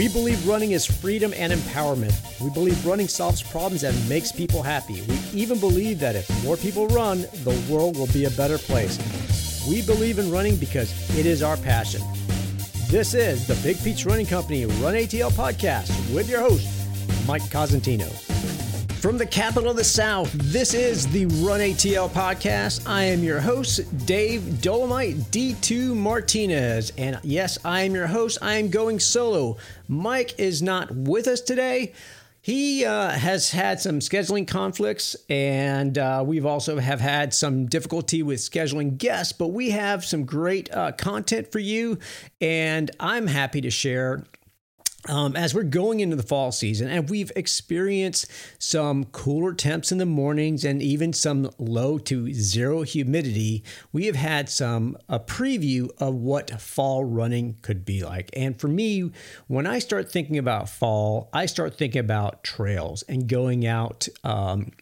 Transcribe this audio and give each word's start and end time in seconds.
We 0.00 0.08
believe 0.08 0.48
running 0.48 0.70
is 0.70 0.86
freedom 0.86 1.34
and 1.36 1.52
empowerment. 1.52 2.14
We 2.40 2.48
believe 2.48 2.86
running 2.86 3.06
solves 3.06 3.42
problems 3.42 3.84
and 3.84 4.08
makes 4.08 4.32
people 4.32 4.62
happy. 4.62 5.02
We 5.02 5.18
even 5.34 5.60
believe 5.60 5.98
that 5.98 6.16
if 6.16 6.42
more 6.42 6.56
people 6.56 6.88
run, 6.88 7.26
the 7.44 7.62
world 7.68 7.98
will 7.98 8.06
be 8.06 8.24
a 8.24 8.30
better 8.30 8.56
place. 8.56 8.96
We 9.68 9.82
believe 9.82 10.18
in 10.18 10.30
running 10.30 10.56
because 10.56 10.90
it 11.18 11.26
is 11.26 11.42
our 11.42 11.58
passion. 11.58 12.00
This 12.88 13.12
is 13.12 13.46
the 13.46 13.56
Big 13.56 13.78
Peach 13.84 14.06
Running 14.06 14.24
Company 14.24 14.64
Run 14.64 14.94
ATL 14.94 15.32
podcast 15.32 15.90
with 16.14 16.30
your 16.30 16.40
host, 16.40 16.66
Mike 17.28 17.42
Cosentino. 17.42 18.29
From 19.00 19.16
the 19.16 19.24
capital 19.24 19.70
of 19.70 19.76
the 19.78 19.84
South, 19.84 20.30
this 20.32 20.74
is 20.74 21.06
the 21.06 21.24
Run 21.24 21.60
ATL 21.60 22.10
podcast. 22.10 22.86
I 22.86 23.04
am 23.04 23.24
your 23.24 23.40
host, 23.40 23.80
Dave 24.04 24.60
Dolomite 24.60 25.16
D2 25.30 25.96
Martinez. 25.96 26.92
And 26.98 27.18
yes, 27.22 27.56
I 27.64 27.80
am 27.84 27.94
your 27.94 28.08
host. 28.08 28.36
I 28.42 28.56
am 28.56 28.68
going 28.68 29.00
solo. 29.00 29.56
Mike 29.88 30.38
is 30.38 30.60
not 30.60 30.94
with 30.94 31.28
us 31.28 31.40
today. 31.40 31.94
He 32.42 32.84
uh, 32.84 33.08
has 33.08 33.50
had 33.50 33.80
some 33.80 34.00
scheduling 34.00 34.46
conflicts, 34.46 35.16
and 35.30 35.96
uh, 35.96 36.22
we've 36.26 36.44
also 36.44 36.78
have 36.78 37.00
had 37.00 37.32
some 37.32 37.66
difficulty 37.66 38.22
with 38.22 38.40
scheduling 38.40 38.98
guests. 38.98 39.32
But 39.32 39.48
we 39.48 39.70
have 39.70 40.04
some 40.04 40.26
great 40.26 40.70
uh, 40.74 40.92
content 40.92 41.50
for 41.50 41.58
you, 41.58 41.98
and 42.42 42.90
I'm 43.00 43.28
happy 43.28 43.62
to 43.62 43.70
share 43.70 44.24
um, 45.08 45.34
as 45.34 45.54
we're 45.54 45.62
going 45.62 46.00
into 46.00 46.16
the 46.16 46.22
fall 46.22 46.52
season, 46.52 46.88
and 46.88 47.08
we've 47.08 47.32
experienced 47.34 48.26
some 48.58 49.04
cooler 49.06 49.54
temps 49.54 49.90
in 49.90 49.98
the 49.98 50.06
mornings 50.06 50.64
and 50.64 50.82
even 50.82 51.12
some 51.12 51.50
low 51.58 51.98
to 51.98 52.32
zero 52.32 52.82
humidity, 52.82 53.64
we 53.92 54.06
have 54.06 54.16
had 54.16 54.48
some 54.48 54.96
a 55.08 55.18
preview 55.18 55.88
of 55.98 56.14
what 56.14 56.60
fall 56.60 57.04
running 57.04 57.56
could 57.62 57.84
be 57.84 58.04
like. 58.04 58.30
And 58.34 58.60
for 58.60 58.68
me, 58.68 59.10
when 59.46 59.66
I 59.66 59.78
start 59.78 60.12
thinking 60.12 60.36
about 60.36 60.68
fall, 60.68 61.30
I 61.32 61.46
start 61.46 61.78
thinking 61.78 62.00
about 62.00 62.44
trails 62.44 63.02
and 63.02 63.26
going 63.26 63.66
out. 63.66 64.06
Um, 64.22 64.72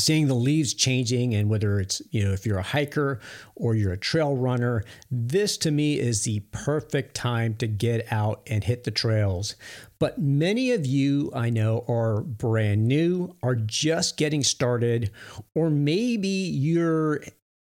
seeing 0.00 0.26
the 0.26 0.34
leaves 0.34 0.74
changing 0.74 1.34
and 1.34 1.48
whether 1.48 1.78
it's 1.78 2.02
you 2.10 2.24
know 2.24 2.32
if 2.32 2.46
you're 2.46 2.58
a 2.58 2.62
hiker 2.62 3.20
or 3.54 3.74
you're 3.74 3.92
a 3.92 3.98
trail 3.98 4.36
runner 4.36 4.84
this 5.10 5.56
to 5.58 5.70
me 5.70 5.98
is 5.98 6.24
the 6.24 6.40
perfect 6.50 7.14
time 7.14 7.54
to 7.54 7.66
get 7.66 8.10
out 8.12 8.42
and 8.46 8.64
hit 8.64 8.84
the 8.84 8.90
trails. 8.90 9.54
But 9.98 10.18
many 10.18 10.72
of 10.72 10.86
you 10.86 11.30
i 11.34 11.50
know 11.50 11.84
are 11.88 12.22
brand 12.22 12.86
new 12.88 13.36
are 13.42 13.54
just 13.54 14.16
getting 14.16 14.42
started 14.42 15.10
or 15.54 15.70
maybe 15.70 16.28
you're 16.28 17.22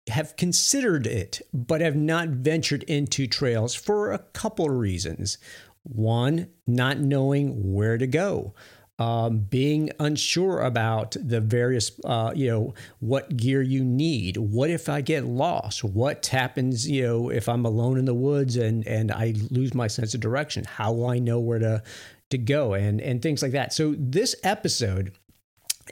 have 0.10 0.36
considered 0.38 1.06
it 1.06 1.42
but 1.54 1.82
have 1.82 1.96
not 1.96 2.30
ventured 2.30 2.84
into 2.84 3.28
trails 3.28 3.76
for 3.76 4.12
a 4.12 4.20
couple 4.20 4.70
of 4.70 4.78
reasons. 4.78 5.38
One 5.84 6.50
not 6.66 7.00
knowing 7.00 7.74
where 7.74 7.98
to 7.98 8.08
go 8.08 8.54
um, 9.00 9.40
being 9.40 9.92
unsure 10.00 10.62
about 10.62 11.16
the 11.20 11.40
various, 11.40 11.92
uh, 12.04 12.32
you 12.36 12.50
know, 12.50 12.74
what 13.00 13.38
gear 13.38 13.62
you 13.62 13.84
need. 13.84 14.38
What 14.38 14.70
if 14.70 14.90
I 14.90 15.02
get 15.02 15.26
lost? 15.26 15.84
What 15.84 16.26
happens, 16.28 16.90
you 16.90 17.04
know, 17.04 17.30
if 17.30 17.48
I'm 17.48 17.66
alone 17.66 17.98
in 17.98 18.06
the 18.06 18.14
woods 18.14 18.58
and 18.58 18.88
and 18.88 19.12
I 19.12 19.36
lose 19.52 19.74
my 19.74 19.88
sense 19.88 20.14
of 20.14 20.20
direction? 20.20 20.64
How 20.66 20.94
will 20.94 21.08
I 21.08 21.20
know 21.20 21.40
where 21.40 21.60
to 21.60 21.84
to 22.32 22.38
go? 22.38 22.74
And 22.74 23.00
and 23.00 23.22
things 23.22 23.42
like 23.42 23.52
that. 23.52 23.72
So 23.74 23.96
this 23.98 24.36
episode 24.44 25.12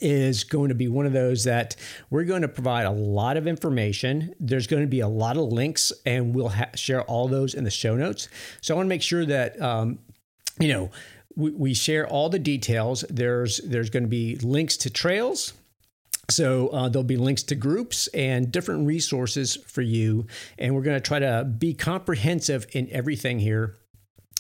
is 0.02 0.44
going 0.44 0.70
to 0.70 0.76
be 0.76 0.88
one 0.88 1.06
of 1.06 1.14
those 1.14 1.44
that 1.46 1.76
we're 2.10 2.24
going 2.24 2.42
to 2.42 2.48
provide 2.48 2.86
a 2.86 2.92
lot 2.92 3.38
of 3.38 3.48
information. 3.48 4.34
There's 4.40 4.68
going 4.68 4.82
to 4.82 4.88
be 4.88 5.00
a 5.00 5.08
lot 5.08 5.38
of 5.38 5.44
links, 5.44 5.92
and 6.06 6.36
we'll 6.36 6.50
ha- 6.50 6.72
share 6.76 7.04
all 7.04 7.28
those 7.28 7.54
in 7.54 7.64
the 7.64 7.72
show 7.72 7.96
notes. 7.96 8.28
So 8.62 8.74
I 8.74 8.78
want 8.78 8.88
to 8.88 8.90
make 8.90 9.02
sure 9.02 9.26
that 9.26 9.62
um, 9.62 10.00
you 10.60 10.70
know 10.70 10.90
we, 11.36 11.52
we 11.52 11.74
share 11.74 12.08
all 12.08 12.30
the 12.30 12.40
details. 12.40 13.04
There's 13.10 13.58
there's 13.60 13.90
going 13.90 14.04
to 14.04 14.10
be 14.10 14.36
links 14.38 14.78
to 14.78 14.90
trails. 14.90 15.54
So 16.28 16.70
uh, 16.70 16.90
there'll 16.90 17.04
be 17.04 17.18
links 17.18 17.44
to 17.44 17.56
groups 17.56 18.08
and 18.08 18.52
different 18.52 18.88
resources 18.88 19.56
for 19.68 19.84
you, 19.84 20.26
and 20.58 20.74
we're 20.74 20.82
going 20.82 20.98
to 20.98 21.08
try 21.08 21.20
to 21.20 21.44
be 21.44 21.76
comprehensive 21.76 22.66
in 22.72 22.90
everything 22.92 23.40
here 23.40 23.76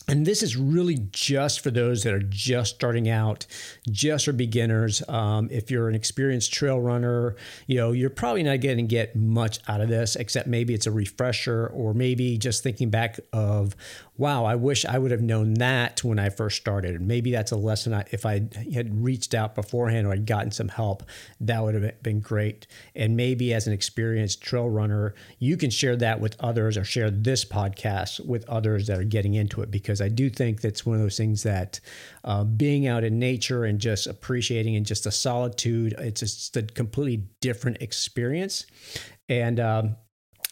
and 0.07 0.25
this 0.25 0.43
is 0.43 0.55
really 0.55 0.99
just 1.11 1.61
for 1.61 1.71
those 1.71 2.03
that 2.03 2.13
are 2.13 2.19
just 2.19 2.75
starting 2.75 3.09
out, 3.09 3.45
just 3.89 4.25
for 4.25 4.33
beginners. 4.33 5.01
Um, 5.07 5.49
if 5.51 5.71
you're 5.71 5.89
an 5.89 5.95
experienced 5.95 6.53
trail 6.53 6.79
runner, 6.79 7.35
you 7.67 7.77
know 7.77 7.91
you're 7.91 8.09
probably 8.09 8.43
not 8.43 8.61
going 8.61 8.77
to 8.77 8.83
get 8.83 9.15
much 9.15 9.59
out 9.67 9.81
of 9.81 9.89
this, 9.89 10.15
except 10.15 10.47
maybe 10.47 10.73
it's 10.73 10.85
a 10.85 10.91
refresher, 10.91 11.67
or 11.67 11.93
maybe 11.93 12.37
just 12.37 12.61
thinking 12.61 12.89
back 12.89 13.19
of, 13.33 13.75
wow, 14.17 14.45
I 14.45 14.55
wish 14.55 14.85
I 14.85 14.97
would 14.97 15.11
have 15.11 15.21
known 15.21 15.55
that 15.55 16.03
when 16.03 16.19
I 16.19 16.29
first 16.29 16.57
started. 16.57 17.01
Maybe 17.01 17.31
that's 17.31 17.51
a 17.51 17.57
lesson. 17.57 17.93
I, 17.93 18.05
if 18.11 18.25
I 18.25 18.47
had 18.73 19.03
reached 19.03 19.33
out 19.33 19.55
beforehand 19.55 20.07
or 20.07 20.13
I'd 20.13 20.25
gotten 20.25 20.51
some 20.51 20.69
help, 20.69 21.03
that 21.41 21.63
would 21.63 21.75
have 21.75 22.03
been 22.03 22.19
great. 22.19 22.67
And 22.95 23.17
maybe 23.17 23.53
as 23.53 23.67
an 23.67 23.73
experienced 23.73 24.41
trail 24.41 24.69
runner, 24.69 25.15
you 25.39 25.57
can 25.57 25.69
share 25.69 25.95
that 25.97 26.19
with 26.19 26.35
others 26.39 26.77
or 26.77 26.83
share 26.83 27.11
this 27.11 27.43
podcast 27.43 28.25
with 28.25 28.47
others 28.47 28.87
that 28.87 28.99
are 28.99 29.03
getting 29.03 29.33
into 29.33 29.61
it 29.61 29.71
because 29.71 29.94
because 29.95 30.05
I 30.05 30.09
do 30.09 30.29
think 30.29 30.59
that's 30.59 30.85
one 30.85 30.97
of 30.97 31.01
those 31.01 31.15
things 31.15 31.43
that 31.43 31.79
uh, 32.25 32.43
being 32.43 32.85
out 32.85 33.05
in 33.05 33.17
nature 33.17 33.63
and 33.63 33.79
just 33.79 34.07
appreciating 34.07 34.75
and 34.75 34.85
just 34.85 35.05
the 35.05 35.11
solitude, 35.11 35.95
it's 35.97 36.19
just 36.19 36.57
a 36.57 36.63
completely 36.63 37.23
different 37.39 37.77
experience. 37.81 38.65
And 39.29 39.57
um, 39.57 39.95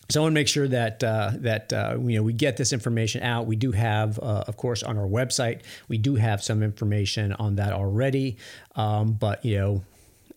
so 0.09 0.21
I 0.21 0.23
want 0.23 0.31
to 0.31 0.35
make 0.35 0.47
sure 0.47 0.69
that 0.69 1.03
uh, 1.03 1.31
that 1.39 1.73
uh, 1.73 1.97
you 1.99 2.17
know 2.17 2.23
we 2.23 2.31
get 2.31 2.55
this 2.55 2.71
information 2.71 3.21
out. 3.21 3.45
We 3.45 3.57
do 3.57 3.73
have, 3.73 4.17
uh, 4.19 4.45
of 4.47 4.55
course, 4.55 4.81
on 4.81 4.97
our 4.97 5.07
website, 5.07 5.63
we 5.89 5.97
do 5.97 6.15
have 6.15 6.41
some 6.41 6.63
information 6.63 7.33
on 7.33 7.57
that 7.57 7.73
already. 7.73 8.37
Um, 8.77 9.11
but 9.11 9.43
you 9.43 9.57
know, 9.57 9.83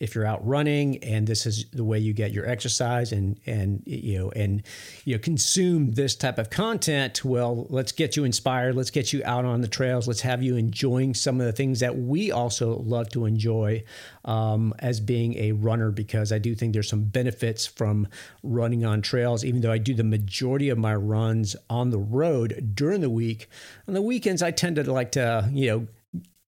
if 0.01 0.15
you're 0.15 0.27
out 0.27 0.47
running 0.47 1.03
and 1.03 1.27
this 1.27 1.47
is 1.47 1.67
the 1.73 1.85
way 1.85 1.99
you 1.99 2.13
get 2.13 2.33
your 2.33 2.49
exercise 2.49 3.13
and 3.13 3.41
and 3.47 3.83
you 3.87 4.19
know 4.19 4.31
and 4.31 4.63
you 5.05 5.15
know 5.15 5.19
consume 5.19 5.93
this 5.93 6.15
type 6.15 6.39
of 6.39 6.51
content 6.51 7.25
well 7.25 7.67
let's 7.71 7.93
get 7.93 8.17
you 8.17 8.25
inspired. 8.25 8.75
Let's 8.75 8.91
get 8.91 9.13
you 9.13 9.23
out 9.25 9.45
on 9.45 9.61
the 9.61 9.69
trails. 9.69 10.07
Let's 10.07 10.21
have 10.23 10.43
you 10.43 10.57
enjoying 10.57 11.15
some 11.15 11.41
of 11.41 11.47
the 11.47 11.53
things 11.53 11.81
that 11.81 11.97
we 11.97 12.31
also 12.31 12.79
love 12.79 13.09
to 13.11 13.25
enjoy 13.25 13.85
um, 14.25 14.75
as 14.79 15.01
being 15.01 15.37
a 15.39 15.53
runner 15.53 15.91
because 15.91 16.33
i 16.33 16.39
do 16.39 16.55
think 16.55 16.73
there's 16.73 16.89
some 16.89 17.05
benefits 17.05 17.67
from 17.67 18.09
running 18.43 18.85
on 18.85 19.03
trails. 19.03 19.45
Even 19.45 19.61
though 19.61 19.73
i 19.73 19.79
do 19.79 19.95
the 19.95 20.05
majority 20.05 20.69
of 20.69 20.79
my 20.79 20.95
runs 20.95 21.57
on 21.71 21.91
the 21.91 21.99
road 21.99 22.73
during 22.75 23.01
the 23.01 23.11
week 23.11 23.49
on 23.89 23.95
the 23.95 24.03
weekends 24.03 24.43
i 24.43 24.51
tend 24.51 24.77
to 24.77 24.93
like 24.93 25.13
to 25.13 25.49
you 25.53 25.71
know 25.71 25.87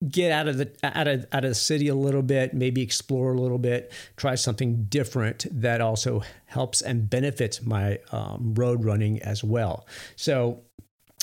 get 0.07 0.31
out 0.31 0.47
of 0.47 0.59
the 0.59 0.71
out 0.83 1.09
of 1.09 1.27
out 1.33 1.45
of 1.45 1.51
the 1.51 1.55
city 1.55 1.89
a 1.89 1.95
little 1.95 2.23
bit, 2.23 2.55
maybe 2.55 2.83
explore 2.83 3.33
a 3.33 3.41
little 3.41 3.59
bit, 3.59 3.93
try 4.17 4.35
something 4.35 4.85
different 4.85 5.47
that 5.51 5.81
also 5.81 6.23
helps 6.47 6.83
and 6.83 7.11
benefits 7.11 7.63
my 7.63 7.99
um, 8.13 8.55
road 8.55 8.85
running 8.85 9.21
as 9.23 9.43
well. 9.43 9.87
So 10.15 10.61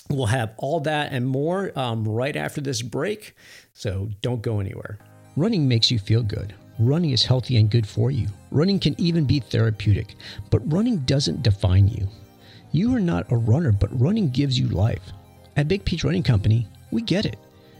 we'll 0.09 0.25
have 0.28 0.53
all 0.58 0.81
that 0.81 1.13
and 1.13 1.25
more 1.25 1.72
um, 1.78 2.08
right 2.08 2.36
after 2.36 2.62
this 2.62 2.81
break. 2.81 3.36
So 3.74 4.09
don't 4.22 4.41
go 4.41 4.59
anywhere. 4.59 5.00
Running 5.36 5.68
makes 5.68 5.90
you 5.90 6.00
feel 6.00 6.24
good. 6.24 6.53
Running 6.78 7.12
is 7.12 7.24
healthy 7.24 7.56
and 7.57 7.69
good 7.69 7.88
for 7.88 8.12
you. 8.12 8.28
Running 8.52 8.80
can 8.80 9.00
even 9.00 9.25
be 9.25 9.40
therapeutic, 9.40 10.16
but 10.50 10.59
running 10.72 11.00
doesn't 11.00 11.44
define 11.44 11.88
you. 11.88 12.07
You 12.72 12.94
are 12.94 13.00
not 13.00 13.31
a 13.31 13.38
runner, 13.38 13.72
but 13.72 13.97
running 14.00 14.30
gives 14.30 14.59
you 14.59 14.68
life. 14.68 15.02
At 15.56 15.69
Big 15.69 15.86
Peach 15.86 16.03
Running 16.03 16.24
Company, 16.24 16.68
we 16.92 17.02
get 17.02 17.25
it. 17.25 17.38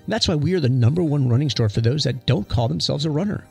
That's 0.08 0.28
why 0.28 0.36
we 0.36 0.54
are 0.54 0.60
the 0.60 0.70
number 0.70 1.04
one 1.04 1.30
running 1.30 1.50
store 1.50 1.70
for 1.70 1.82
those 1.82 2.04
that 2.04 2.26
don't 2.26 2.48
call 2.48 2.68
themselves 2.68 3.06
a 3.06 3.10
runner. 3.10 3.46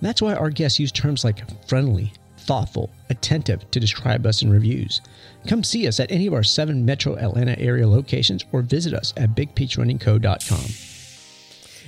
That's 0.00 0.20
why 0.20 0.34
our 0.34 0.50
guests 0.50 0.80
use 0.80 0.90
terms 0.90 1.24
like 1.24 1.68
friendly, 1.68 2.12
thoughtful, 2.38 2.90
attentive 3.08 3.70
to 3.70 3.78
describe 3.78 4.26
us 4.26 4.42
in 4.42 4.50
reviews. 4.50 5.00
Come 5.46 5.62
see 5.62 5.86
us 5.86 6.00
at 6.00 6.10
any 6.10 6.26
of 6.26 6.34
our 6.34 6.42
seven 6.42 6.84
metro 6.84 7.16
Atlanta 7.16 7.58
area 7.58 7.88
locations 7.88 8.44
or 8.50 8.62
visit 8.62 8.94
us 8.94 9.14
at 9.16 9.36
bigpeachrunningco.com. 9.36 10.64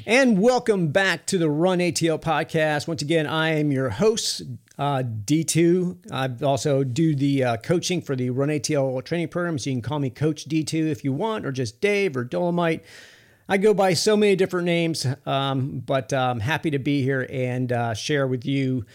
And 0.06 0.38
welcome 0.38 0.88
back 0.88 1.24
to 1.26 1.38
the 1.38 1.48
Run 1.48 1.78
ATL 1.78 2.20
podcast. 2.20 2.86
Once 2.86 3.00
again, 3.00 3.26
I 3.26 3.58
am 3.58 3.72
your 3.72 3.88
host, 3.88 4.42
uh, 4.78 5.02
D2. 5.02 6.12
I 6.12 6.44
also 6.44 6.84
do 6.84 7.14
the 7.16 7.42
uh, 7.42 7.56
coaching 7.56 8.02
for 8.02 8.14
the 8.14 8.28
Run 8.28 8.50
ATL 8.50 9.02
training 9.02 9.28
program, 9.28 9.58
so 9.58 9.70
you 9.70 9.76
can 9.76 9.82
call 9.82 9.98
me 9.98 10.10
Coach 10.10 10.46
D2 10.46 10.90
if 10.90 11.04
you 11.04 11.12
want, 11.14 11.46
or 11.46 11.52
just 11.52 11.80
Dave 11.80 12.16
or 12.18 12.24
Dolomite. 12.24 12.84
I 13.48 13.58
go 13.58 13.74
by 13.74 13.92
so 13.92 14.16
many 14.16 14.36
different 14.36 14.64
names, 14.64 15.06
um, 15.26 15.82
but 15.84 16.12
I'm 16.14 16.40
happy 16.40 16.70
to 16.70 16.78
be 16.78 17.02
here 17.02 17.26
and 17.30 17.70
uh, 17.70 17.92
share 17.92 18.26
with 18.26 18.46
you 18.46 18.86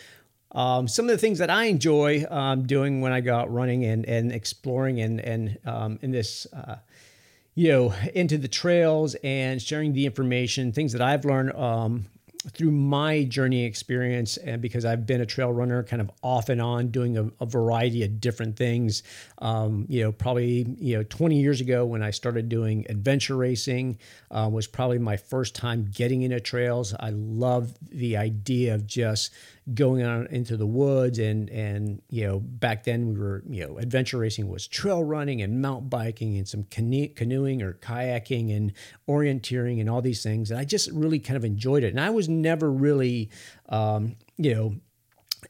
um, 0.53 0.87
some 0.87 1.05
of 1.05 1.11
the 1.11 1.19
things 1.19 1.37
that 1.37 1.51
I 1.51 1.65
enjoy 1.65 2.25
um, 2.29 2.65
doing 2.65 3.01
when 3.01 3.11
I 3.11 3.21
go 3.21 3.35
out 3.35 3.53
running 3.53 3.85
and, 3.85 4.05
and 4.05 4.31
exploring 4.31 4.99
and, 5.01 5.19
and 5.19 5.59
um, 5.65 5.99
in 6.01 6.09
this, 6.11 6.47
uh, 6.51 6.77
you 7.53 7.71
know, 7.71 7.93
into 8.15 8.39
the 8.39 8.47
trails 8.47 9.15
and 9.23 9.61
sharing 9.61 9.93
the 9.93 10.07
information, 10.07 10.71
things 10.71 10.93
that 10.93 11.01
I've 11.01 11.25
learned 11.25 11.53
um, 11.53 12.07
through 12.49 12.71
my 12.71 13.23
journey 13.23 13.65
experience 13.65 14.37
and 14.37 14.61
because 14.61 14.85
I've 14.85 15.05
been 15.05 15.21
a 15.21 15.25
trail 15.25 15.51
runner 15.51 15.83
kind 15.83 16.01
of 16.01 16.11
off 16.21 16.49
and 16.49 16.61
on 16.61 16.89
doing 16.89 17.17
a, 17.17 17.29
a 17.39 17.45
variety 17.45 18.03
of 18.03 18.19
different 18.19 18.55
things. 18.55 19.03
Um, 19.39 19.85
you 19.89 20.03
know, 20.03 20.11
probably, 20.11 20.75
you 20.79 20.97
know, 20.97 21.03
20 21.03 21.39
years 21.39 21.61
ago 21.61 21.85
when 21.85 22.03
I 22.03 22.11
started 22.11 22.49
doing 22.49 22.85
adventure 22.89 23.35
racing 23.35 23.97
uh, 24.31 24.49
was 24.51 24.67
probably 24.67 24.99
my 24.99 25.17
first 25.17 25.55
time 25.55 25.89
getting 25.93 26.23
into 26.23 26.39
trails. 26.39 26.93
I 26.99 27.11
love 27.11 27.73
the 27.81 28.17
idea 28.17 28.75
of 28.75 28.87
just 28.87 29.31
going 29.73 30.01
out 30.01 30.29
into 30.31 30.57
the 30.57 30.65
woods 30.65 31.19
and 31.19 31.49
and 31.49 32.01
you 32.09 32.25
know 32.25 32.39
back 32.39 32.83
then 32.83 33.13
we 33.13 33.19
were 33.19 33.43
you 33.49 33.65
know 33.65 33.77
adventure 33.77 34.17
racing 34.17 34.47
was 34.47 34.67
trail 34.67 35.03
running 35.03 35.41
and 35.41 35.61
mountain 35.61 35.89
biking 35.89 36.37
and 36.37 36.47
some 36.47 36.63
canoe- 36.65 37.09
canoeing 37.09 37.61
or 37.61 37.73
kayaking 37.73 38.55
and 38.55 38.73
orienteering 39.07 39.79
and 39.79 39.89
all 39.89 40.01
these 40.01 40.23
things. 40.23 40.51
And 40.51 40.59
I 40.59 40.63
just 40.63 40.89
really 40.91 41.19
kind 41.19 41.37
of 41.37 41.45
enjoyed 41.45 41.83
it. 41.83 41.89
And 41.89 41.99
I 41.99 42.09
was 42.09 42.29
never 42.29 42.71
really 42.71 43.29
um, 43.67 44.15
you 44.37 44.55
know 44.55 44.75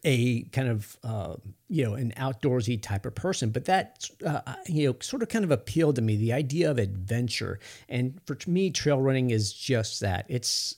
a 0.03 0.43
kind 0.43 0.69
of 0.69 0.97
uh, 1.03 1.35
you 1.67 1.83
know 1.83 1.93
an 1.93 2.11
outdoorsy 2.17 2.81
type 2.81 3.05
of 3.05 3.15
person 3.15 3.49
but 3.49 3.65
that 3.65 4.07
uh, 4.25 4.41
you 4.67 4.87
know 4.87 4.95
sort 5.01 5.23
of 5.23 5.29
kind 5.29 5.43
of 5.43 5.51
appealed 5.51 5.95
to 5.95 6.01
me 6.01 6.15
the 6.15 6.33
idea 6.33 6.69
of 6.69 6.77
adventure. 6.77 7.59
And 7.87 8.19
for 8.25 8.37
me 8.47 8.71
trail 8.71 9.01
running 9.01 9.29
is 9.29 9.53
just 9.53 10.01
that. 10.01 10.25
It's 10.27 10.75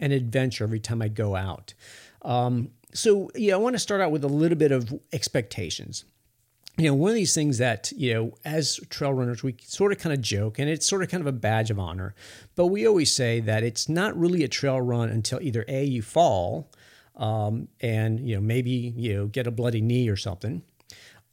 an 0.00 0.12
adventure 0.12 0.64
every 0.64 0.80
time 0.80 1.02
I 1.02 1.08
go 1.08 1.34
out. 1.34 1.74
Um, 2.22 2.70
so 2.92 3.30
yeah, 3.34 3.54
I 3.54 3.58
want 3.58 3.74
to 3.74 3.80
start 3.80 4.00
out 4.00 4.10
with 4.10 4.24
a 4.24 4.28
little 4.28 4.58
bit 4.58 4.72
of 4.72 4.92
expectations. 5.12 6.04
You 6.76 6.86
know, 6.86 6.94
one 6.94 7.10
of 7.10 7.16
these 7.16 7.34
things 7.34 7.58
that, 7.58 7.90
you 7.96 8.14
know, 8.14 8.34
as 8.44 8.78
trail 8.88 9.12
runners, 9.12 9.42
we 9.42 9.56
sort 9.64 9.90
of 9.90 9.98
kind 9.98 10.12
of 10.12 10.20
joke, 10.20 10.60
and 10.60 10.70
it's 10.70 10.86
sort 10.86 11.02
of 11.02 11.08
kind 11.08 11.20
of 11.20 11.26
a 11.26 11.32
badge 11.32 11.72
of 11.72 11.78
honor, 11.80 12.14
but 12.54 12.66
we 12.66 12.86
always 12.86 13.12
say 13.12 13.40
that 13.40 13.64
it's 13.64 13.88
not 13.88 14.16
really 14.16 14.44
a 14.44 14.48
trail 14.48 14.80
run 14.80 15.08
until 15.08 15.42
either 15.42 15.64
A, 15.66 15.84
you 15.84 16.02
fall, 16.02 16.70
um, 17.16 17.66
and, 17.80 18.20
you 18.20 18.36
know, 18.36 18.40
maybe, 18.40 18.94
you 18.96 19.14
know, 19.14 19.26
get 19.26 19.48
a 19.48 19.50
bloody 19.50 19.80
knee 19.80 20.08
or 20.08 20.16
something, 20.16 20.62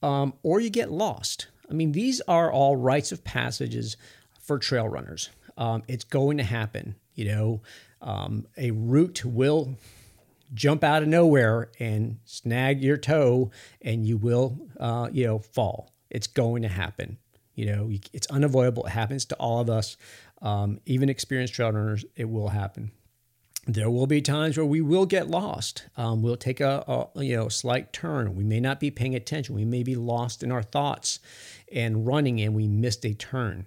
um, 0.02 0.34
or 0.42 0.60
you 0.60 0.72
get 0.72 0.92
lost. 0.92 1.46
I 1.69 1.74
mean, 1.74 1.92
these 1.92 2.22
are 2.22 2.52
all 2.52 2.75
rites 2.75 3.12
of 3.12 3.24
passages 3.24 3.98
for 4.42 4.57
trail 4.57 4.90
runners. 4.90 5.30
Um, 5.57 5.84
it's 5.88 6.04
going 6.04 6.38
to 6.38 6.44
happen. 6.44 6.96
You 7.13 7.25
know, 7.25 7.62
um, 8.02 8.48
a 8.57 8.72
root 8.72 9.24
will 9.24 9.78
jump 10.53 10.83
out 10.83 11.03
of 11.03 11.07
nowhere 11.07 11.69
and 11.80 12.19
snag 12.25 12.81
your 12.81 12.97
toe 12.97 13.51
and 13.81 14.06
you 14.06 14.18
will 14.18 14.59
uh, 14.80 15.09
you 15.12 15.25
know 15.25 15.39
fall. 15.39 15.92
It's 16.09 16.27
going 16.27 16.62
to 16.62 16.68
happen. 16.68 17.18
You 17.56 17.65
know 17.68 17.89
it's 18.13 18.27
unavoidable. 18.27 18.86
It 18.86 18.92
happens 18.92 19.25
to 19.25 19.36
all 19.36 19.62
of 19.62 19.69
us. 19.69 19.97
Um, 20.42 20.80
even 20.86 21.09
experienced 21.09 21.53
trail 21.53 21.71
runners 21.71 22.06
it 22.15 22.30
will 22.30 22.50
happen. 22.50 22.92
There 23.68 23.89
will 23.89 24.06
be 24.06 24.21
times 24.21 24.57
where 24.57 24.65
we 24.65 24.81
will 24.81 25.07
get 25.07 25.27
lost. 25.27 25.86
Um, 25.97 26.21
we'll 26.21 26.38
take 26.38 26.59
a, 26.59 27.09
a 27.15 27.24
you 27.24 27.36
know 27.36 27.50
slight 27.50 27.92
turn. 27.94 28.36
We 28.36 28.44
may 28.44 28.59
not 28.59 28.80
be 28.80 28.92
paying 28.92 29.15
attention. 29.15 29.56
We 29.56 29.65
may 29.65 29.83
be 29.83 29.95
lost 29.95 30.44
in 30.44 30.51
our 30.51 30.63
thoughts 30.63 31.19
and 31.71 32.06
running 32.06 32.39
and 32.42 32.53
we 32.53 32.68
missed 32.68 33.06
a 33.06 33.13
turn. 33.13 33.65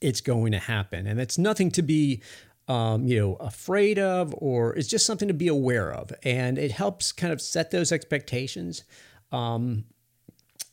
It's 0.00 0.20
going 0.20 0.52
to 0.52 0.58
happen. 0.58 1.06
And 1.06 1.20
it's 1.20 1.38
nothing 1.38 1.70
to 1.72 1.82
be 1.82 2.22
um, 2.68 3.06
you 3.06 3.20
know, 3.20 3.34
afraid 3.34 3.98
of, 3.98 4.34
or 4.38 4.74
it's 4.74 4.88
just 4.88 5.06
something 5.06 5.28
to 5.28 5.34
be 5.34 5.48
aware 5.48 5.92
of. 5.92 6.12
And 6.22 6.58
it 6.58 6.72
helps 6.72 7.12
kind 7.12 7.32
of 7.32 7.40
set 7.40 7.70
those 7.70 7.92
expectations 7.92 8.84
um, 9.32 9.84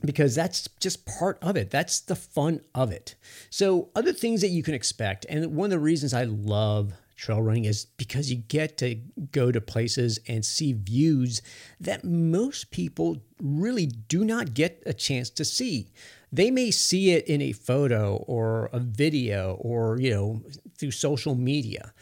because 0.04 0.36
that's 0.36 0.68
just 0.80 1.06
part 1.06 1.38
of 1.42 1.58
it. 1.58 1.70
That's 1.70 2.00
the 2.00 2.16
fun 2.16 2.62
of 2.74 2.92
it. 2.92 3.16
So, 3.50 3.90
other 3.96 4.14
things 4.14 4.42
that 4.42 4.50
you 4.50 4.64
can 4.64 4.74
expect, 4.74 5.26
and 5.30 5.56
one 5.56 5.66
of 5.66 5.72
the 5.72 5.80
reasons 5.80 6.14
I 6.14 6.24
love 6.24 6.94
trail 7.22 7.42
running 7.42 7.66
is 7.66 7.86
because 7.98 8.32
you 8.32 8.38
get 8.38 8.78
to 8.80 8.96
go 9.32 9.52
to 9.52 9.62
places 9.62 10.20
and 10.28 10.44
see 10.44 10.74
views 10.74 11.44
that 11.80 12.04
most 12.04 12.72
people 12.72 13.22
really 13.40 13.86
do 13.86 14.26
not 14.26 14.56
get 14.56 14.82
a 14.88 14.94
chance 14.94 15.30
to 15.30 15.46
see. 15.46 15.92
They 16.32 16.50
may 16.50 16.72
see 16.72 17.12
it 17.12 17.28
in 17.28 17.40
a 17.42 17.52
photo 17.52 18.16
or 18.28 18.72
a 18.74 18.80
video 18.80 19.54
or 19.62 20.00
you 20.00 20.10
know 20.10 20.42
through 20.78 20.92
social 20.92 21.36
media. 21.36 21.94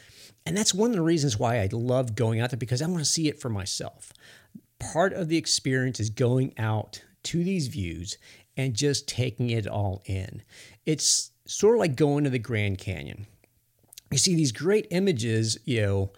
And 0.46 0.56
that's 0.56 0.74
one 0.74 0.92
of 0.92 0.96
the 0.96 1.02
reasons 1.02 1.38
why 1.38 1.60
i 1.60 1.68
love 1.72 2.16
going 2.16 2.40
out 2.40 2.50
there 2.50 2.58
because 2.58 2.82
i 2.82 2.88
want 2.88 3.00
to 3.00 3.06
see 3.06 3.28
it 3.28 3.42
for 3.42 3.50
myself. 3.50 4.14
Part 4.80 5.12
of 5.12 5.28
the 5.28 5.38
experience 5.38 6.00
is 6.00 6.10
going 6.10 6.54
out 6.58 7.04
to 7.24 7.44
these 7.44 7.68
views 7.68 8.18
and 8.56 8.74
just 8.74 9.08
taking 9.08 9.50
it 9.50 9.68
all 9.68 10.02
in. 10.06 10.44
It's 10.86 11.32
sort 11.46 11.76
of 11.76 11.80
like 11.80 11.98
going 11.98 12.24
to 12.24 12.30
the 12.30 12.40
grand 12.40 12.78
canyon 12.78 13.28
you 14.12 14.18
see 14.18 14.36
these 14.36 14.52
great 14.52 14.88
images 14.92 15.58
you 15.66 15.82
know 15.82 16.12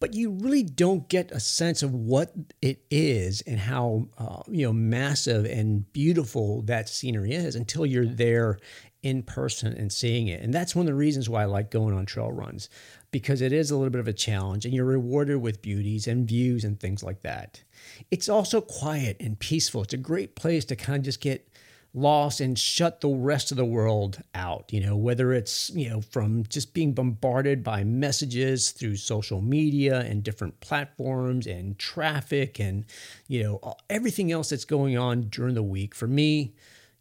but 0.00 0.14
you 0.14 0.30
really 0.30 0.62
don't 0.62 1.08
get 1.08 1.32
a 1.32 1.40
sense 1.40 1.82
of 1.82 1.92
what 1.92 2.32
it 2.62 2.84
is 2.88 3.40
and 3.42 3.58
how 3.58 4.08
uh, 4.16 4.42
you 4.46 4.64
know 4.64 4.72
massive 4.72 5.44
and 5.44 5.92
beautiful 5.92 6.62
that 6.62 6.88
scenery 6.88 7.32
is 7.32 7.56
until 7.56 7.84
you're 7.84 8.06
there 8.06 8.58
in 9.02 9.22
person 9.22 9.72
and 9.74 9.92
seeing 9.92 10.28
it. 10.28 10.42
And 10.42 10.52
that's 10.52 10.74
one 10.74 10.86
of 10.86 10.88
the 10.88 10.94
reasons 10.94 11.28
why 11.28 11.42
I 11.42 11.46
like 11.46 11.70
going 11.70 11.94
on 11.94 12.04
trail 12.04 12.32
runs 12.32 12.68
because 13.10 13.40
it 13.40 13.52
is 13.52 13.70
a 13.70 13.76
little 13.76 13.90
bit 13.90 14.00
of 14.00 14.08
a 14.08 14.12
challenge 14.12 14.64
and 14.64 14.74
you're 14.74 14.84
rewarded 14.84 15.40
with 15.40 15.62
beauties 15.62 16.06
and 16.06 16.26
views 16.26 16.64
and 16.64 16.78
things 16.78 17.02
like 17.02 17.22
that. 17.22 17.62
It's 18.10 18.28
also 18.28 18.60
quiet 18.60 19.16
and 19.20 19.38
peaceful. 19.38 19.82
It's 19.82 19.94
a 19.94 19.98
great 19.98 20.34
place 20.34 20.64
to 20.66 20.76
kind 20.76 20.98
of 20.98 21.04
just 21.04 21.20
get 21.20 21.48
lost 21.94 22.40
and 22.40 22.58
shut 22.58 23.00
the 23.00 23.08
rest 23.08 23.50
of 23.50 23.56
the 23.56 23.64
world 23.64 24.22
out 24.34 24.70
you 24.70 24.78
know 24.80 24.96
whether 24.96 25.32
it's 25.32 25.70
you 25.70 25.88
know 25.88 26.00
from 26.00 26.44
just 26.48 26.74
being 26.74 26.92
bombarded 26.92 27.64
by 27.64 27.82
messages 27.82 28.70
through 28.70 28.94
social 28.94 29.40
media 29.40 30.00
and 30.00 30.22
different 30.22 30.60
platforms 30.60 31.46
and 31.46 31.78
traffic 31.78 32.60
and 32.60 32.84
you 33.26 33.42
know 33.42 33.74
everything 33.88 34.30
else 34.30 34.50
that's 34.50 34.66
going 34.66 34.98
on 34.98 35.22
during 35.30 35.54
the 35.54 35.62
week 35.62 35.94
for 35.94 36.06
me 36.06 36.54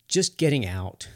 just 0.07 0.37
getting 0.37 0.65
out 0.65 1.09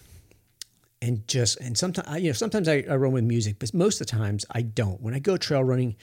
and 1.02 1.28
just 1.28 1.58
and 1.60 1.78
sometimes 1.78 2.22
you 2.22 2.30
know 2.30 2.34
sometimes 2.34 2.68
I, 2.68 2.84
I 2.90 2.96
run 2.96 3.14
with 3.14 3.24
music 3.24 3.56
but 3.58 3.74
most 3.74 4.02
of 4.02 4.08
the 4.08 4.12
times 4.12 4.46
i 4.52 4.62
don't. 4.62 5.02
When 5.02 5.14
i 5.14 5.20
go 5.20 5.38
trail 5.38 5.64
running 5.64 5.96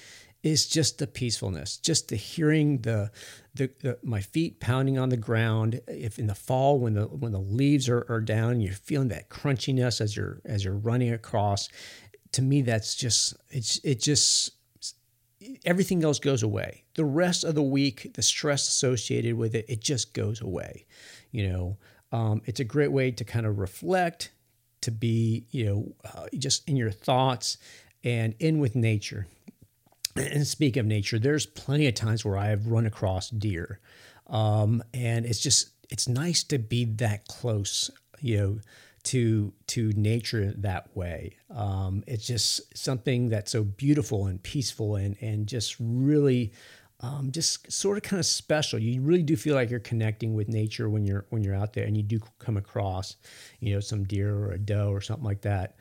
is 0.43 0.69
just 0.69 0.99
the 0.99 1.07
peacefulness, 1.07 1.77
just 1.77 2.09
the 2.09 2.17
hearing 2.17 2.79
the, 2.83 3.11
the, 3.55 3.71
the, 3.81 3.99
my 4.03 4.21
feet 4.21 4.61
pounding 4.61 4.99
on 4.99 5.09
the 5.09 5.17
ground. 5.17 5.81
If 5.89 6.19
in 6.19 6.27
the 6.29 6.35
fall 6.35 6.79
when 6.79 6.95
the 6.95 7.07
when 7.07 7.33
the 7.33 7.41
leaves 7.41 7.89
are, 7.89 8.07
are 8.09 8.21
down, 8.21 8.61
you're 8.61 8.75
feeling 8.75 9.09
that 9.09 9.31
crunchiness 9.31 10.01
as 10.01 10.17
you're 10.17 10.41
as 10.45 10.65
you're 10.65 10.77
running 10.77 11.13
across. 11.13 11.69
To 12.33 12.43
me, 12.43 12.63
that's 12.63 12.95
just 12.95 13.35
it's 13.51 13.81
it 13.83 14.01
just 14.01 14.53
everything 15.65 16.05
else 16.05 16.21
goes 16.21 16.43
away. 16.43 16.85
The 16.95 17.05
rest 17.05 17.43
of 17.43 17.55
the 17.55 17.63
week, 17.63 18.15
the 18.15 18.23
stress 18.23 18.69
associated 18.69 19.35
with 19.35 19.55
it, 19.55 19.65
it 19.69 19.81
just 19.81 20.15
goes 20.15 20.41
away. 20.41 20.87
You 21.33 21.49
know, 21.49 21.79
um, 22.13 22.43
it's 22.45 22.61
a 22.61 22.65
great 22.65 22.93
way 22.93 23.11
to 23.11 23.25
kind 23.25 23.45
of 23.45 23.59
reflect, 23.59 24.31
to 24.83 24.93
be 24.93 25.47
you 25.51 25.67
know 25.67 25.95
uh, 26.05 26.27
just 26.39 26.69
in 26.69 26.77
your 26.77 26.93
thoughts 26.93 27.59
and 28.05 28.37
in 28.39 28.61
with 28.61 28.77
nature 28.77 29.27
and 30.19 30.47
speak 30.47 30.77
of 30.77 30.87
nature, 30.87 31.19
there's 31.19 31.47
plenty 31.47 31.87
of 31.87 31.95
times 31.95 32.25
where 32.25 32.37
I 32.37 32.49
have 32.49 32.67
run 32.67 32.87
across 32.87 33.31
deer, 33.31 33.81
um, 34.27 34.83
and 34.93 35.25
it's 35.27 35.41
just 35.41 35.71
it's 35.91 36.09
nice 36.09 36.43
to 36.45 36.59
be 36.59 36.85
that 36.85 37.27
close, 37.29 37.91
you 38.21 38.37
know, 38.39 38.59
to 39.05 39.53
to 39.69 39.93
nature 39.93 40.53
that 40.59 40.95
way. 40.97 41.37
Um, 41.51 42.05
it's 42.07 42.27
just 42.27 42.77
something 42.77 43.29
that's 43.29 43.53
so 43.53 43.65
beautiful 43.65 44.27
and 44.27 44.43
peaceful 44.43 44.97
and 44.97 45.17
and 45.21 45.47
just 45.47 45.77
really. 45.79 46.53
Um, 47.01 47.31
just 47.31 47.71
sort 47.71 47.97
of 47.97 48.03
kind 48.03 48.19
of 48.19 48.27
special. 48.27 48.77
You 48.81 49.01
really 49.03 49.23
do 49.23 49.37
feel 49.37 49.55
like 49.55 49.71
you're 49.71 49.79
connecting 49.79 50.35
with 50.35 50.49
nature 50.49 50.91
when 50.91 51.05
you're 51.05 51.27
when 51.31 51.45
you're 51.45 51.55
out 51.55 51.73
there, 51.73 51.85
and 51.85 51.97
you 51.97 52.03
do 52.03 52.19
come 52.41 52.57
across, 52.57 53.15
you 53.61 53.73
know, 53.73 53.79
some 53.79 54.03
deer 54.03 54.35
or 54.35 54.51
a 54.51 54.59
doe 54.59 54.91
or 54.91 55.01
something 55.01 55.25
like 55.25 55.43
that. 55.43 55.77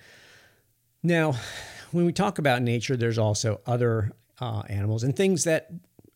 Now, 1.01 1.34
when 1.91 2.06
we 2.06 2.13
talk 2.13 2.38
about 2.38 2.62
nature, 2.62 2.96
there's 2.96 3.17
also 3.17 3.62
other 3.65 4.12
uh, 4.39 4.63
animals 4.70 5.03
and 5.03 5.15
things 5.15 5.44
that 5.44 5.70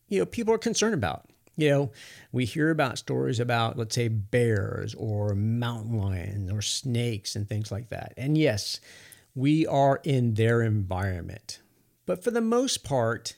you 0.08 0.18
know 0.18 0.26
people 0.26 0.54
are 0.54 0.58
concerned 0.58 0.94
about. 0.94 1.26
You 1.56 1.68
know, 1.68 1.92
we 2.32 2.46
hear 2.46 2.70
about 2.70 2.96
stories 2.96 3.38
about, 3.38 3.76
let's 3.76 3.94
say, 3.94 4.08
bears 4.08 4.94
or 4.94 5.34
mountain 5.34 5.98
lions 5.98 6.50
or 6.50 6.62
snakes 6.62 7.36
and 7.36 7.46
things 7.46 7.70
like 7.70 7.90
that. 7.90 8.14
And 8.16 8.38
yes, 8.38 8.80
we 9.34 9.66
are 9.66 10.00
in 10.02 10.34
their 10.34 10.62
environment. 10.62 11.60
But 12.06 12.24
for 12.24 12.30
the 12.30 12.40
most 12.40 12.84
part, 12.84 13.36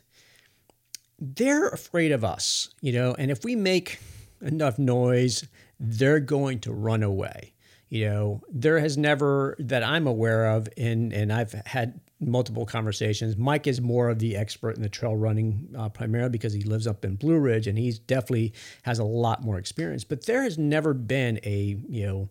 they're 1.18 1.68
afraid 1.68 2.12
of 2.12 2.24
us, 2.24 2.68
you 2.80 2.92
know, 2.92 3.14
and 3.18 3.30
if 3.30 3.44
we 3.44 3.56
make 3.56 3.98
enough 4.40 4.78
noise, 4.78 5.46
they're 5.80 6.20
going 6.20 6.60
to 6.60 6.72
run 6.72 7.02
away. 7.02 7.52
You 7.88 8.06
know, 8.06 8.42
there 8.50 8.78
has 8.80 8.96
never 8.96 9.54
that 9.58 9.82
I'm 9.82 10.06
aware 10.06 10.50
of, 10.50 10.68
and 10.76 11.12
and 11.12 11.32
I've 11.32 11.52
had 11.66 12.00
multiple 12.26 12.66
conversations. 12.66 13.36
Mike 13.36 13.66
is 13.66 13.80
more 13.80 14.08
of 14.08 14.18
the 14.18 14.36
expert 14.36 14.76
in 14.76 14.82
the 14.82 14.88
trail 14.88 15.16
running, 15.16 15.68
uh, 15.76 15.88
primarily 15.88 16.30
because 16.30 16.52
he 16.52 16.62
lives 16.62 16.86
up 16.86 17.04
in 17.04 17.16
Blue 17.16 17.38
Ridge 17.38 17.66
and 17.66 17.78
he's 17.78 17.98
definitely 17.98 18.52
has 18.82 18.98
a 18.98 19.04
lot 19.04 19.42
more 19.42 19.58
experience. 19.58 20.04
But 20.04 20.26
there 20.26 20.42
has 20.42 20.58
never 20.58 20.94
been 20.94 21.40
a 21.44 21.76
you 21.88 22.06
know 22.06 22.28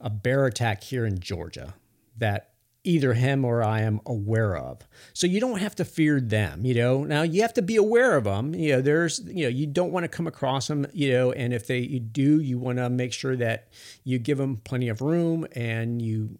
a 0.00 0.10
bear 0.10 0.46
attack 0.46 0.82
here 0.82 1.06
in 1.06 1.18
Georgia 1.18 1.74
that 2.16 2.50
either 2.84 3.12
him 3.12 3.44
or 3.44 3.62
I 3.62 3.80
am 3.80 4.00
aware 4.06 4.56
of. 4.56 4.80
So 5.12 5.26
you 5.26 5.40
don't 5.40 5.58
have 5.58 5.74
to 5.76 5.84
fear 5.84 6.20
them, 6.20 6.64
you 6.64 6.74
know. 6.74 7.04
Now 7.04 7.22
you 7.22 7.42
have 7.42 7.52
to 7.54 7.62
be 7.62 7.76
aware 7.76 8.16
of 8.16 8.24
them. 8.24 8.54
You 8.54 8.76
know, 8.76 8.80
there's, 8.80 9.20
you 9.26 9.42
know, 9.44 9.48
you 9.48 9.66
don't 9.66 9.92
want 9.92 10.04
to 10.04 10.08
come 10.08 10.26
across 10.26 10.68
them, 10.68 10.86
you 10.92 11.12
know, 11.12 11.32
and 11.32 11.52
if 11.52 11.66
they 11.66 11.80
you 11.80 12.00
do, 12.00 12.40
you 12.40 12.58
want 12.58 12.78
to 12.78 12.88
make 12.88 13.12
sure 13.12 13.36
that 13.36 13.68
you 14.04 14.18
give 14.18 14.38
them 14.38 14.56
plenty 14.56 14.88
of 14.88 15.02
room 15.02 15.46
and 15.52 16.00
you 16.00 16.38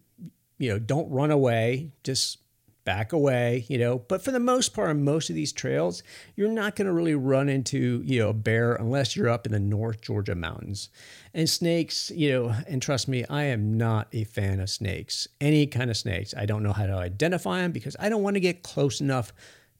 you 0.59 0.69
know, 0.69 0.77
don't 0.77 1.09
run 1.09 1.31
away. 1.31 1.93
Just 2.03 2.39
back 2.85 3.13
away, 3.13 3.65
you 3.67 3.77
know. 3.77 3.99
But 3.99 4.23
for 4.23 4.31
the 4.31 4.39
most 4.39 4.73
part, 4.73 4.89
on 4.89 5.03
most 5.03 5.29
of 5.29 5.35
these 5.35 5.53
trails, 5.53 6.03
you're 6.35 6.51
not 6.51 6.75
going 6.75 6.87
to 6.87 6.93
really 6.93 7.15
run 7.15 7.49
into, 7.49 8.01
you 8.05 8.19
know, 8.19 8.29
a 8.29 8.33
bear 8.33 8.73
unless 8.73 9.15
you're 9.15 9.29
up 9.29 9.45
in 9.45 9.51
the 9.51 9.59
North 9.59 10.01
Georgia 10.01 10.35
mountains. 10.35 10.89
And 11.33 11.49
snakes, 11.49 12.11
you 12.11 12.31
know, 12.31 12.55
and 12.67 12.81
trust 12.81 13.07
me, 13.07 13.25
I 13.29 13.43
am 13.43 13.77
not 13.77 14.07
a 14.11 14.23
fan 14.23 14.59
of 14.59 14.69
snakes, 14.69 15.27
any 15.39 15.67
kind 15.67 15.89
of 15.89 15.97
snakes. 15.97 16.33
I 16.35 16.45
don't 16.45 16.63
know 16.63 16.73
how 16.73 16.85
to 16.85 16.95
identify 16.95 17.61
them 17.61 17.71
because 17.71 17.95
I 17.99 18.09
don't 18.09 18.23
want 18.23 18.35
to 18.35 18.41
get 18.41 18.63
close 18.63 19.01
enough 19.01 19.33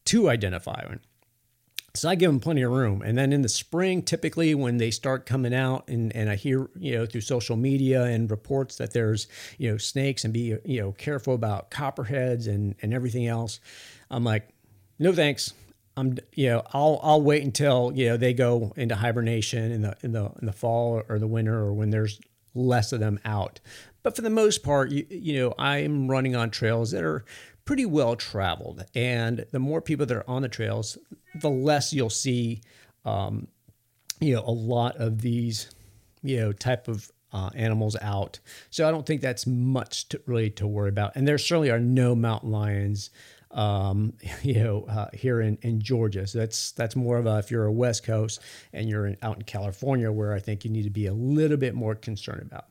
to 0.06 0.30
identify 0.30 0.82
them. 0.88 1.02
So 1.96 2.10
I 2.10 2.16
give 2.16 2.30
them 2.30 2.40
plenty 2.40 2.62
of 2.62 2.72
room. 2.72 3.02
And 3.02 3.18
then 3.18 3.34
in 3.34 3.42
the 3.42 3.50
spring, 3.50 4.04
typically 4.04 4.54
when 4.54 4.78
they 4.78 4.92
start 4.92 5.26
coming 5.26 5.54
out 5.54 5.88
and, 5.88 6.16
and 6.16 6.30
I 6.30 6.36
hear, 6.36 6.70
you 6.78 6.98
know, 6.98 7.06
through 7.06 7.22
social 7.22 7.56
media 7.56 8.04
and 8.04 8.30
reports 8.30 8.76
that 8.78 8.94
there's, 8.94 9.28
you 9.58 9.72
know, 9.72 9.78
snakes 9.78 10.24
and 10.24 10.34
be, 10.34 10.56
you 10.66 10.82
know, 10.82 10.92
careful 10.94 11.34
about 11.34 11.72
copperheads 11.72 12.48
and, 12.48 12.76
and 12.82 12.94
everything 12.94 13.28
else. 13.28 13.60
I'm 14.12 14.24
like, 14.24 14.50
no, 15.00 15.14
thanks. 15.14 15.54
I'm, 15.98 16.18
you 16.34 16.50
know, 16.50 16.64
I'll, 16.74 17.00
I'll 17.04 17.22
wait 17.22 17.44
until, 17.44 17.92
you 17.94 18.10
know, 18.10 18.18
they 18.18 18.34
go 18.34 18.72
into 18.76 18.96
hibernation 18.96 19.72
in 19.72 19.82
the, 19.82 19.98
in 20.02 20.12
the, 20.14 20.32
in 20.40 20.46
the 20.46 20.54
fall 20.54 21.02
or 21.10 21.20
the 21.20 21.28
winter 21.28 21.58
or 21.58 21.74
when 21.74 21.90
there's 21.90 22.20
less 22.54 22.94
of 22.94 23.00
them 23.00 23.20
out. 23.26 23.60
But 24.04 24.16
for 24.16 24.22
the 24.22 24.30
most 24.30 24.64
part, 24.64 24.92
you, 24.92 25.06
you 25.10 25.40
know, 25.40 25.54
I'm 25.58 26.10
running 26.10 26.36
on 26.36 26.52
trails 26.52 26.92
that 26.92 27.04
are 27.04 27.26
pretty 27.70 27.86
well 27.86 28.16
traveled. 28.16 28.84
And 28.96 29.46
the 29.52 29.60
more 29.60 29.80
people 29.80 30.04
that 30.04 30.18
are 30.18 30.28
on 30.28 30.42
the 30.42 30.50
trails, 30.50 30.98
the 31.36 31.52
less 31.52 31.94
you'll 31.94 32.10
see, 32.10 32.62
um, 33.06 33.48
you 34.20 34.34
know, 34.34 34.42
a 34.44 34.50
lot 34.50 34.96
of 34.96 35.22
these, 35.22 35.70
you 36.24 36.38
know, 36.38 36.52
type 36.52 36.88
of 36.88 37.12
uh, 37.32 37.52
animals 37.54 37.96
out. 38.02 38.40
So 38.72 38.88
I 38.88 38.92
don't 38.92 39.06
think 39.06 39.22
that's 39.22 39.46
much 39.46 40.10
to, 40.10 40.22
really 40.26 40.50
to 40.50 40.66
worry 40.66 40.90
about. 40.90 41.16
And 41.16 41.28
there 41.28 41.38
certainly 41.38 41.70
are 41.70 41.78
no 41.78 42.16
mountain 42.16 42.50
lions, 42.50 43.12
um, 43.52 44.14
you 44.42 44.56
know, 44.56 44.86
uh, 44.86 45.10
here 45.14 45.40
in, 45.40 45.60
in 45.62 45.80
Georgia. 45.80 46.26
So 46.26 46.40
that's 46.40 46.72
that's 46.72 46.96
more 46.96 47.18
of 47.18 47.28
a 47.28 47.38
if 47.38 47.52
you're 47.52 47.66
a 47.66 47.72
West 47.72 48.04
Coast 48.04 48.42
and 48.74 48.90
you're 48.90 49.06
in, 49.06 49.18
out 49.22 49.36
in 49.36 49.44
California, 49.44 50.12
where 50.12 50.34
I 50.34 50.40
think 50.40 50.66
you 50.66 50.72
need 50.72 50.86
to 50.86 50.90
be 50.90 51.06
a 51.06 51.14
little 51.14 51.58
bit 51.58 51.76
more 51.76 51.94
concerned 51.94 52.42
about 52.42 52.66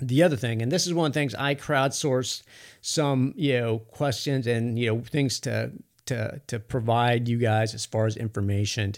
the 0.00 0.22
other 0.22 0.36
thing, 0.36 0.62
and 0.62 0.72
this 0.72 0.86
is 0.86 0.94
one 0.94 1.06
of 1.06 1.12
the 1.12 1.20
things 1.20 1.34
I 1.34 1.54
crowdsourced 1.54 2.42
some, 2.80 3.32
you 3.36 3.60
know, 3.60 3.78
questions 3.78 4.46
and 4.46 4.78
you 4.78 4.88
know 4.88 5.00
things 5.02 5.40
to 5.40 5.72
to 6.06 6.40
to 6.46 6.58
provide 6.58 7.28
you 7.28 7.38
guys 7.38 7.74
as 7.74 7.86
far 7.86 8.06
as 8.06 8.16
information. 8.16 8.94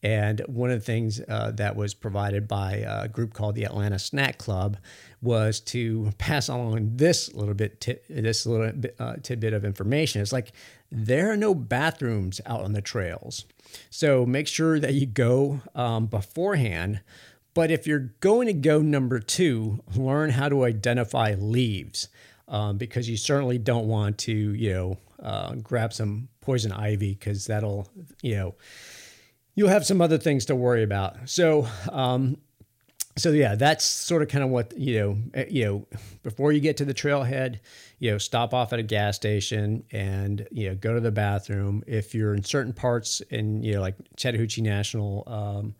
And 0.00 0.40
one 0.46 0.70
of 0.70 0.78
the 0.78 0.84
things 0.84 1.20
uh, 1.28 1.50
that 1.56 1.74
was 1.74 1.92
provided 1.92 2.46
by 2.46 2.84
a 2.86 3.08
group 3.08 3.34
called 3.34 3.56
the 3.56 3.64
Atlanta 3.64 3.98
Snack 3.98 4.38
Club 4.38 4.76
was 5.20 5.58
to 5.60 6.12
pass 6.18 6.48
along 6.48 6.92
this 6.94 7.34
little 7.34 7.54
bit, 7.54 7.80
t- 7.80 7.96
this 8.08 8.46
little 8.46 8.70
bit, 8.70 8.94
uh, 9.00 9.16
tidbit 9.20 9.52
of 9.52 9.64
information. 9.64 10.22
It's 10.22 10.32
like 10.32 10.52
there 10.92 11.32
are 11.32 11.36
no 11.36 11.52
bathrooms 11.52 12.40
out 12.46 12.60
on 12.60 12.74
the 12.74 12.80
trails, 12.80 13.44
so 13.90 14.24
make 14.24 14.46
sure 14.46 14.78
that 14.78 14.94
you 14.94 15.04
go 15.04 15.62
um, 15.74 16.06
beforehand 16.06 17.00
but 17.54 17.70
if 17.70 17.86
you're 17.86 18.12
going 18.20 18.46
to 18.46 18.52
go 18.52 18.80
number 18.80 19.18
two, 19.18 19.82
learn 19.96 20.30
how 20.30 20.48
to 20.48 20.64
identify 20.64 21.34
leaves 21.38 22.08
um, 22.46 22.78
because 22.78 23.08
you 23.08 23.16
certainly 23.16 23.58
don't 23.58 23.88
want 23.88 24.18
to, 24.18 24.32
you 24.32 24.72
know, 24.72 24.98
uh, 25.22 25.54
grab 25.56 25.92
some 25.92 26.28
poison 26.40 26.72
ivy 26.72 27.14
because 27.14 27.46
that'll, 27.46 27.88
you 28.22 28.36
know, 28.36 28.54
you'll 29.54 29.68
have 29.68 29.84
some 29.84 30.00
other 30.00 30.18
things 30.18 30.44
to 30.46 30.54
worry 30.54 30.82
about. 30.82 31.28
So, 31.28 31.66
um, 31.90 32.38
so 33.16 33.30
yeah, 33.30 33.56
that's 33.56 33.84
sort 33.84 34.22
of 34.22 34.28
kind 34.28 34.44
of 34.44 34.50
what 34.50 34.76
you 34.78 34.98
know. 34.98 35.18
Eh, 35.34 35.46
you 35.50 35.64
know, 35.64 35.86
before 36.22 36.52
you 36.52 36.60
get 36.60 36.76
to 36.76 36.84
the 36.84 36.94
trailhead, 36.94 37.58
you 37.98 38.12
know, 38.12 38.18
stop 38.18 38.54
off 38.54 38.72
at 38.72 38.78
a 38.78 38.82
gas 38.84 39.16
station 39.16 39.82
and 39.90 40.46
you 40.52 40.68
know 40.68 40.76
go 40.76 40.94
to 40.94 41.00
the 41.00 41.10
bathroom. 41.10 41.82
If 41.86 42.14
you're 42.14 42.34
in 42.34 42.44
certain 42.44 42.72
parts 42.72 43.20
in 43.22 43.64
you 43.64 43.74
know 43.74 43.80
like 43.80 43.96
Chattahoochee 44.16 44.62
National. 44.62 45.24
Um, 45.26 45.74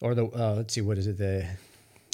or 0.00 0.14
the 0.14 0.26
uh, 0.26 0.54
let's 0.56 0.74
see, 0.74 0.80
what 0.80 0.98
is 0.98 1.06
it? 1.06 1.18
The 1.18 1.46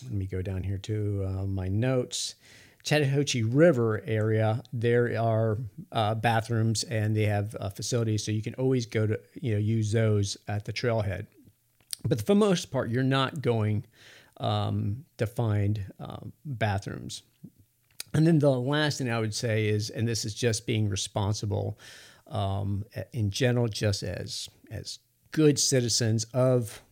let 0.04 0.12
me 0.12 0.26
go 0.26 0.42
down 0.42 0.62
here 0.62 0.78
to 0.78 1.24
uh, 1.26 1.46
my 1.46 1.68
notes. 1.68 2.34
Chattahoochee 2.82 3.42
River 3.42 4.02
area, 4.06 4.62
there 4.72 5.20
are 5.20 5.58
uh, 5.92 6.14
bathrooms 6.14 6.82
and 6.84 7.14
they 7.14 7.26
have 7.26 7.54
uh, 7.60 7.68
facilities, 7.68 8.24
so 8.24 8.32
you 8.32 8.42
can 8.42 8.54
always 8.54 8.86
go 8.86 9.06
to 9.06 9.20
you 9.40 9.52
know 9.52 9.58
use 9.58 9.92
those 9.92 10.36
at 10.48 10.64
the 10.64 10.72
trailhead. 10.72 11.26
But 12.08 12.20
for 12.20 12.26
the 12.26 12.34
most 12.36 12.70
part, 12.70 12.90
you're 12.90 13.02
not 13.02 13.42
going 13.42 13.84
um, 14.38 15.04
to 15.18 15.26
find 15.26 15.84
um, 15.98 16.32
bathrooms. 16.44 17.22
And 18.14 18.26
then 18.26 18.38
the 18.38 18.50
last 18.50 18.98
thing 18.98 19.10
I 19.10 19.20
would 19.20 19.34
say 19.34 19.68
is, 19.68 19.90
and 19.90 20.08
this 20.08 20.24
is 20.24 20.34
just 20.34 20.66
being 20.66 20.88
responsible 20.88 21.78
um, 22.28 22.84
in 23.12 23.30
general, 23.30 23.68
just 23.68 24.02
as 24.02 24.48
as 24.70 24.98
good 25.32 25.58
citizens 25.58 26.24
of 26.32 26.82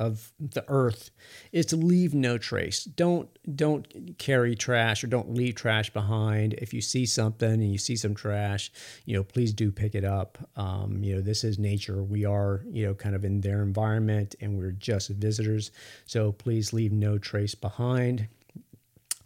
of 0.00 0.32
the 0.40 0.64
earth 0.66 1.10
is 1.52 1.66
to 1.66 1.76
leave 1.76 2.14
no 2.14 2.38
trace. 2.38 2.84
Don't 2.84 3.28
don't 3.54 4.16
carry 4.18 4.56
trash 4.56 5.04
or 5.04 5.06
don't 5.06 5.34
leave 5.34 5.54
trash 5.54 5.90
behind. 5.90 6.54
If 6.54 6.72
you 6.72 6.80
see 6.80 7.04
something 7.04 7.52
and 7.52 7.70
you 7.70 7.78
see 7.78 7.96
some 7.96 8.14
trash, 8.14 8.72
you 9.04 9.14
know, 9.14 9.22
please 9.22 9.52
do 9.52 9.70
pick 9.70 9.94
it 9.94 10.04
up. 10.04 10.38
Um, 10.56 11.04
you 11.04 11.14
know, 11.14 11.20
this 11.20 11.44
is 11.44 11.58
nature. 11.58 12.02
We 12.02 12.24
are, 12.24 12.64
you 12.70 12.86
know, 12.86 12.94
kind 12.94 13.14
of 13.14 13.24
in 13.24 13.42
their 13.42 13.62
environment 13.62 14.34
and 14.40 14.58
we're 14.58 14.72
just 14.72 15.10
visitors. 15.10 15.70
So 16.06 16.32
please 16.32 16.72
leave 16.72 16.92
no 16.92 17.18
trace 17.18 17.54
behind. 17.54 18.28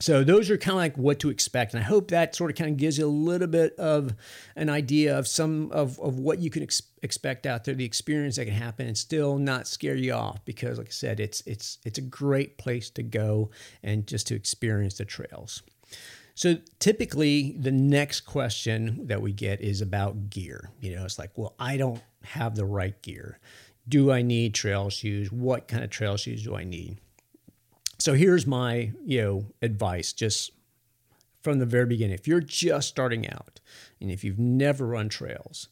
So 0.01 0.25
those 0.25 0.51
are 0.51 0.59
kind 0.59 0.73
of 0.73 0.79
like 0.79 0.99
what 0.99 1.21
to 1.21 1.31
expect, 1.31 1.73
and 1.73 1.83
I 1.83 1.87
hope 1.87 2.09
that 2.09 2.35
sort 2.35 2.51
of 2.51 2.57
kind 2.57 2.71
of 2.71 2.77
gives 2.77 2.99
you 2.99 3.07
a 3.07 3.09
little 3.09 3.47
bit 3.47 3.75
of 3.77 4.15
an 4.57 4.69
idea 4.69 5.17
of 5.17 5.29
some 5.29 5.71
of, 5.71 6.01
of 6.01 6.19
what 6.19 6.41
you 6.41 6.51
can 6.51 6.65
ex- 6.65 6.83
expect 7.03 7.47
out 7.47 7.65
there, 7.65 7.75
the 7.75 7.85
experience 7.85 8.37
that 8.37 8.47
can 8.47 8.55
happen, 8.55 8.89
and 8.89 8.99
still 8.99 9.39
not 9.39 9.69
scare 9.69 9.95
you 9.95 10.13
off. 10.13 10.45
Because, 10.45 10.79
like 10.79 10.89
I 10.89 10.91
said, 10.91 11.21
it's 11.21 11.43
it's 11.47 11.79
it's 11.85 11.99
a 11.99 12.03
great 12.03 12.59
place 12.59 12.91
to 12.91 13.03
go 13.05 13.51
and 13.85 14.07
just 14.07 14.27
to 14.29 14.35
experience 14.35 14.99
the 14.99 15.05
trails. 15.05 15.63
So 16.35 16.57
typically, 16.81 17.53
the 17.53 17.71
next 17.71 18.23
question 18.23 19.07
that 19.07 19.23
we 19.23 19.33
get 19.33 19.61
is 19.61 19.81
about 19.81 20.29
gear. 20.29 20.71
You 20.81 20.97
know, 20.97 21.05
it's 21.05 21.19
like, 21.21 21.31
well, 21.37 21.55
I 21.61 21.77
don't 21.77 22.03
have 22.25 22.57
the 22.57 22.65
right 22.65 23.01
gear. 23.03 23.39
Do 23.89 24.11
I 24.11 24.23
need 24.23 24.55
trail 24.55 24.91
shoes? 24.91 25.31
What 25.31 25.69
kind 25.69 25.85
of 25.85 25.91
trail 25.91 26.17
shoes 26.17 26.43
do 26.43 26.57
I 26.57 26.65
need? 26.65 26.99
So 28.05 28.13
here's 28.13 28.47
my, 28.47 28.93
you 29.03 29.23
know, 29.23 29.47
advice 29.63 30.13
just 30.13 30.51
from 31.41 31.59
the 31.59 31.65
very 31.65 31.87
beginning. 31.87 32.13
If 32.13 32.29
you're 32.29 32.43
just 32.43 32.87
starting 32.87 33.27
out 33.27 33.61
and 33.99 34.11
if 34.11 34.23
you've 34.23 34.39
never 34.39 34.87
run 34.87 35.09
trails, 35.09 35.69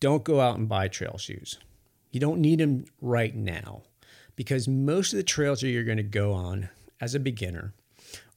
don't 0.00 0.24
go 0.24 0.40
out 0.40 0.56
and 0.56 0.66
buy 0.66 0.88
trail 0.88 1.18
shoes. 1.18 1.58
You 2.10 2.20
don't 2.20 2.40
need 2.40 2.60
them 2.60 2.86
right 3.02 3.36
now 3.36 3.82
because 4.34 4.66
most 4.66 5.12
of 5.12 5.18
the 5.18 5.22
trails 5.22 5.60
that 5.60 5.68
you're 5.68 5.84
going 5.84 5.98
to 5.98 6.02
go 6.02 6.32
on 6.32 6.70
as 7.02 7.14
a 7.14 7.20
beginner 7.20 7.74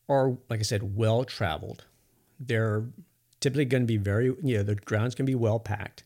are, 0.09 0.31
like 0.49 0.59
I 0.59 0.63
said, 0.63 0.97
well 0.97 1.23
traveled. 1.23 1.85
They're 2.37 2.83
typically 3.39 3.63
going 3.63 3.83
to 3.83 3.87
be 3.87 3.95
very, 3.95 4.25
you 4.43 4.57
know, 4.57 4.63
the 4.63 4.75
ground's 4.75 5.15
going 5.15 5.25
to 5.25 5.31
be 5.31 5.35
well 5.35 5.59
packed. 5.61 6.03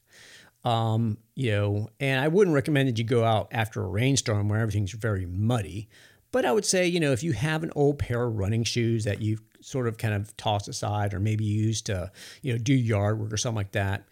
Um, 0.63 1.17
you 1.33 1.53
know, 1.53 1.89
and 1.99 2.21
I 2.21 2.27
wouldn't 2.27 2.53
recommend 2.53 2.87
that 2.87 2.99
you 2.99 3.03
go 3.03 3.23
out 3.23 3.47
after 3.51 3.81
a 3.81 3.87
rainstorm 3.87 4.47
where 4.47 4.59
everything's 4.59 4.91
very 4.91 5.25
muddy. 5.25 5.89
But 6.33 6.45
I 6.45 6.51
would 6.51 6.65
say, 6.65 6.87
you 6.87 6.99
know, 6.99 7.11
if 7.11 7.21
you 7.21 7.31
have 7.33 7.63
an 7.63 7.71
old 7.75 7.99
pair 7.99 8.23
of 8.23 8.35
running 8.35 8.63
shoes 8.63 9.03
that 9.03 9.21
you've 9.21 9.43
sort 9.61 9.87
of 9.87 9.99
kind 9.99 10.15
of 10.15 10.35
tossed 10.35 10.67
aside 10.67 11.13
or 11.13 11.19
maybe 11.19 11.45
used 11.45 11.85
to, 11.85 12.11
you 12.41 12.51
know, 12.51 12.57
do 12.57 12.73
yard 12.73 13.19
work 13.19 13.31
or 13.31 13.37
something 13.37 13.55
like 13.55 13.73
that, 13.73 14.09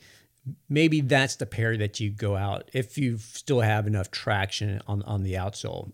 maybe 0.69 1.01
that's 1.01 1.37
the 1.37 1.47
pair 1.47 1.75
that 1.77 1.99
you 1.99 2.11
go 2.11 2.37
out 2.37 2.69
if 2.73 2.95
you 2.95 3.17
still 3.17 3.61
have 3.61 3.87
enough 3.87 4.11
traction 4.11 4.79
on, 4.87 5.01
on 5.01 5.23
the 5.23 5.33
outsole. 5.33 5.91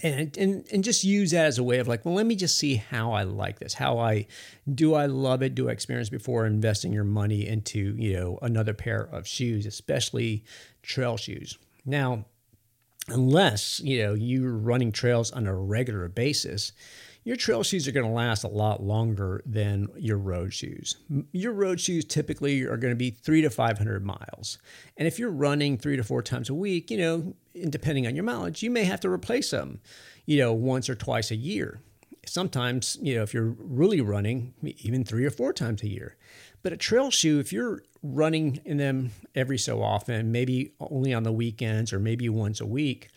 And, 0.00 0.36
and 0.36 0.66
and 0.72 0.82
just 0.82 1.04
use 1.04 1.30
that 1.30 1.46
as 1.46 1.58
a 1.58 1.62
way 1.62 1.78
of 1.78 1.86
like, 1.86 2.04
well, 2.04 2.14
let 2.14 2.26
me 2.26 2.34
just 2.34 2.58
see 2.58 2.74
how 2.74 3.12
I 3.12 3.22
like 3.22 3.60
this. 3.60 3.74
How 3.74 4.00
I 4.00 4.26
do 4.74 4.94
I 4.94 5.06
love 5.06 5.44
it? 5.44 5.54
Do 5.54 5.68
I 5.68 5.72
experience 5.72 6.08
before 6.08 6.44
investing 6.44 6.92
your 6.92 7.04
money 7.04 7.46
into, 7.46 7.94
you 7.96 8.14
know, 8.14 8.40
another 8.42 8.74
pair 8.74 9.02
of 9.12 9.28
shoes, 9.28 9.66
especially 9.66 10.44
trail 10.82 11.16
shoes. 11.16 11.56
Now, 11.86 12.24
unless 13.08 13.80
you 13.80 14.02
know 14.02 14.14
you're 14.14 14.56
running 14.56 14.92
trails 14.92 15.30
on 15.32 15.46
a 15.46 15.54
regular 15.54 16.08
basis 16.08 16.72
your 17.24 17.36
trail 17.36 17.62
shoes 17.62 17.86
are 17.86 17.92
going 17.92 18.06
to 18.06 18.12
last 18.12 18.42
a 18.42 18.48
lot 18.48 18.82
longer 18.82 19.42
than 19.46 19.86
your 19.96 20.18
road 20.18 20.52
shoes. 20.52 20.96
Your 21.30 21.52
road 21.52 21.78
shoes 21.78 22.04
typically 22.04 22.62
are 22.62 22.76
going 22.76 22.92
to 22.92 22.96
be 22.96 23.10
three 23.10 23.42
to 23.42 23.50
500 23.50 24.04
miles. 24.04 24.58
And 24.96 25.06
if 25.06 25.20
you're 25.20 25.30
running 25.30 25.78
three 25.78 25.96
to 25.96 26.02
four 26.02 26.22
times 26.22 26.50
a 26.50 26.54
week 26.54 26.90
you 26.90 26.98
know 26.98 27.34
depending 27.68 28.06
on 28.06 28.16
your 28.16 28.24
mileage 28.24 28.62
you 28.62 28.70
may 28.70 28.84
have 28.84 29.00
to 29.00 29.08
replace 29.08 29.50
them 29.50 29.80
you 30.26 30.38
know 30.38 30.52
once 30.52 30.88
or 30.88 30.94
twice 30.94 31.30
a 31.30 31.36
year. 31.36 31.80
Sometimes, 32.24 32.96
you 33.02 33.16
know, 33.16 33.22
if 33.22 33.34
you're 33.34 33.56
really 33.58 34.00
running, 34.00 34.54
even 34.62 35.04
three 35.04 35.24
or 35.24 35.30
four 35.30 35.52
times 35.52 35.82
a 35.82 35.88
year. 35.88 36.16
But 36.62 36.72
a 36.72 36.76
trail 36.76 37.10
shoe, 37.10 37.38
if 37.40 37.52
you're 37.52 37.82
running 38.02 38.60
in 38.64 38.76
them 38.76 39.10
every 39.34 39.58
so 39.58 39.82
often, 39.82 40.32
maybe 40.32 40.72
only 40.80 41.14
on 41.14 41.22
the 41.22 41.32
weekends 41.32 41.92
or 41.92 41.98
maybe 41.98 42.28
once 42.28 42.60
a 42.60 42.66
week, 42.66 43.08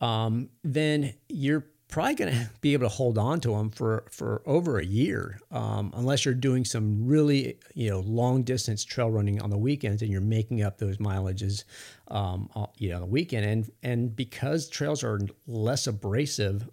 um, 0.00 0.48
then 0.62 1.14
you're 1.28 1.66
probably 1.88 2.14
going 2.14 2.32
to 2.32 2.50
be 2.60 2.74
able 2.74 2.88
to 2.88 2.94
hold 2.94 3.16
on 3.16 3.40
to 3.40 3.50
them 3.50 3.70
for, 3.70 4.04
for 4.10 4.42
over 4.44 4.78
a 4.78 4.84
year, 4.84 5.40
um, 5.50 5.92
unless 5.96 6.24
you're 6.24 6.34
doing 6.34 6.64
some 6.64 7.06
really 7.06 7.58
you 7.74 7.88
know 7.90 8.00
long 8.00 8.42
distance 8.42 8.84
trail 8.84 9.10
running 9.10 9.40
on 9.40 9.50
the 9.50 9.58
weekends 9.58 10.02
and 10.02 10.10
you're 10.10 10.20
making 10.20 10.62
up 10.62 10.78
those 10.78 10.98
mileages, 10.98 11.64
um, 12.08 12.50
you 12.76 12.90
know, 12.90 12.96
on 12.96 13.00
the 13.00 13.06
weekend. 13.06 13.44
And 13.46 13.70
and 13.82 14.14
because 14.14 14.68
trails 14.68 15.02
are 15.02 15.18
less 15.46 15.86
abrasive 15.86 16.68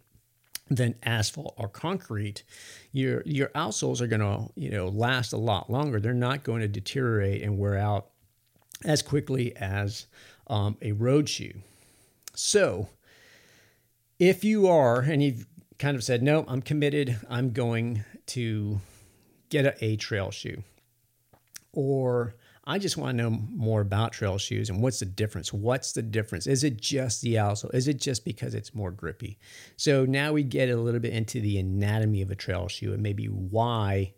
than 0.69 0.95
asphalt 1.03 1.53
or 1.57 1.69
concrete, 1.69 2.43
your 2.95 3.23
your 3.25 3.49
outsoles 3.49 3.99
are 3.99 4.07
going 4.07 4.21
to 4.21 4.49
you 4.55 4.69
know 4.69 4.87
last 4.87 5.33
a 5.33 5.37
lot 5.37 5.69
longer. 5.69 5.99
They're 5.99 6.13
not 6.13 6.43
going 6.43 6.61
to 6.61 6.67
deteriorate 6.69 7.41
and 7.41 7.57
wear 7.57 7.77
out 7.77 8.07
as 8.85 9.01
quickly 9.01 9.55
as 9.57 10.07
um, 10.47 10.77
a 10.81 10.93
road 10.93 11.27
shoe. 11.27 11.55
So 12.35 12.87
if 14.17 14.45
you 14.45 14.67
are, 14.67 15.01
and 15.01 15.21
you've 15.21 15.45
kind 15.77 15.97
of 15.97 16.05
said, 16.05 16.23
no, 16.23 16.45
I'm 16.47 16.61
committed, 16.61 17.19
I'm 17.29 17.51
going 17.51 18.05
to 18.27 18.79
get 19.49 19.65
a, 19.65 19.83
a 19.83 19.97
trail 19.97 20.31
shoe, 20.31 20.63
or 21.73 22.35
I 22.67 22.79
just 22.79 22.98
want 22.98 23.15
to 23.15 23.24
know 23.24 23.29
more 23.29 23.81
about 23.81 24.12
trail 24.12 24.39
shoes 24.39 24.69
and 24.69 24.81
what's 24.81 25.00
the 25.00 25.05
difference? 25.05 25.53
What's 25.53 25.91
the 25.91 26.01
difference? 26.01 26.48
Is 26.48 26.63
it 26.63 26.81
just 26.81 27.22
the 27.22 27.36
outsole? 27.36 27.74
Is 27.75 27.88
it 27.88 28.01
just 28.01 28.25
because 28.25 28.55
it's 28.55 28.74
more 28.74 28.91
grippy? 28.91 29.38
So 29.77 30.05
now 30.05 30.34
we 30.34 30.43
get 30.43 30.69
a 30.69 30.75
little 30.75 31.00
bit 31.00 31.13
into 31.13 31.39
the 31.39 31.60
anatomy 31.60 32.24
of 32.24 32.31
a 32.31 32.36
trail 32.36 32.67
shoe 32.67 32.93
and 32.93 33.03
maybe 33.03 33.27
why 33.27 34.13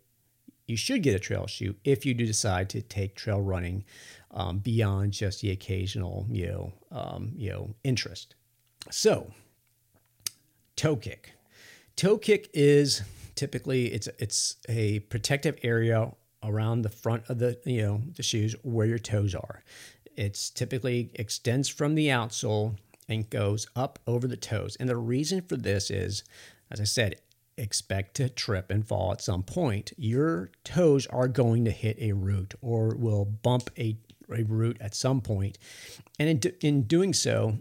you 0.66 0.78
should 0.78 1.04
get 1.04 1.16
a 1.16 1.20
trail 1.20 1.46
shoe 1.46 1.76
if 1.84 2.06
you 2.06 2.14
do 2.14 2.26
decide 2.26 2.70
to 2.70 2.82
take 2.82 3.16
trail 3.16 3.42
running 3.42 3.84
um, 4.32 4.60
beyond 4.60 5.12
just 5.12 5.42
the 5.42 5.52
occasional, 5.52 6.26
you 6.30 6.48
know, 6.48 6.74
um, 6.92 7.32
you 7.36 7.50
know, 7.50 7.76
interest. 7.84 8.36
So 8.92 9.32
toe 10.78 10.96
kick. 10.96 11.34
Toe 11.98 12.18
kick 12.18 12.50
is 12.54 13.02
typically 13.36 13.88
it's 13.88 14.08
it's 14.20 14.56
a 14.70 15.00
protective 15.00 15.58
area 15.64 16.12
around 16.44 16.82
the 16.82 16.90
front 16.90 17.24
of 17.30 17.40
the 17.40 17.58
you 17.66 17.82
know 17.82 18.02
the 18.16 18.24
shoes 18.24 18.56
where 18.64 18.88
your 18.88 19.00
toes 19.00 19.36
are. 19.36 19.64
It's 20.16 20.50
typically 20.50 21.12
extends 21.16 21.70
from 21.70 21.96
the 21.96 22.08
outsole 22.08 22.76
and 23.08 23.30
goes 23.30 23.68
up 23.76 24.00
over 24.08 24.28
the 24.28 24.38
toes. 24.38 24.76
And 24.80 24.90
the 24.90 24.98
reason 24.98 25.42
for 25.42 25.56
this 25.56 25.90
is, 25.90 26.24
as 26.72 26.82
I 26.82 26.86
said, 26.86 27.16
expect 27.58 28.16
to 28.16 28.30
trip 28.30 28.70
and 28.70 28.88
fall 28.88 29.12
at 29.12 29.22
some 29.22 29.44
point. 29.44 29.94
Your 29.98 30.52
toes 30.64 31.08
are 31.08 31.28
going 31.28 31.66
to 31.66 31.72
hit 31.72 31.98
a 32.00 32.14
root 32.14 32.54
or 32.62 32.96
will 32.96 33.26
bump 33.26 33.70
a, 33.78 33.98
a 34.36 34.44
root 34.44 34.78
at 34.80 34.96
some 34.96 35.22
point. 35.22 35.58
And 36.20 36.46
in, 36.46 36.54
in 36.62 36.82
doing 36.84 37.14
so, 37.14 37.60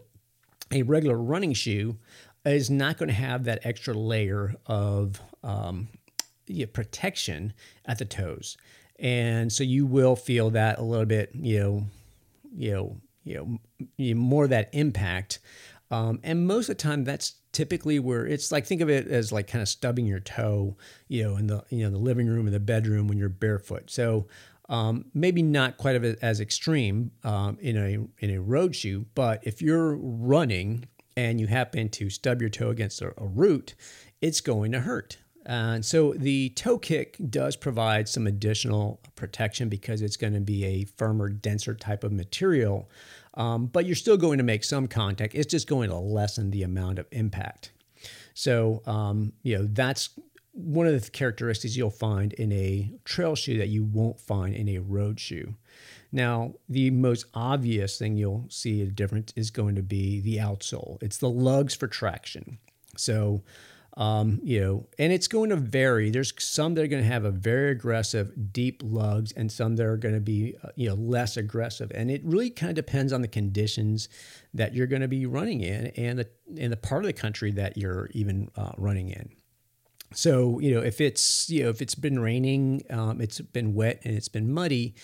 a 0.70 0.82
regular 0.82 1.16
running 1.16 1.52
shoe 1.52 1.96
is 2.44 2.70
not 2.70 2.98
going 2.98 3.08
to 3.08 3.14
have 3.14 3.44
that 3.44 3.64
extra 3.64 3.94
layer 3.94 4.54
of 4.66 5.20
um, 5.42 5.88
yeah, 6.46 6.66
protection 6.72 7.52
at 7.84 7.98
the 7.98 8.04
toes, 8.04 8.56
and 8.98 9.52
so 9.52 9.64
you 9.64 9.86
will 9.86 10.16
feel 10.16 10.50
that 10.50 10.78
a 10.78 10.82
little 10.82 11.06
bit, 11.06 11.30
you 11.34 11.58
know, 11.58 11.86
you 12.54 12.72
know, 12.72 12.96
you 13.24 14.14
know, 14.14 14.20
more 14.20 14.44
of 14.44 14.50
that 14.50 14.70
impact. 14.72 15.38
Um, 15.90 16.18
and 16.24 16.46
most 16.46 16.68
of 16.68 16.76
the 16.76 16.82
time, 16.82 17.04
that's 17.04 17.34
typically 17.52 17.98
where 17.98 18.26
it's 18.26 18.50
like 18.50 18.66
think 18.66 18.80
of 18.80 18.90
it 18.90 19.06
as 19.06 19.32
like 19.32 19.46
kind 19.46 19.62
of 19.62 19.68
stubbing 19.68 20.06
your 20.06 20.20
toe, 20.20 20.76
you 21.08 21.22
know, 21.22 21.36
in 21.36 21.46
the 21.46 21.64
you 21.70 21.84
know 21.84 21.90
the 21.90 21.98
living 21.98 22.26
room 22.26 22.46
or 22.46 22.50
the 22.50 22.60
bedroom 22.60 23.08
when 23.08 23.18
you're 23.18 23.28
barefoot. 23.28 23.90
So 23.90 24.26
um, 24.68 25.06
maybe 25.14 25.42
not 25.42 25.76
quite 25.76 26.02
as 26.22 26.40
extreme 26.40 27.12
um, 27.24 27.58
in 27.60 27.76
a 27.76 28.24
in 28.24 28.30
a 28.34 28.40
road 28.40 28.74
shoe, 28.74 29.06
but 29.14 29.40
if 29.44 29.62
you're 29.62 29.96
running 29.96 30.86
and 31.16 31.40
you 31.40 31.46
happen 31.46 31.88
to 31.88 32.10
stub 32.10 32.40
your 32.40 32.50
toe 32.50 32.70
against 32.70 33.00
a, 33.00 33.14
a 33.16 33.26
root, 33.26 33.74
it's 34.20 34.40
going 34.40 34.72
to 34.72 34.80
hurt. 34.80 35.18
And 35.46 35.84
so 35.84 36.12
the 36.12 36.50
toe 36.50 36.76
kick 36.76 37.16
does 37.30 37.54
provide 37.54 38.08
some 38.08 38.26
additional 38.26 39.00
protection 39.14 39.68
because 39.68 40.02
it's 40.02 40.16
going 40.16 40.34
to 40.34 40.40
be 40.40 40.64
a 40.64 40.84
firmer, 40.84 41.28
denser 41.28 41.74
type 41.74 42.02
of 42.02 42.12
material. 42.12 42.90
Um, 43.34 43.66
but 43.66 43.86
you're 43.86 43.94
still 43.94 44.16
going 44.16 44.38
to 44.38 44.44
make 44.44 44.64
some 44.64 44.88
contact. 44.88 45.36
It's 45.36 45.50
just 45.50 45.68
going 45.68 45.90
to 45.90 45.96
lessen 45.96 46.50
the 46.50 46.64
amount 46.64 46.98
of 46.98 47.06
impact. 47.12 47.70
So, 48.34 48.82
um, 48.86 49.32
you 49.44 49.56
know, 49.56 49.68
that's 49.70 50.10
one 50.52 50.88
of 50.88 51.00
the 51.00 51.10
characteristics 51.10 51.76
you'll 51.76 51.90
find 51.90 52.32
in 52.32 52.50
a 52.50 52.92
trail 53.04 53.36
shoe 53.36 53.58
that 53.58 53.68
you 53.68 53.84
won't 53.84 54.18
find 54.18 54.54
in 54.54 54.68
a 54.70 54.78
road 54.78 55.20
shoe. 55.20 55.54
Now, 56.10 56.54
the 56.68 56.90
most 56.90 57.26
obvious 57.34 57.98
thing 57.98 58.16
you'll 58.16 58.46
see 58.48 58.82
a 58.82 58.86
difference 58.86 59.32
is 59.36 59.50
going 59.50 59.76
to 59.76 59.82
be 59.82 60.20
the 60.20 60.38
outsole. 60.38 61.00
It's 61.02 61.18
the 61.18 61.30
lugs 61.30 61.74
for 61.74 61.86
traction. 61.86 62.58
So, 62.96 63.42
um, 63.96 64.40
you 64.42 64.60
know, 64.60 64.86
and 64.98 65.10
it's 65.10 65.26
going 65.26 65.50
to 65.50 65.56
vary. 65.56 66.10
There's 66.10 66.32
some 66.38 66.74
that 66.74 66.84
are 66.84 66.86
going 66.86 67.02
to 67.02 67.08
have 67.08 67.24
a 67.24 67.30
very 67.30 67.70
aggressive, 67.70 68.52
deep 68.52 68.82
lugs, 68.84 69.32
and 69.32 69.50
some 69.50 69.76
that 69.76 69.86
are 69.86 69.96
going 69.96 70.14
to 70.14 70.20
be, 70.20 70.54
uh, 70.62 70.68
you 70.76 70.88
know, 70.88 70.94
less 70.94 71.38
aggressive. 71.38 71.90
And 71.94 72.10
it 72.10 72.22
really 72.24 72.50
kind 72.50 72.70
of 72.70 72.76
depends 72.76 73.12
on 73.12 73.22
the 73.22 73.28
conditions 73.28 74.10
that 74.52 74.74
you're 74.74 74.86
going 74.86 75.02
to 75.02 75.08
be 75.08 75.24
running 75.24 75.62
in 75.62 75.86
and 75.96 76.18
the 76.18 76.28
and 76.58 76.72
the 76.72 76.76
part 76.76 77.04
of 77.04 77.06
the 77.06 77.14
country 77.14 77.50
that 77.52 77.78
you're 77.78 78.08
even 78.12 78.50
uh, 78.56 78.72
running 78.76 79.08
in. 79.08 79.30
So 80.12 80.60
you 80.60 80.74
know, 80.74 80.80
if 80.80 81.00
it's 81.00 81.48
you 81.48 81.64
know 81.64 81.70
if 81.70 81.80
it's 81.80 81.94
been 81.94 82.18
raining, 82.18 82.82
um, 82.90 83.20
it's 83.20 83.40
been 83.40 83.74
wet 83.74 84.02
and 84.04 84.14
it's 84.14 84.28
been 84.28 84.52
muddy, 84.52 84.94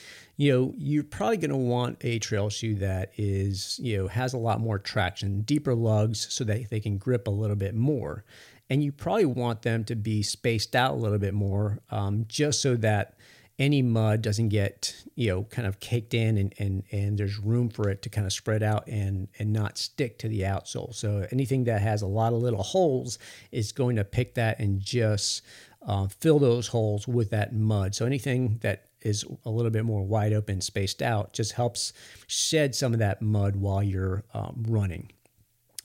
you 0.43 0.53
know, 0.53 0.75
you're 0.77 1.05
probably 1.05 1.37
going 1.37 1.51
to 1.51 1.57
want 1.57 1.99
a 2.01 2.19
trail 2.19 2.51
shoe 2.51 2.75
that 2.75 3.13
is 3.17 3.79
you 3.81 3.97
know 3.97 4.09
has 4.09 4.33
a 4.33 4.39
lot 4.39 4.59
more 4.59 4.77
traction, 4.77 5.43
deeper 5.43 5.73
lugs, 5.73 6.27
so 6.31 6.43
that 6.43 6.69
they 6.69 6.81
can 6.81 6.99
grip 6.99 7.29
a 7.29 7.31
little 7.31 7.55
bit 7.55 7.77
more, 7.77 8.25
and 8.69 8.83
you 8.83 8.91
probably 8.91 9.25
want 9.25 9.63
them 9.63 9.85
to 9.85 9.95
be 9.95 10.21
spaced 10.21 10.75
out 10.75 10.95
a 10.95 10.97
little 10.97 11.21
bit 11.21 11.33
more, 11.33 11.79
um, 11.93 12.25
just 12.27 12.61
so 12.61 12.75
that 12.75 13.15
any 13.61 13.83
mud 13.83 14.21
doesn't 14.21 14.49
get 14.49 15.05
you 15.15 15.29
know 15.29 15.45
kind 15.45 15.69
of 15.69 15.79
caked 15.79 16.13
in 16.13 16.37
and 16.37 16.53
and 16.59 16.83
and 16.91 17.19
there's 17.19 17.39
room 17.39 17.69
for 17.69 17.89
it 17.89 18.03
to 18.03 18.09
kind 18.09 18.27
of 18.27 18.33
spread 18.33 18.65
out 18.65 18.85
and 18.89 19.29
and 19.39 19.53
not 19.53 19.79
stick 19.79 20.19
to 20.19 20.27
the 20.27 20.41
outsole. 20.41 20.93
So 20.93 21.25
anything 21.31 21.63
that 21.65 21.83
has 21.83 22.03
a 22.03 22.09
lot 22.09 22.33
of 22.33 22.43
little 22.43 22.65
holes 22.65 23.17
is 23.53 23.71
going 23.71 23.95
to 23.95 24.05
pick 24.05 24.35
that 24.35 24.59
and 24.59 24.81
just 24.81 25.43
uh, 25.87 26.09
fill 26.09 26.41
those 26.41 26.67
holes 26.67 27.07
with 27.07 27.31
that 27.31 27.55
mud. 27.55 27.95
So 27.95 28.07
anything 28.07 28.59
that 28.63 28.89
is 29.05 29.25
a 29.45 29.51
little 29.51 29.71
bit 29.71 29.85
more 29.85 30.03
wide 30.03 30.33
open 30.33 30.61
spaced 30.61 31.03
out 31.03 31.33
just 31.33 31.53
helps 31.53 31.93
shed 32.27 32.75
some 32.75 32.93
of 32.93 32.99
that 32.99 33.21
mud 33.23 33.57
while 33.57 33.83
you're 33.83 34.25
um, 34.35 34.65
running 34.69 35.11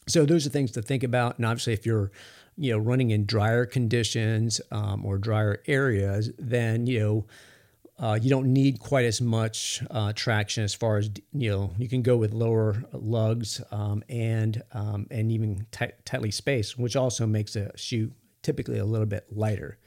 so 0.07 0.25
those 0.25 0.45
are 0.47 0.49
things 0.49 0.71
to 0.71 0.81
think 0.81 1.03
about 1.03 1.37
and 1.37 1.45
obviously 1.45 1.73
if 1.73 1.85
you're 1.85 2.11
you 2.57 2.71
know 2.71 2.77
running 2.77 3.11
in 3.11 3.25
drier 3.25 3.65
conditions 3.65 4.59
um, 4.71 5.05
or 5.05 5.17
drier 5.17 5.61
areas 5.67 6.31
then 6.37 6.87
you 6.87 6.99
know 6.99 7.25
uh, 7.99 8.17
you 8.21 8.29
don't 8.29 8.51
need 8.51 8.79
quite 8.79 9.05
as 9.05 9.21
much 9.21 9.81
uh, 9.89 10.13
traction 10.13 10.63
as 10.63 10.73
far 10.73 10.97
as 10.97 11.09
you 11.33 11.49
know. 11.49 11.71
You 11.79 11.89
can 11.89 12.03
go 12.03 12.15
with 12.15 12.31
lower 12.31 12.83
lugs 12.93 13.61
um, 13.71 14.03
and 14.07 14.61
um, 14.71 15.07
and 15.09 15.31
even 15.31 15.65
tight, 15.71 16.05
tightly 16.05 16.29
spaced, 16.29 16.77
which 16.77 16.95
also 16.95 17.25
makes 17.25 17.55
a 17.55 17.75
shoe 17.75 18.11
typically 18.43 18.77
a 18.77 18.85
little 18.85 19.07
bit 19.07 19.25
lighter. 19.31 19.79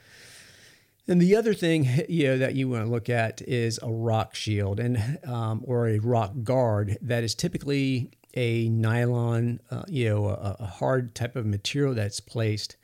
And 1.11 1.21
the 1.21 1.35
other 1.35 1.55
thing 1.55 1.89
you 2.09 2.29
know 2.29 2.39
that 2.39 2.55
you 2.55 2.69
want 2.69 2.85
to 2.85 2.91
look 2.91 3.09
at 3.11 3.43
is 3.43 3.79
a 3.83 3.91
rock 3.91 4.35
shield 4.35 4.81
and 4.81 5.19
um, 5.27 5.63
or 5.65 5.89
a 5.89 5.99
rock 5.99 6.33
guard 6.45 6.97
that 7.03 7.25
is 7.25 7.35
typically 7.35 8.13
a 8.35 8.69
nylon, 8.69 9.61
uh, 9.71 9.83
you 9.89 10.09
know, 10.09 10.29
a, 10.29 10.57
a, 10.61 10.67
hard 10.67 11.17
type 11.17 11.35
of 11.35 11.45
material 11.45 11.95
that's 11.95 12.21
placed 12.21 12.77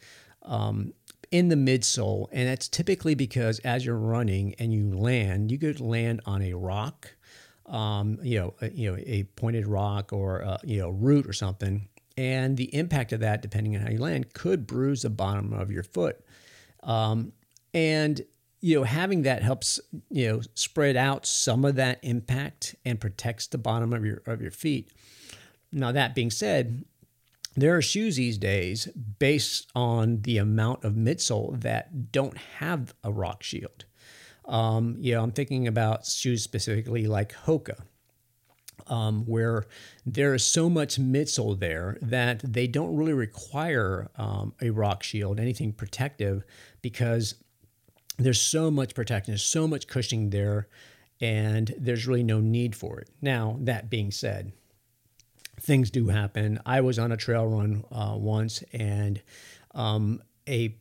um, 0.42 0.92
in 1.30 1.48
the 1.48 1.54
midsole, 1.54 2.26
and 2.32 2.48
that's 2.48 2.66
typically 2.66 3.14
because 3.14 3.60
as 3.60 3.86
you're 3.86 3.96
running 3.96 4.54
and 4.58 4.74
you 4.74 4.96
land, 4.98 5.52
you 5.52 5.58
could 5.58 5.80
land 5.80 6.20
on 6.26 6.42
a 6.42 6.52
rock, 6.52 7.14
um, 7.66 8.18
you 8.22 8.40
know, 8.40 8.54
a, 8.60 8.70
you 8.70 8.90
know, 8.90 8.98
a 9.06 9.22
pointed 9.36 9.68
rock 9.68 10.12
or 10.12 10.40
a, 10.40 10.58
you 10.64 10.80
know, 10.80 10.90
root 10.90 11.28
or 11.28 11.32
something, 11.32 11.86
and 12.16 12.56
the 12.56 12.74
impact 12.74 13.12
of 13.12 13.20
that, 13.20 13.40
depending 13.40 13.76
on 13.76 13.82
how 13.82 13.90
you 13.90 13.98
land, 13.98 14.32
could 14.34 14.66
bruise 14.66 15.02
the 15.02 15.10
bottom 15.10 15.52
of 15.52 15.70
your 15.70 15.84
foot, 15.84 16.24
um, 16.82 17.32
and 17.76 18.22
you 18.60 18.76
know, 18.76 18.84
having 18.84 19.22
that 19.22 19.42
helps 19.42 19.80
you 20.10 20.26
know 20.28 20.40
spread 20.54 20.96
out 20.96 21.26
some 21.26 21.64
of 21.64 21.76
that 21.76 22.00
impact 22.02 22.74
and 22.84 23.00
protects 23.00 23.46
the 23.48 23.58
bottom 23.58 23.92
of 23.92 24.04
your 24.04 24.22
of 24.26 24.42
your 24.42 24.50
feet. 24.50 24.90
Now 25.72 25.92
that 25.92 26.14
being 26.14 26.30
said, 26.30 26.84
there 27.54 27.76
are 27.76 27.82
shoes 27.82 28.16
these 28.16 28.38
days 28.38 28.86
based 29.18 29.70
on 29.74 30.22
the 30.22 30.38
amount 30.38 30.84
of 30.84 30.94
midsole 30.94 31.60
that 31.60 32.12
don't 32.12 32.36
have 32.60 32.94
a 33.04 33.12
rock 33.12 33.42
shield. 33.42 33.84
Um, 34.46 34.96
you 35.00 35.14
know, 35.14 35.22
I'm 35.22 35.32
thinking 35.32 35.68
about 35.68 36.06
shoes 36.06 36.42
specifically 36.42 37.06
like 37.06 37.34
Hoka. 37.46 37.78
um, 38.88 39.24
where 39.26 39.66
there 40.04 40.34
is 40.34 40.44
so 40.44 40.68
much 40.68 41.00
midsole 41.00 41.58
there 41.58 41.98
that 42.02 42.40
they 42.40 42.66
don't 42.66 42.94
really 42.96 43.12
require 43.12 44.08
um, 44.16 44.54
a 44.60 44.70
rock 44.70 45.02
shield, 45.02 45.40
anything 45.40 45.72
protective, 45.72 46.44
because 46.82 47.34
there's 48.18 48.40
so 48.40 48.70
much 48.70 48.94
protection, 48.94 49.32
there's 49.32 49.42
so 49.42 49.66
much 49.66 49.86
cushioning 49.86 50.30
there, 50.30 50.68
and 51.20 51.74
there's 51.78 52.06
really 52.06 52.22
no 52.22 52.40
need 52.40 52.74
for 52.74 53.00
it. 53.00 53.10
Now, 53.20 53.58
that 53.60 53.90
being 53.90 54.10
said, 54.10 54.52
things 55.60 55.90
do 55.90 56.08
happen. 56.08 56.60
I 56.66 56.80
was 56.80 56.98
on 56.98 57.12
a 57.12 57.16
trail 57.16 57.46
run 57.46 57.84
uh, 57.90 58.14
once, 58.16 58.62
and 58.72 59.20
um, 59.74 60.22
a 60.48 60.76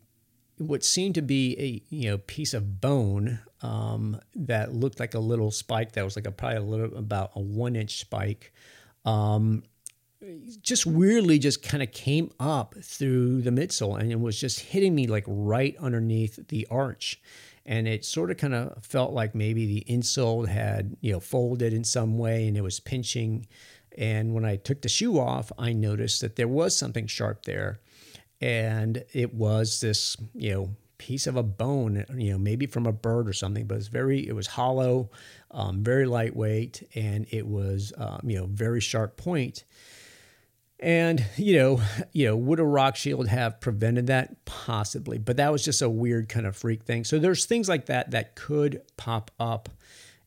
what 0.57 0.85
seemed 0.85 1.15
to 1.15 1.21
be 1.21 1.55
a 1.59 1.93
you 1.93 2.11
know 2.11 2.17
piece 2.17 2.53
of 2.53 2.79
bone 2.79 3.39
um, 3.61 4.19
that 4.35 4.73
looked 4.73 4.99
like 4.99 5.13
a 5.13 5.19
little 5.19 5.51
spike 5.51 5.93
that 5.93 6.03
was 6.03 6.15
like 6.15 6.27
a 6.27 6.31
probably 6.31 6.57
a 6.57 6.61
little 6.61 6.97
about 6.97 7.31
a 7.35 7.41
one 7.41 7.75
inch 7.75 7.99
spike. 7.99 8.53
Um, 9.03 9.63
just 10.61 10.85
weirdly 10.85 11.39
just 11.39 11.61
kind 11.61 11.83
of 11.83 11.91
came 11.91 12.31
up 12.39 12.75
through 12.81 13.41
the 13.41 13.49
midsole 13.49 13.99
and 13.99 14.11
it 14.11 14.19
was 14.19 14.39
just 14.39 14.59
hitting 14.59 14.95
me 14.95 15.07
like 15.07 15.23
right 15.27 15.75
underneath 15.79 16.47
the 16.47 16.67
arch. 16.69 17.21
And 17.65 17.87
it 17.87 18.05
sort 18.05 18.29
of 18.29 18.37
kind 18.37 18.53
of 18.53 18.83
felt 18.85 19.11
like 19.13 19.33
maybe 19.33 19.65
the 19.65 19.85
insole 19.91 20.47
had 20.47 20.95
you 21.01 21.11
know 21.11 21.19
folded 21.19 21.73
in 21.73 21.83
some 21.83 22.17
way 22.17 22.47
and 22.47 22.57
it 22.57 22.61
was 22.61 22.79
pinching. 22.79 23.47
And 23.97 24.33
when 24.33 24.45
i 24.45 24.57
took 24.57 24.81
the 24.81 24.89
shoe 24.89 25.19
off 25.19 25.51
i 25.57 25.71
noticed 25.71 26.21
that 26.21 26.35
there 26.35 26.47
was 26.47 26.77
something 26.77 27.07
sharp 27.07 27.45
there. 27.45 27.79
And 28.41 29.03
it 29.13 29.33
was 29.33 29.81
this 29.81 30.17
you 30.33 30.53
know 30.53 30.75
piece 30.97 31.27
of 31.27 31.35
a 31.35 31.43
bone 31.43 32.05
you 32.15 32.31
know 32.31 32.37
maybe 32.37 32.65
from 32.65 32.85
a 32.85 32.91
bird 32.91 33.27
or 33.27 33.33
something 33.33 33.65
but 33.65 33.75
it's 33.75 33.87
very 33.87 34.25
it 34.25 34.33
was 34.33 34.47
hollow 34.47 35.09
um, 35.51 35.83
very 35.83 36.05
lightweight 36.05 36.87
and 36.95 37.27
it 37.31 37.45
was 37.45 37.91
um, 37.97 38.21
you 38.23 38.37
know 38.37 38.45
very 38.45 38.79
sharp 38.79 39.17
point 39.17 39.65
and 40.79 41.25
you 41.37 41.57
know 41.57 41.81
you 42.11 42.25
know 42.27 42.35
would 42.35 42.59
a 42.59 42.63
rock 42.63 42.95
shield 42.95 43.27
have 43.27 43.59
prevented 43.61 44.07
that 44.07 44.43
possibly 44.45 45.17
but 45.17 45.37
that 45.37 45.51
was 45.51 45.63
just 45.63 45.81
a 45.81 45.89
weird 45.89 46.27
kind 46.27 46.45
of 46.45 46.55
freak 46.55 46.83
thing 46.83 47.03
so 47.03 47.17
there's 47.17 47.45
things 47.45 47.69
like 47.69 47.85
that 47.85 48.11
that 48.11 48.35
could 48.35 48.81
pop 48.97 49.31
up 49.39 49.69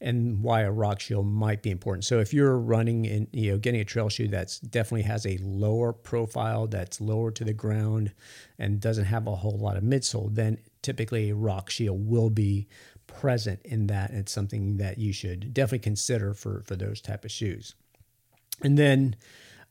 and 0.01 0.43
why 0.43 0.61
a 0.61 0.71
rock 0.71 1.01
shield 1.01 1.27
might 1.27 1.63
be 1.63 1.71
important. 1.71 2.05
So 2.05 2.21
if 2.21 2.33
you're 2.33 2.59
running 2.59 3.07
and 3.07 3.27
you 3.33 3.53
know 3.53 3.59
getting 3.59 3.81
a 3.81 3.85
trail 3.85 4.09
shoe 4.09 4.29
that's 4.29 4.59
definitely 4.61 5.03
has 5.03 5.27
a 5.27 5.39
lower 5.39 5.93
profile, 5.93 6.67
that's 6.67 7.01
lower 7.01 7.31
to 7.33 7.45
the 7.45 7.53
ground, 7.53 8.13
and 8.59 8.81
doesn't 8.81 9.07
have 9.07 9.27
a 9.27 9.35
whole 9.37 9.59
lot 9.59 9.77
of 9.77 9.83
midsole, 9.83 10.35
then 10.35 10.59
typically 10.83 11.31
a 11.31 11.35
rock 11.35 11.71
shield 11.71 12.07
will 12.09 12.31
be 12.31 12.69
present 13.07 13.61
in 13.65 13.89
that. 13.89 14.11
and 14.11 14.21
It's 14.21 14.33
something 14.33 14.77
that 14.77 14.99
you 14.99 15.13
should 15.13 15.53
definitely 15.53 15.81
consider 15.81 16.35
for 16.35 16.63
for 16.67 16.77
those 16.77 17.01
type 17.01 17.25
of 17.25 17.31
shoes. 17.31 17.75
And 18.63 18.79
then 18.79 19.17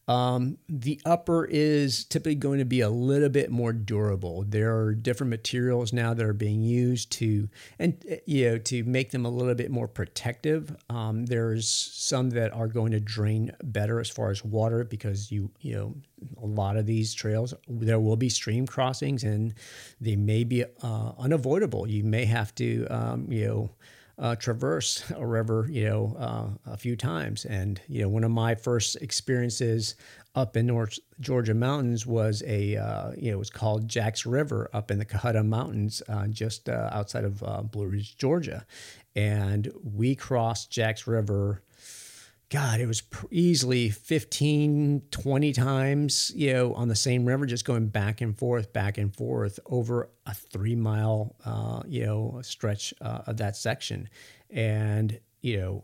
um, 0.08 0.58
the 0.70 1.02
upper 1.06 1.46
is 1.46 2.06
typically 2.06 2.36
going 2.36 2.60
to 2.60 2.66
be 2.66 2.80
a 2.80 2.90
little 2.90 3.28
bit 3.28 3.52
more 3.52 3.74
durable. 3.74 4.46
There 4.48 4.74
are 4.78 4.94
different 4.94 5.30
materials 5.30 5.92
now 5.92 6.14
that 6.14 6.26
are 6.26 6.34
being 6.34 6.62
used 6.62 7.12
to 7.14 7.50
and 7.78 8.04
you 8.26 8.50
know 8.50 8.58
to 8.60 8.84
make 8.86 9.12
them 9.12 9.26
a 9.26 9.30
little 9.30 9.56
bit 9.56 9.70
more 9.70 9.88
protective. 9.88 10.74
Um, 10.90 11.26
there's 11.26 11.68
some 11.68 12.30
that 12.32 12.54
are 12.54 12.68
going 12.68 12.94
to 12.94 13.02
drain 13.02 13.52
better 13.64 14.00
as 14.00 14.10
far 14.10 14.32
as 14.32 14.46
water 14.46 14.86
because 14.86 15.30
you 15.30 15.52
you 15.60 15.76
know 15.76 15.96
a 16.42 16.46
lot 16.46 16.78
of 16.78 16.86
these 16.86 17.14
trails 17.14 17.54
there 17.68 18.00
will 18.00 18.16
be 18.16 18.30
stream 18.30 18.66
crossings 18.66 19.26
and 19.26 19.54
they 20.00 20.16
may 20.16 20.46
be 20.46 20.64
uh, 20.84 21.12
unavoidable. 21.20 21.86
You 21.86 22.06
may 22.06 22.24
have 22.26 22.56
to 22.56 22.88
um, 22.88 23.30
you 23.30 23.48
know 23.48 23.70
uh, 24.20 24.36
traverse 24.36 25.10
a 25.12 25.26
river, 25.26 25.68
you 25.70 25.86
know, 25.86 26.16
uh, 26.20 26.72
a 26.72 26.78
few 26.78 26.96
times. 26.96 27.46
And 27.46 27.80
you 27.88 28.02
know, 28.02 28.10
one 28.10 28.24
of 28.24 28.32
my 28.32 28.56
first 28.56 28.96
experiences 28.98 29.96
up 30.36 30.56
in 30.56 30.68
North 30.68 31.00
Georgia 31.20 31.54
mountains 31.54 32.06
was 32.06 32.44
a, 32.46 32.76
uh, 32.76 33.12
you 33.18 33.32
know, 33.32 33.38
it 33.38 33.40
was 33.40 33.50
called 33.50 33.88
Jack's 33.88 34.26
River 34.26 34.70
up 34.74 34.92
in 34.92 35.00
the 35.00 35.06
Cohutta 35.06 35.44
Mountains, 35.44 36.02
uh, 36.08 36.28
just 36.28 36.70
uh, 36.70 36.90
outside 36.92 37.24
of 37.24 37.42
uh, 37.44 37.62
Blue 37.64 37.88
Ridge, 37.88 38.18
Georgia, 38.18 38.66
and 39.16 39.72
we 39.84 40.16
crossed 40.16 40.72
Jack's 40.72 41.08
River 41.08 41.64
God, 42.50 42.80
it 42.80 42.86
was 42.86 43.04
easily 43.30 43.90
15, 43.90 45.02
20 45.12 45.52
times, 45.52 46.32
you 46.34 46.54
know, 46.54 46.74
on 46.76 46.88
the 46.88 46.96
same 46.96 47.26
river, 47.26 47.46
just 47.46 47.66
going 47.66 47.88
back 47.88 48.22
and 48.22 48.38
forth, 48.38 48.72
back 48.72 48.98
and 48.98 49.14
forth 49.14 49.60
over 49.66 50.10
a 50.26 50.34
three 50.34 50.76
mile, 50.76 51.36
uh, 51.44 51.84
you 51.86 52.06
know, 52.06 52.40
stretch 52.44 52.94
uh, 53.02 53.24
of 53.28 53.38
that 53.38 53.58
section. 53.58 54.08
And, 54.50 55.20
you 55.42 55.58
know, 55.58 55.84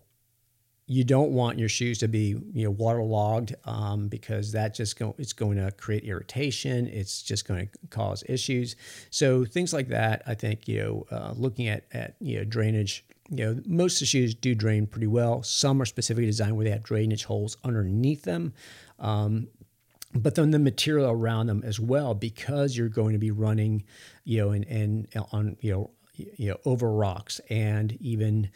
you 0.86 1.04
don't 1.04 1.32
want 1.32 1.60
your 1.60 1.68
shoes 1.68 1.98
to 2.00 2.08
be, 2.08 2.36
you 2.54 2.64
know, 2.64 2.72
waterlogged 2.72 3.56
um, 3.66 4.08
because 4.08 4.54
that 4.54 4.74
just 4.74 4.98
go, 4.98 5.16
it's 5.18 5.34
going 5.34 5.58
to 5.58 5.72
create 5.72 6.04
irritation. 6.06 6.88
It's 6.88 7.22
just 7.22 7.46
going 7.46 7.68
to 7.68 7.88
cause 7.90 8.24
issues. 8.28 8.78
So 9.10 9.44
things 9.44 9.74
like 9.74 9.90
that, 9.90 10.24
I 10.28 10.34
think, 10.34 10.68
you 10.70 10.82
know, 10.82 11.06
uh, 11.12 11.34
looking 11.36 11.68
at, 11.68 11.86
at, 11.92 12.16
you 12.22 12.38
know, 12.38 12.46
drainage 12.46 13.06
you 13.30 13.46
know, 13.46 13.62
most 13.66 13.96
of 13.96 14.00
the 14.02 14.06
shoes 14.06 14.36
do 14.36 14.54
drain 14.54 14.86
pretty 14.86 15.08
well. 15.08 15.44
Some 15.44 15.82
are 15.82 15.86
specifically 15.86 16.26
designed 16.26 16.56
where 16.56 16.66
they 16.66 16.72
have 16.72 16.84
drainage 16.84 17.26
holes 17.26 17.58
underneath 17.64 18.24
them. 18.24 18.54
Um, 19.00 19.48
but 20.14 20.36
then 20.36 20.52
the 20.52 20.60
material 20.60 21.10
around 21.10 21.48
them 21.48 21.64
as 21.66 21.80
well, 21.80 22.14
because 22.14 22.78
you're 22.78 22.90
going 22.90 23.14
to 23.14 23.20
be 23.20 23.32
running, 23.32 23.84
you 24.26 24.42
know, 24.42 24.52
and, 24.52 24.66
and 24.66 25.08
on, 25.32 25.58
you 25.62 25.72
know, 25.72 25.90
you 26.16 26.50
know, 26.50 26.58
over 26.66 26.92
rocks 26.92 27.42
and 27.50 27.94
even 28.00 28.52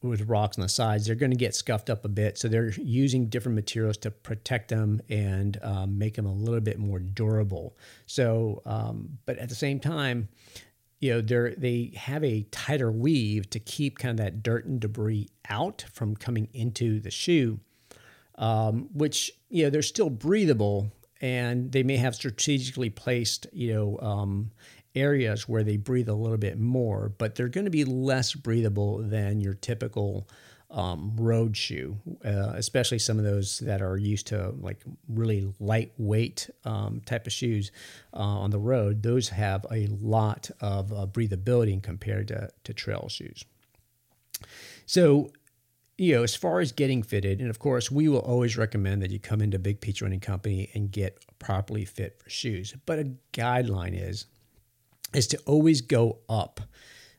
with 0.00 0.22
rocks 0.22 0.56
on 0.56 0.62
the 0.62 0.68
sides, 0.68 1.06
they're 1.06 1.14
going 1.14 1.30
to 1.30 1.36
get 1.36 1.54
scuffed 1.54 1.90
up 1.90 2.04
a 2.04 2.08
bit. 2.08 2.38
So 2.38 2.48
they're 2.48 2.70
using 2.70 3.26
different 3.26 3.54
materials 3.54 3.98
to 3.98 4.10
protect 4.10 4.68
them 4.68 5.02
and 5.10 5.58
um, 5.62 5.98
make 5.98 6.14
them 6.14 6.26
a 6.26 6.32
little 6.32 6.60
bit 6.60 6.78
more 6.78 6.98
durable. 6.98 7.76
So, 8.06 8.62
um, 8.64 9.18
but 9.26 9.36
at 9.38 9.50
the 9.50 9.54
same 9.54 9.78
time, 9.78 10.28
you 11.02 11.12
know 11.12 11.20
they 11.20 11.54
they 11.58 11.92
have 11.96 12.24
a 12.24 12.46
tighter 12.50 12.90
weave 12.90 13.50
to 13.50 13.58
keep 13.58 13.98
kind 13.98 14.18
of 14.18 14.24
that 14.24 14.42
dirt 14.42 14.64
and 14.64 14.80
debris 14.80 15.28
out 15.50 15.84
from 15.92 16.16
coming 16.16 16.48
into 16.54 17.00
the 17.00 17.10
shoe 17.10 17.58
um, 18.38 18.88
which 18.94 19.30
you 19.50 19.64
know 19.64 19.70
they're 19.70 19.82
still 19.82 20.08
breathable 20.08 20.90
and 21.20 21.72
they 21.72 21.82
may 21.82 21.96
have 21.96 22.14
strategically 22.14 22.88
placed 22.88 23.46
you 23.52 23.74
know 23.74 23.98
um, 24.00 24.50
areas 24.94 25.48
where 25.48 25.64
they 25.64 25.76
breathe 25.76 26.08
a 26.08 26.14
little 26.14 26.38
bit 26.38 26.58
more 26.58 27.12
but 27.18 27.34
they're 27.34 27.48
going 27.48 27.64
to 27.64 27.70
be 27.70 27.84
less 27.84 28.32
breathable 28.32 28.98
than 28.98 29.40
your 29.40 29.54
typical 29.54 30.28
um, 30.72 31.12
road 31.16 31.56
shoe, 31.56 31.98
uh, 32.24 32.52
especially 32.54 32.98
some 32.98 33.18
of 33.18 33.24
those 33.24 33.58
that 33.60 33.82
are 33.82 33.96
used 33.96 34.26
to 34.28 34.54
like 34.60 34.82
really 35.08 35.52
lightweight 35.60 36.50
um, 36.64 37.02
type 37.04 37.26
of 37.26 37.32
shoes 37.32 37.70
uh, 38.14 38.18
on 38.18 38.50
the 38.50 38.58
road. 38.58 39.02
Those 39.02 39.28
have 39.28 39.66
a 39.70 39.86
lot 40.00 40.50
of 40.60 40.92
uh, 40.92 41.06
breathability 41.06 41.80
compared 41.82 42.28
to, 42.28 42.48
to 42.64 42.72
trail 42.72 43.08
shoes. 43.08 43.44
So, 44.86 45.30
you 45.98 46.14
know, 46.14 46.22
as 46.22 46.34
far 46.34 46.60
as 46.60 46.72
getting 46.72 47.02
fitted, 47.02 47.40
and 47.40 47.50
of 47.50 47.58
course, 47.58 47.90
we 47.90 48.08
will 48.08 48.20
always 48.20 48.56
recommend 48.56 49.02
that 49.02 49.10
you 49.10 49.20
come 49.20 49.42
into 49.42 49.58
Big 49.58 49.80
Peach 49.80 50.00
Running 50.02 50.20
Company 50.20 50.70
and 50.74 50.90
get 50.90 51.22
properly 51.38 51.84
fit 51.84 52.18
for 52.22 52.30
shoes. 52.30 52.74
But 52.86 52.98
a 52.98 53.12
guideline 53.32 53.94
is 53.94 54.26
is 55.14 55.26
to 55.26 55.38
always 55.44 55.82
go 55.82 56.20
up 56.28 56.62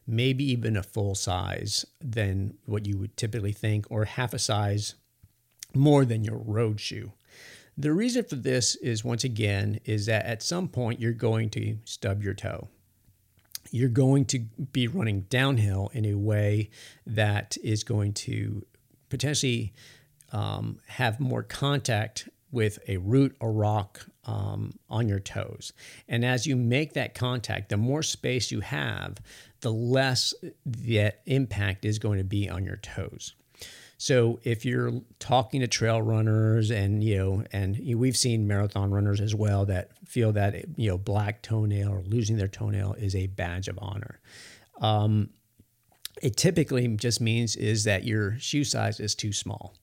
maybe 0.05 0.43
even 0.51 0.75
a 0.75 0.83
full 0.83 1.15
size 1.15 1.85
than 2.01 2.55
what 2.65 2.85
you 2.85 2.97
would 2.97 3.15
typically 3.17 3.53
think, 3.53 3.85
or 3.89 4.05
half 4.05 4.33
a 4.33 4.39
size 4.39 4.95
more 5.73 6.05
than 6.05 6.23
your 6.23 6.37
road 6.37 6.79
shoe. 6.79 7.11
The 7.77 7.93
reason 7.93 8.23
for 8.23 8.35
this 8.35 8.75
is 8.75 9.03
once 9.03 9.23
again 9.23 9.79
is 9.85 10.05
that 10.05 10.25
at 10.25 10.43
some 10.43 10.67
point 10.67 10.99
you're 10.99 11.11
going 11.11 11.49
to 11.51 11.77
stub 11.85 12.21
your 12.21 12.35
toe. 12.35 12.67
You're 13.71 13.89
going 13.89 14.25
to 14.25 14.39
be 14.71 14.87
running 14.87 15.21
downhill 15.21 15.89
in 15.93 16.05
a 16.05 16.13
way 16.13 16.69
that 17.07 17.57
is 17.63 17.83
going 17.83 18.13
to 18.13 18.63
potentially 19.09 19.73
um, 20.31 20.77
have 20.87 21.19
more 21.19 21.41
contact 21.41 22.29
with 22.51 22.77
a 22.87 22.97
root 22.97 23.35
or 23.39 23.51
rock 23.51 24.05
um, 24.25 24.73
on 24.89 25.09
your 25.09 25.19
toes. 25.19 25.73
And 26.07 26.23
as 26.23 26.45
you 26.45 26.55
make 26.55 26.93
that 26.93 27.15
contact, 27.15 27.69
the 27.69 27.77
more 27.77 28.03
space 28.03 28.51
you 28.51 28.59
have, 28.59 29.17
the 29.63 29.71
less 29.71 30.33
that 30.65 31.21
impact 31.25 31.85
is 31.85 31.97
going 31.97 32.19
to 32.19 32.23
be 32.23 32.49
on 32.49 32.63
your 32.63 32.77
toes. 32.77 33.33
So 33.97 34.41
if 34.43 34.65
you're 34.65 34.91
talking 35.19 35.61
to 35.61 35.67
trail 35.67 36.01
runners 36.01 36.69
and 36.71 37.01
you 37.01 37.17
know 37.17 37.43
and 37.53 37.79
we've 37.95 38.17
seen 38.17 38.47
marathon 38.47 38.91
runners 38.91 39.21
as 39.21 39.33
well 39.33 39.65
that 39.67 39.91
feel 40.05 40.33
that 40.33 40.77
you 40.77 40.89
know 40.89 40.97
black 40.97 41.41
toenail 41.41 41.89
or 41.89 42.01
losing 42.01 42.35
their 42.35 42.49
toenail 42.49 42.93
is 42.93 43.15
a 43.15 43.27
badge 43.27 43.69
of 43.69 43.79
honor. 43.81 44.19
Um, 44.81 45.29
it 46.21 46.35
typically 46.35 46.85
just 46.89 47.21
means 47.21 47.55
is 47.55 47.85
that 47.85 48.03
your 48.03 48.37
shoe 48.39 48.65
size 48.65 48.99
is 48.99 49.15
too 49.15 49.31
small. 49.31 49.73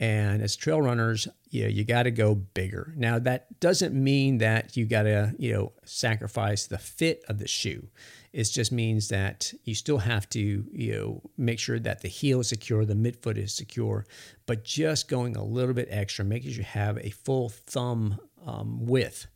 And 0.00 0.42
as 0.42 0.56
trail 0.56 0.82
runners, 0.82 1.28
you 1.50 1.62
know, 1.62 1.68
you 1.68 1.84
got 1.84 2.04
to 2.04 2.10
go 2.10 2.34
bigger. 2.34 2.92
Now 2.96 3.20
that 3.20 3.60
doesn't 3.60 3.94
mean 3.94 4.38
that 4.38 4.76
you 4.76 4.86
got 4.86 5.02
to, 5.04 5.34
you 5.38 5.52
know, 5.52 5.72
sacrifice 5.84 6.66
the 6.66 6.78
fit 6.78 7.22
of 7.28 7.38
the 7.38 7.46
shoe 7.46 7.86
It 8.32 8.44
just 8.44 8.70
means 8.70 9.08
that 9.08 9.52
you 9.64 9.74
still 9.74 9.98
have 9.98 10.28
to, 10.30 10.64
you 10.72 10.92
know, 10.92 11.22
make 11.36 11.58
sure 11.58 11.80
that 11.80 12.00
the 12.00 12.08
heel 12.08 12.40
is 12.40 12.48
secure, 12.48 12.84
the 12.84 12.94
midfoot 12.94 13.36
is 13.36 13.52
secure, 13.52 14.06
but 14.46 14.64
just 14.64 15.08
going 15.08 15.36
a 15.36 15.44
little 15.44 15.74
bit 15.74 15.88
extra, 15.90 16.24
making 16.24 16.52
sure 16.52 16.58
you 16.58 16.64
have 16.64 16.98
a 16.98 17.10
full 17.10 17.48
thumb 17.48 18.20
um, 18.46 18.86
width 18.86 19.26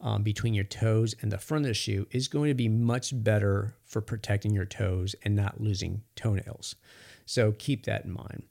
um, 0.00 0.22
between 0.22 0.54
your 0.54 0.64
toes 0.64 1.14
and 1.20 1.30
the 1.30 1.38
front 1.38 1.64
of 1.64 1.68
the 1.68 1.74
shoe 1.74 2.06
is 2.10 2.28
going 2.28 2.48
to 2.48 2.54
be 2.54 2.68
much 2.68 3.12
better 3.22 3.74
for 3.84 4.00
protecting 4.00 4.54
your 4.54 4.64
toes 4.64 5.14
and 5.24 5.34
not 5.34 5.60
losing 5.60 6.02
toenails. 6.16 6.76
So 7.26 7.52
keep 7.52 7.84
that 7.84 8.04
in 8.04 8.12
mind. 8.12 8.44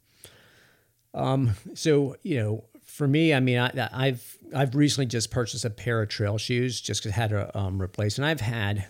Um, 1.14 1.56
so 1.74 2.16
you 2.22 2.38
know, 2.38 2.66
for 2.84 3.08
me, 3.08 3.34
I 3.34 3.40
mean, 3.40 3.58
I, 3.58 4.06
have 4.06 4.38
I've 4.56 4.76
recently 4.76 5.08
just 5.08 5.32
purchased 5.32 5.66
a 5.66 5.70
pair 5.70 6.02
of 6.02 6.10
trail 6.10 6.38
shoes 6.38 6.80
just 6.80 7.04
had 7.04 7.32
to 7.32 7.58
um, 7.58 7.82
replace, 7.82 8.18
and 8.18 8.26
I've 8.26 8.42
had 8.42 8.88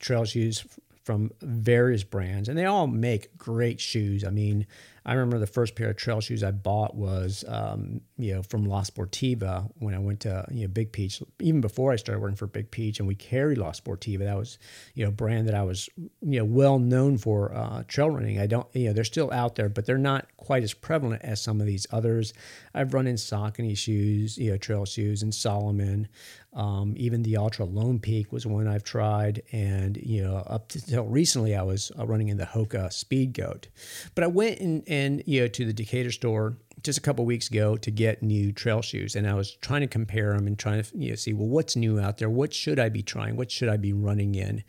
trail 0.00 0.24
shoes 0.24 0.64
from 1.04 1.30
various 1.40 2.04
brands, 2.04 2.48
and 2.48 2.58
they 2.58 2.66
all 2.66 2.86
make 2.86 3.36
great 3.36 3.80
shoes. 3.80 4.24
I 4.24 4.30
mean, 4.30 4.66
I 5.04 5.14
remember 5.14 5.38
the 5.38 5.46
first 5.46 5.74
pair 5.74 5.90
of 5.90 5.96
trail 5.96 6.20
shoes 6.20 6.44
I 6.44 6.50
bought 6.50 6.94
was, 6.94 7.42
um, 7.48 8.02
you 8.18 8.34
know, 8.34 8.42
from 8.42 8.66
La 8.66 8.82
Sportiva 8.82 9.70
when 9.78 9.94
I 9.94 9.98
went 9.98 10.20
to 10.20 10.44
you 10.50 10.62
know 10.62 10.68
Big 10.68 10.92
Peach. 10.92 11.22
Even 11.40 11.60
before 11.60 11.90
I 11.90 11.96
started 11.96 12.20
working 12.20 12.36
for 12.36 12.46
Big 12.46 12.70
Peach, 12.70 12.98
and 12.98 13.08
we 13.08 13.14
carried 13.14 13.58
La 13.58 13.72
Sportiva. 13.72 14.20
That 14.20 14.36
was, 14.36 14.58
you 14.94 15.04
know, 15.04 15.10
brand 15.10 15.48
that 15.48 15.54
I 15.54 15.62
was, 15.62 15.88
you 15.96 16.38
know, 16.38 16.44
well 16.44 16.78
known 16.78 17.16
for 17.16 17.54
uh, 17.54 17.82
trail 17.88 18.10
running. 18.10 18.38
I 18.38 18.46
don't, 18.46 18.66
you 18.74 18.88
know, 18.88 18.92
they're 18.92 19.04
still 19.04 19.32
out 19.32 19.54
there, 19.54 19.68
but 19.70 19.86
they're 19.86 19.98
not 19.98 20.26
quite 20.36 20.62
as 20.62 20.74
prevalent 20.74 21.22
as 21.22 21.40
some 21.40 21.60
of 21.60 21.66
these 21.66 21.86
others. 21.90 22.34
I've 22.74 22.92
run 22.92 23.06
in 23.06 23.16
Saucony 23.16 23.76
shoes, 23.76 24.36
you 24.36 24.50
know, 24.50 24.58
trail 24.58 24.84
shoes, 24.84 25.22
and 25.22 25.34
Salomon. 25.34 26.08
Um, 26.52 26.94
even 26.96 27.22
the 27.22 27.36
Altra 27.36 27.64
Lone 27.64 28.00
Peak 28.00 28.32
was 28.32 28.44
one 28.44 28.66
I've 28.66 28.82
tried, 28.82 29.42
and 29.52 29.96
you 29.96 30.22
know, 30.24 30.36
up 30.36 30.72
until 30.74 31.04
recently, 31.04 31.54
I 31.54 31.62
was 31.62 31.92
uh, 31.96 32.04
running 32.06 32.28
in 32.28 32.38
the 32.38 32.44
Hoka 32.44 32.92
Speed 32.92 33.34
Goat. 33.34 33.68
But 34.16 34.24
I 34.24 34.26
went 34.26 34.58
and, 34.58 34.82
and 34.88 35.22
you 35.26 35.42
know 35.42 35.48
to 35.48 35.64
the 35.64 35.72
Decatur 35.72 36.10
store 36.10 36.56
just 36.82 36.98
a 36.98 37.02
couple 37.02 37.24
weeks 37.24 37.48
ago 37.48 37.76
to 37.76 37.90
get 37.90 38.22
new 38.22 38.50
trail 38.52 38.82
shoes, 38.82 39.14
and 39.14 39.28
I 39.28 39.34
was 39.34 39.52
trying 39.56 39.82
to 39.82 39.86
compare 39.86 40.32
them 40.34 40.48
and 40.48 40.58
trying 40.58 40.82
to 40.82 40.98
you 40.98 41.10
know 41.10 41.14
see 41.14 41.32
well 41.32 41.46
what's 41.46 41.76
new 41.76 42.00
out 42.00 42.18
there, 42.18 42.30
what 42.30 42.52
should 42.52 42.80
I 42.80 42.88
be 42.88 43.02
trying, 43.02 43.36
what 43.36 43.52
should 43.52 43.68
I 43.68 43.76
be 43.76 43.92
running 43.92 44.34
in. 44.34 44.64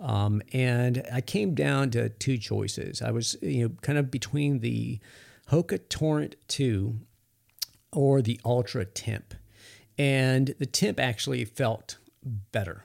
Um, 0.00 0.42
and 0.52 1.06
I 1.12 1.20
came 1.20 1.54
down 1.54 1.90
to 1.90 2.08
two 2.08 2.38
choices. 2.38 3.02
I 3.02 3.12
was 3.12 3.36
you 3.40 3.68
know 3.68 3.74
kind 3.82 3.98
of 3.98 4.10
between 4.10 4.58
the 4.60 4.98
Hoka 5.50 5.78
Torrent 5.88 6.34
2 6.48 6.98
or 7.92 8.22
the 8.22 8.40
Altra 8.44 8.84
Timp 8.84 9.34
and 9.98 10.54
the 10.58 10.66
Timp 10.66 11.00
actually 11.00 11.44
felt 11.44 11.98
better. 12.52 12.84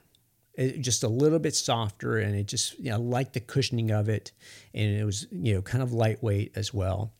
It, 0.53 0.81
just 0.81 1.03
a 1.03 1.09
little 1.09 1.39
bit 1.39 1.55
softer, 1.55 2.17
and 2.17 2.35
it 2.35 2.47
just 2.47 2.79
you 2.79 2.91
know 2.91 2.99
liked 2.99 3.33
the 3.33 3.39
cushioning 3.39 3.91
of 3.91 4.07
it, 4.09 4.31
and 4.73 4.95
it 4.95 5.03
was 5.03 5.27
you 5.31 5.53
know 5.53 5.61
kind 5.61 5.83
of 5.83 5.93
lightweight 5.93 6.53
as 6.55 6.73
well. 6.73 7.13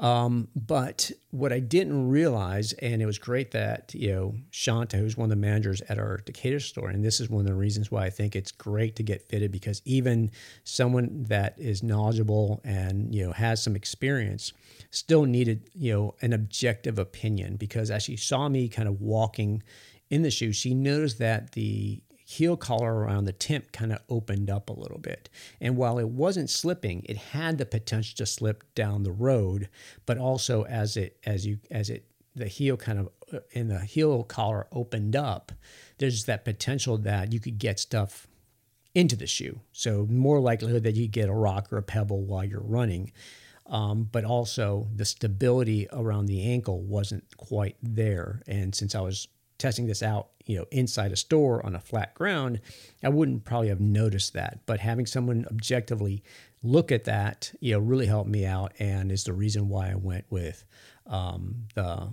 Um, 0.00 0.48
but 0.56 1.10
what 1.30 1.52
I 1.52 1.60
didn't 1.60 2.08
realize, 2.08 2.72
and 2.72 3.02
it 3.02 3.06
was 3.06 3.18
great 3.18 3.50
that 3.50 3.94
you 3.94 4.10
know 4.10 4.34
Shanta, 4.50 4.96
who's 4.96 5.16
one 5.16 5.26
of 5.26 5.30
the 5.30 5.36
managers 5.36 5.82
at 5.82 5.98
our 5.98 6.22
Decatur 6.24 6.58
store, 6.58 6.88
and 6.88 7.04
this 7.04 7.20
is 7.20 7.28
one 7.28 7.42
of 7.42 7.46
the 7.46 7.54
reasons 7.54 7.90
why 7.90 8.06
I 8.06 8.10
think 8.10 8.34
it's 8.34 8.50
great 8.50 8.96
to 8.96 9.02
get 9.02 9.28
fitted 9.28 9.52
because 9.52 9.82
even 9.84 10.30
someone 10.64 11.24
that 11.24 11.54
is 11.58 11.82
knowledgeable 11.82 12.62
and 12.64 13.14
you 13.14 13.26
know 13.26 13.32
has 13.32 13.62
some 13.62 13.76
experience 13.76 14.54
still 14.90 15.24
needed, 15.24 15.68
you 15.74 15.92
know, 15.92 16.14
an 16.22 16.32
objective 16.32 16.98
opinion 16.98 17.56
because 17.56 17.90
as 17.90 18.02
she 18.02 18.16
saw 18.16 18.48
me 18.48 18.68
kind 18.68 18.88
of 18.88 19.02
walking 19.02 19.62
in 20.08 20.22
the 20.22 20.30
shoe, 20.30 20.52
she 20.52 20.74
noticed 20.74 21.18
that 21.18 21.52
the 21.52 22.00
heel 22.30 22.56
collar 22.56 22.94
around 22.94 23.24
the 23.24 23.32
Timp 23.32 23.72
kind 23.72 23.92
of 23.92 23.98
opened 24.08 24.50
up 24.50 24.70
a 24.70 24.72
little 24.72 24.98
bit. 24.98 25.28
And 25.60 25.76
while 25.76 25.98
it 25.98 26.08
wasn't 26.08 26.48
slipping, 26.50 27.02
it 27.08 27.16
had 27.16 27.58
the 27.58 27.66
potential 27.66 28.14
to 28.18 28.26
slip 28.26 28.62
down 28.74 29.02
the 29.02 29.12
road, 29.12 29.68
but 30.06 30.18
also 30.18 30.64
as 30.64 30.96
it 30.96 31.18
as 31.24 31.46
you 31.46 31.58
as 31.70 31.90
it 31.90 32.04
the 32.36 32.46
heel 32.46 32.76
kind 32.76 33.00
of 33.00 33.08
in 33.50 33.70
uh, 33.70 33.78
the 33.78 33.84
heel 33.84 34.22
collar 34.22 34.66
opened 34.70 35.16
up, 35.16 35.52
there's 35.98 36.24
that 36.24 36.44
potential 36.44 36.96
that 36.98 37.32
you 37.32 37.40
could 37.40 37.58
get 37.58 37.80
stuff 37.80 38.28
into 38.94 39.16
the 39.16 39.26
shoe. 39.26 39.60
So 39.72 40.06
more 40.08 40.40
likelihood 40.40 40.84
that 40.84 40.94
you 40.94 41.08
get 41.08 41.28
a 41.28 41.34
rock 41.34 41.72
or 41.72 41.78
a 41.78 41.82
pebble 41.82 42.22
while 42.22 42.44
you're 42.44 42.60
running 42.60 43.12
um, 43.70 44.08
but 44.10 44.24
also 44.24 44.88
the 44.94 45.04
stability 45.04 45.86
around 45.92 46.26
the 46.26 46.42
ankle 46.42 46.80
wasn't 46.80 47.24
quite 47.36 47.76
there. 47.80 48.42
And 48.48 48.74
since 48.74 48.96
I 48.96 49.00
was 49.00 49.28
testing 49.60 49.86
this 49.86 50.02
out, 50.02 50.30
you 50.46 50.56
know, 50.56 50.66
inside 50.72 51.12
a 51.12 51.16
store 51.16 51.64
on 51.64 51.76
a 51.76 51.80
flat 51.80 52.14
ground, 52.14 52.60
I 53.04 53.08
wouldn't 53.08 53.44
probably 53.44 53.68
have 53.68 53.80
noticed 53.80 54.32
that. 54.32 54.60
But 54.66 54.80
having 54.80 55.06
someone 55.06 55.46
objectively 55.48 56.24
look 56.62 56.90
at 56.90 57.04
that, 57.04 57.52
you 57.60 57.72
know, 57.72 57.78
really 57.78 58.06
helped 58.06 58.28
me 58.28 58.44
out, 58.44 58.72
and 58.78 59.12
is 59.12 59.24
the 59.24 59.32
reason 59.32 59.68
why 59.68 59.90
I 59.90 59.94
went 59.94 60.24
with 60.30 60.64
um, 61.06 61.66
the 61.74 62.10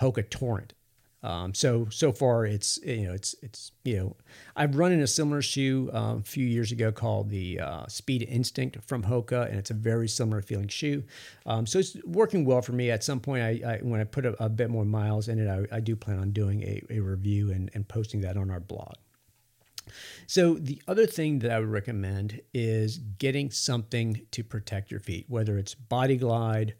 Hoka 0.00 0.28
Torrent 0.28 0.74
um, 1.24 1.54
so 1.54 1.88
so 1.90 2.12
far, 2.12 2.44
it's 2.44 2.78
you 2.84 3.06
know 3.06 3.14
it's 3.14 3.34
it's 3.40 3.72
you 3.82 3.96
know 3.96 4.16
I've 4.56 4.76
run 4.76 4.92
in 4.92 5.00
a 5.00 5.06
similar 5.06 5.40
shoe 5.40 5.88
um, 5.94 6.18
a 6.18 6.22
few 6.22 6.46
years 6.46 6.70
ago 6.70 6.92
called 6.92 7.30
the 7.30 7.60
uh, 7.60 7.86
Speed 7.86 8.26
Instinct 8.28 8.76
from 8.84 9.04
Hoka, 9.04 9.48
and 9.48 9.58
it's 9.58 9.70
a 9.70 9.74
very 9.74 10.06
similar 10.06 10.42
feeling 10.42 10.68
shoe. 10.68 11.02
Um, 11.46 11.66
so 11.66 11.78
it's 11.78 11.96
working 12.04 12.44
well 12.44 12.60
for 12.60 12.72
me. 12.72 12.90
At 12.90 13.02
some 13.02 13.20
point, 13.20 13.42
I, 13.42 13.60
I 13.66 13.78
when 13.78 14.02
I 14.02 14.04
put 14.04 14.26
a, 14.26 14.44
a, 14.44 14.50
bit 14.50 14.68
more 14.68 14.84
miles 14.84 15.28
in 15.28 15.38
it, 15.38 15.48
I, 15.48 15.76
I 15.76 15.80
do 15.80 15.96
plan 15.96 16.18
on 16.18 16.32
doing 16.32 16.62
a, 16.62 16.82
a 16.90 17.00
review 17.00 17.50
and, 17.50 17.70
and 17.72 17.88
posting 17.88 18.20
that 18.20 18.36
on 18.36 18.50
our 18.50 18.60
blog. 18.60 18.92
So 20.26 20.54
the 20.54 20.82
other 20.86 21.06
thing 21.06 21.38
that 21.38 21.50
I 21.50 21.58
would 21.58 21.70
recommend 21.70 22.42
is 22.52 22.98
getting 22.98 23.50
something 23.50 24.26
to 24.30 24.44
protect 24.44 24.90
your 24.90 25.00
feet, 25.00 25.24
whether 25.28 25.56
it's 25.56 25.74
Body 25.74 26.16
Glide 26.16 26.74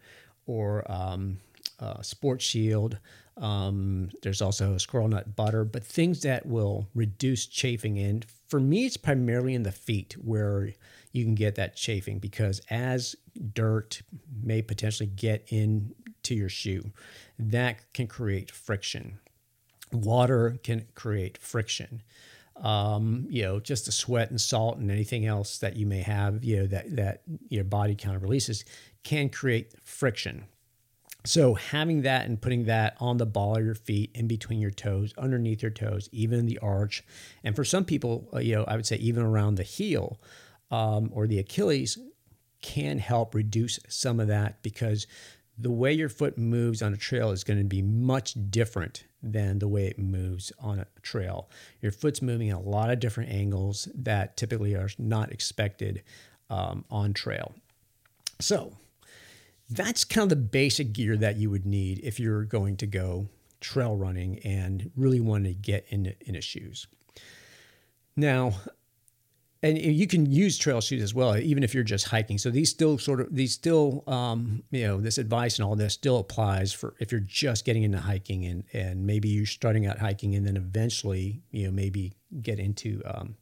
or 0.46 0.90
um, 0.90 1.38
uh, 1.80 2.02
Sport 2.02 2.42
Shield. 2.42 2.98
Um, 3.37 4.11
there's 4.23 4.40
also 4.40 4.79
squirrel 4.79 5.09
nut 5.09 5.35
butter, 5.35 5.64
but 5.64 5.85
things 5.85 6.23
that 6.23 6.47
will 6.47 6.88
reduce 6.94 7.47
chafing. 7.47 7.99
And 7.99 8.25
for 8.49 8.61
me, 8.61 8.87
it's 8.87 8.97
primarily 8.97 9.55
in 9.55 9.64
the 9.64 9.73
feet 9.73 10.14
where 10.23 10.70
you 11.12 11.25
can 11.25 11.35
get 11.35 11.57
that 11.57 11.77
chafing 11.77 12.18
because 12.18 12.61
as 12.70 13.16
dirt 13.53 14.03
may 14.42 14.62
potentially 14.62 15.09
get 15.09 15.44
into 15.49 16.35
your 16.35 16.49
shoe, 16.49 16.92
that 17.38 17.92
can 17.92 18.07
create 18.07 18.51
friction. 18.51 19.18
Water 19.92 20.59
can 20.62 20.87
create 20.94 21.38
friction. 21.38 22.03
Um, 22.57 23.27
you 23.29 23.42
know, 23.42 23.59
just 23.59 23.87
the 23.87 23.92
sweat 23.92 24.31
and 24.31 24.40
salt 24.40 24.79
and 24.79 24.90
anything 24.90 25.27
else 25.27 25.59
that 25.59 25.77
you 25.77 25.87
may 25.87 26.03
have, 26.03 26.44
you 26.44 26.59
know, 26.59 26.66
that 26.68 26.94
that 26.94 27.23
your 27.49 27.64
body 27.64 27.97
kind 27.97 28.14
of 28.14 28.23
releases 28.23 28.64
can 29.03 29.29
create 29.29 29.73
friction. 29.83 30.44
So 31.27 31.55
having 31.55 32.03
that 32.03 32.27
and 32.27 32.41
putting 32.41 32.65
that 32.65 32.97
on 33.01 33.17
the 33.17 33.27
ball 33.27 33.57
of 33.57 33.65
your 33.65 33.75
feet, 33.75 34.11
in 34.15 34.27
between 34.27 34.61
your 34.61 34.71
toes, 34.71 35.15
underneath 35.17 35.63
your 35.63 35.71
toes, 35.71 36.09
even 36.13 36.41
in 36.41 36.47
the 36.47 36.59
arch, 36.59 37.03
and 37.43 37.57
for 37.57 37.65
some 37.65 37.85
people, 37.85 38.29
uh, 38.35 38.41
you 38.41 38.55
know, 38.55 38.65
I 38.65 38.77
would 38.77 38.87
say 38.87 38.97
even 38.97 39.23
around 39.23 39.55
the 39.55 39.63
heel 39.63 40.21
um, 40.71 41.11
or 41.15 41.27
the 41.27 41.39
Achilles, 41.39 41.99
can 42.61 42.99
help 42.99 43.35
reduce 43.35 43.79
some 43.89 44.21
of 44.21 44.29
that 44.29 44.63
because 44.63 45.07
the 45.57 45.71
way 45.71 45.93
your 45.93 46.09
foot 46.09 46.37
moves 46.37 46.83
on 46.83 46.93
a 46.93 46.97
trail 46.97 47.31
is 47.31 47.45
going 47.45 47.59
to 47.59 47.65
be 47.65 47.83
much 47.83 48.35
different 48.51 49.05
than 49.23 49.59
the 49.59 49.69
way 49.69 49.87
it 49.87 49.99
moves 49.99 50.53
on 50.59 50.81
a 50.81 50.87
trail. 51.03 51.49
Your 51.81 51.93
foot's 51.93 52.21
moving 52.21 52.51
at 52.51 52.57
a 52.57 52.61
lot 52.61 52.91
of 52.91 53.01
different 53.01 53.31
angles 53.31 53.89
that 53.95 54.37
typically 54.37 54.75
are 54.75 54.89
not 54.99 55.33
expected 55.33 56.03
um, 56.51 56.85
on 56.91 57.13
trail. 57.13 57.55
So 58.41 58.77
that's 59.70 60.05
kind 60.05 60.24
of 60.24 60.29
the 60.29 60.37
basic 60.37 60.92
gear 60.92 61.16
that 61.16 61.37
you 61.37 61.50
would 61.50 61.66
need 61.66 62.00
if 62.03 62.20
you're 62.20 62.44
going 62.44 62.77
to 62.79 62.87
go 62.87 63.29
trail 63.61 63.96
running 63.96 64.38
and 64.40 64.90
really 64.96 65.20
want 65.20 65.44
to 65.44 65.55
get 65.55 65.87
into, 65.88 66.14
into 66.27 66.40
shoes. 66.40 66.87
Now, 68.16 68.55
and 69.62 69.79
you 69.79 70.07
can 70.07 70.31
use 70.31 70.59
trail 70.59 70.83
shoes 70.83 71.03
as 71.03 71.14
well, 71.14 71.38
even 71.38 71.62
if 71.62 71.72
you're 71.72 71.83
just 71.85 72.07
hiking. 72.07 72.37
So 72.37 72.50
these 72.50 72.68
still 72.68 72.98
sort 72.98 73.22
of 73.22 73.35
these 73.35 73.55
still 73.55 74.05
um, 74.07 74.62
you 74.70 74.87
know 74.87 75.00
this 75.00 75.16
advice 75.16 75.59
and 75.59 75.66
all 75.66 75.74
this 75.74 75.94
still 75.94 76.18
applies 76.18 76.70
for 76.70 76.94
if 77.00 77.11
you're 77.11 77.22
just 77.22 77.64
getting 77.64 77.83
into 77.83 77.98
hiking 77.98 78.44
and 78.44 78.64
and 78.74 79.07
maybe 79.07 79.29
you're 79.29 79.46
starting 79.46 79.87
out 79.87 79.98
hiking 79.98 80.35
and 80.35 80.46
then 80.46 80.59
eventually 80.59 81.40
you 81.50 81.64
know 81.64 81.72
maybe 81.72 82.12
get 82.42 82.59
into 82.59 83.00
um, 83.07 83.37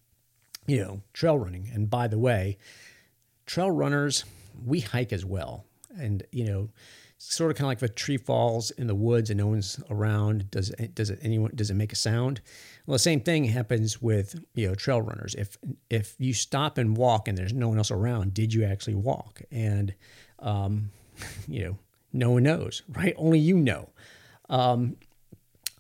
you 0.69 0.81
know 0.81 1.03
trail 1.13 1.37
running. 1.37 1.69
And 1.75 1.91
by 1.91 2.07
the 2.07 2.19
way, 2.19 2.57
trail 3.45 3.73
runners 3.73 4.25
we 4.65 4.79
hike 4.79 5.13
as 5.13 5.25
well 5.25 5.65
and 5.99 6.23
you 6.33 6.45
know 6.45 6.69
sort 7.19 7.53
of 7.53 7.57
kind 7.57 7.67
of 7.67 7.69
like 7.69 7.79
if 7.79 7.83
a 7.85 7.89
tree 7.89 8.17
falls 8.17 8.73
in 8.73 8.89
the 8.89 8.95
woods 8.95 9.31
and 9.31 9.39
no 9.39 9.47
one's 9.47 9.81
around 9.91 10.51
does 10.51 10.71
it 10.71 10.95
does 10.95 11.09
it 11.09 11.19
anyone 11.23 11.53
does 11.55 11.71
it 11.71 11.75
make 11.75 11.93
a 11.93 11.97
sound? 11.97 12.41
Well 12.87 12.95
the 12.95 12.99
same 12.99 13.21
thing 13.21 13.45
happens 13.45 14.03
with 14.03 14.45
you 14.55 14.69
know 14.69 14.75
trail 14.75 15.01
runners. 15.01 15.35
If 15.37 15.57
if 15.89 16.15
you 16.19 16.35
stop 16.35 16.79
and 16.79 16.97
walk 16.97 17.29
and 17.29 17.39
there's 17.39 17.53
no 17.53 17.69
one 17.69 17.79
else 17.79 17.91
around 17.91 18.35
did 18.35 18.53
you 18.53 18.65
actually 18.65 18.97
walk? 18.97 19.43
And 19.51 19.95
um, 20.41 20.91
you 21.49 21.65
know 21.65 21.79
no 22.13 22.31
one 22.33 22.43
knows 22.43 22.83
right? 22.89 23.15
Only 23.17 23.39
you 23.39 23.57
know. 23.57 23.91
Um, 24.49 24.97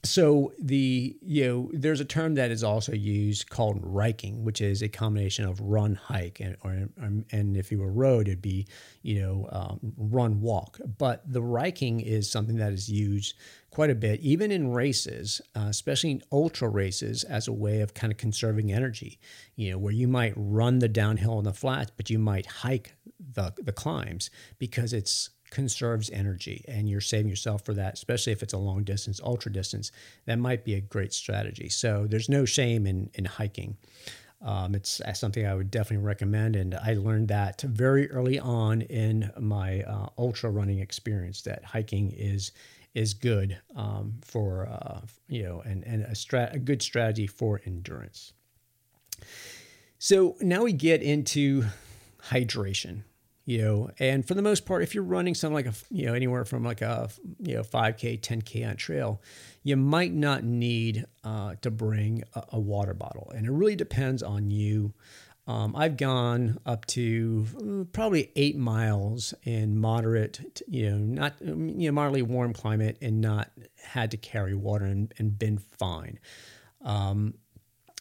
so 0.05 0.53
the 0.59 1.17
you 1.23 1.47
know 1.47 1.71
there's 1.73 2.01
a 2.01 2.05
term 2.05 2.35
that 2.35 2.51
is 2.51 2.65
also 2.65 2.93
used 2.93 3.49
called 3.49 3.79
riking, 3.83 4.45
which 4.45 4.61
is 4.61 4.83
a 4.83 4.88
combination 4.88 5.45
of 5.45 5.61
run 5.61 5.95
hike 5.95 6.41
and 6.41 6.57
or 6.65 6.88
and 7.31 7.57
if 7.57 7.71
you 7.71 7.79
were 7.79 7.93
road 7.93 8.27
it'd 8.27 8.43
be 8.43 8.67
you 9.03 9.21
know 9.21 9.49
um, 9.53 9.79
run 9.97 10.41
walk. 10.41 10.81
But 10.99 11.23
the 11.33 11.43
riking 11.43 12.01
is 12.01 12.29
something 12.29 12.57
that 12.57 12.73
is 12.73 12.91
used 12.91 13.35
quite 13.71 13.91
a 13.91 13.95
bit, 13.95 14.21
even 14.21 14.51
in 14.51 14.73
races, 14.73 15.41
uh, 15.55 15.67
especially 15.69 16.11
in 16.11 16.23
ultra 16.33 16.69
races, 16.69 17.23
as 17.23 17.47
a 17.47 17.53
way 17.53 17.81
of 17.81 17.95
kind 17.95 18.12
of 18.12 18.19
conserving 18.19 18.73
energy. 18.73 19.21
You 19.55 19.71
know, 19.71 19.79
where 19.79 19.93
you 19.93 20.09
might 20.09 20.33
run 20.37 20.81
the 20.81 20.88
downhill 20.88 21.38
and 21.38 21.47
the 21.47 21.53
flats, 21.53 21.93
but 21.97 22.11
you 22.11 22.19
might 22.19 22.47
hike 22.47 22.95
the 23.21 23.53
the 23.57 23.73
climbs 23.73 24.31
because 24.59 24.93
it's 24.93 25.31
conserves 25.53 26.09
energy 26.11 26.65
and 26.67 26.88
you're 26.88 27.03
saving 27.03 27.29
yourself 27.29 27.62
for 27.62 27.75
that, 27.75 27.93
especially 27.93 28.33
if 28.33 28.43
it's 28.43 28.55
a 28.55 28.59
long 28.59 28.85
distance, 28.85 29.21
ultra 29.23 29.53
distance, 29.53 29.93
that 30.25 30.38
might 30.38 30.65
be 30.65 30.75
a 30.75 30.81
great 30.81 31.12
strategy. 31.12 31.69
So 31.69 32.07
there's 32.09 32.31
no 32.31 32.47
shame 32.47 32.87
in, 32.87 33.11
in 33.12 33.27
hiking. 33.27 33.77
Um, 34.41 34.75
it's 34.75 35.03
something 35.12 35.47
I 35.47 35.55
would 35.55 35.71
definitely 35.71 36.05
recommend. 36.07 36.57
And 36.57 36.75
I 36.75 36.95
learned 36.95 37.29
that 37.29 37.61
very 37.61 38.11
early 38.11 38.38
on 38.41 38.81
in 38.81 39.31
my 39.38 39.83
uh, 39.83 40.07
ultra 40.17 40.51
running 40.51 40.79
experience 40.79 41.43
that 41.43 41.65
hiking 41.65 42.11
is 42.17 42.53
is 42.95 43.15
good 43.15 43.59
um, 43.75 44.12
for 44.21 44.69
uh, 44.69 45.01
you 45.27 45.43
know 45.43 45.62
and, 45.65 45.83
and 45.85 46.03
a, 46.03 46.11
strat- 46.11 46.55
a 46.55 46.59
good 46.59 46.83
strategy 46.83 47.27
for 47.27 47.61
endurance. 47.65 48.33
So 49.99 50.37
now 50.41 50.65
we 50.65 50.73
get 50.73 51.03
into 51.03 51.65
hydration 52.29 53.05
you 53.44 53.61
know 53.61 53.90
and 53.98 54.26
for 54.26 54.35
the 54.35 54.42
most 54.42 54.64
part 54.64 54.83
if 54.83 54.94
you're 54.94 55.05
running 55.05 55.35
something 55.35 55.55
like 55.55 55.66
a 55.66 55.72
you 55.90 56.07
know 56.07 56.14
anywhere 56.14 56.44
from 56.44 56.64
like 56.64 56.81
a 56.81 57.09
you 57.40 57.55
know 57.55 57.62
5k 57.62 58.20
10k 58.20 58.68
on 58.68 58.76
trail 58.76 59.20
you 59.62 59.76
might 59.76 60.12
not 60.12 60.44
need 60.44 61.07
uh, 61.24 61.55
to 61.62 61.70
bring 61.70 62.24
a, 62.35 62.42
a, 62.55 62.61
water 62.61 62.94
bottle. 62.94 63.31
And 63.35 63.46
it 63.46 63.50
really 63.50 63.76
depends 63.76 64.22
on 64.22 64.50
you. 64.50 64.92
Um, 65.44 65.74
i've 65.74 65.96
gone 65.96 66.61
up 66.64 66.87
to 66.87 67.46
uh, 67.59 67.85
probably 67.92 68.31
eight 68.37 68.57
miles 68.57 69.35
in 69.42 69.76
moderate 69.76 70.62
you 70.68 70.88
know 70.88 70.98
not 70.98 71.35
you 71.40 71.88
know 71.88 71.90
moderately 71.90 72.22
warm 72.22 72.52
climate 72.52 72.96
and 73.02 73.20
not 73.20 73.50
had 73.83 74.12
to 74.12 74.16
carry 74.16 74.55
water 74.55 74.85
and, 74.85 75.12
and 75.18 75.37
been 75.37 75.59
fine. 75.59 76.20
Um, 76.85 77.35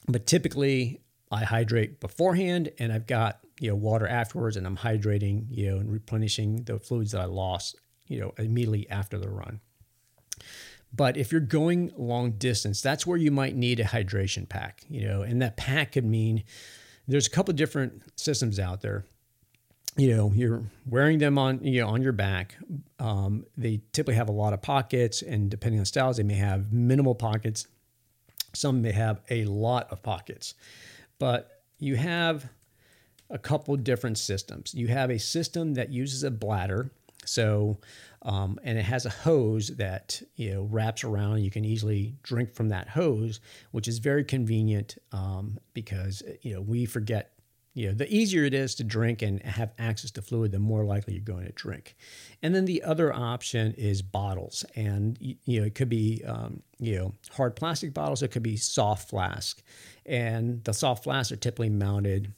but 0.07 0.27
typically 0.27 1.01
i 1.31 1.43
hydrate 1.43 1.99
beforehand 1.99 2.69
and 2.77 2.91
i've 2.91 3.07
got 3.07 3.41
you 3.61 3.69
know 3.69 3.75
water 3.75 4.07
afterwards 4.07 4.57
and 4.57 4.65
I'm 4.65 4.75
hydrating, 4.75 5.45
you 5.49 5.69
know, 5.69 5.77
and 5.77 5.89
replenishing 5.89 6.63
the 6.63 6.79
fluids 6.79 7.11
that 7.11 7.21
I 7.21 7.25
lost, 7.25 7.75
you 8.07 8.19
know, 8.19 8.33
immediately 8.37 8.89
after 8.89 9.19
the 9.19 9.29
run. 9.29 9.61
But 10.93 11.15
if 11.15 11.31
you're 11.31 11.39
going 11.39 11.93
long 11.95 12.31
distance, 12.31 12.81
that's 12.81 13.05
where 13.05 13.19
you 13.19 13.29
might 13.31 13.55
need 13.55 13.79
a 13.79 13.85
hydration 13.85 14.49
pack, 14.49 14.83
you 14.89 15.07
know, 15.07 15.21
and 15.21 15.41
that 15.43 15.57
pack 15.57 15.93
could 15.93 16.05
mean 16.05 16.43
there's 17.07 17.27
a 17.27 17.29
couple 17.29 17.53
different 17.53 18.01
systems 18.19 18.59
out 18.59 18.81
there. 18.81 19.05
You 19.95 20.15
know, 20.15 20.31
you're 20.33 20.63
wearing 20.87 21.19
them 21.19 21.37
on, 21.37 21.63
you 21.63 21.81
know, 21.81 21.89
on 21.89 22.01
your 22.01 22.13
back. 22.13 22.55
Um, 22.99 23.45
they 23.57 23.81
typically 23.91 24.15
have 24.15 24.29
a 24.29 24.33
lot 24.33 24.53
of 24.53 24.61
pockets, 24.61 25.21
and 25.21 25.51
depending 25.51 25.79
on 25.79 25.85
styles, 25.85 26.17
they 26.17 26.23
may 26.23 26.35
have 26.35 26.73
minimal 26.73 27.13
pockets. 27.13 27.67
Some 28.53 28.81
may 28.81 28.93
have 28.93 29.21
a 29.29 29.45
lot 29.45 29.91
of 29.91 30.01
pockets, 30.01 30.55
but 31.21 31.61
you 31.77 31.95
have 31.97 32.49
a 33.29 33.37
couple 33.37 33.77
different 33.77 34.17
systems. 34.17 34.73
You 34.73 34.87
have 34.87 35.11
a 35.11 35.19
system 35.19 35.75
that 35.75 35.91
uses 35.91 36.23
a 36.23 36.31
bladder, 36.31 36.89
so 37.25 37.77
um, 38.23 38.59
and 38.63 38.75
it 38.75 38.85
has 38.85 39.05
a 39.05 39.11
hose 39.11 39.67
that 39.77 40.19
you 40.35 40.51
know 40.51 40.63
wraps 40.63 41.03
around. 41.03 41.43
You 41.43 41.51
can 41.51 41.63
easily 41.63 42.15
drink 42.23 42.55
from 42.55 42.69
that 42.69 42.89
hose, 42.89 43.39
which 43.69 43.87
is 43.87 43.99
very 43.99 44.23
convenient 44.23 44.97
um, 45.11 45.59
because 45.75 46.23
you 46.41 46.55
know 46.55 46.61
we 46.61 46.85
forget. 46.85 47.33
You 47.73 47.87
know, 47.87 47.93
the 47.93 48.13
easier 48.13 48.43
it 48.43 48.53
is 48.53 48.75
to 48.75 48.83
drink 48.83 49.21
and 49.21 49.41
have 49.43 49.71
access 49.79 50.11
to 50.11 50.21
fluid, 50.21 50.51
the 50.51 50.59
more 50.59 50.83
likely 50.83 51.13
you're 51.13 51.23
going 51.23 51.45
to 51.45 51.53
drink. 51.53 51.95
And 52.43 52.53
then 52.53 52.65
the 52.65 52.83
other 52.83 53.13
option 53.13 53.73
is 53.77 54.01
bottles, 54.01 54.65
and 54.75 55.17
you 55.19 55.59
know 55.59 55.65
it 55.65 55.75
could 55.75 55.89
be 55.89 56.21
um, 56.25 56.61
you 56.79 56.97
know 56.97 57.13
hard 57.31 57.55
plastic 57.55 57.93
bottles. 57.93 58.23
It 58.23 58.31
could 58.31 58.43
be 58.43 58.57
soft 58.57 59.09
flask, 59.09 59.61
and 60.05 60.63
the 60.65 60.73
soft 60.73 61.03
flasks 61.03 61.31
are 61.31 61.37
typically 61.37 61.69
mounted 61.69 62.33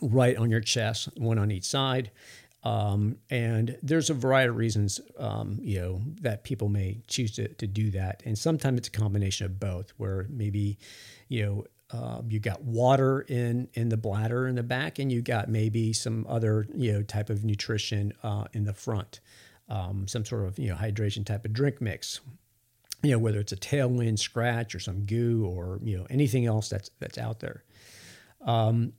right 0.00 0.36
on 0.36 0.50
your 0.50 0.60
chest, 0.60 1.08
one 1.16 1.38
on 1.38 1.50
each 1.50 1.64
side. 1.64 2.10
Um, 2.64 3.18
and 3.30 3.78
there's 3.82 4.10
a 4.10 4.14
variety 4.14 4.50
of 4.50 4.56
reasons, 4.56 5.00
um, 5.16 5.58
you 5.62 5.80
know, 5.80 6.00
that 6.22 6.42
people 6.42 6.68
may 6.68 7.00
choose 7.06 7.32
to, 7.36 7.48
to 7.54 7.66
do 7.66 7.90
that. 7.92 8.22
And 8.26 8.36
sometimes 8.36 8.78
it's 8.78 8.88
a 8.88 8.90
combination 8.90 9.46
of 9.46 9.60
both, 9.60 9.92
where 9.96 10.26
maybe, 10.28 10.78
you 11.28 11.46
know, 11.46 11.64
uh, 11.90 12.20
you 12.28 12.38
got 12.38 12.62
water 12.62 13.22
in 13.22 13.68
in 13.74 13.88
the 13.88 13.96
bladder 13.96 14.46
in 14.46 14.56
the 14.56 14.62
back, 14.62 14.98
and 14.98 15.10
you 15.10 15.22
got 15.22 15.48
maybe 15.48 15.92
some 15.92 16.26
other 16.28 16.66
you 16.74 16.92
know 16.92 17.02
type 17.02 17.30
of 17.30 17.44
nutrition 17.44 18.12
uh, 18.22 18.44
in 18.52 18.64
the 18.64 18.74
front, 18.74 19.20
um, 19.68 20.06
some 20.06 20.24
sort 20.24 20.44
of 20.46 20.58
you 20.58 20.68
know 20.68 20.76
hydration 20.76 21.24
type 21.24 21.44
of 21.44 21.52
drink 21.52 21.80
mix. 21.80 22.20
You 23.02 23.12
know, 23.12 23.18
whether 23.18 23.38
it's 23.38 23.52
a 23.52 23.56
tailwind 23.56 24.18
Skratch 24.18 24.74
or 24.74 24.80
some 24.80 25.06
goo 25.06 25.46
or 25.46 25.80
you 25.82 25.96
know 25.96 26.06
anything 26.10 26.46
else 26.46 26.68
that's 26.68 26.90
that's 26.98 27.16
out 27.16 27.40
there. 27.40 27.64
Um, 28.42 28.92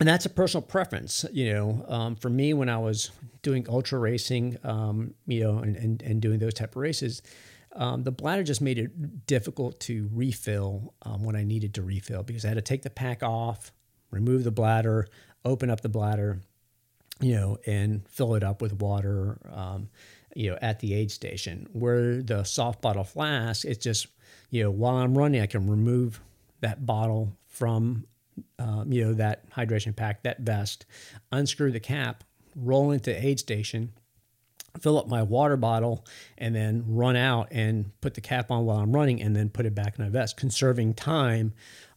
and 0.00 0.08
that's 0.08 0.26
a 0.26 0.30
personal 0.30 0.62
preference. 0.62 1.24
You 1.32 1.52
know, 1.52 1.84
um, 1.88 2.16
for 2.16 2.30
me, 2.30 2.52
when 2.54 2.68
I 2.68 2.78
was 2.78 3.10
doing 3.42 3.66
ultra 3.68 3.98
racing, 3.98 4.58
um, 4.64 5.14
you 5.26 5.42
know, 5.42 5.58
and, 5.58 5.76
and, 5.76 6.02
and 6.02 6.20
doing 6.20 6.38
those 6.38 6.54
type 6.54 6.70
of 6.70 6.76
races, 6.76 7.22
um, 7.72 8.02
the 8.02 8.10
bladder 8.10 8.42
just 8.42 8.60
made 8.60 8.78
it 8.78 9.26
difficult 9.26 9.80
to 9.80 10.08
refill 10.12 10.94
um, 11.02 11.22
when 11.24 11.36
I 11.36 11.44
needed 11.44 11.74
to 11.74 11.82
refill 11.82 12.22
because 12.22 12.44
I 12.44 12.48
had 12.48 12.54
to 12.54 12.62
take 12.62 12.82
the 12.82 12.90
pack 12.90 13.22
off, 13.22 13.72
remove 14.10 14.44
the 14.44 14.50
bladder, 14.50 15.06
open 15.44 15.70
up 15.70 15.80
the 15.80 15.88
bladder, 15.88 16.40
you 17.20 17.34
know, 17.34 17.58
and 17.66 18.06
fill 18.08 18.34
it 18.34 18.42
up 18.42 18.62
with 18.62 18.74
water, 18.74 19.38
um, 19.52 19.88
you 20.34 20.50
know, 20.50 20.58
at 20.62 20.80
the 20.80 20.94
aid 20.94 21.10
station. 21.10 21.68
Where 21.72 22.22
the 22.22 22.44
soft 22.44 22.80
bottle 22.80 23.04
flask, 23.04 23.64
it's 23.64 23.82
just, 23.82 24.06
you 24.50 24.62
know, 24.62 24.70
while 24.70 24.96
I'm 24.96 25.16
running, 25.16 25.40
I 25.40 25.46
can 25.46 25.68
remove 25.68 26.20
that 26.60 26.86
bottle 26.86 27.36
from 27.46 28.04
um, 28.58 28.92
you 28.92 29.04
know, 29.04 29.14
that 29.14 29.48
hydration 29.50 29.94
pack, 29.94 30.22
that 30.22 30.40
vest, 30.40 30.86
unscrew 31.32 31.72
the 31.72 31.80
cap, 31.80 32.24
roll 32.54 32.90
into 32.90 33.24
aid 33.24 33.38
station, 33.38 33.92
fill 34.80 34.98
up 34.98 35.08
my 35.08 35.22
water 35.22 35.56
bottle, 35.56 36.06
and 36.36 36.54
then 36.54 36.84
run 36.86 37.16
out 37.16 37.48
and 37.50 37.90
put 38.00 38.14
the 38.14 38.20
cap 38.20 38.50
on 38.50 38.64
while 38.64 38.78
I'm 38.78 38.92
running, 38.92 39.20
and 39.22 39.34
then 39.34 39.50
put 39.50 39.66
it 39.66 39.74
back 39.74 39.98
in 39.98 40.04
my 40.04 40.10
vest, 40.10 40.36
conserving 40.36 40.94
time 40.94 41.52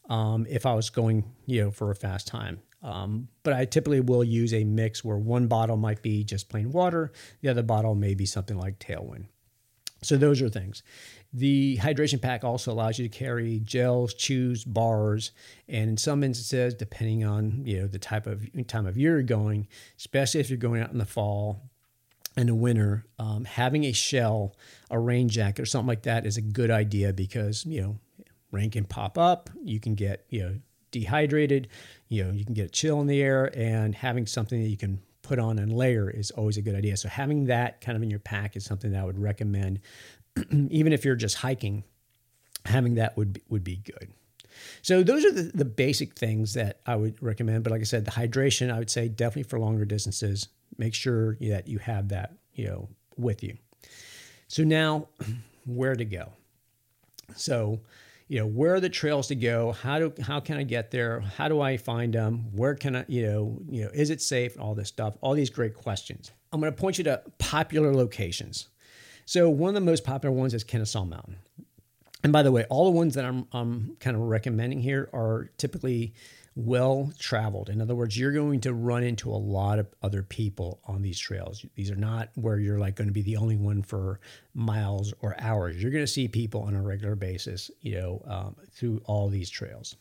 um, 0.09 0.45
if 0.49 0.65
I 0.65 0.73
was 0.73 0.89
going, 0.89 1.23
you 1.45 1.63
know, 1.63 1.71
for 1.71 1.91
a 1.91 1.95
fast 1.95 2.27
time. 2.27 2.61
Um, 2.83 3.27
but 3.43 3.53
I 3.53 3.65
typically 3.65 4.01
will 4.01 4.23
use 4.23 4.53
a 4.53 4.63
mix 4.63 5.03
where 5.03 5.17
one 5.17 5.47
bottle 5.47 5.77
might 5.77 6.01
be 6.01 6.23
just 6.23 6.49
plain 6.49 6.71
water, 6.71 7.11
the 7.41 7.49
other 7.49 7.63
bottle 7.63 7.95
may 7.95 8.15
be 8.15 8.25
something 8.25 8.57
like 8.57 8.79
Tailwind. 8.79 9.25
So 10.03 10.17
those 10.17 10.41
are 10.41 10.49
things. 10.49 10.81
The 11.31 11.77
hydration 11.77 12.21
pack 12.21 12.43
also 12.43 12.73
allows 12.73 12.97
you 12.97 13.07
to 13.07 13.17
carry 13.17 13.59
gels, 13.59 14.13
chews, 14.13 14.63
bars, 14.65 15.31
and 15.69 15.91
in 15.91 15.97
some 15.97 16.23
instances, 16.23 16.73
depending 16.73 17.23
on 17.23 17.61
you 17.65 17.81
know 17.81 17.87
the 17.87 17.99
type 17.99 18.25
of 18.25 18.45
time 18.67 18.87
of 18.87 18.97
year 18.97 19.13
you're 19.13 19.23
going, 19.23 19.67
especially 19.97 20.41
if 20.41 20.49
you're 20.49 20.57
going 20.57 20.81
out 20.81 20.91
in 20.91 20.97
the 20.97 21.05
fall 21.05 21.70
and 22.37 22.47
the 22.47 22.55
winter, 22.55 23.05
um, 23.19 23.45
having 23.45 23.83
a 23.83 23.91
shell, 23.91 24.55
a 24.89 24.97
rain 24.97 25.29
jacket, 25.29 25.61
or 25.61 25.65
something 25.65 25.87
like 25.87 26.03
that 26.03 26.25
is 26.25 26.37
a 26.37 26.41
good 26.41 26.71
idea 26.71 27.13
because 27.13 27.65
you 27.65 27.81
know 27.81 27.97
rain 28.51 28.69
can 28.69 28.85
pop 28.85 29.17
up, 29.17 29.49
you 29.63 29.79
can 29.79 29.95
get 29.95 30.25
you 30.29 30.43
know 30.43 30.55
dehydrated, 30.91 31.67
you 32.07 32.23
know 32.23 32.31
you 32.31 32.45
can 32.45 32.53
get 32.53 32.65
a 32.67 32.69
chill 32.69 33.01
in 33.01 33.07
the 33.07 33.21
air, 33.21 33.51
and 33.57 33.95
having 33.95 34.25
something 34.25 34.61
that 34.61 34.69
you 34.69 34.77
can 34.77 35.01
put 35.21 35.39
on 35.39 35.59
and 35.59 35.71
layer 35.71 36.09
is 36.09 36.31
always 36.31 36.57
a 36.57 36.61
good 36.61 36.75
idea. 36.75 36.97
So 36.97 37.07
having 37.07 37.45
that 37.45 37.79
kind 37.81 37.95
of 37.95 38.01
in 38.01 38.09
your 38.09 38.19
pack 38.19 38.55
is 38.55 38.65
something 38.65 38.91
that 38.91 39.01
I 39.01 39.05
would 39.05 39.19
recommend 39.19 39.79
even 40.69 40.93
if 40.93 41.05
you're 41.05 41.15
just 41.15 41.37
hiking, 41.37 41.83
having 42.65 42.95
that 42.95 43.17
would 43.17 43.33
be, 43.33 43.41
would 43.49 43.63
be 43.63 43.77
good. 43.77 44.11
So 44.81 45.03
those 45.03 45.25
are 45.25 45.31
the, 45.31 45.43
the 45.53 45.65
basic 45.65 46.15
things 46.15 46.53
that 46.53 46.81
I 46.85 46.95
would 46.95 47.21
recommend. 47.21 47.63
But 47.63 47.71
like 47.71 47.81
I 47.81 47.85
said, 47.85 48.05
the 48.05 48.11
hydration, 48.11 48.71
I 48.71 48.79
would 48.79 48.89
say 48.89 49.07
definitely 49.07 49.43
for 49.43 49.59
longer 49.59 49.85
distances, 49.85 50.47
make 50.81 50.95
sure 50.95 51.37
that 51.39 51.67
you 51.67 51.77
have 51.77 52.09
that, 52.09 52.33
you 52.55 52.65
know, 52.65 52.89
with 53.15 53.43
you. 53.43 53.55
So 54.47 54.63
now 54.63 55.07
where 55.65 55.95
to 55.95 56.03
go? 56.03 56.33
So, 57.35 57.81
you 58.27 58.39
know, 58.39 58.47
where 58.47 58.73
are 58.73 58.79
the 58.79 58.89
trails 58.89 59.27
to 59.27 59.35
go? 59.35 59.73
How 59.73 59.99
do 59.99 60.13
how 60.21 60.39
can 60.39 60.57
I 60.57 60.63
get 60.63 60.89
there? 60.89 61.19
How 61.19 61.47
do 61.47 61.61
I 61.61 61.77
find 61.77 62.13
them? 62.13 62.45
Where 62.51 62.73
can 62.73 62.95
I, 62.95 63.05
you 63.07 63.23
know, 63.27 63.61
you 63.69 63.83
know, 63.83 63.91
is 63.93 64.09
it 64.09 64.21
safe? 64.21 64.59
All 64.59 64.73
this 64.73 64.87
stuff, 64.87 65.17
all 65.21 65.35
these 65.35 65.51
great 65.51 65.75
questions. 65.75 66.31
I'm 66.51 66.59
going 66.59 66.73
to 66.73 66.81
point 66.81 66.97
you 66.97 67.03
to 67.05 67.21
popular 67.37 67.93
locations. 67.93 68.67
So 69.25 69.49
one 69.49 69.69
of 69.69 69.75
the 69.75 69.81
most 69.81 70.03
popular 70.03 70.35
ones 70.35 70.53
is 70.53 70.63
Kennesaw 70.63 71.05
Mountain. 71.05 71.37
And 72.23 72.33
by 72.33 72.43
the 72.43 72.51
way, 72.51 72.65
all 72.69 72.85
the 72.85 72.97
ones 72.97 73.13
that 73.15 73.25
I'm, 73.25 73.47
I'm 73.51 73.97
kind 73.99 74.15
of 74.15 74.23
recommending 74.23 74.79
here 74.79 75.09
are 75.13 75.51
typically 75.57 76.13
well 76.55 77.11
traveled. 77.17 77.69
In 77.69 77.81
other 77.81 77.95
words, 77.95 78.17
you're 78.17 78.33
going 78.33 78.59
to 78.61 78.73
run 78.73 79.03
into 79.03 79.29
a 79.29 79.35
lot 79.35 79.79
of 79.79 79.87
other 80.03 80.21
people 80.21 80.81
on 80.85 81.01
these 81.01 81.17
trails. 81.17 81.65
These 81.75 81.91
are 81.91 81.95
not 81.95 82.29
where 82.35 82.59
you're 82.59 82.79
like 82.79 82.95
going 82.95 83.07
to 83.07 83.13
be 83.13 83.21
the 83.21 83.37
only 83.37 83.55
one 83.55 83.81
for 83.83 84.19
miles 84.53 85.13
or 85.21 85.35
hours. 85.39 85.81
You're 85.81 85.91
going 85.91 86.03
to 86.03 86.11
see 86.11 86.27
people 86.27 86.63
on 86.63 86.75
a 86.75 86.81
regular 86.81 87.15
basis, 87.15 87.71
you 87.81 87.95
know, 87.99 88.21
um, 88.25 88.55
through 88.71 89.01
all 89.05 89.29
these 89.29 89.49
trails. 89.49 89.95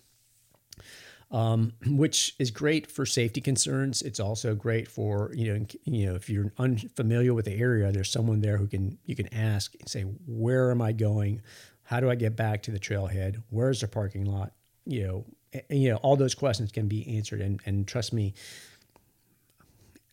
Um, 1.33 1.75
which 1.87 2.35
is 2.41 2.51
great 2.51 2.91
for 2.91 3.07
safety 3.07 3.41
concerns. 3.41 4.03
It's 4.03 4.19
also 4.19 4.57
great 4.57 4.89
for 4.89 5.31
you 5.33 5.55
know 5.55 5.67
you 5.85 6.07
know 6.07 6.17
if 6.17 6.29
you're 6.29 6.53
unfamiliar 6.59 7.33
with 7.35 7.45
the 7.45 7.57
area, 7.57 7.93
there's 7.93 8.11
someone 8.11 8.41
there 8.41 8.57
who 8.57 8.67
can 8.67 8.99
you 9.05 9.15
can 9.15 9.33
ask 9.33 9.73
and 9.79 9.89
say 9.89 10.03
where 10.27 10.73
am 10.73 10.83
I 10.83 10.91
going, 10.91 11.41
how 11.85 12.01
do 12.01 12.11
I 12.11 12.17
get 12.17 12.35
back 12.35 12.65
to 12.65 12.73
the 12.73 12.81
trailhead, 12.81 13.41
where's 13.51 13.81
the 13.81 13.87
parking 13.87 14.25
lot, 14.25 14.55
you 14.85 15.07
know 15.07 15.25
you 15.69 15.91
know 15.91 15.97
all 15.97 16.17
those 16.17 16.35
questions 16.35 16.73
can 16.73 16.89
be 16.89 17.17
answered. 17.17 17.41
And 17.41 17.61
and 17.67 17.87
trust 17.87 18.13
me 18.13 18.35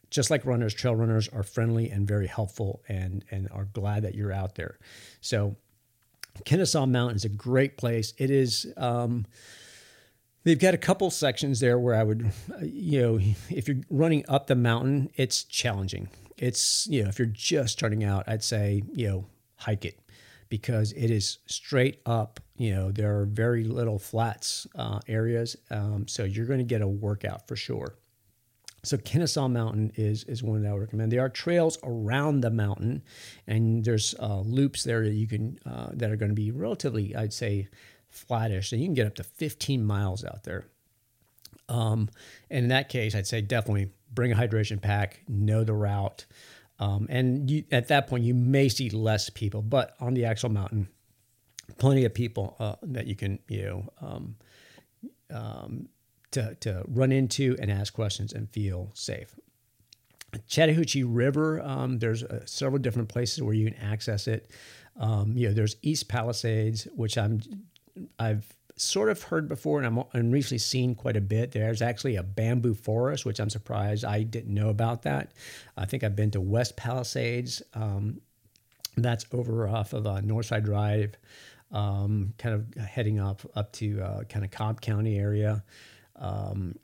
just 0.10 0.32
like 0.32 0.46
runners 0.46 0.74
trail 0.74 0.96
runners 0.96 1.28
are 1.30 1.44
friendly 1.44 1.90
and 1.90 2.08
very 2.08 2.28
helpful 2.28 2.82
and 2.88 3.26
and 3.32 3.50
are 3.52 3.66
glad 3.66 4.04
that 4.04 4.16
you're 4.16 4.32
out 4.34 4.56
there. 4.56 4.78
So 5.22 5.56
kennesaw 6.46 6.86
mountain 6.86 7.16
is 7.16 7.26
a 7.26 7.30
great 7.30 7.78
place. 7.78 8.14
It 8.18 8.30
is 8.32 8.72
um, 8.78 9.26
they've 10.44 10.60
got 10.60 10.74
a 10.74 10.78
couple 10.78 11.10
sections 11.10 11.60
there 11.60 11.78
where 11.78 11.96
i 11.96 12.04
would 12.04 12.32
you 12.62 13.02
know 13.02 13.20
if 13.50 13.68
you're 13.68 13.82
running 13.90 14.24
up 14.30 14.48
the 14.48 14.56
mountain 14.56 15.10
it's 15.16 15.44
challenging. 15.44 16.10
It's 16.38 16.88
you 16.88 17.04
know 17.04 17.10
if 17.10 17.18
you're 17.18 17.26
just 17.26 17.74
starting 17.74 18.04
out 18.04 18.26
i'd 18.28 18.44
say 18.44 18.84
you 18.94 19.08
know 19.08 19.26
hike 19.56 19.86
it 19.86 20.00
because 20.50 20.92
it 20.94 21.12
is 21.12 21.40
straight 21.46 22.02
up. 22.06 22.40
You 22.58 22.74
know, 22.74 22.92
there 22.92 23.20
are 23.20 23.26
very 23.26 23.64
little 23.64 24.00
flats 24.00 24.68
uh, 24.76 25.00
areas, 25.08 25.56
um, 25.70 26.08
so 26.08 26.24
you're 26.24 26.46
going 26.46 26.60
to 26.60 26.66
get 26.66 26.82
a 26.82 26.88
workout 26.88 27.48
for 27.48 27.56
sure. 27.56 27.96
So 28.84 28.98
Kennesaw 28.98 29.48
Mountain 29.50 29.92
is 29.96 30.24
is 30.26 30.42
one 30.42 30.62
that 30.62 30.70
I 30.70 30.74
would 30.74 30.82
recommend. 30.82 31.12
There 31.12 31.22
are 31.22 31.30
trails 31.30 31.78
around 31.84 32.42
the 32.42 32.50
mountain, 32.50 33.04
and 33.46 33.84
there's 33.84 34.16
uh, 34.20 34.40
loops 34.42 34.84
there 34.84 35.04
that 35.04 35.14
you 35.14 35.28
can 35.28 35.60
uh, 35.66 35.90
that 35.94 36.10
are 36.12 36.16
going 36.16 36.30
to 36.30 36.36
be 36.36 36.52
relatively, 36.52 37.16
I'd 37.16 37.34
say, 37.34 37.68
flattish. 38.10 38.70
So 38.70 38.76
you 38.76 38.86
can 38.86 38.94
get 38.94 39.08
up 39.08 39.16
to 39.16 39.24
15 39.24 39.84
miles 39.84 40.24
out 40.24 40.44
there. 40.44 40.68
Um, 41.70 42.10
and 42.50 42.64
in 42.64 42.70
that 42.70 42.90
case, 42.90 43.14
I'd 43.14 43.28
say 43.28 43.42
definitely 43.42 43.92
bring 44.14 44.32
a 44.32 44.36
hydration 44.36 44.82
pack, 44.82 45.22
know 45.28 45.64
the 45.64 45.74
route. 45.74 46.26
Um, 46.80 47.08
and 47.10 47.50
you, 47.50 47.64
at 47.72 47.88
that 47.88 48.08
point, 48.08 48.24
you 48.24 48.34
may 48.34 48.70
see 48.70 48.90
less 48.90 49.30
people, 49.30 49.62
but 49.62 49.96
on 50.00 50.14
the 50.14 50.26
actual 50.26 50.50
mountain, 50.50 50.88
plenty 51.78 52.06
of 52.06 52.14
people 52.14 52.56
uh, 52.60 52.76
that 52.84 53.08
you 53.08 53.16
can, 53.16 53.40
you 53.48 53.64
know, 53.64 53.90
um, 54.02 54.36
um, 55.32 55.90
to, 56.32 56.56
to 56.56 56.84
run 56.88 57.12
into 57.12 57.56
and 57.60 57.72
ask 57.72 57.94
questions 57.94 58.34
and 58.34 58.50
feel 58.52 58.92
safe. 58.94 59.36
Chattahoochee 60.48 61.04
River, 61.04 61.62
um, 61.62 62.00
there's 62.00 62.24
uh, 62.24 62.46
several 62.46 62.80
different 62.80 63.10
places 63.10 63.42
where 63.42 63.54
you 63.54 63.72
can 63.72 63.80
access 63.82 64.28
it. 64.28 64.52
Um, 65.00 65.38
you 65.38 65.48
know, 65.48 65.54
there's 65.54 65.78
East 65.82 66.08
Palisades, 66.10 66.88
which 66.96 67.18
I'm 67.18 67.42
I've 68.20 68.54
sort 68.78 69.10
of 69.10 69.22
heard 69.24 69.50
before, 69.50 69.82
and 69.82 70.04
I'm 70.14 70.32
recently 70.32 70.60
seen 70.60 70.96
quite 70.96 71.18
a 71.18 71.22
bit. 71.22 71.52
There's 71.52 71.82
actually 71.82 72.16
a 72.16 72.24
bamboo 72.24 72.76
forest, 72.76 73.26
which 73.26 73.40
I'm 73.40 73.50
surprised 73.50 74.06
I 74.06 74.24
didn't 74.24 74.54
know 74.54 74.70
about 74.70 75.02
that. 75.04 75.32
I 75.76 75.86
think 75.86 76.04
I've 76.04 76.16
been 76.16 76.32
to 76.32 76.42
West 76.42 76.76
Palisades. 76.78 77.62
Um, 77.74 78.22
that's 78.96 79.26
over 79.32 79.68
off 79.68 79.94
of 79.94 80.08
uh, 80.08 80.22
Northside 80.22 80.64
Drive, 80.66 81.16
um, 81.72 82.34
kind 82.38 82.56
of 82.56 82.84
heading 82.84 83.20
up 83.20 83.42
up 83.56 83.72
to 83.74 84.02
uh, 84.02 84.24
kind 84.24 84.46
of 84.46 84.52
Cobb 84.52 84.82
County 84.82 85.18
area. 85.18 85.64
Um, 86.16 86.76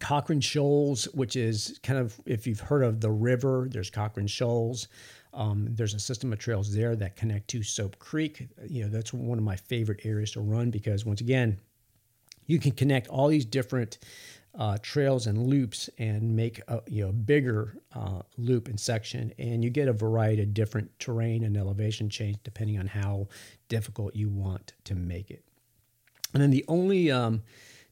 Cochran 0.00 0.40
Shoals, 0.40 1.04
which 1.14 1.36
is 1.36 1.78
kind 1.82 1.98
of 1.98 2.20
if 2.26 2.46
you've 2.46 2.60
heard 2.60 2.82
of 2.82 3.00
the 3.00 3.10
river, 3.10 3.68
there's 3.70 3.90
Cochran 3.90 4.26
Shoals. 4.26 4.88
Um, 5.34 5.68
there's 5.70 5.94
a 5.94 6.00
system 6.00 6.32
of 6.32 6.38
trails 6.38 6.72
there 6.72 6.94
that 6.96 7.16
connect 7.16 7.48
to 7.48 7.62
Soap 7.62 7.98
Creek. 7.98 8.48
You 8.66 8.84
know, 8.84 8.88
that's 8.88 9.12
one 9.12 9.38
of 9.38 9.44
my 9.44 9.56
favorite 9.56 10.00
areas 10.04 10.32
to 10.32 10.40
run 10.40 10.70
because 10.70 11.04
once 11.04 11.20
again, 11.20 11.58
you 12.46 12.58
can 12.58 12.72
connect 12.72 13.08
all 13.08 13.28
these 13.28 13.44
different 13.44 13.98
uh, 14.58 14.78
trails 14.82 15.26
and 15.26 15.46
loops 15.46 15.90
and 15.98 16.36
make 16.36 16.60
a 16.68 16.80
you 16.86 17.04
know 17.04 17.12
bigger 17.12 17.76
uh, 17.94 18.22
loop 18.38 18.68
and 18.68 18.78
section, 18.78 19.32
and 19.38 19.64
you 19.64 19.70
get 19.70 19.88
a 19.88 19.92
variety 19.92 20.42
of 20.42 20.54
different 20.54 20.96
terrain 20.98 21.44
and 21.44 21.56
elevation 21.56 22.08
change 22.08 22.36
depending 22.44 22.78
on 22.78 22.86
how 22.86 23.26
difficult 23.68 24.14
you 24.14 24.28
want 24.28 24.74
to 24.84 24.94
make 24.94 25.30
it. 25.30 25.44
And 26.32 26.42
then 26.42 26.50
the 26.50 26.64
only 26.68 27.10
um, 27.10 27.42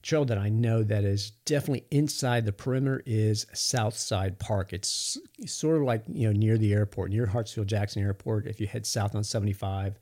trail 0.03 0.25
that 0.25 0.39
I 0.39 0.49
know 0.49 0.83
that 0.83 1.05
is 1.05 1.31
definitely 1.45 1.85
inside 1.91 2.45
the 2.45 2.53
perimeter 2.53 3.03
is 3.07 3.47
Southside 3.53 4.39
Park. 4.39 4.73
It's 4.73 5.19
sort 5.47 5.77
of 5.77 5.83
like 5.83 6.03
you 6.09 6.27
know 6.29 6.39
near 6.39 6.59
the 6.59 6.73
airport, 6.73 7.11
near 7.11 7.27
Hartsfield 7.27 7.67
Jackson 7.67 8.03
Airport. 8.03 8.47
If 8.47 8.61
you 8.61 8.67
head 8.67 8.87
south 8.87 9.15
on 9.15 9.25
75, 9.25 9.99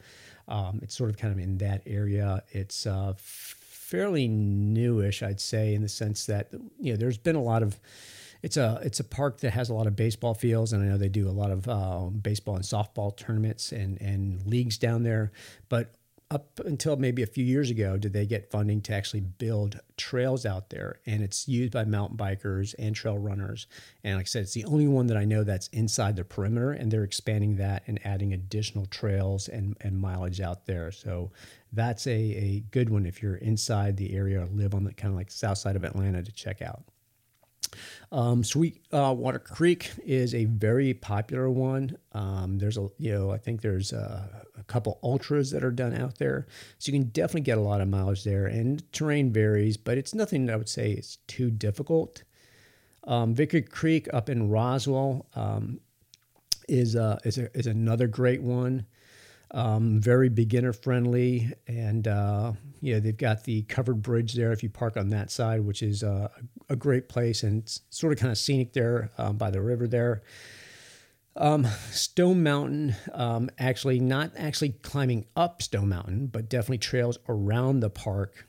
um, 0.49 0.81
it's 0.83 0.97
sort 0.97 1.11
of 1.11 1.19
kind 1.19 1.33
of 1.33 1.39
in 1.39 1.59
that 1.59 1.83
area. 1.87 2.43
It's 2.51 2.87
uh, 2.87 3.15
fairly 3.17 4.29
newish, 4.29 5.23
I'd 5.23 5.41
say, 5.41 5.75
in 5.75 5.83
the 5.83 5.89
sense 5.89 6.27
that 6.27 6.49
you 6.79 6.93
know 6.93 6.97
there's 6.97 7.19
been 7.19 7.37
a 7.37 7.43
lot 7.43 7.63
of 7.63 7.79
it's 8.43 8.57
a 8.57 8.81
it's 8.83 9.01
a 9.01 9.05
park 9.05 9.41
that 9.41 9.53
has 9.53 9.69
a 9.69 9.75
lot 9.75 9.87
of 9.87 9.97
baseball 9.97 10.35
fields, 10.35 10.73
and 10.73 10.83
I 10.83 10.87
know 10.87 10.97
they 10.97 11.09
do 11.09 11.29
a 11.29 11.31
lot 11.31 11.51
of 11.51 11.69
uh, 11.69 12.07
baseball 12.07 12.57
and 12.57 12.65
softball 12.65 13.15
tournaments 13.17 13.73
and 13.73 14.01
and 14.01 14.47
leagues 14.47 14.79
down 14.79 15.03
there. 15.03 15.33
But 15.69 15.95
up 16.33 16.61
until 16.65 16.97
maybe 16.97 17.23
a 17.23 17.27
few 17.27 17.45
years 17.45 17.71
ago 17.71 17.97
did 17.97 18.13
they 18.13 18.25
get 18.25 18.51
funding 18.51 18.81
to 18.81 18.95
actually 18.95 19.21
build 19.21 19.81
trails 19.97 20.47
out 20.47 20.71
there? 20.71 21.01
And 21.05 21.23
it's 21.23 21.49
used 21.49 21.73
by 21.73 21.85
mountain 21.85 22.17
bikers 22.17 22.75
and 22.79 22.95
trail 22.95 23.19
runners. 23.19 23.67
And 24.05 24.17
like 24.17 24.25
i 24.25 24.27
said 24.27 24.43
it's 24.43 24.55
the 24.55 24.65
only 24.65 24.87
one 24.87 25.09
that 25.09 25.17
i 25.17 25.25
know 25.25 25.43
that's 25.43 25.69
inside 25.69 26.17
the 26.17 26.25
perimeter 26.25 26.71
and 26.71 26.91
they're 26.91 27.05
expanding 27.05 27.57
that 27.57 27.83
and 27.87 27.99
adding 28.05 28.33
additional 28.33 28.87
trails 28.87 29.49
and, 29.49 29.77
and 29.81 29.99
mileage 29.99 30.41
out 30.41 30.67
there. 30.67 30.93
So 30.93 31.33
that's 31.73 32.07
a, 32.07 32.11
a 32.11 32.65
good 32.71 32.91
one 32.91 33.07
if 33.07 33.23
you're 33.23 33.37
inside 33.37 33.97
the 33.97 34.15
area 34.15 34.43
or 34.43 34.47
live 34.47 34.75
on 34.75 34.85
the 34.85 34.93
kind 34.93 35.13
of 35.13 35.19
like 35.19 35.31
south 35.31 35.59
side 35.59 35.77
of 35.77 35.85
atlanta 35.85 36.23
to 36.23 36.33
check 36.33 36.63
out 36.63 36.85
um, 38.13 38.43
Sweet 38.43 38.83
uh, 38.93 39.15
Creek 39.45 39.91
is 40.05 40.35
a 40.35 40.45
very 40.47 40.95
popular 40.95 41.51
one. 41.51 41.97
Um, 42.13 42.59
there's 42.59 42.77
a, 42.77 42.89
you 42.99 43.13
know, 43.13 43.31
I 43.31 43.39
think 43.39 43.61
there's 43.61 43.93
a, 43.93 44.45
a, 44.59 44.63
couple 44.65 44.99
ultras 45.03 45.51
that 45.53 45.65
are 45.65 45.71
done 45.71 45.95
out 45.95 46.19
there, 46.19 46.47
so 46.79 46.91
you 46.91 46.99
can 46.99 47.09
definitely 47.09 47.43
get 47.43 47.59
a 47.59 47.63
lot 47.63 47.81
of 47.81 47.89
mileage 47.89 48.25
there. 48.25 48.47
And 48.47 48.83
terrain 48.93 49.33
varies, 49.33 49.77
but 49.77 49.99
it's 49.99 50.15
nothing 50.15 50.47
that 50.47 50.53
I 50.53 50.57
would 50.57 50.69
say 50.69 50.93
is 50.93 51.19
too 51.27 51.51
difficult. 51.51 52.25
Um, 53.05 53.35
Vickery 53.35 53.63
Creek 53.63 54.09
up 54.13 54.29
in 54.29 54.51
Roswell 54.51 55.27
um, 55.35 55.81
is 56.69 56.97
uh, 56.97 57.19
is 57.25 57.39
a, 57.39 57.57
is 57.57 57.67
another 57.67 58.07
great 58.07 58.43
one 58.43 58.87
um, 59.53 60.01
very 60.01 60.29
beginner 60.29 60.73
friendly, 60.73 61.53
and 61.67 62.07
uh, 62.07 62.53
yeah, 62.81 63.01
they've 63.01 63.17
got 63.17 63.45
the 63.45 63.63
covered 63.63 64.03
bridge 64.03 64.35
there 64.35 64.53
if 64.53 64.63
you 64.63 64.71
park 64.71 64.97
on 64.97 65.09
that 65.11 65.31
side, 65.31 65.63
which 65.63 65.83
is 65.83 66.03
uh, 66.03 66.29
a 66.71 66.77
great 66.77 67.09
place 67.09 67.43
and 67.43 67.63
it's 67.63 67.83
sort 67.91 68.13
of 68.13 68.19
kind 68.19 68.31
of 68.31 68.39
scenic 68.39 68.73
there 68.73 69.11
um, 69.19 69.37
by 69.37 69.51
the 69.51 69.61
river 69.61 69.87
there. 69.87 70.23
Um, 71.37 71.67
Stone 71.91 72.43
Mountain, 72.43 72.95
um, 73.13 73.51
actually 73.59 74.01
not 74.01 74.33
actually 74.37 74.71
climbing 74.71 75.27
up 75.37 75.63
Stone 75.63 75.89
Mountain, 75.89 76.29
but 76.29 76.49
definitely 76.49 76.79
trails 76.79 77.19
around 77.29 77.81
the 77.81 77.91
park. 77.91 78.47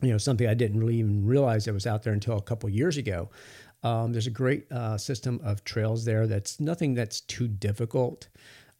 You 0.00 0.10
know, 0.10 0.18
something 0.18 0.48
I 0.48 0.54
didn't 0.54 0.80
really 0.80 0.96
even 0.96 1.26
realize 1.26 1.66
that 1.66 1.74
was 1.74 1.86
out 1.86 2.02
there 2.02 2.12
until 2.12 2.36
a 2.36 2.42
couple 2.42 2.68
years 2.68 2.96
ago. 2.96 3.30
Um, 3.84 4.12
there's 4.12 4.26
a 4.26 4.30
great 4.30 4.70
uh, 4.70 4.96
system 4.98 5.40
of 5.44 5.64
trails 5.64 6.04
there. 6.04 6.26
That's 6.26 6.60
nothing 6.60 6.94
that's 6.94 7.20
too 7.20 7.48
difficult. 7.48 8.28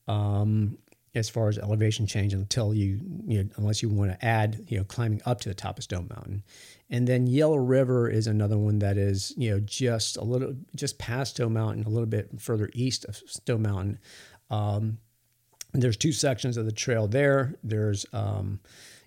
Um, 0.09 0.79
as 1.15 1.29
far 1.29 1.49
as 1.49 1.59
elevation 1.59 2.07
change 2.07 2.33
until 2.33 2.73
you, 2.73 2.99
you 3.27 3.43
know, 3.43 3.51
unless 3.57 3.83
you 3.83 3.89
want 3.89 4.11
to 4.11 4.25
add, 4.25 4.65
you 4.69 4.79
know, 4.79 4.85
climbing 4.85 5.21
up 5.27 5.41
to 5.41 5.49
the 5.49 5.55
top 5.55 5.77
of 5.77 5.85
Stone 5.85 6.09
Mountain. 6.15 6.43
And 6.89 7.07
then 7.07 7.27
Yellow 7.27 7.57
River 7.57 8.09
is 8.09 8.27
another 8.27 8.57
one 8.57 8.79
that 8.79 8.97
is, 8.97 9.35
you 9.37 9.51
know, 9.51 9.61
just 9.61 10.17
a 10.17 10.25
little, 10.25 10.55
just 10.75 10.99
past 10.99 11.37
Stone 11.37 11.53
Mountain, 11.53 11.85
a 11.85 11.91
little 11.91 12.07
bit 12.07 12.41
further 12.41 12.71
east 12.73 13.05
of 13.05 13.17
Stone 13.27 13.63
Mountain. 13.63 13.99
Um, 14.51 14.99
there's 15.75 15.97
two 15.97 16.13
sections 16.13 16.57
of 16.57 16.65
the 16.65 16.73
trail 16.73 17.07
there. 17.07 17.57
There's, 17.63 18.07
um, 18.13 18.61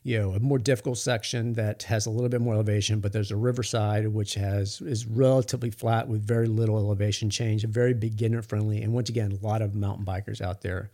you 0.04 0.20
know, 0.20 0.34
a 0.34 0.40
more 0.40 0.60
difficult 0.60 1.00
section 1.00 1.54
that 1.54 1.82
has 1.84 2.06
a 2.06 2.12
little 2.12 2.30
bit 2.30 2.40
more 2.40 2.54
elevation, 2.54 3.00
but 3.00 3.14
there's 3.14 3.32
a 3.32 3.36
riverside 3.36 4.08
which 4.08 4.36
has 4.36 4.80
is 4.82 5.08
relatively 5.08 5.72
flat 5.72 6.08
with 6.08 6.22
very 6.22 6.48
little 6.48 6.78
elevation 6.78 7.32
change, 7.32 7.64
very 7.66 7.96
beginner 7.96 8.44
friendly, 8.44 8.84
and 8.84 8.94
once 8.94 9.10
again, 9.10 9.32
a 9.32 9.46
lot 9.46 9.64
of 9.64 9.74
mountain 9.74 10.06
bikers 10.06 10.42
out 10.42 10.62
there 10.62 10.92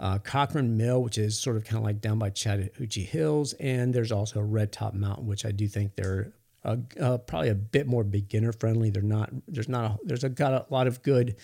uh, 0.00 0.18
Cochran 0.18 0.76
Mill, 0.78 1.02
which 1.02 1.18
is 1.18 1.38
sort 1.38 1.56
of 1.56 1.64
kind 1.64 1.76
of 1.76 1.84
like 1.84 2.00
down 2.00 2.18
by 2.18 2.30
Chattahoochee 2.30 3.04
Hills, 3.04 3.52
and 3.54 3.94
there's 3.94 4.10
also 4.10 4.40
Red 4.40 4.72
Top 4.72 4.94
Mountain, 4.94 5.26
which 5.26 5.44
I 5.44 5.52
do 5.52 5.68
think 5.68 5.94
they're 5.94 6.32
uh, 6.64 6.76
uh, 6.98 7.18
probably 7.18 7.50
a 7.50 7.54
bit 7.54 7.86
more 7.86 8.02
beginner 8.02 8.52
friendly. 8.52 8.90
They're 8.90 9.02
not 9.02 9.30
there's 9.46 9.68
not 9.68 9.84
a, 9.84 9.98
there's 10.02 10.24
a, 10.24 10.30
got 10.30 10.52
a 10.52 10.66
lot 10.72 10.86
of 10.86 11.02
good 11.02 11.36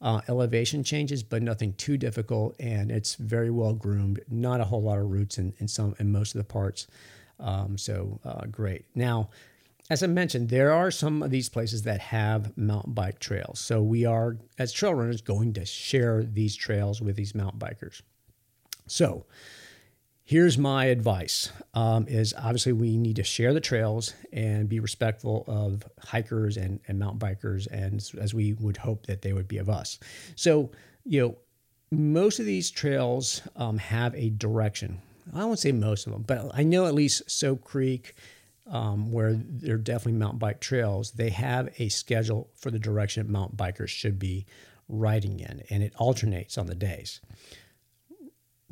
uh, 0.00 0.20
elevation 0.28 0.84
changes, 0.84 1.24
but 1.24 1.42
nothing 1.42 1.74
too 1.74 1.96
difficult, 1.96 2.54
and 2.60 2.92
it's 2.92 3.16
very 3.16 3.50
well 3.50 3.72
groomed. 3.72 4.20
Not 4.30 4.60
a 4.60 4.64
whole 4.64 4.82
lot 4.82 4.98
of 4.98 5.10
roots 5.10 5.38
in, 5.38 5.52
in 5.58 5.66
some 5.66 5.96
in 5.98 6.12
most 6.12 6.36
of 6.36 6.38
the 6.38 6.44
parts, 6.44 6.86
um, 7.40 7.76
so 7.76 8.20
uh, 8.24 8.46
great. 8.46 8.84
Now 8.94 9.30
as 9.90 10.02
I 10.02 10.06
mentioned, 10.06 10.48
there 10.48 10.72
are 10.72 10.90
some 10.90 11.22
of 11.22 11.30
these 11.30 11.48
places 11.48 11.82
that 11.82 12.00
have 12.00 12.56
mountain 12.56 12.94
bike 12.94 13.18
trails. 13.18 13.60
So 13.60 13.82
we 13.82 14.06
are, 14.06 14.38
as 14.58 14.72
trail 14.72 14.94
runners, 14.94 15.20
going 15.20 15.52
to 15.54 15.66
share 15.66 16.22
these 16.22 16.56
trails 16.56 17.02
with 17.02 17.16
these 17.16 17.34
mountain 17.34 17.60
bikers. 17.60 18.00
So 18.86 19.26
here's 20.24 20.56
my 20.56 20.86
advice 20.86 21.52
um, 21.74 22.08
is 22.08 22.32
obviously 22.38 22.72
we 22.72 22.96
need 22.96 23.16
to 23.16 23.22
share 23.22 23.52
the 23.52 23.60
trails 23.60 24.14
and 24.32 24.68
be 24.68 24.80
respectful 24.80 25.44
of 25.46 25.84
hikers 26.00 26.56
and, 26.56 26.80
and 26.88 26.98
mountain 26.98 27.18
bikers 27.18 27.66
and 27.70 28.02
as 28.18 28.32
we 28.32 28.54
would 28.54 28.78
hope 28.78 29.04
that 29.04 29.20
they 29.20 29.34
would 29.34 29.46
be 29.46 29.58
of 29.58 29.68
us 29.68 29.98
so 30.34 30.70
you 31.04 31.20
know 31.20 31.36
most 31.90 32.40
of 32.40 32.46
these 32.46 32.70
trails 32.70 33.42
um, 33.56 33.76
have 33.76 34.14
a 34.14 34.30
direction 34.30 34.98
i 35.34 35.44
won't 35.44 35.58
say 35.58 35.72
most 35.72 36.06
of 36.06 36.12
them 36.14 36.22
but 36.22 36.50
i 36.54 36.62
know 36.62 36.86
at 36.86 36.94
least 36.94 37.30
soap 37.30 37.62
creek 37.62 38.14
um, 38.70 39.12
where 39.12 39.34
they're 39.34 39.76
definitely 39.76 40.18
mountain 40.18 40.38
bike 40.38 40.60
trails 40.60 41.12
they 41.12 41.30
have 41.30 41.68
a 41.78 41.88
schedule 41.88 42.50
for 42.56 42.70
the 42.70 42.78
direction 42.78 43.30
mountain 43.30 43.56
bikers 43.56 43.88
should 43.88 44.18
be 44.18 44.46
riding 44.88 45.40
in 45.40 45.62
and 45.70 45.82
it 45.82 45.94
alternates 45.96 46.56
on 46.56 46.66
the 46.66 46.74
days 46.74 47.20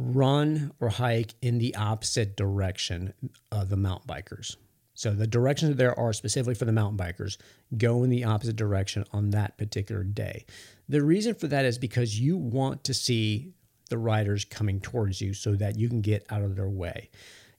run 0.03 0.73
or 0.81 0.89
hike 0.89 1.35
in 1.43 1.59
the 1.59 1.75
opposite 1.77 2.37
direction 2.37 3.13
of 3.51 3.69
the 3.69 3.77
mountain 3.77 4.09
bikers. 4.09 4.57
So 4.95 5.13
the 5.13 5.27
directions 5.27 5.77
there 5.77 5.99
are 5.99 6.13
specifically 6.13 6.55
for 6.55 6.65
the 6.65 6.73
mountain 6.73 6.99
bikers 6.99 7.39
go 7.77 8.03
in 8.03 8.11
the 8.11 8.25
opposite 8.25 8.57
direction 8.57 9.05
on 9.13 9.31
that 9.31 9.57
particular 9.57 10.05
day. 10.05 10.45
The 10.89 11.03
reason 11.03 11.35
for 11.35 11.47
that 11.49 11.65
is 11.65 11.79
because 11.79 12.21
you 12.21 12.37
want 12.37 12.85
to 12.85 12.95
see 12.95 13.53
the 13.89 13.99
riders 13.99 14.45
coming 14.45 14.81
towards 14.81 15.21
you 15.21 15.35
so 15.35 15.55
that 15.55 15.79
you 15.79 15.89
can 15.89 16.03
get 16.03 16.27
out 16.31 16.43
of 16.43 16.57
their 16.57 16.69
way. 16.69 17.11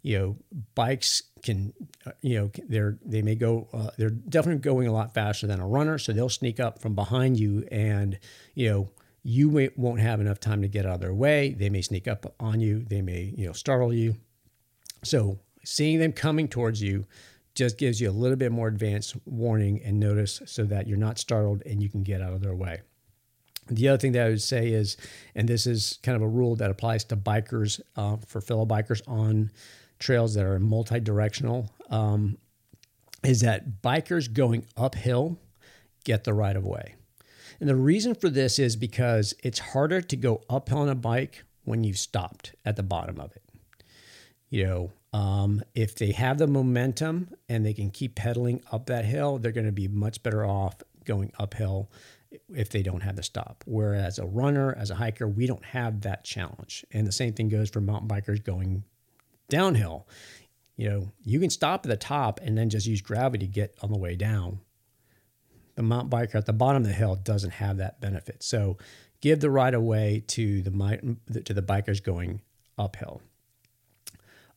You 0.01 0.19
know, 0.19 0.37
bikes 0.75 1.23
can, 1.43 1.73
uh, 2.05 2.11
you 2.21 2.39
know, 2.39 2.51
they're 2.67 2.97
they 3.05 3.21
may 3.21 3.35
go, 3.35 3.67
uh, 3.73 3.89
they're 3.97 4.09
definitely 4.09 4.61
going 4.61 4.87
a 4.87 4.93
lot 4.93 5.13
faster 5.13 5.45
than 5.45 5.59
a 5.59 5.67
runner, 5.67 5.97
so 5.97 6.13
they'll 6.13 6.29
sneak 6.29 6.59
up 6.59 6.79
from 6.79 6.95
behind 6.95 7.39
you 7.39 7.67
and 7.71 8.17
you 8.55 8.69
know 8.69 8.89
you 9.23 9.49
may, 9.49 9.69
won't 9.77 10.01
have 10.01 10.19
enough 10.19 10.39
time 10.39 10.61
to 10.61 10.67
get 10.67 10.85
out 10.85 10.95
of 10.95 11.01
their 11.01 11.13
way. 11.13 11.53
They 11.53 11.69
may 11.69 11.81
sneak 11.81 12.07
up 12.07 12.35
on 12.39 12.59
you. 12.59 12.83
They 12.83 13.01
may, 13.01 13.33
you 13.35 13.47
know, 13.47 13.53
startle 13.53 13.93
you. 13.93 14.15
So 15.03 15.39
seeing 15.63 15.99
them 15.99 16.11
coming 16.11 16.47
towards 16.47 16.81
you 16.81 17.05
just 17.55 17.77
gives 17.77 18.01
you 18.01 18.09
a 18.09 18.11
little 18.11 18.35
bit 18.35 18.51
more 18.51 18.67
advanced 18.67 19.15
warning 19.25 19.81
and 19.83 19.99
notice 19.99 20.41
so 20.45 20.65
that 20.65 20.87
you're 20.87 20.97
not 20.97 21.19
startled 21.19 21.63
and 21.65 21.81
you 21.81 21.89
can 21.89 22.03
get 22.03 22.21
out 22.21 22.33
of 22.33 22.41
their 22.41 22.55
way. 22.55 22.81
The 23.67 23.87
other 23.87 23.97
thing 23.97 24.11
that 24.13 24.25
I 24.25 24.29
would 24.29 24.41
say 24.41 24.69
is, 24.69 24.97
and 25.35 25.47
this 25.47 25.65
is 25.65 25.99
kind 26.03 26.17
of 26.17 26.21
a 26.21 26.27
rule 26.27 26.57
that 26.57 26.69
applies 26.69 27.05
to 27.05 27.15
bikers 27.15 27.79
uh, 27.95 28.17
for 28.27 28.41
fellow 28.41 28.65
bikers 28.65 29.01
on 29.07 29.51
trails 30.03 30.33
that 30.33 30.45
are 30.45 30.59
multi 30.59 30.99
directional, 30.99 31.71
um, 31.89 32.37
is 33.23 33.41
that 33.41 33.81
bikers 33.81 34.31
going 34.31 34.65
uphill 34.75 35.39
get 36.03 36.25
the 36.25 36.33
right 36.33 36.55
of 36.55 36.65
way. 36.65 36.95
And 37.59 37.69
the 37.69 37.75
reason 37.75 38.13
for 38.13 38.29
this 38.29 38.59
is 38.59 38.75
because 38.75 39.33
it's 39.43 39.59
harder 39.59 40.01
to 40.01 40.15
go 40.17 40.41
uphill 40.49 40.79
on 40.79 40.89
a 40.89 40.95
bike 40.95 41.43
when 41.63 41.85
you've 41.85 41.97
stopped 41.97 42.53
at 42.65 42.75
the 42.75 42.83
bottom 42.83 43.19
of 43.19 43.31
it. 43.31 43.43
You 44.49 44.65
know, 44.65 44.91
um, 45.17 45.63
if 45.73 45.95
they 45.95 46.11
have 46.11 46.37
the 46.37 46.47
momentum 46.47 47.29
and 47.47 47.65
they 47.65 47.73
can 47.73 47.89
keep 47.89 48.15
pedaling 48.15 48.61
up 48.71 48.87
that 48.87 49.05
hill, 49.05 49.37
they're 49.37 49.53
going 49.53 49.65
to 49.65 49.71
be 49.71 49.87
much 49.87 50.21
better 50.21 50.45
off 50.45 50.75
going 51.05 51.31
uphill 51.39 51.89
if 52.53 52.69
they 52.69 52.83
don't 52.83 53.01
have 53.01 53.15
the 53.15 53.23
stop. 53.23 53.63
Whereas 53.65 54.19
a 54.19 54.25
runner, 54.25 54.75
as 54.77 54.89
a 54.89 54.95
hiker, 54.95 55.27
we 55.27 55.47
don't 55.47 55.63
have 55.63 56.01
that 56.01 56.25
challenge. 56.25 56.85
And 56.91 57.07
the 57.07 57.11
same 57.11 57.33
thing 57.33 57.47
goes 57.47 57.69
for 57.69 57.79
mountain 57.79 58.09
bikers 58.09 58.43
going 58.43 58.83
downhill. 59.49 60.07
You 60.75 60.89
know, 60.89 61.11
you 61.23 61.39
can 61.39 61.49
stop 61.49 61.85
at 61.85 61.89
the 61.89 61.97
top 61.97 62.39
and 62.41 62.57
then 62.57 62.69
just 62.69 62.87
use 62.87 63.01
gravity 63.01 63.45
to 63.45 63.51
get 63.51 63.75
on 63.81 63.91
the 63.91 63.97
way 63.97 64.15
down 64.15 64.59
the 65.75 65.83
mountain 65.83 66.09
biker 66.09 66.35
at 66.35 66.45
the 66.45 66.53
bottom 66.53 66.83
of 66.83 66.87
the 66.87 66.93
hill 66.93 67.15
doesn't 67.15 67.51
have 67.51 67.77
that 67.77 67.99
benefit. 67.99 68.43
So 68.43 68.77
give 69.21 69.39
the 69.39 69.49
right 69.49 69.73
of 69.73 69.81
way 69.81 70.23
to 70.27 70.61
the 70.61 71.41
to 71.45 71.53
the 71.53 71.61
bikers 71.61 72.03
going 72.03 72.41
uphill. 72.77 73.21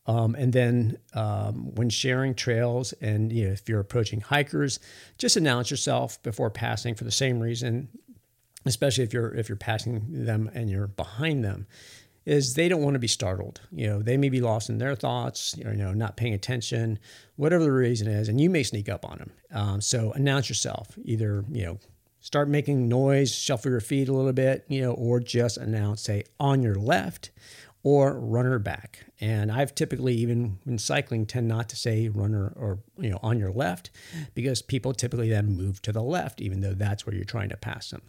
Um, 0.05 0.35
and 0.35 0.53
then 0.53 0.97
um, 1.13 1.75
when 1.75 1.89
sharing 1.89 2.33
trails 2.33 2.93
and 2.93 3.31
you 3.31 3.45
know, 3.45 3.51
if 3.51 3.67
you're 3.67 3.81
approaching 3.81 4.21
hikers, 4.21 4.79
just 5.17 5.35
announce 5.35 5.69
yourself 5.69 6.21
before 6.23 6.49
passing 6.49 6.95
for 6.95 7.03
the 7.03 7.11
same 7.11 7.41
reason, 7.41 7.89
especially 8.65 9.03
if 9.03 9.13
you're 9.13 9.33
if 9.33 9.49
you're 9.49 9.57
passing 9.57 10.05
them 10.25 10.49
and 10.53 10.69
you're 10.69 10.87
behind 10.87 11.43
them 11.43 11.67
is 12.27 12.55
they 12.55 12.67
don't 12.67 12.81
want 12.81 12.93
to 12.93 12.99
be 12.99 13.07
startled. 13.07 13.61
You 13.71 13.87
know, 13.87 14.01
they 14.01 14.17
may 14.17 14.27
be 14.27 14.41
lost 14.41 14.69
in 14.69 14.79
their 14.79 14.95
thoughts, 14.95 15.55
you 15.57 15.63
know, 15.63 15.93
not 15.93 16.17
paying 16.17 16.33
attention, 16.33 16.99
whatever 17.37 17.63
the 17.63 17.71
reason 17.71 18.09
is, 18.09 18.27
and 18.27 18.41
you 18.41 18.49
may 18.49 18.63
sneak 18.63 18.89
up 18.89 19.05
on 19.05 19.17
them. 19.17 19.31
Um, 19.53 19.79
so 19.79 20.11
announce 20.11 20.49
yourself. 20.49 20.89
Either 21.05 21.45
you 21.49 21.65
know, 21.65 21.79
start 22.19 22.49
making 22.49 22.89
noise, 22.89 23.33
shuffle 23.33 23.71
your 23.71 23.79
feet 23.79 24.09
a 24.09 24.13
little 24.13 24.33
bit, 24.33 24.65
you 24.67 24.81
know, 24.81 24.91
or 24.91 25.21
just 25.21 25.55
announce, 25.55 26.01
say, 26.01 26.25
on 26.37 26.61
your 26.61 26.75
left 26.75 27.31
or 27.81 28.19
runner 28.19 28.59
back. 28.59 29.05
And 29.21 29.49
I've 29.49 29.73
typically, 29.73 30.15
even 30.15 30.57
when 30.65 30.79
cycling, 30.79 31.27
tend 31.27 31.47
not 31.47 31.69
to 31.69 31.77
say 31.77 32.09
runner 32.09 32.51
or 32.57 32.79
you 32.99 33.09
know 33.09 33.19
on 33.23 33.39
your 33.39 33.51
left 33.51 33.89
because 34.35 34.61
people 34.61 34.91
typically 34.91 35.29
then 35.29 35.55
move 35.55 35.81
to 35.83 35.93
the 35.93 36.03
left, 36.03 36.41
even 36.41 36.59
though 36.59 36.73
that's 36.73 37.05
where 37.05 37.15
you're 37.15 37.23
trying 37.23 37.49
to 37.49 37.57
pass 37.57 37.89
them. 37.91 38.01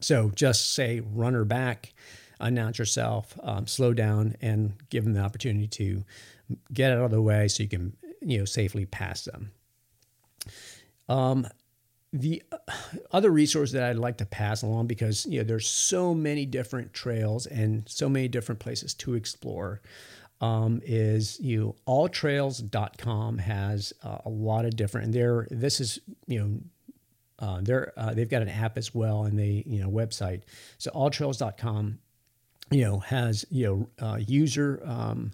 So 0.00 0.30
just 0.34 0.74
say 0.74 1.00
runner 1.00 1.46
back 1.46 1.94
announce 2.40 2.78
yourself, 2.78 3.38
um, 3.42 3.66
slow 3.66 3.92
down, 3.92 4.36
and 4.40 4.74
give 4.90 5.04
them 5.04 5.14
the 5.14 5.20
opportunity 5.20 5.66
to 5.66 6.04
get 6.72 6.92
out 6.92 7.04
of 7.04 7.10
the 7.10 7.22
way 7.22 7.48
so 7.48 7.62
you 7.62 7.68
can 7.68 7.96
you 8.20 8.38
know 8.38 8.44
safely 8.44 8.86
pass 8.86 9.24
them. 9.24 9.50
Um, 11.08 11.46
the 12.12 12.42
other 13.10 13.30
resource 13.30 13.72
that 13.72 13.82
I'd 13.82 13.96
like 13.96 14.18
to 14.18 14.26
pass 14.26 14.62
along 14.62 14.86
because 14.86 15.26
you 15.26 15.38
know 15.38 15.44
there's 15.44 15.68
so 15.68 16.14
many 16.14 16.46
different 16.46 16.94
trails 16.94 17.46
and 17.46 17.86
so 17.88 18.08
many 18.08 18.28
different 18.28 18.60
places 18.60 18.94
to 18.94 19.14
explore 19.14 19.80
um, 20.40 20.80
is 20.84 21.38
you 21.40 21.60
know, 21.60 21.76
alltrails.com 21.86 23.38
has 23.38 23.92
uh, 24.02 24.18
a 24.24 24.28
lot 24.28 24.64
of 24.64 24.76
different 24.76 25.06
and 25.06 25.14
there 25.14 25.46
this 25.50 25.80
is 25.80 25.98
you 26.26 26.38
know 26.38 26.60
uh, 27.40 27.60
they're 27.62 27.92
uh, 27.96 28.14
they've 28.14 28.30
got 28.30 28.42
an 28.42 28.48
app 28.48 28.78
as 28.78 28.94
well 28.94 29.24
and 29.24 29.38
they 29.38 29.62
you 29.66 29.80
know 29.80 29.90
website 29.90 30.42
so 30.78 30.90
alltrails.com 30.92 31.98
you 32.70 32.84
know, 32.84 32.98
has 33.00 33.44
you 33.50 33.66
know 33.66 34.06
uh, 34.06 34.16
user 34.16 34.82
um, 34.84 35.32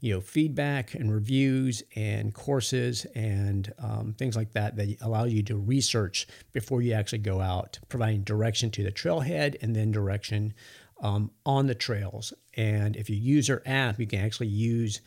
you 0.00 0.12
know 0.12 0.20
feedback 0.20 0.94
and 0.94 1.12
reviews 1.12 1.82
and 1.94 2.34
courses 2.34 3.06
and 3.14 3.72
um, 3.78 4.14
things 4.18 4.36
like 4.36 4.52
that 4.52 4.76
that 4.76 4.96
allow 5.00 5.24
you 5.24 5.42
to 5.42 5.56
research 5.56 6.26
before 6.52 6.82
you 6.82 6.92
actually 6.92 7.18
go 7.18 7.40
out, 7.40 7.78
providing 7.88 8.22
direction 8.22 8.70
to 8.70 8.82
the 8.82 8.92
trailhead 8.92 9.56
and 9.62 9.74
then 9.74 9.90
direction 9.90 10.52
um, 11.00 11.30
on 11.46 11.66
the 11.66 11.74
trails. 11.74 12.32
And 12.56 12.96
if 12.96 13.08
you 13.08 13.16
use 13.16 13.48
our 13.50 13.62
app, 13.66 13.98
you 13.98 14.06
can 14.06 14.20
actually 14.20 14.48
use 14.48 15.00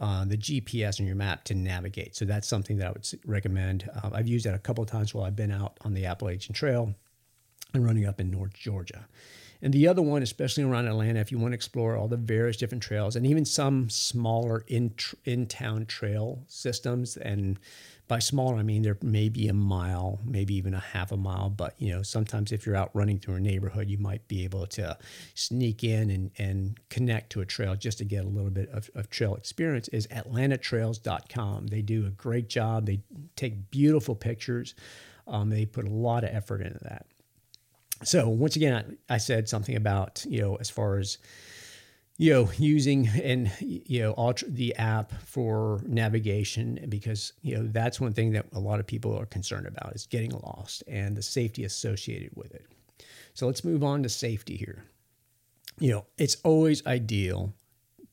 uh, 0.00 0.24
the 0.24 0.36
GPS 0.36 1.00
on 1.00 1.06
your 1.06 1.16
map 1.16 1.44
to 1.44 1.54
navigate. 1.54 2.16
So 2.16 2.24
that's 2.24 2.48
something 2.48 2.78
that 2.78 2.86
I 2.86 2.90
would 2.90 3.06
recommend. 3.26 3.88
Uh, 4.02 4.10
I've 4.12 4.28
used 4.28 4.46
that 4.46 4.54
a 4.54 4.58
couple 4.58 4.82
of 4.82 4.90
times 4.90 5.14
while 5.14 5.24
I've 5.24 5.36
been 5.36 5.52
out 5.52 5.78
on 5.82 5.94
the 5.94 6.06
Appalachian 6.06 6.54
Trail 6.54 6.94
and 7.72 7.84
running 7.84 8.06
up 8.06 8.20
in 8.20 8.30
North 8.30 8.54
Georgia. 8.54 9.06
And 9.64 9.72
the 9.72 9.88
other 9.88 10.02
one, 10.02 10.22
especially 10.22 10.62
around 10.62 10.88
Atlanta, 10.88 11.20
if 11.20 11.32
you 11.32 11.38
want 11.38 11.52
to 11.52 11.54
explore 11.54 11.96
all 11.96 12.06
the 12.06 12.18
various 12.18 12.58
different 12.58 12.82
trails 12.82 13.16
and 13.16 13.26
even 13.26 13.46
some 13.46 13.88
smaller 13.88 14.62
in 14.68 14.92
in 15.24 15.46
town 15.46 15.86
trail 15.86 16.44
systems, 16.48 17.16
and 17.16 17.58
by 18.06 18.18
smaller 18.18 18.56
I 18.56 18.62
mean 18.62 18.82
there 18.82 18.98
may 19.00 19.30
be 19.30 19.48
a 19.48 19.54
mile, 19.54 20.20
maybe 20.22 20.54
even 20.54 20.74
a 20.74 20.80
half 20.80 21.12
a 21.12 21.16
mile. 21.16 21.48
But 21.48 21.76
you 21.78 21.90
know, 21.92 22.02
sometimes 22.02 22.52
if 22.52 22.66
you're 22.66 22.76
out 22.76 22.90
running 22.92 23.18
through 23.18 23.36
a 23.36 23.40
neighborhood, 23.40 23.88
you 23.88 23.96
might 23.96 24.28
be 24.28 24.44
able 24.44 24.66
to 24.66 24.98
sneak 25.34 25.82
in 25.82 26.10
and 26.10 26.30
and 26.36 26.78
connect 26.90 27.30
to 27.30 27.40
a 27.40 27.46
trail 27.46 27.74
just 27.74 27.96
to 27.98 28.04
get 28.04 28.26
a 28.26 28.28
little 28.28 28.50
bit 28.50 28.68
of, 28.68 28.90
of 28.94 29.08
trail 29.08 29.34
experience. 29.34 29.88
Is 29.88 30.06
AtlantaTrails.com. 30.08 31.68
They 31.68 31.80
do 31.80 32.04
a 32.04 32.10
great 32.10 32.50
job. 32.50 32.84
They 32.84 33.00
take 33.34 33.70
beautiful 33.70 34.14
pictures. 34.14 34.74
Um, 35.26 35.48
they 35.48 35.64
put 35.64 35.86
a 35.86 35.90
lot 35.90 36.22
of 36.22 36.28
effort 36.34 36.60
into 36.60 36.80
that 36.82 37.06
so 38.02 38.28
once 38.28 38.56
again, 38.56 38.98
I, 39.08 39.14
I, 39.14 39.18
said 39.18 39.48
something 39.48 39.76
about 39.76 40.24
you 40.28 40.40
know 40.40 40.56
as 40.56 40.70
far 40.70 40.98
as 40.98 41.18
you 42.16 42.32
know 42.32 42.50
using 42.58 43.08
and 43.08 43.50
you 43.60 44.00
know 44.00 44.12
all 44.12 44.34
the 44.46 44.74
app 44.76 45.12
for 45.22 45.80
navigation 45.86 46.86
because 46.88 47.32
you 47.42 47.56
know 47.56 47.66
that's 47.66 48.00
one 48.00 48.12
thing 48.12 48.32
that 48.32 48.46
a 48.52 48.60
lot 48.60 48.80
of 48.80 48.86
people 48.86 49.18
are 49.18 49.26
concerned 49.26 49.66
about 49.66 49.94
is 49.94 50.06
getting 50.06 50.30
lost 50.30 50.82
and 50.86 51.16
the 51.16 51.22
safety 51.22 51.64
associated 51.64 52.30
with 52.34 52.54
it. 52.54 52.66
So 53.34 53.46
let's 53.46 53.64
move 53.64 53.82
on 53.82 54.02
to 54.02 54.08
safety 54.08 54.56
here. 54.56 54.84
You 55.80 55.90
know, 55.90 56.06
it's 56.18 56.36
always 56.44 56.86
ideal 56.86 57.52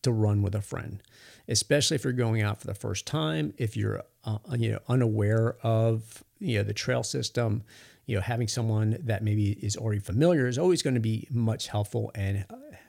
to 0.01 0.11
run 0.11 0.41
with 0.41 0.55
a 0.55 0.61
friend, 0.61 1.01
especially 1.47 1.95
if 1.95 2.03
you're 2.03 2.13
going 2.13 2.41
out 2.41 2.59
for 2.59 2.65
the 2.65 2.73
first 2.73 3.05
time, 3.05 3.53
if 3.57 3.77
you're 3.77 4.03
uh, 4.23 4.38
you 4.57 4.71
know 4.71 4.79
unaware 4.88 5.57
of 5.63 6.23
you 6.39 6.57
know 6.57 6.63
the 6.63 6.73
trail 6.73 7.03
system 7.03 7.63
you 8.12 8.18
know, 8.18 8.22
having 8.22 8.49
someone 8.49 8.97
that 9.05 9.24
maybe 9.24 9.51
is 9.51 9.78
already 9.78 10.01
familiar 10.01 10.45
is 10.45 10.57
always 10.57 10.82
going 10.82 10.95
to 10.95 10.99
be 10.99 11.26
much 11.32 11.70
helpful 11.70 12.12
and 12.14 12.43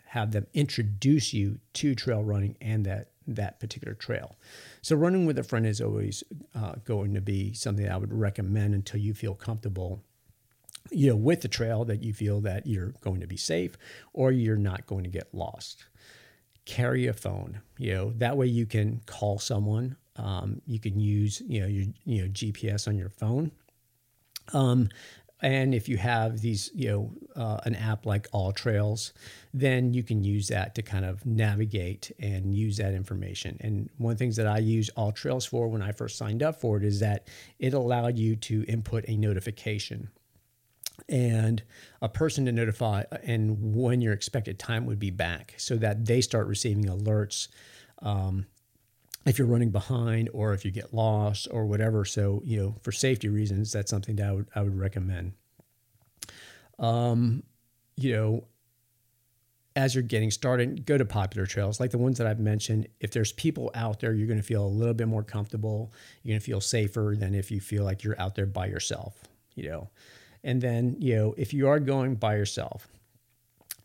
have 0.06 0.32
them 0.32 0.48
introduce 0.52 1.32
you 1.32 1.60
to 1.74 1.94
trail 1.94 2.24
running 2.24 2.56
and 2.60 2.84
that 2.84 3.10
that 3.28 3.60
particular 3.60 3.94
trail. 3.94 4.34
So 4.82 4.96
running 4.96 5.24
with 5.24 5.38
a 5.38 5.44
friend 5.44 5.64
is 5.64 5.80
always 5.80 6.24
uh, 6.56 6.72
going 6.84 7.14
to 7.14 7.20
be 7.20 7.52
something 7.52 7.88
I 7.88 7.96
would 7.98 8.12
recommend 8.12 8.74
until 8.74 8.98
you 8.98 9.14
feel 9.14 9.36
comfortable 9.36 10.02
you 10.90 11.10
know 11.10 11.14
with 11.14 11.42
the 11.42 11.48
trail 11.48 11.84
that 11.84 12.02
you 12.02 12.12
feel 12.12 12.40
that 12.40 12.66
you're 12.66 12.92
going 13.00 13.20
to 13.20 13.28
be 13.28 13.36
safe 13.36 13.78
or 14.12 14.32
you're 14.32 14.56
not 14.56 14.84
going 14.86 15.04
to 15.04 15.10
get 15.10 15.32
lost 15.32 15.84
carry 16.64 17.06
a 17.06 17.12
phone 17.12 17.60
you 17.78 17.94
know 17.94 18.12
that 18.16 18.36
way 18.36 18.46
you 18.46 18.66
can 18.66 19.00
call 19.06 19.38
someone 19.38 19.96
um, 20.16 20.60
you 20.66 20.80
can 20.80 20.98
use 20.98 21.40
you 21.46 21.60
know 21.60 21.68
your 21.68 21.84
you 22.04 22.22
know 22.22 22.28
gps 22.30 22.88
on 22.88 22.98
your 22.98 23.08
phone 23.08 23.52
um, 24.52 24.88
and 25.42 25.74
if 25.74 25.88
you 25.88 25.96
have 25.96 26.40
these, 26.40 26.70
you 26.72 26.88
know, 26.88 27.12
uh, 27.34 27.58
an 27.64 27.74
app 27.74 28.06
like 28.06 28.30
AllTrails, 28.30 29.12
then 29.52 29.92
you 29.92 30.04
can 30.04 30.22
use 30.22 30.48
that 30.48 30.76
to 30.76 30.82
kind 30.82 31.04
of 31.04 31.26
navigate 31.26 32.12
and 32.20 32.54
use 32.54 32.76
that 32.76 32.94
information. 32.94 33.56
And 33.60 33.90
one 33.98 34.12
of 34.12 34.18
the 34.18 34.24
things 34.24 34.36
that 34.36 34.46
I 34.46 34.58
use 34.58 34.88
AllTrails 34.96 35.48
for 35.48 35.66
when 35.66 35.82
I 35.82 35.90
first 35.90 36.16
signed 36.16 36.44
up 36.44 36.60
for 36.60 36.76
it 36.76 36.84
is 36.84 37.00
that 37.00 37.26
it 37.58 37.74
allowed 37.74 38.18
you 38.18 38.36
to 38.36 38.64
input 38.68 39.04
a 39.08 39.16
notification 39.16 40.10
and 41.08 41.62
a 42.00 42.08
person 42.08 42.44
to 42.44 42.52
notify 42.52 43.02
and 43.24 43.74
when 43.74 44.00
your 44.00 44.12
expected 44.12 44.58
time 44.58 44.86
would 44.86 45.00
be 45.00 45.10
back 45.10 45.54
so 45.56 45.76
that 45.76 46.04
they 46.04 46.20
start 46.20 46.46
receiving 46.46 46.84
alerts 46.84 47.48
um, 48.02 48.46
if 49.24 49.38
you're 49.38 49.46
running 49.46 49.70
behind 49.70 50.28
or 50.32 50.52
if 50.52 50.64
you 50.64 50.70
get 50.70 50.92
lost 50.92 51.48
or 51.50 51.66
whatever. 51.66 52.04
So, 52.04 52.42
you 52.44 52.60
know, 52.60 52.76
for 52.82 52.92
safety 52.92 53.28
reasons, 53.28 53.72
that's 53.72 53.90
something 53.90 54.16
that 54.16 54.28
I 54.28 54.32
would, 54.32 54.46
I 54.54 54.62
would 54.62 54.78
recommend. 54.78 55.32
Um, 56.78 57.42
you 57.96 58.12
know, 58.12 58.44
as 59.74 59.94
you're 59.94 60.02
getting 60.02 60.30
started, 60.30 60.84
go 60.84 60.98
to 60.98 61.04
popular 61.04 61.46
trails 61.46 61.80
like 61.80 61.90
the 61.90 61.98
ones 61.98 62.18
that 62.18 62.26
I've 62.26 62.40
mentioned. 62.40 62.88
If 63.00 63.12
there's 63.12 63.32
people 63.32 63.70
out 63.74 64.00
there, 64.00 64.12
you're 64.12 64.26
going 64.26 64.40
to 64.40 64.44
feel 64.44 64.64
a 64.64 64.66
little 64.66 64.94
bit 64.94 65.08
more 65.08 65.22
comfortable. 65.22 65.92
You're 66.22 66.32
going 66.32 66.40
to 66.40 66.44
feel 66.44 66.60
safer 66.60 67.14
than 67.16 67.34
if 67.34 67.50
you 67.50 67.60
feel 67.60 67.84
like 67.84 68.02
you're 68.02 68.20
out 68.20 68.34
there 68.34 68.46
by 68.46 68.66
yourself, 68.66 69.22
you 69.54 69.68
know. 69.68 69.88
And 70.44 70.60
then, 70.60 70.96
you 70.98 71.16
know, 71.16 71.34
if 71.38 71.54
you 71.54 71.68
are 71.68 71.78
going 71.78 72.16
by 72.16 72.36
yourself, 72.36 72.88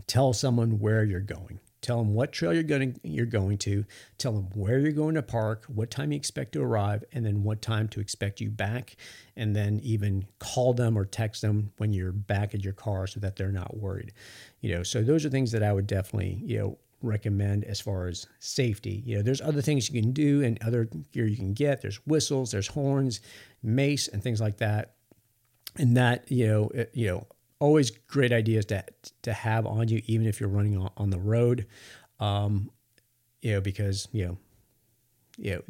tell 0.08 0.34
someone 0.34 0.80
where 0.80 1.04
you're 1.04 1.20
going. 1.20 1.60
Tell 1.82 1.98
them 2.00 2.14
what 2.14 2.32
trail 2.32 2.54
you're 2.54 2.64
going 2.64 3.00
you're 3.04 3.26
going 3.26 3.58
to. 3.60 3.86
Tell 4.18 4.32
them 4.32 4.50
where 4.54 4.80
you're 4.80 4.92
going 4.92 5.16
to 5.16 5.22
park, 5.22 5.66
what 5.68 5.92
time 5.92 6.12
you 6.12 6.18
expect 6.18 6.54
to 6.54 6.62
arrive, 6.62 7.04
and 7.14 7.26
then 7.26 7.44
what 7.44 7.62
time 7.62 7.88
to 7.90 8.00
expect 8.00 8.42
you 8.42 8.50
back. 8.50 8.96
And 9.36 9.56
then 9.56 9.80
even 9.84 10.26
call 10.40 10.74
them 10.74 10.98
or 10.98 11.06
text 11.06 11.42
them 11.42 11.72
when 11.78 11.94
you're 11.94 12.12
back 12.12 12.56
at 12.56 12.64
your 12.64 12.74
car 12.74 13.06
so 13.06 13.20
that 13.20 13.36
they're 13.36 13.52
not 13.52 13.78
worried. 13.78 14.14
You 14.62 14.76
know, 14.76 14.84
so 14.84 15.04
those 15.04 15.26
are 15.26 15.30
things 15.30 15.52
that 15.52 15.64
I 15.64 15.72
would 15.72 15.88
definitely 15.88 16.42
you 16.44 16.58
know 16.58 16.78
recommend 17.02 17.64
as 17.66 17.80
far 17.80 18.08
as 18.08 18.26
safety. 18.40 19.04
You 19.06 19.18
know, 19.18 19.22
there's 19.22 19.42
other 19.42 19.62
things 19.62 19.90
you 19.90 20.02
can 20.02 20.14
do 20.14 20.44
and 20.44 20.62
other 20.64 20.90
gear 21.12 21.28
you 21.28 21.38
can 21.38 21.54
get. 21.54 21.82
There's 21.82 21.98
whistles, 22.08 22.52
there's 22.52 22.68
horns, 22.68 23.22
mace, 23.62 24.08
and 24.08 24.24
things 24.24 24.42
like 24.42 24.58
that. 24.58 24.94
And 25.76 25.96
that 25.96 26.32
you 26.32 26.48
know, 26.48 26.70
it, 26.74 26.90
you 26.94 27.08
know 27.08 27.28
always 27.60 27.92
great 27.92 28.32
ideas 28.32 28.66
to 28.66 28.84
to 29.24 29.34
have 29.34 29.66
on 29.66 29.88
you, 29.88 30.02
even 30.06 30.28
if 30.28 30.40
you're 30.40 30.50
running 30.50 30.78
on, 30.78 30.92
on 30.98 31.10
the 31.10 31.20
road. 31.20 31.68
Um, 32.20 32.72
you 33.42 33.54
know, 33.54 33.62
because 33.62 34.08
you 34.12 34.26
know, 34.26 34.38
you 35.38 35.52
know, 35.56 35.62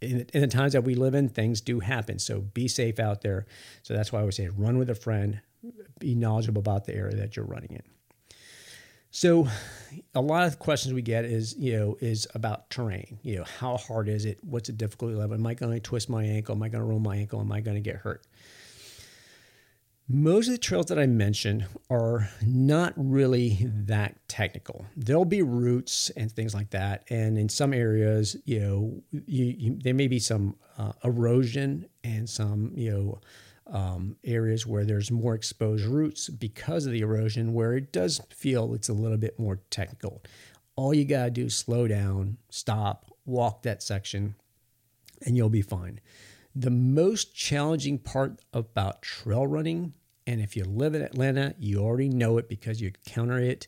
in, 0.00 0.26
in, 0.32 0.40
the 0.40 0.46
times 0.46 0.72
that 0.72 0.82
we 0.82 0.94
live 0.94 1.14
in, 1.14 1.28
things 1.28 1.60
do 1.60 1.80
happen. 1.80 2.18
So 2.18 2.40
be 2.40 2.68
safe 2.68 2.98
out 2.98 3.20
there. 3.22 3.46
So 3.82 3.94
that's 3.94 4.12
why 4.12 4.18
I 4.18 4.22
always 4.22 4.36
say 4.36 4.48
run 4.48 4.78
with 4.78 4.90
a 4.90 4.94
friend, 4.94 5.40
be 5.98 6.14
knowledgeable 6.14 6.60
about 6.60 6.86
the 6.86 6.94
area 6.94 7.16
that 7.16 7.36
you're 7.36 7.44
running 7.44 7.72
in. 7.72 7.82
So 9.10 9.46
a 10.12 10.20
lot 10.20 10.48
of 10.48 10.58
questions 10.58 10.92
we 10.92 11.00
get 11.00 11.24
is, 11.24 11.54
you 11.56 11.78
know, 11.78 11.96
is 12.00 12.26
about 12.34 12.68
terrain. 12.68 13.20
You 13.22 13.36
know, 13.36 13.44
how 13.44 13.76
hard 13.76 14.08
is 14.08 14.24
it? 14.24 14.42
What's 14.42 14.66
the 14.66 14.72
difficulty 14.72 15.14
level? 15.14 15.36
Am 15.36 15.46
I 15.46 15.54
going 15.54 15.72
to 15.72 15.78
twist 15.78 16.08
my 16.08 16.24
ankle? 16.24 16.56
Am 16.56 16.62
I 16.64 16.68
going 16.68 16.82
to 16.82 16.84
roll 16.84 16.98
my 16.98 17.16
ankle? 17.16 17.40
Am 17.40 17.52
I 17.52 17.60
going 17.60 17.76
to 17.76 17.80
get 17.80 17.94
hurt? 17.94 18.26
Most 20.06 20.48
of 20.48 20.52
the 20.52 20.58
trails 20.58 20.86
that 20.86 20.98
I 20.98 21.06
mentioned 21.06 21.64
are 21.88 22.28
not 22.42 22.92
really 22.94 23.66
that 23.70 24.16
technical. 24.28 24.84
There'll 24.94 25.24
be 25.24 25.40
roots 25.40 26.10
and 26.10 26.30
things 26.30 26.54
like 26.54 26.70
that, 26.70 27.04
and 27.08 27.38
in 27.38 27.48
some 27.48 27.72
areas, 27.72 28.36
you 28.44 28.60
know, 28.60 29.02
you, 29.26 29.44
you, 29.56 29.78
there 29.82 29.94
may 29.94 30.08
be 30.08 30.18
some 30.18 30.56
uh, 30.76 30.92
erosion 31.04 31.86
and 32.02 32.28
some, 32.28 32.72
you 32.74 32.90
know, 32.90 33.20
um, 33.66 34.16
areas 34.24 34.66
where 34.66 34.84
there's 34.84 35.10
more 35.10 35.34
exposed 35.34 35.86
roots 35.86 36.28
because 36.28 36.84
of 36.84 36.92
the 36.92 37.00
erosion, 37.00 37.54
where 37.54 37.72
it 37.72 37.90
does 37.90 38.20
feel 38.28 38.74
it's 38.74 38.90
a 38.90 38.92
little 38.92 39.16
bit 39.16 39.38
more 39.38 39.60
technical. 39.70 40.22
All 40.76 40.92
you 40.92 41.06
gotta 41.06 41.30
do 41.30 41.46
is 41.46 41.56
slow 41.56 41.88
down, 41.88 42.36
stop, 42.50 43.10
walk 43.24 43.62
that 43.62 43.82
section, 43.82 44.34
and 45.24 45.34
you'll 45.34 45.48
be 45.48 45.62
fine. 45.62 46.00
The 46.56 46.70
most 46.70 47.34
challenging 47.34 47.98
part 47.98 48.40
about 48.52 49.02
trail 49.02 49.46
running, 49.46 49.94
and 50.26 50.40
if 50.40 50.56
you 50.56 50.64
live 50.64 50.94
in 50.94 51.02
Atlanta, 51.02 51.54
you 51.58 51.80
already 51.80 52.08
know 52.08 52.38
it 52.38 52.48
because 52.48 52.80
you 52.80 52.88
encounter 52.88 53.38
it, 53.38 53.66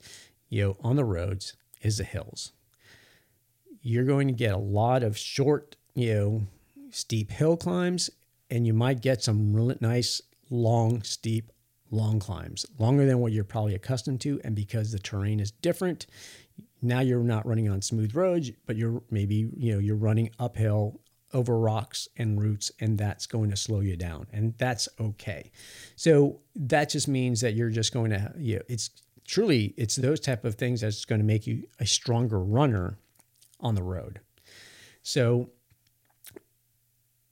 you 0.48 0.62
know, 0.62 0.76
on 0.80 0.96
the 0.96 1.04
roads, 1.04 1.54
is 1.82 1.98
the 1.98 2.04
hills. 2.04 2.52
You're 3.82 4.04
going 4.04 4.28
to 4.28 4.34
get 4.34 4.54
a 4.54 4.58
lot 4.58 5.02
of 5.02 5.18
short, 5.18 5.76
you 5.94 6.14
know, 6.14 6.46
steep 6.90 7.32
hill 7.32 7.56
climbs, 7.56 8.08
and 8.50 8.66
you 8.66 8.72
might 8.72 9.00
get 9.00 9.22
some 9.22 9.52
really 9.52 9.76
nice, 9.80 10.22
long, 10.48 11.02
steep, 11.02 11.50
long 11.90 12.20
climbs, 12.20 12.66
longer 12.78 13.04
than 13.04 13.18
what 13.18 13.32
you're 13.32 13.44
probably 13.44 13.74
accustomed 13.74 14.20
to. 14.20 14.40
And 14.44 14.54
because 14.54 14.92
the 14.92 14.98
terrain 14.98 15.40
is 15.40 15.50
different, 15.50 16.06
now 16.82 17.00
you're 17.00 17.20
not 17.20 17.46
running 17.46 17.68
on 17.68 17.82
smooth 17.82 18.14
roads, 18.14 18.52
but 18.66 18.76
you're 18.76 19.02
maybe, 19.10 19.50
you 19.56 19.72
know, 19.72 19.78
you're 19.80 19.96
running 19.96 20.30
uphill 20.38 21.00
over 21.32 21.58
rocks 21.58 22.08
and 22.16 22.40
roots, 22.40 22.70
and 22.80 22.98
that's 22.98 23.26
going 23.26 23.50
to 23.50 23.56
slow 23.56 23.80
you 23.80 23.96
down, 23.96 24.26
and 24.32 24.54
that's 24.58 24.88
okay. 25.00 25.50
So 25.96 26.40
that 26.54 26.90
just 26.90 27.08
means 27.08 27.40
that 27.40 27.54
you're 27.54 27.70
just 27.70 27.92
going 27.92 28.10
to, 28.10 28.32
you 28.38 28.56
know, 28.56 28.62
it's 28.68 28.90
truly 29.26 29.74
it's 29.76 29.96
those 29.96 30.20
type 30.20 30.44
of 30.44 30.54
things 30.54 30.80
that's 30.80 31.04
going 31.04 31.20
to 31.20 31.24
make 31.24 31.46
you 31.46 31.64
a 31.80 31.86
stronger 31.86 32.38
runner 32.38 32.96
on 33.60 33.74
the 33.74 33.82
road. 33.82 34.20
So 35.02 35.50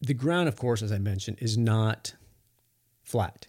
the 0.00 0.14
ground, 0.14 0.48
of 0.48 0.56
course, 0.56 0.82
as 0.82 0.92
I 0.92 0.98
mentioned, 0.98 1.38
is 1.40 1.56
not 1.56 2.14
flat. 3.02 3.46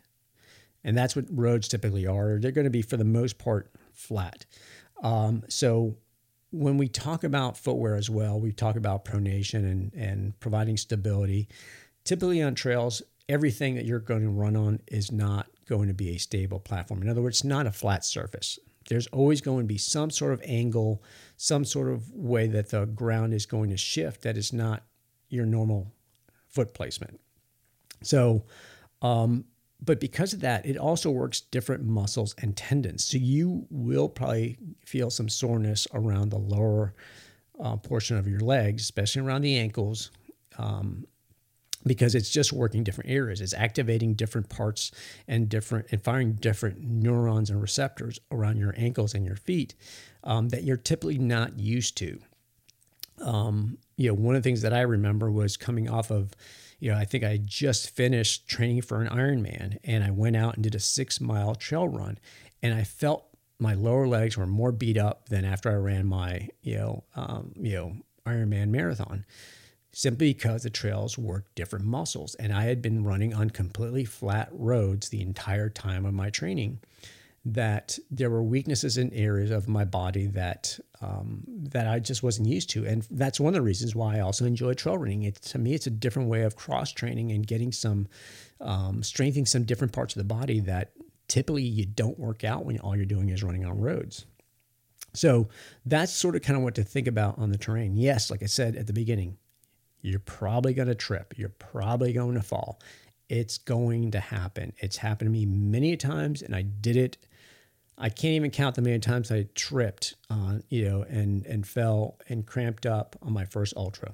And 0.84 0.96
that's 0.96 1.16
what 1.16 1.26
roads 1.32 1.68
typically 1.68 2.06
are. 2.06 2.40
They're 2.40 2.52
going 2.52 2.66
to 2.66 2.72
be, 2.72 2.84
for 2.84 2.98
the 2.98 3.04
most 3.04 3.38
part, 3.38 3.72
flat. 3.92 4.46
Um, 5.02 5.44
so 5.50 5.98
when 6.56 6.78
we 6.78 6.88
talk 6.88 7.24
about 7.24 7.58
footwear 7.58 7.96
as 7.96 8.10
well, 8.10 8.40
we 8.40 8.52
talk 8.52 8.76
about 8.76 9.06
pronation 9.06 9.60
and, 9.60 9.94
and 9.94 10.40
providing 10.40 10.78
stability. 10.78 11.50
Typically 12.04 12.42
on 12.42 12.56
trails, 12.56 13.02
everything 13.28 13.76
that 13.76 13.86
you're 13.86 14.00
going 14.00 14.22
to 14.22 14.30
run 14.30 14.56
on 14.56 14.80
is 14.88 15.12
not 15.12 15.48
going 15.68 15.88
to 15.88 15.94
be 15.94 16.12
a 16.12 16.18
stable 16.18 16.60
platform. 16.60 17.02
In 17.02 17.10
other 17.10 17.22
words, 17.22 17.44
not 17.44 17.68
a 17.68 17.72
flat 17.72 18.06
surface. 18.06 18.58
There's 18.88 19.08
always 19.08 19.42
going 19.42 19.62
to 19.62 19.68
be 19.68 19.78
some 19.78 20.12
sort 20.12 20.32
of 20.34 20.42
angle, 20.46 21.04
some 21.38 21.66
sort 21.66 21.90
of 21.90 22.12
way 22.14 22.48
that 22.48 22.70
the 22.70 22.86
ground 22.86 23.34
is 23.34 23.46
going 23.46 23.72
to 23.72 23.78
shift 23.78 24.22
that 24.22 24.38
is 24.38 24.54
not 24.54 24.84
your 25.30 25.46
normal 25.46 25.92
foot 26.48 26.74
placement. 26.74 27.20
So, 28.04 28.46
um, 29.02 29.46
but 29.86 30.00
because 30.00 30.34
of 30.34 30.42
that, 30.42 30.66
it 30.66 30.78
also 30.78 31.12
works 31.12 31.42
different 31.42 31.84
muscles 31.84 32.34
and 32.42 32.56
tendons. 32.58 33.06
So 33.06 33.18
you 33.18 33.68
will 33.70 34.10
probably 34.10 34.58
feel 34.86 35.10
some 35.10 35.30
soreness 35.30 35.88
around 35.94 36.30
the 36.30 36.40
lower 36.40 36.94
uh, 37.60 37.78
portion 37.78 38.18
of 38.18 38.28
your 38.28 38.40
legs, 38.40 38.84
especially 38.84 39.22
around 39.22 39.42
the 39.42 39.58
ankles, 39.58 40.12
um, 40.58 41.06
because 41.86 42.16
it's 42.16 42.32
just 42.32 42.52
working 42.52 42.84
different 42.84 43.12
areas. 43.12 43.42
It's 43.42 43.54
activating 43.54 44.16
different 44.16 44.50
parts 44.50 44.92
and 45.28 45.48
different 45.48 45.88
and 45.92 46.04
firing 46.04 46.34
different 46.34 46.82
neurons 46.82 47.50
and 47.50 47.62
receptors 47.62 48.20
around 48.32 48.58
your 48.58 48.74
ankles 48.76 49.14
and 49.14 49.26
your 49.26 49.36
feet 49.36 49.76
um, 50.24 50.50
that 50.50 50.64
you're 50.64 50.78
typically 50.78 51.20
not 51.20 51.60
used 51.60 51.96
to. 51.98 52.20
Um, 53.22 53.78
you 53.98 54.08
know, 54.08 54.16
one 54.16 54.36
of 54.36 54.42
the 54.42 54.50
things 54.50 54.64
that 54.64 54.74
I 54.74 54.82
remember 54.82 55.32
was 55.32 55.58
coming 55.58 55.90
off 55.90 56.12
of 56.12 56.34
you 56.80 56.92
know, 56.92 56.98
I 56.98 57.06
think 57.06 57.24
I 57.24 57.38
just 57.38 57.90
finished 57.90 58.48
training 58.48 58.82
for 58.82 59.02
an 59.02 59.10
Ironman 59.10 59.78
and 59.84 60.04
I 60.04 60.12
went 60.12 60.36
out 60.36 60.56
and 60.56 60.64
did 60.64 60.76
a 60.76 60.80
six 60.80 61.22
mile 61.22 61.56
trail 61.56 61.88
run 61.88 62.18
and 62.62 62.74
I 62.74 62.84
felt 62.84 63.26
my 63.60 63.74
lower 63.74 64.08
legs 64.08 64.38
were 64.38 64.46
more 64.46 64.72
beat 64.72 64.98
up 64.98 65.30
than 65.30 65.46
after 65.46 65.72
I 65.72 65.76
ran 65.76 66.06
my, 66.06 66.50
you 66.62 66.78
know, 66.78 67.04
um, 67.16 67.54
you 67.56 67.74
know, 67.74 67.94
Ironman 68.26 68.70
marathon 68.70 69.26
simply 69.92 70.34
because 70.34 70.64
the 70.64 70.70
trails 70.70 71.18
work 71.18 71.46
different 71.56 71.86
muscles. 71.86 72.36
And 72.36 72.52
I 72.52 72.64
had 72.64 72.82
been 72.82 73.06
running 73.06 73.34
on 73.34 73.50
completely 73.50 74.04
flat 74.04 74.50
roads 74.52 75.08
the 75.10 75.22
entire 75.22 75.70
time 75.70 76.06
of 76.06 76.14
my 76.14 76.30
training 76.30 76.80
that 77.48 78.00
there 78.10 78.30
were 78.30 78.42
weaknesses 78.42 78.98
in 78.98 79.14
areas 79.14 79.52
of 79.52 79.68
my 79.68 79.86
body 79.86 80.26
that 80.28 80.80
um, 81.02 81.44
that 81.48 81.88
I 81.88 82.00
just 82.00 82.24
wasn't 82.24 82.48
used 82.48 82.70
to, 82.72 82.86
and 82.86 83.08
that's 83.12 83.40
one 83.40 83.50
of 83.50 83.56
the 83.56 83.62
reasons 83.62 83.96
why 83.96 84.18
I 84.18 84.22
also 84.22 84.46
enjoy 84.46 84.74
trail 84.74 84.98
running. 84.98 85.24
It 85.24 85.36
to 85.44 85.60
me, 85.60 85.74
it's 85.74 85.88
a 85.88 85.92
different 85.92 86.30
way 86.30 86.42
of 86.42 86.56
cross 86.56 86.92
training 86.92 87.32
and 87.32 87.46
getting 87.46 87.72
some 87.72 88.08
um, 88.62 89.04
strengthening 89.04 89.46
some 89.46 89.64
different 89.64 89.94
parts 89.94 90.16
of 90.16 90.20
the 90.20 90.34
body 90.34 90.60
that 90.62 90.92
typically 91.28 91.64
you 91.64 91.86
don't 91.86 92.20
work 92.20 92.44
out 92.44 92.66
when 92.66 92.80
all 92.80 92.96
you're 92.96 93.06
doing 93.06 93.30
is 93.30 93.44
running 93.44 93.66
on 93.66 93.80
roads. 93.80 94.26
So 95.14 95.50
that's 95.86 96.12
sort 96.12 96.36
of 96.36 96.42
kind 96.42 96.58
of 96.58 96.64
what 96.64 96.76
to 96.76 96.84
think 96.84 97.08
about 97.08 97.38
on 97.38 97.52
the 97.52 97.58
terrain. 97.58 97.96
Yes, 97.96 98.30
like 98.30 98.44
I 98.44 98.48
said 98.48 98.76
at 98.76 98.88
the 98.88 98.94
beginning, 98.94 99.38
you're 100.02 100.20
probably 100.20 100.74
going 100.74 100.88
to 100.88 100.96
trip. 100.96 101.34
You're 101.38 101.50
probably 101.50 102.14
going 102.14 102.36
to 102.36 102.42
fall. 102.42 102.80
It's 103.30 103.58
going 103.58 104.12
to 104.12 104.20
happen. 104.20 104.74
It's 104.78 104.98
happened 104.98 105.28
to 105.28 105.32
me 105.32 105.46
many 105.46 105.98
times, 105.98 106.42
and 106.42 106.56
I 106.56 106.62
did 106.62 106.96
it. 106.96 107.18
I 107.98 108.10
can't 108.10 108.34
even 108.34 108.52
count 108.52 108.76
the 108.76 108.82
many 108.82 109.00
times 109.00 109.32
I 109.32 109.48
tripped 109.56 110.16
on, 110.30 110.64
you 110.70 110.86
know, 110.86 111.02
and 111.04 111.46
and 111.46 111.66
fell 111.66 112.18
and 112.28 112.46
cramped 112.46 112.86
up 112.86 113.16
on 113.22 113.34
my 113.34 113.46
first 113.46 113.74
ultra. 113.78 114.14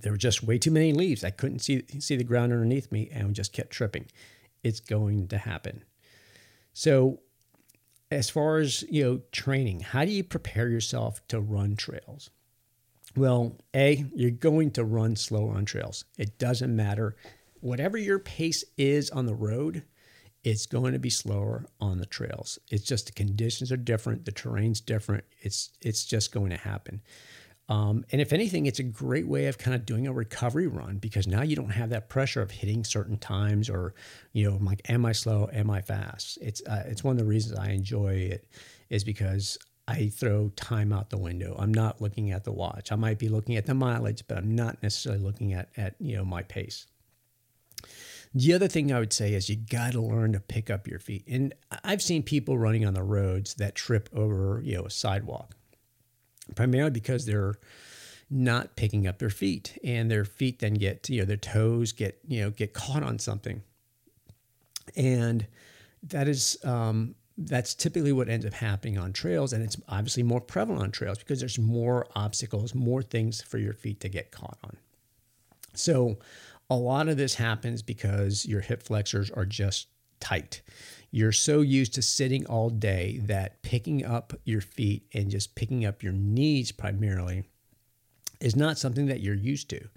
There 0.00 0.12
were 0.12 0.18
just 0.18 0.42
way 0.42 0.58
too 0.58 0.70
many 0.70 0.92
leaves. 0.92 1.24
I 1.24 1.30
couldn't 1.30 1.60
see 1.60 1.84
see 1.98 2.16
the 2.16 2.24
ground 2.24 2.52
underneath 2.52 2.92
me, 2.92 3.08
and 3.12 3.34
just 3.34 3.52
kept 3.52 3.70
tripping. 3.70 4.06
It's 4.62 4.80
going 4.80 5.28
to 5.28 5.38
happen. 5.38 5.84
So 6.72 7.20
as 8.10 8.30
far 8.30 8.58
as 8.58 8.82
you 8.90 9.02
know 9.02 9.20
training 9.32 9.80
how 9.80 10.04
do 10.04 10.10
you 10.10 10.22
prepare 10.22 10.68
yourself 10.68 11.26
to 11.28 11.40
run 11.40 11.76
trails 11.76 12.30
well 13.16 13.56
a 13.74 14.04
you're 14.14 14.30
going 14.30 14.70
to 14.70 14.84
run 14.84 15.16
slower 15.16 15.54
on 15.54 15.64
trails 15.64 16.04
it 16.16 16.38
doesn't 16.38 16.74
matter 16.74 17.16
whatever 17.60 17.98
your 17.98 18.18
pace 18.18 18.64
is 18.76 19.10
on 19.10 19.26
the 19.26 19.34
road 19.34 19.82
it's 20.46 20.64
going 20.64 20.92
to 20.92 20.98
be 20.98 21.10
slower 21.10 21.66
on 21.80 21.98
the 21.98 22.06
trails 22.06 22.58
it's 22.70 22.84
just 22.84 23.06
the 23.06 23.12
conditions 23.12 23.72
are 23.72 23.76
different 23.76 24.24
the 24.24 24.32
terrain's 24.32 24.80
different 24.80 25.24
it's 25.40 25.70
it's 25.82 26.04
just 26.04 26.32
going 26.32 26.50
to 26.50 26.56
happen 26.56 27.02
um, 27.68 28.04
and 28.12 28.20
if 28.20 28.32
anything, 28.32 28.66
it's 28.66 28.78
a 28.78 28.84
great 28.84 29.26
way 29.26 29.46
of 29.46 29.58
kind 29.58 29.74
of 29.74 29.84
doing 29.84 30.06
a 30.06 30.12
recovery 30.12 30.68
run 30.68 30.98
because 30.98 31.26
now 31.26 31.42
you 31.42 31.56
don't 31.56 31.70
have 31.70 31.90
that 31.90 32.08
pressure 32.08 32.40
of 32.40 32.52
hitting 32.52 32.84
certain 32.84 33.16
times 33.18 33.68
or, 33.68 33.94
you 34.32 34.48
know, 34.48 34.56
like, 34.62 34.88
am 34.88 35.04
I 35.04 35.12
slow? 35.12 35.48
Am 35.52 35.68
I 35.68 35.80
fast? 35.80 36.38
It's 36.40 36.62
uh, 36.64 36.84
it's 36.86 37.02
one 37.02 37.12
of 37.12 37.18
the 37.18 37.24
reasons 37.24 37.58
I 37.58 37.70
enjoy 37.70 38.14
it 38.14 38.48
is 38.88 39.02
because 39.02 39.58
I 39.88 40.08
throw 40.08 40.50
time 40.50 40.92
out 40.92 41.10
the 41.10 41.18
window. 41.18 41.56
I'm 41.58 41.74
not 41.74 42.00
looking 42.00 42.30
at 42.30 42.44
the 42.44 42.52
watch. 42.52 42.92
I 42.92 42.96
might 42.96 43.18
be 43.18 43.28
looking 43.28 43.56
at 43.56 43.66
the 43.66 43.74
mileage, 43.74 44.22
but 44.28 44.38
I'm 44.38 44.54
not 44.54 44.80
necessarily 44.82 45.22
looking 45.22 45.52
at 45.52 45.68
at 45.76 45.96
you 45.98 46.16
know 46.16 46.24
my 46.24 46.42
pace. 46.42 46.86
The 48.36 48.52
other 48.52 48.68
thing 48.68 48.92
I 48.92 48.98
would 48.98 49.14
say 49.14 49.32
is 49.32 49.48
you 49.48 49.56
got 49.56 49.92
to 49.92 50.00
learn 50.02 50.34
to 50.34 50.40
pick 50.40 50.68
up 50.68 50.86
your 50.86 50.98
feet. 50.98 51.24
And 51.26 51.54
I've 51.82 52.02
seen 52.02 52.22
people 52.22 52.58
running 52.58 52.84
on 52.84 52.92
the 52.92 53.02
roads 53.02 53.54
that 53.54 53.74
trip 53.74 54.10
over, 54.12 54.60
you 54.62 54.76
know, 54.76 54.84
a 54.84 54.90
sidewalk 54.90 55.54
primarily 56.54 56.90
because 56.90 57.24
they're 57.24 57.54
not 58.28 58.76
picking 58.76 59.06
up 59.06 59.18
their 59.18 59.30
feet 59.30 59.78
and 59.82 60.10
their 60.10 60.24
feet 60.24 60.58
then 60.58 60.74
get 60.74 61.08
you 61.08 61.20
know 61.20 61.24
their 61.24 61.36
toes 61.36 61.92
get 61.92 62.18
you 62.26 62.40
know 62.40 62.50
get 62.50 62.74
caught 62.74 63.02
on 63.02 63.18
something 63.18 63.62
and 64.96 65.46
that 66.02 66.28
is 66.28 66.58
um, 66.64 67.14
that's 67.38 67.74
typically 67.74 68.12
what 68.12 68.28
ends 68.28 68.44
up 68.44 68.52
happening 68.52 68.98
on 68.98 69.12
trails 69.12 69.52
and 69.52 69.62
it's 69.62 69.76
obviously 69.88 70.22
more 70.22 70.40
prevalent 70.40 70.82
on 70.82 70.90
trails 70.90 71.18
because 71.18 71.40
there's 71.40 71.58
more 71.58 72.06
obstacles 72.14 72.74
more 72.74 73.02
things 73.02 73.40
for 73.40 73.58
your 73.58 73.72
feet 73.72 74.00
to 74.00 74.08
get 74.08 74.30
caught 74.30 74.58
on 74.64 74.76
so 75.74 76.18
a 76.68 76.76
lot 76.76 77.08
of 77.08 77.16
this 77.16 77.34
happens 77.34 77.82
because 77.82 78.46
your 78.46 78.60
hip 78.60 78.82
flexors 78.82 79.30
are 79.30 79.46
just 79.46 79.88
tight 80.20 80.62
you're 81.16 81.32
so 81.32 81.62
used 81.62 81.94
to 81.94 82.02
sitting 82.02 82.46
all 82.46 82.68
day 82.68 83.20
that 83.24 83.62
picking 83.62 84.04
up 84.04 84.34
your 84.44 84.60
feet 84.60 85.06
and 85.14 85.30
just 85.30 85.54
picking 85.54 85.84
up 85.84 86.02
your 86.02 86.12
knees 86.12 86.72
primarily 86.72 87.44
is 88.38 88.54
not 88.54 88.76
something 88.76 89.06
that 89.06 89.20
you're 89.20 89.34
used 89.34 89.70
to. 89.70 89.88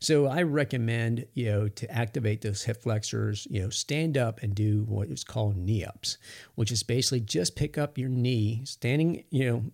So 0.00 0.26
I 0.26 0.42
recommend, 0.42 1.26
you 1.34 1.46
know, 1.46 1.68
to 1.68 1.90
activate 1.90 2.40
those 2.40 2.64
hip 2.64 2.82
flexors, 2.82 3.46
you 3.48 3.62
know, 3.62 3.70
stand 3.70 4.18
up 4.18 4.42
and 4.42 4.52
do 4.52 4.84
what 4.88 5.08
is 5.10 5.22
called 5.22 5.56
knee 5.56 5.84
ups, 5.84 6.18
which 6.56 6.72
is 6.72 6.82
basically 6.82 7.20
just 7.20 7.54
pick 7.54 7.78
up 7.78 7.96
your 7.96 8.08
knee, 8.08 8.62
standing, 8.64 9.22
you 9.30 9.48
know, 9.48 9.64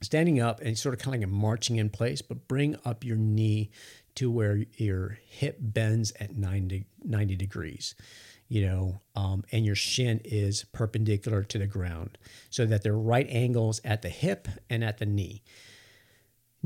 standing 0.00 0.40
up 0.40 0.60
and 0.62 0.78
sort 0.78 0.94
of 0.94 1.00
kind 1.00 1.16
of 1.16 1.20
like 1.20 1.38
marching 1.38 1.76
in 1.76 1.90
place, 1.90 2.22
but 2.22 2.48
bring 2.48 2.76
up 2.84 3.04
your 3.04 3.16
knee 3.16 3.70
to 4.16 4.30
where 4.30 4.64
your 4.76 5.18
hip 5.26 5.56
bends 5.60 6.12
at 6.20 6.36
90, 6.36 6.84
90 7.04 7.36
degrees 7.36 7.94
you 8.48 8.66
know, 8.66 9.00
um, 9.16 9.44
and 9.52 9.64
your 9.64 9.74
shin 9.74 10.20
is 10.24 10.64
perpendicular 10.72 11.42
to 11.42 11.58
the 11.58 11.66
ground 11.66 12.18
so 12.50 12.66
that 12.66 12.82
they're 12.82 12.96
right 12.96 13.26
angles 13.30 13.80
at 13.84 14.02
the 14.02 14.08
hip 14.08 14.48
and 14.68 14.84
at 14.84 14.98
the 14.98 15.06
knee. 15.06 15.42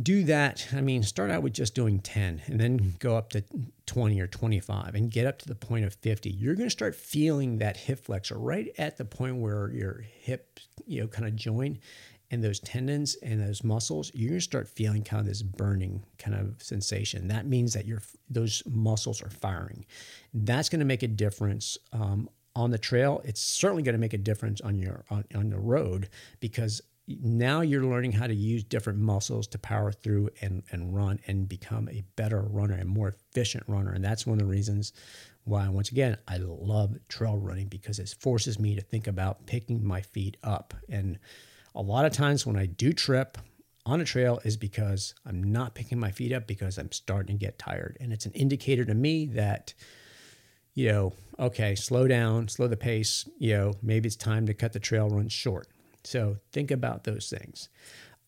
Do 0.00 0.22
that. 0.24 0.68
I 0.72 0.80
mean, 0.80 1.02
start 1.02 1.30
out 1.30 1.42
with 1.42 1.54
just 1.54 1.74
doing 1.74 1.98
10 1.98 2.42
and 2.46 2.60
then 2.60 2.94
go 3.00 3.16
up 3.16 3.30
to 3.30 3.42
20 3.86 4.20
or 4.20 4.28
25 4.28 4.94
and 4.94 5.10
get 5.10 5.26
up 5.26 5.38
to 5.40 5.48
the 5.48 5.56
point 5.56 5.84
of 5.84 5.94
50. 5.94 6.30
You're 6.30 6.54
going 6.54 6.68
to 6.68 6.70
start 6.70 6.94
feeling 6.94 7.58
that 7.58 7.76
hip 7.76 8.04
flexor 8.04 8.38
right 8.38 8.68
at 8.78 8.96
the 8.96 9.04
point 9.04 9.36
where 9.36 9.70
your 9.70 10.04
hip, 10.20 10.60
you 10.86 11.00
know, 11.00 11.08
kind 11.08 11.26
of 11.26 11.34
join 11.34 11.78
and 12.30 12.44
those 12.44 12.60
tendons 12.60 13.16
and 13.22 13.40
those 13.40 13.64
muscles, 13.64 14.10
you're 14.14 14.30
gonna 14.30 14.40
start 14.40 14.68
feeling 14.68 15.02
kind 15.02 15.20
of 15.20 15.26
this 15.26 15.42
burning 15.42 16.04
kind 16.18 16.36
of 16.36 16.62
sensation. 16.62 17.28
That 17.28 17.46
means 17.46 17.72
that 17.74 17.86
your 17.86 18.02
those 18.28 18.62
muscles 18.66 19.22
are 19.22 19.30
firing. 19.30 19.86
That's 20.34 20.68
gonna 20.68 20.84
make 20.84 21.02
a 21.02 21.08
difference 21.08 21.78
um, 21.92 22.28
on 22.54 22.70
the 22.70 22.78
trail. 22.78 23.22
It's 23.24 23.40
certainly 23.40 23.82
gonna 23.82 23.98
make 23.98 24.14
a 24.14 24.18
difference 24.18 24.60
on 24.60 24.78
your 24.78 25.04
on, 25.10 25.24
on 25.34 25.50
the 25.50 25.58
road 25.58 26.08
because 26.40 26.82
now 27.08 27.62
you're 27.62 27.84
learning 27.84 28.12
how 28.12 28.26
to 28.26 28.34
use 28.34 28.62
different 28.62 28.98
muscles 28.98 29.46
to 29.48 29.58
power 29.58 29.90
through 29.90 30.28
and, 30.42 30.62
and 30.70 30.94
run 30.94 31.18
and 31.26 31.48
become 31.48 31.88
a 31.88 32.04
better 32.16 32.42
runner 32.42 32.74
and 32.74 32.88
more 32.88 33.08
efficient 33.08 33.64
runner. 33.66 33.92
And 33.92 34.04
that's 34.04 34.26
one 34.26 34.38
of 34.38 34.46
the 34.46 34.50
reasons 34.50 34.92
why, 35.44 35.66
once 35.70 35.90
again, 35.90 36.18
I 36.28 36.36
love 36.36 36.96
trail 37.08 37.38
running 37.38 37.68
because 37.68 37.98
it 37.98 38.14
forces 38.20 38.58
me 38.58 38.74
to 38.74 38.82
think 38.82 39.06
about 39.06 39.46
picking 39.46 39.82
my 39.82 40.02
feet 40.02 40.36
up 40.42 40.74
and 40.90 41.18
a 41.78 41.82
lot 41.82 42.04
of 42.04 42.12
times 42.12 42.44
when 42.44 42.56
I 42.56 42.66
do 42.66 42.92
trip 42.92 43.38
on 43.86 44.00
a 44.00 44.04
trail 44.04 44.40
is 44.44 44.56
because 44.56 45.14
I'm 45.24 45.42
not 45.42 45.76
picking 45.76 45.98
my 45.98 46.10
feet 46.10 46.32
up 46.32 46.48
because 46.48 46.76
I'm 46.76 46.90
starting 46.90 47.38
to 47.38 47.44
get 47.44 47.56
tired. 47.56 47.96
And 48.00 48.12
it's 48.12 48.26
an 48.26 48.32
indicator 48.32 48.84
to 48.84 48.94
me 48.94 49.26
that, 49.26 49.72
you 50.74 50.88
know, 50.88 51.12
okay, 51.38 51.76
slow 51.76 52.08
down, 52.08 52.48
slow 52.48 52.66
the 52.66 52.76
pace, 52.76 53.28
you 53.38 53.56
know, 53.56 53.74
maybe 53.80 54.08
it's 54.08 54.16
time 54.16 54.44
to 54.46 54.54
cut 54.54 54.72
the 54.72 54.80
trail 54.80 55.08
run 55.08 55.28
short. 55.28 55.68
So 56.02 56.38
think 56.52 56.72
about 56.72 57.04
those 57.04 57.30
things. 57.30 57.68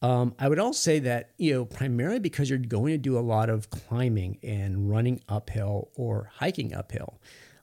Um, 0.01 0.35
I 0.39 0.49
would 0.49 0.61
also 0.61 0.79
say 0.79 1.01
that, 1.01 1.31
you 1.37 1.53
know, 1.53 1.65
primarily 1.65 2.21
because 2.21 2.49
you're 2.49 2.59
going 2.59 2.93
to 2.93 2.99
do 2.99 3.19
a 3.19 3.21
lot 3.21 3.51
of 3.51 3.69
climbing 3.69 4.39
and 4.45 4.89
running 4.89 5.21
uphill 5.29 5.91
or 5.97 6.31
hiking 6.37 6.73
uphill 6.73 7.21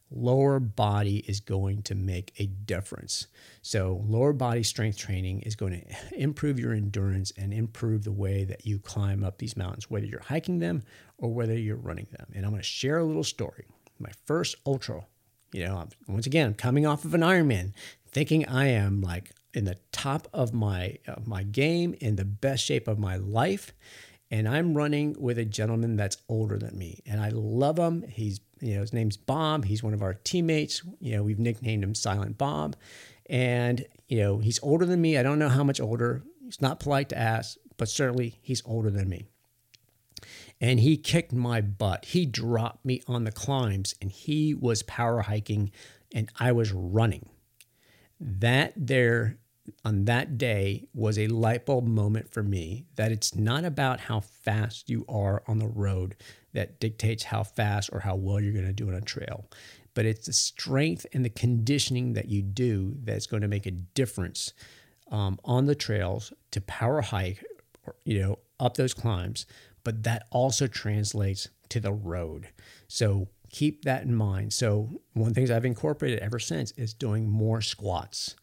lower 0.09 0.59
body 0.59 1.17
is 1.27 1.39
going 1.39 1.81
to 1.83 1.95
make 1.95 2.33
a 2.37 2.45
difference. 2.45 3.27
So, 3.61 4.03
lower 4.07 4.33
body 4.33 4.63
strength 4.63 4.97
training 4.97 5.41
is 5.41 5.55
going 5.55 5.81
to 5.81 6.19
improve 6.19 6.59
your 6.59 6.73
endurance 6.73 7.31
and 7.37 7.53
improve 7.53 8.03
the 8.03 8.11
way 8.11 8.43
that 8.45 8.65
you 8.65 8.79
climb 8.79 9.23
up 9.23 9.37
these 9.37 9.57
mountains, 9.57 9.89
whether 9.89 10.05
you're 10.05 10.21
hiking 10.21 10.59
them 10.59 10.83
or 11.17 11.33
whether 11.33 11.57
you're 11.57 11.75
running 11.75 12.07
them. 12.11 12.27
And 12.33 12.45
I'm 12.45 12.51
going 12.51 12.61
to 12.61 12.67
share 12.67 12.97
a 12.97 13.03
little 13.03 13.23
story. 13.23 13.65
My 13.99 14.11
first 14.25 14.55
ultra, 14.65 15.05
you 15.51 15.65
know, 15.65 15.87
once 16.07 16.27
again, 16.27 16.47
I'm 16.47 16.53
coming 16.53 16.85
off 16.85 17.05
of 17.05 17.13
an 17.13 17.21
Ironman, 17.21 17.73
thinking 18.09 18.47
I 18.47 18.67
am 18.67 19.01
like 19.01 19.31
in 19.53 19.65
the 19.65 19.77
top 19.91 20.27
of 20.33 20.53
my 20.53 20.97
my 21.25 21.43
game, 21.43 21.95
in 21.99 22.15
the 22.15 22.25
best 22.25 22.63
shape 22.63 22.87
of 22.87 22.99
my 22.99 23.15
life 23.15 23.73
and 24.29 24.47
I'm 24.47 24.75
running 24.75 25.15
with 25.19 25.37
a 25.37 25.45
gentleman 25.45 25.95
that's 25.95 26.17
older 26.27 26.57
than 26.57 26.77
me, 26.77 27.01
and 27.05 27.21
I 27.21 27.29
love 27.29 27.77
him. 27.77 28.03
He's 28.09 28.39
you 28.61 28.75
know 28.75 28.81
his 28.81 28.93
name's 28.93 29.17
Bob. 29.17 29.65
He's 29.65 29.83
one 29.83 29.93
of 29.93 30.01
our 30.01 30.13
teammates. 30.13 30.81
You 30.99 31.15
know 31.15 31.23
we've 31.23 31.39
nicknamed 31.39 31.83
him 31.83 31.95
Silent 31.95 32.37
Bob, 32.37 32.75
and 33.29 33.85
you 34.07 34.19
know 34.19 34.39
he's 34.39 34.59
older 34.61 34.85
than 34.85 35.01
me. 35.01 35.17
I 35.17 35.23
don't 35.23 35.39
know 35.39 35.49
how 35.49 35.63
much 35.63 35.79
older. 35.79 36.23
It's 36.47 36.61
not 36.61 36.79
polite 36.79 37.09
to 37.09 37.17
ask, 37.17 37.57
but 37.77 37.89
certainly 37.89 38.39
he's 38.41 38.63
older 38.65 38.89
than 38.89 39.09
me. 39.09 39.25
And 40.59 40.79
he 40.79 40.97
kicked 40.97 41.33
my 41.33 41.61
butt. 41.61 42.05
He 42.05 42.25
dropped 42.25 42.83
me 42.83 43.01
on 43.07 43.23
the 43.23 43.31
climbs, 43.31 43.93
and 44.01 44.11
he 44.11 44.53
was 44.53 44.81
power 44.83 45.21
hiking, 45.21 45.71
and 46.13 46.29
I 46.39 46.51
was 46.51 46.71
running. 46.71 47.29
That 48.19 48.73
there 48.75 49.37
on 49.83 50.05
that 50.05 50.37
day 50.37 50.87
was 50.93 51.19
a 51.19 51.27
light 51.27 51.65
bulb 51.65 51.85
moment 51.87 52.31
for 52.31 52.41
me 52.43 52.85
that 52.95 53.11
it's 53.11 53.35
not 53.35 53.65
about 53.65 54.01
how 54.01 54.21
fast 54.21 54.89
you 54.89 55.05
are 55.09 55.43
on 55.47 55.59
the 55.59 55.67
road 55.67 56.15
that 56.57 56.79
dictates 56.79 57.23
how 57.23 57.43
fast 57.43 57.89
or 57.93 57.99
how 57.99 58.15
well 58.15 58.41
you're 58.41 58.53
going 58.53 58.65
to 58.65 58.73
do 58.73 58.87
on 58.89 58.95
a 58.95 59.01
trail, 59.01 59.45
but 59.93 60.05
it's 60.05 60.25
the 60.25 60.33
strength 60.33 61.05
and 61.13 61.23
the 61.23 61.29
conditioning 61.29 62.13
that 62.13 62.27
you 62.27 62.41
do 62.41 62.95
that's 63.03 63.27
going 63.27 63.41
to 63.41 63.47
make 63.47 63.65
a 63.65 63.71
difference 63.71 64.53
um, 65.11 65.39
on 65.45 65.65
the 65.65 65.75
trails 65.75 66.33
to 66.51 66.59
power 66.61 67.01
hike, 67.01 67.43
or, 67.85 67.95
you 68.03 68.19
know, 68.19 68.39
up 68.59 68.75
those 68.75 68.93
climbs. 68.93 69.45
But 69.83 70.03
that 70.03 70.27
also 70.31 70.67
translates 70.67 71.47
to 71.69 71.79
the 71.79 71.93
road. 71.93 72.49
So 72.87 73.29
keep 73.51 73.85
that 73.85 74.03
in 74.03 74.13
mind. 74.13 74.51
So 74.51 74.89
one 75.13 75.27
of 75.27 75.33
the 75.33 75.39
things 75.39 75.51
I've 75.51 75.63
incorporated 75.63 76.19
ever 76.19 76.39
since 76.39 76.71
is 76.71 76.93
doing 76.93 77.29
more 77.29 77.61
squats 77.61 78.35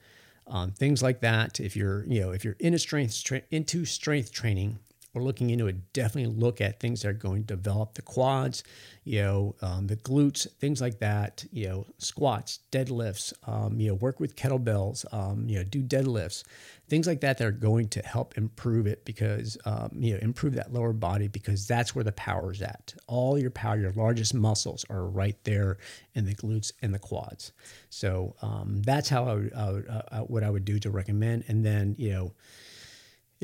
um, 0.46 0.72
things 0.72 1.02
like 1.02 1.20
that. 1.20 1.60
If 1.60 1.76
you're, 1.76 2.04
you 2.06 2.20
know, 2.20 2.30
if 2.30 2.44
you're 2.44 2.56
into 2.58 2.78
strength 2.78 3.22
tra- 3.24 3.42
into 3.50 3.84
strength 3.84 4.32
training, 4.32 4.78
or 5.14 5.22
looking 5.22 5.50
into 5.50 5.68
it, 5.68 5.92
definitely 5.92 6.34
look 6.34 6.60
at 6.60 6.80
things 6.80 7.02
that 7.02 7.08
are 7.08 7.12
going 7.12 7.44
to 7.44 7.54
develop 7.54 7.94
the 7.94 8.02
quads, 8.02 8.64
you 9.04 9.22
know, 9.22 9.54
um, 9.62 9.86
the 9.86 9.96
glutes, 9.96 10.50
things 10.58 10.80
like 10.80 10.98
that. 10.98 11.44
You 11.52 11.68
know, 11.68 11.86
squats, 11.98 12.58
deadlifts. 12.72 13.32
Um, 13.46 13.80
you 13.80 13.88
know, 13.88 13.94
work 13.94 14.18
with 14.18 14.36
kettlebells. 14.36 15.04
Um, 15.14 15.48
you 15.48 15.58
know, 15.58 15.64
do 15.64 15.82
deadlifts, 15.82 16.42
things 16.88 17.06
like 17.06 17.20
that 17.20 17.38
that 17.38 17.46
are 17.46 17.52
going 17.52 17.88
to 17.88 18.00
help 18.00 18.36
improve 18.36 18.86
it 18.86 19.04
because 19.04 19.56
um, 19.64 19.90
you 19.94 20.12
know 20.14 20.18
improve 20.20 20.54
that 20.54 20.72
lower 20.72 20.92
body 20.92 21.28
because 21.28 21.66
that's 21.66 21.94
where 21.94 22.04
the 22.04 22.12
power 22.12 22.52
is 22.52 22.62
at. 22.62 22.94
All 23.06 23.38
your 23.38 23.50
power, 23.50 23.76
your 23.76 23.92
largest 23.92 24.34
muscles 24.34 24.84
are 24.90 25.06
right 25.06 25.36
there 25.44 25.78
in 26.14 26.24
the 26.24 26.34
glutes 26.34 26.72
and 26.82 26.92
the 26.92 26.98
quads. 26.98 27.52
So 27.90 28.34
um, 28.42 28.82
that's 28.82 29.08
how 29.08 29.24
I 29.26 29.34
would, 29.34 29.54
I 29.54 29.70
would 29.70 29.88
uh, 29.88 30.20
what 30.22 30.42
I 30.42 30.50
would 30.50 30.64
do 30.64 30.78
to 30.80 30.90
recommend, 30.90 31.44
and 31.48 31.64
then 31.64 31.94
you 31.98 32.10
know 32.12 32.32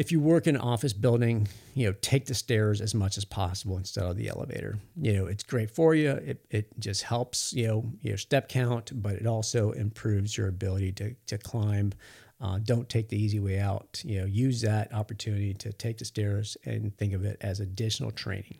if 0.00 0.10
you 0.10 0.18
work 0.18 0.46
in 0.46 0.54
an 0.56 0.62
office 0.62 0.94
building, 0.94 1.46
you 1.74 1.86
know, 1.86 1.94
take 2.00 2.24
the 2.24 2.34
stairs 2.34 2.80
as 2.80 2.94
much 2.94 3.18
as 3.18 3.26
possible 3.26 3.76
instead 3.76 4.02
of 4.02 4.16
the 4.16 4.28
elevator. 4.28 4.78
You 4.96 5.12
know, 5.12 5.26
it's 5.26 5.42
great 5.42 5.70
for 5.70 5.94
you. 5.94 6.12
It, 6.12 6.42
it 6.48 6.80
just 6.80 7.02
helps, 7.02 7.52
you 7.52 7.66
know, 7.68 7.92
your 8.00 8.16
step 8.16 8.48
count, 8.48 8.92
but 8.94 9.16
it 9.16 9.26
also 9.26 9.72
improves 9.72 10.38
your 10.38 10.48
ability 10.48 10.92
to, 10.92 11.14
to 11.26 11.36
climb. 11.36 11.92
Uh, 12.40 12.60
don't 12.64 12.88
take 12.88 13.10
the 13.10 13.22
easy 13.22 13.40
way 13.40 13.60
out. 13.60 14.00
You 14.02 14.20
know, 14.20 14.24
use 14.24 14.62
that 14.62 14.90
opportunity 14.94 15.52
to 15.52 15.70
take 15.70 15.98
the 15.98 16.06
stairs 16.06 16.56
and 16.64 16.96
think 16.96 17.12
of 17.12 17.26
it 17.26 17.36
as 17.42 17.60
additional 17.60 18.10
training. 18.10 18.56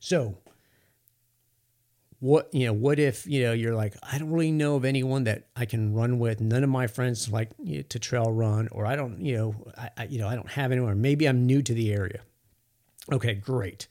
So, 0.00 0.36
what 2.20 2.52
you 2.52 2.66
know 2.66 2.72
what 2.72 2.98
if 2.98 3.26
you 3.26 3.42
know 3.42 3.52
you're 3.52 3.74
like 3.74 3.94
i 4.02 4.18
don't 4.18 4.30
really 4.30 4.52
know 4.52 4.76
of 4.76 4.84
anyone 4.84 5.24
that 5.24 5.48
i 5.56 5.64
can 5.64 5.94
run 5.94 6.18
with. 6.18 6.40
None 6.40 6.62
of 6.62 6.70
my 6.70 6.86
friends 6.86 7.30
like 7.30 7.50
you 7.62 7.78
know, 7.78 7.82
to 7.88 7.98
trail 7.98 8.30
run 8.30 8.68
or 8.72 8.86
i 8.86 8.94
don't 8.94 9.20
you 9.20 9.36
know 9.36 9.54
I, 9.76 9.90
I, 9.96 10.04
you 10.04 10.18
know 10.18 10.28
i 10.28 10.34
don't 10.34 10.50
have 10.50 10.70
anyone. 10.70 11.00
Maybe 11.00 11.26
i'm 11.26 11.46
new 11.46 11.62
to 11.62 11.74
the 11.74 11.92
area. 11.92 12.20
Okay 13.10 13.34
great. 13.34 13.88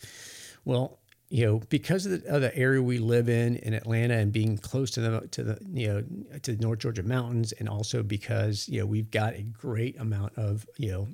Well 0.64 1.00
you 1.30 1.46
know 1.46 1.62
because 1.70 2.06
of 2.06 2.24
the, 2.24 2.36
of 2.36 2.42
the, 2.42 2.56
area 2.56 2.82
we 2.82 2.98
live 2.98 3.30
in 3.30 3.56
in 3.58 3.74
atlanta 3.74 4.16
and 4.16 4.32
being 4.32 4.58
close 4.58 4.92
to 4.92 5.02
the 5.02 5.28
to 5.28 5.44
the 5.44 5.60
you 5.72 5.88
know 5.88 6.04
to 6.40 6.56
the 6.56 6.62
north 6.62 6.80
georgia 6.80 7.04
mountains 7.04 7.52
and 7.54 7.70
also 7.70 8.02
because 8.04 8.68
you 8.68 8.80
know 8.80 8.86
we've 8.86 9.12
got 9.12 9.34
a 9.36 9.44
great 9.44 10.00
amount 10.00 10.36
of 10.38 10.68
you 10.78 10.92
know 10.92 11.08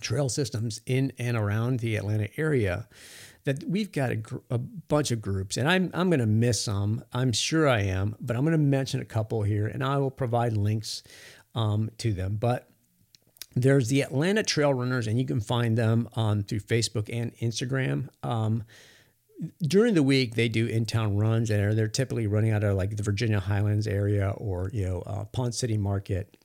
trail 0.00 0.28
systems 0.28 0.80
in 0.86 1.12
and 1.18 1.36
around 1.36 1.80
the 1.80 1.96
atlanta 1.96 2.28
area 2.36 2.88
that 3.44 3.64
we've 3.64 3.90
got 3.90 4.10
a, 4.10 4.16
gr- 4.16 4.38
a 4.50 4.58
bunch 4.58 5.10
of 5.10 5.20
groups, 5.20 5.56
and 5.56 5.68
I'm 5.68 5.90
I'm 5.94 6.10
going 6.10 6.20
to 6.20 6.26
miss 6.26 6.62
some. 6.64 7.04
I'm 7.12 7.32
sure 7.32 7.68
I 7.68 7.80
am, 7.82 8.16
but 8.20 8.36
I'm 8.36 8.42
going 8.42 8.52
to 8.52 8.58
mention 8.58 9.00
a 9.00 9.04
couple 9.04 9.42
here, 9.42 9.66
and 9.66 9.82
I 9.82 9.98
will 9.98 10.10
provide 10.10 10.56
links 10.56 11.02
um, 11.54 11.90
to 11.98 12.12
them. 12.12 12.36
But 12.36 12.68
there's 13.54 13.88
the 13.88 14.02
Atlanta 14.02 14.42
Trail 14.42 14.72
Runners, 14.72 15.06
and 15.06 15.18
you 15.18 15.26
can 15.26 15.40
find 15.40 15.76
them 15.76 16.08
um, 16.16 16.42
through 16.42 16.60
Facebook 16.60 17.10
and 17.12 17.34
Instagram. 17.36 18.08
Um, 18.22 18.64
during 19.60 19.94
the 19.94 20.02
week, 20.02 20.36
they 20.36 20.48
do 20.48 20.66
in-town 20.66 21.16
runs, 21.16 21.50
and 21.50 21.76
they're 21.76 21.88
typically 21.88 22.26
running 22.26 22.52
out 22.52 22.62
of 22.62 22.76
like 22.76 22.96
the 22.96 23.02
Virginia 23.02 23.40
Highlands 23.40 23.86
area 23.86 24.30
or 24.36 24.70
you 24.72 24.86
know 24.86 25.02
uh, 25.02 25.24
Ponce 25.24 25.58
City 25.58 25.76
Market. 25.76 26.36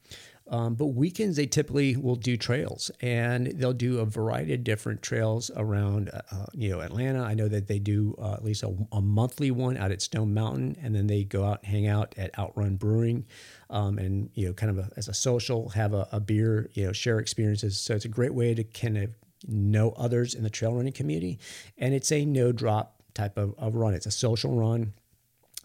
Um, 0.49 0.75
but 0.75 0.87
weekends, 0.87 1.35
they 1.35 1.45
typically 1.45 1.97
will 1.97 2.15
do 2.15 2.37
trails 2.37 2.89
and 3.01 3.47
they'll 3.47 3.73
do 3.73 3.99
a 3.99 4.05
variety 4.05 4.53
of 4.53 4.63
different 4.63 5.01
trails 5.01 5.51
around, 5.55 6.09
uh, 6.09 6.21
uh, 6.31 6.45
you 6.53 6.69
know, 6.69 6.79
Atlanta. 6.79 7.21
I 7.21 7.33
know 7.33 7.47
that 7.47 7.67
they 7.67 7.79
do 7.79 8.15
uh, 8.17 8.33
at 8.33 8.43
least 8.43 8.63
a, 8.63 8.73
a, 8.91 9.01
monthly 9.01 9.51
one 9.51 9.75
out 9.77 9.91
at 9.91 10.01
Stone 10.01 10.33
Mountain, 10.33 10.77
and 10.81 10.95
then 10.95 11.07
they 11.07 11.23
go 11.23 11.43
out 11.43 11.59
and 11.63 11.71
hang 11.71 11.87
out 11.87 12.15
at 12.17 12.37
Outrun 12.39 12.77
Brewing, 12.77 13.25
um, 13.69 13.97
and 13.97 14.29
you 14.35 14.47
know, 14.47 14.53
kind 14.53 14.69
of 14.69 14.77
a, 14.77 14.89
as 14.95 15.07
a 15.07 15.13
social, 15.13 15.69
have 15.69 15.93
a, 15.93 16.07
a, 16.11 16.19
beer, 16.19 16.69
you 16.73 16.85
know, 16.85 16.93
share 16.93 17.19
experiences. 17.19 17.79
So 17.79 17.95
it's 17.95 18.05
a 18.05 18.09
great 18.09 18.33
way 18.33 18.53
to 18.53 18.63
kind 18.63 18.97
of 18.97 19.09
know 19.47 19.91
others 19.91 20.33
in 20.33 20.43
the 20.43 20.49
trail 20.49 20.73
running 20.73 20.93
community, 20.93 21.39
and 21.77 21.93
it's 21.93 22.11
a 22.11 22.23
no 22.23 22.51
drop 22.51 23.01
type 23.13 23.37
of, 23.37 23.53
of 23.57 23.75
run. 23.75 23.93
It's 23.93 24.05
a 24.05 24.11
social 24.11 24.55
run 24.55 24.93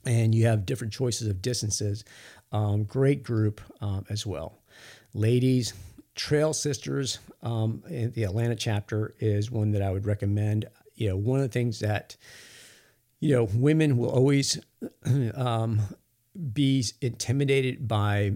and 0.05 0.35
you 0.35 0.47
have 0.47 0.66
different 0.66 0.93
choices 0.93 1.28
of 1.28 1.43
distances. 1.43 2.05
Um, 2.53 2.84
great 2.84 3.22
group 3.22 3.61
um, 3.80 4.05
as 4.11 4.26
well 4.26 4.62
ladies, 5.14 5.74
Trail 6.14 6.53
Sisters 6.53 7.18
um, 7.42 7.82
in 7.88 8.12
the 8.12 8.24
Atlanta 8.24 8.55
chapter 8.55 9.14
is 9.18 9.50
one 9.50 9.72
that 9.72 9.82
I 9.82 9.90
would 9.90 10.07
recommend. 10.07 10.66
You 10.94 11.11
know, 11.11 11.16
one 11.16 11.40
of 11.40 11.44
the 11.44 11.53
things 11.53 11.80
that 11.80 12.16
you 13.20 13.34
know 13.34 13.48
women 13.55 13.96
will 13.96 14.11
always 14.11 14.61
um, 15.34 15.80
be 16.53 16.84
intimidated 17.00 17.88
by 17.88 18.32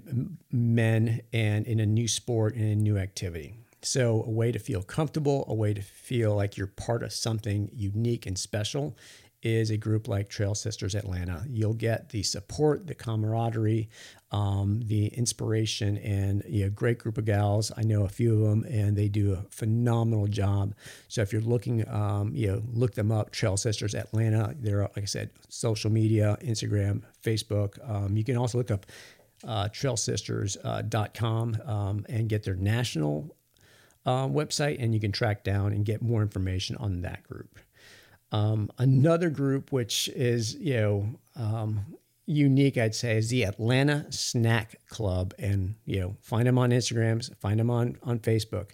men 0.50 1.20
and 1.32 1.66
in 1.66 1.80
a 1.80 1.86
new 1.86 2.08
sport 2.08 2.54
and 2.54 2.64
a 2.64 2.76
new 2.76 2.96
activity. 2.96 3.54
So, 3.82 4.24
a 4.26 4.30
way 4.30 4.50
to 4.50 4.58
feel 4.58 4.82
comfortable, 4.82 5.44
a 5.46 5.54
way 5.54 5.72
to 5.74 5.82
feel 5.82 6.34
like 6.34 6.56
you're 6.56 6.66
part 6.66 7.02
of 7.02 7.12
something 7.12 7.70
unique 7.72 8.26
and 8.26 8.36
special 8.36 8.96
is 9.47 9.70
a 9.70 9.76
group 9.76 10.09
like 10.09 10.28
Trail 10.28 10.55
Sisters 10.55 10.97
Atlanta. 10.97 11.44
You'll 11.49 11.72
get 11.72 12.09
the 12.09 12.24
support, 12.24 12.86
the 12.88 12.94
camaraderie, 12.94 13.88
um, 14.32 14.80
the 14.84 15.07
inspiration, 15.07 15.99
and 15.99 16.42
know, 16.64 16.70
great 16.70 16.99
group 16.99 17.16
of 17.16 17.26
gals. 17.26 17.70
I 17.76 17.82
know 17.82 18.05
a 18.05 18.09
few 18.09 18.34
of 18.34 18.51
them, 18.51 18.64
and 18.68 18.97
they 18.97 19.09
do 19.09 19.34
a 19.34 19.44
phenomenal 19.51 20.26
job. 20.26 20.74
So 21.07 21.22
if 21.22 21.32
you're 21.32 21.42
looking, 21.42 21.88
um, 21.88 22.34
you 22.34 22.49
know, 22.49 22.62
look 22.72 22.94
them 22.94 23.12
up. 23.12 23.30
Trail 23.30 23.57
Sisters 23.57 23.94
Atlanta. 23.94 24.55
They're 24.59 24.82
like 24.82 24.99
I 24.99 25.05
said, 25.05 25.30
social 25.49 25.92
media, 25.92 26.36
Instagram, 26.42 27.03
Facebook. 27.22 27.78
Um, 27.88 28.16
you 28.16 28.24
can 28.24 28.36
also 28.36 28.59
look 28.59 28.72
up 28.72 28.86
uh, 29.47 29.68
trailsisters.com 29.68 31.57
uh, 31.64 31.70
um, 31.70 32.07
and 32.09 32.28
get 32.28 32.42
their 32.42 32.57
national 32.57 33.36
uh, 34.05 34.26
website, 34.26 34.82
and 34.82 34.92
you 34.92 35.01
can 35.01 35.12
track 35.12 35.44
down 35.44 35.72
and 35.72 35.84
get 35.84 36.03
more 36.03 36.22
information 36.22 36.76
on 36.76 37.03
that 37.03 37.22
group. 37.22 37.59
Um, 38.33 38.70
another 38.79 39.31
group, 39.31 39.72
which 39.72 40.09
is 40.09 40.55
you 40.57 40.74
know 40.74 41.09
um, 41.37 41.85
unique, 42.27 42.77
I'd 42.77 42.95
say, 42.95 43.16
is 43.16 43.31
the 43.31 43.45
Atlanta 43.45 44.11
Snack 44.11 44.77
Club, 44.89 45.35
and 45.39 45.77
you 45.85 46.01
know 46.01 46.16
find 46.20 46.47
them 46.47 46.59
on 46.59 46.70
Instagrams, 46.70 47.35
find 47.39 47.59
them 47.61 47.70
on 47.70 47.97
on 48.03 48.18
Facebook, 48.18 48.70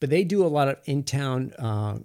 but 0.00 0.10
they 0.10 0.24
do 0.24 0.44
a 0.44 0.48
lot 0.48 0.68
of 0.68 0.78
in 0.84 1.02
town. 1.02 1.52
Uh, 1.58 1.98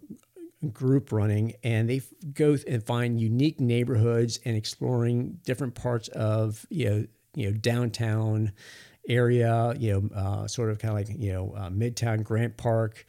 group 0.73 1.11
running 1.11 1.53
and 1.63 1.87
they 1.87 2.01
go 2.33 2.57
and 2.67 2.83
find 2.83 3.21
unique 3.21 3.59
neighborhoods 3.59 4.39
and 4.43 4.57
exploring 4.57 5.39
different 5.45 5.75
parts 5.75 6.07
of 6.09 6.65
you 6.71 6.89
know 6.89 7.05
you 7.35 7.45
know 7.45 7.57
downtown 7.57 8.51
area 9.07 9.75
you 9.77 9.93
know 9.93 10.15
uh, 10.15 10.47
sort 10.47 10.71
of 10.71 10.79
kind 10.79 10.91
of 10.91 10.97
like 10.97 11.21
you 11.21 11.31
know 11.31 11.53
uh, 11.55 11.69
midtown 11.69 12.23
grant 12.23 12.57
park 12.57 13.05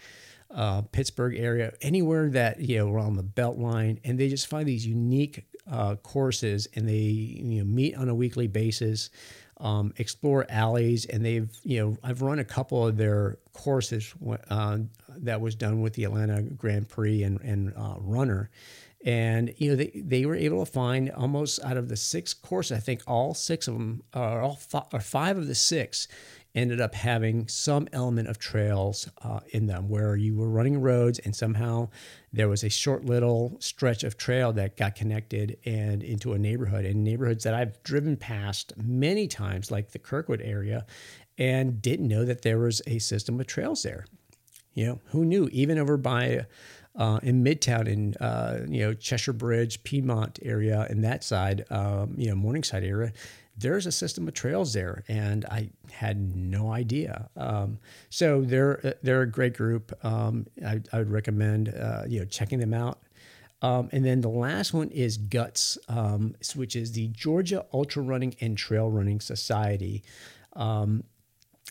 uh, 0.50 0.82
Pittsburgh 0.82 1.36
area, 1.36 1.72
anywhere 1.82 2.28
that 2.30 2.60
you 2.60 2.78
know 2.78 2.92
around 2.92 3.16
the 3.16 3.22
Beltline, 3.22 3.98
and 4.04 4.18
they 4.18 4.28
just 4.28 4.46
find 4.46 4.66
these 4.66 4.86
unique 4.86 5.46
uh, 5.70 5.96
courses, 5.96 6.68
and 6.74 6.88
they 6.88 6.94
you 6.94 7.58
know 7.58 7.64
meet 7.64 7.96
on 7.96 8.08
a 8.08 8.14
weekly 8.14 8.46
basis, 8.46 9.10
um, 9.60 9.92
explore 9.96 10.46
alleys, 10.48 11.04
and 11.04 11.24
they've 11.24 11.50
you 11.64 11.80
know 11.80 11.98
I've 12.02 12.22
run 12.22 12.38
a 12.38 12.44
couple 12.44 12.86
of 12.86 12.96
their 12.96 13.38
courses 13.52 14.14
uh, 14.48 14.78
that 15.18 15.40
was 15.40 15.54
done 15.54 15.82
with 15.82 15.94
the 15.94 16.04
Atlanta 16.04 16.42
Grand 16.42 16.88
Prix 16.88 17.22
and 17.22 17.40
and 17.40 17.74
uh, 17.76 17.96
Runner. 17.98 18.50
And 19.04 19.54
you 19.58 19.70
know 19.70 19.76
they, 19.76 19.92
they 19.94 20.26
were 20.26 20.34
able 20.34 20.64
to 20.64 20.70
find 20.70 21.10
almost 21.10 21.62
out 21.62 21.76
of 21.76 21.88
the 21.88 21.96
six 21.96 22.34
courses, 22.34 22.76
I 22.76 22.80
think 22.80 23.02
all 23.06 23.32
six 23.32 23.68
of 23.68 23.74
them, 23.74 24.02
or 24.14 24.40
all 24.40 24.56
five, 24.56 24.86
or 24.92 25.00
five 25.00 25.36
of 25.36 25.46
the 25.46 25.54
six, 25.54 26.08
ended 26.58 26.80
up 26.80 26.94
having 26.94 27.48
some 27.48 27.88
element 27.92 28.28
of 28.28 28.38
trails 28.38 29.08
uh, 29.22 29.40
in 29.50 29.66
them 29.66 29.88
where 29.88 30.16
you 30.16 30.36
were 30.36 30.50
running 30.50 30.80
roads 30.80 31.18
and 31.20 31.34
somehow 31.34 31.88
there 32.32 32.48
was 32.48 32.64
a 32.64 32.68
short 32.68 33.04
little 33.04 33.56
stretch 33.60 34.04
of 34.04 34.16
trail 34.16 34.52
that 34.52 34.76
got 34.76 34.94
connected 34.94 35.56
and 35.64 36.02
into 36.02 36.32
a 36.32 36.38
neighborhood 36.38 36.84
and 36.84 37.02
neighborhoods 37.02 37.44
that 37.44 37.54
I've 37.54 37.82
driven 37.82 38.16
past 38.16 38.72
many 38.76 39.26
times 39.26 39.70
like 39.70 39.92
the 39.92 39.98
Kirkwood 39.98 40.42
area 40.42 40.84
and 41.38 41.80
didn't 41.80 42.08
know 42.08 42.24
that 42.24 42.42
there 42.42 42.58
was 42.58 42.82
a 42.86 42.98
system 42.98 43.40
of 43.40 43.46
trails 43.46 43.82
there. 43.82 44.04
You 44.74 44.86
know, 44.86 45.00
who 45.06 45.24
knew 45.24 45.48
even 45.52 45.78
over 45.78 45.96
by 45.96 46.46
uh, 46.98 47.20
in 47.22 47.44
Midtown 47.44 47.86
in 47.86 48.14
uh, 48.16 48.64
you 48.68 48.80
know 48.84 48.94
Cheshire 48.94 49.32
Bridge, 49.32 49.82
Piedmont 49.84 50.38
area, 50.42 50.86
and 50.90 51.04
that 51.04 51.22
side, 51.24 51.64
um, 51.70 52.14
you 52.16 52.28
know 52.28 52.34
Morningside 52.34 52.84
area, 52.84 53.12
there's 53.58 53.86
a 53.86 53.92
system 53.92 54.28
of 54.28 54.34
trails 54.34 54.72
there, 54.72 55.04
and 55.08 55.44
I 55.46 55.70
had 55.90 56.36
no 56.36 56.72
idea. 56.72 57.28
Um, 57.36 57.78
so 58.10 58.42
they're 58.42 58.94
they're 59.02 59.22
a 59.22 59.30
great 59.30 59.56
group. 59.56 59.92
Um, 60.04 60.46
I, 60.64 60.80
I, 60.92 60.98
would 60.98 61.10
recommend 61.10 61.74
uh, 61.74 62.04
you 62.06 62.20
know 62.20 62.26
checking 62.26 62.60
them 62.60 62.74
out. 62.74 63.00
Um, 63.60 63.88
and 63.90 64.04
then 64.04 64.20
the 64.20 64.28
last 64.28 64.72
one 64.72 64.90
is 64.90 65.16
Guts, 65.16 65.78
um, 65.88 66.36
which 66.54 66.76
is 66.76 66.92
the 66.92 67.08
Georgia 67.08 67.66
Ultra 67.72 68.02
Running 68.02 68.36
and 68.40 68.56
Trail 68.56 68.88
Running 68.88 69.20
Society. 69.20 70.04
Um, 70.52 71.02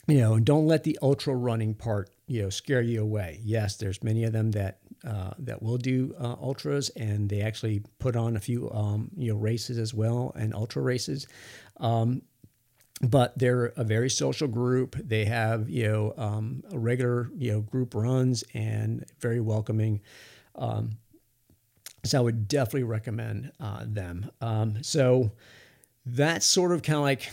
you 0.06 0.18
know, 0.18 0.38
don't 0.38 0.66
let 0.66 0.84
the 0.84 0.98
ultra 1.02 1.34
running 1.34 1.74
part 1.74 2.10
you 2.26 2.42
know 2.42 2.50
scare 2.50 2.82
you 2.82 3.02
away. 3.02 3.40
Yes, 3.42 3.76
there's 3.76 4.02
many 4.02 4.24
of 4.24 4.32
them 4.32 4.52
that 4.52 4.78
uh, 5.06 5.32
that 5.38 5.62
will 5.62 5.78
do 5.78 6.14
uh, 6.20 6.36
ultras, 6.40 6.90
and 6.90 7.28
they 7.28 7.42
actually 7.42 7.82
put 7.98 8.16
on 8.16 8.36
a 8.36 8.40
few 8.40 8.70
um, 8.70 9.10
you 9.16 9.32
know 9.32 9.38
races 9.38 9.78
as 9.78 9.92
well 9.92 10.32
and 10.36 10.54
ultra 10.54 10.82
races. 10.82 11.26
Um, 11.80 12.22
but 13.00 13.38
they're 13.38 13.66
a 13.76 13.84
very 13.84 14.10
social 14.10 14.48
group. 14.48 14.96
They 14.96 15.24
have 15.26 15.68
you 15.68 15.88
know 15.88 16.14
um, 16.16 16.64
regular 16.72 17.30
you 17.36 17.52
know 17.52 17.60
group 17.60 17.94
runs 17.94 18.44
and 18.54 19.04
very 19.20 19.40
welcoming. 19.40 20.00
Um, 20.56 20.98
so 22.04 22.18
I 22.18 22.20
would 22.22 22.48
definitely 22.48 22.84
recommend 22.84 23.52
uh, 23.60 23.84
them. 23.86 24.30
Um, 24.40 24.82
so 24.82 25.32
that's 26.06 26.46
sort 26.46 26.72
of 26.72 26.82
kind 26.82 26.96
of 26.96 27.02
like 27.02 27.30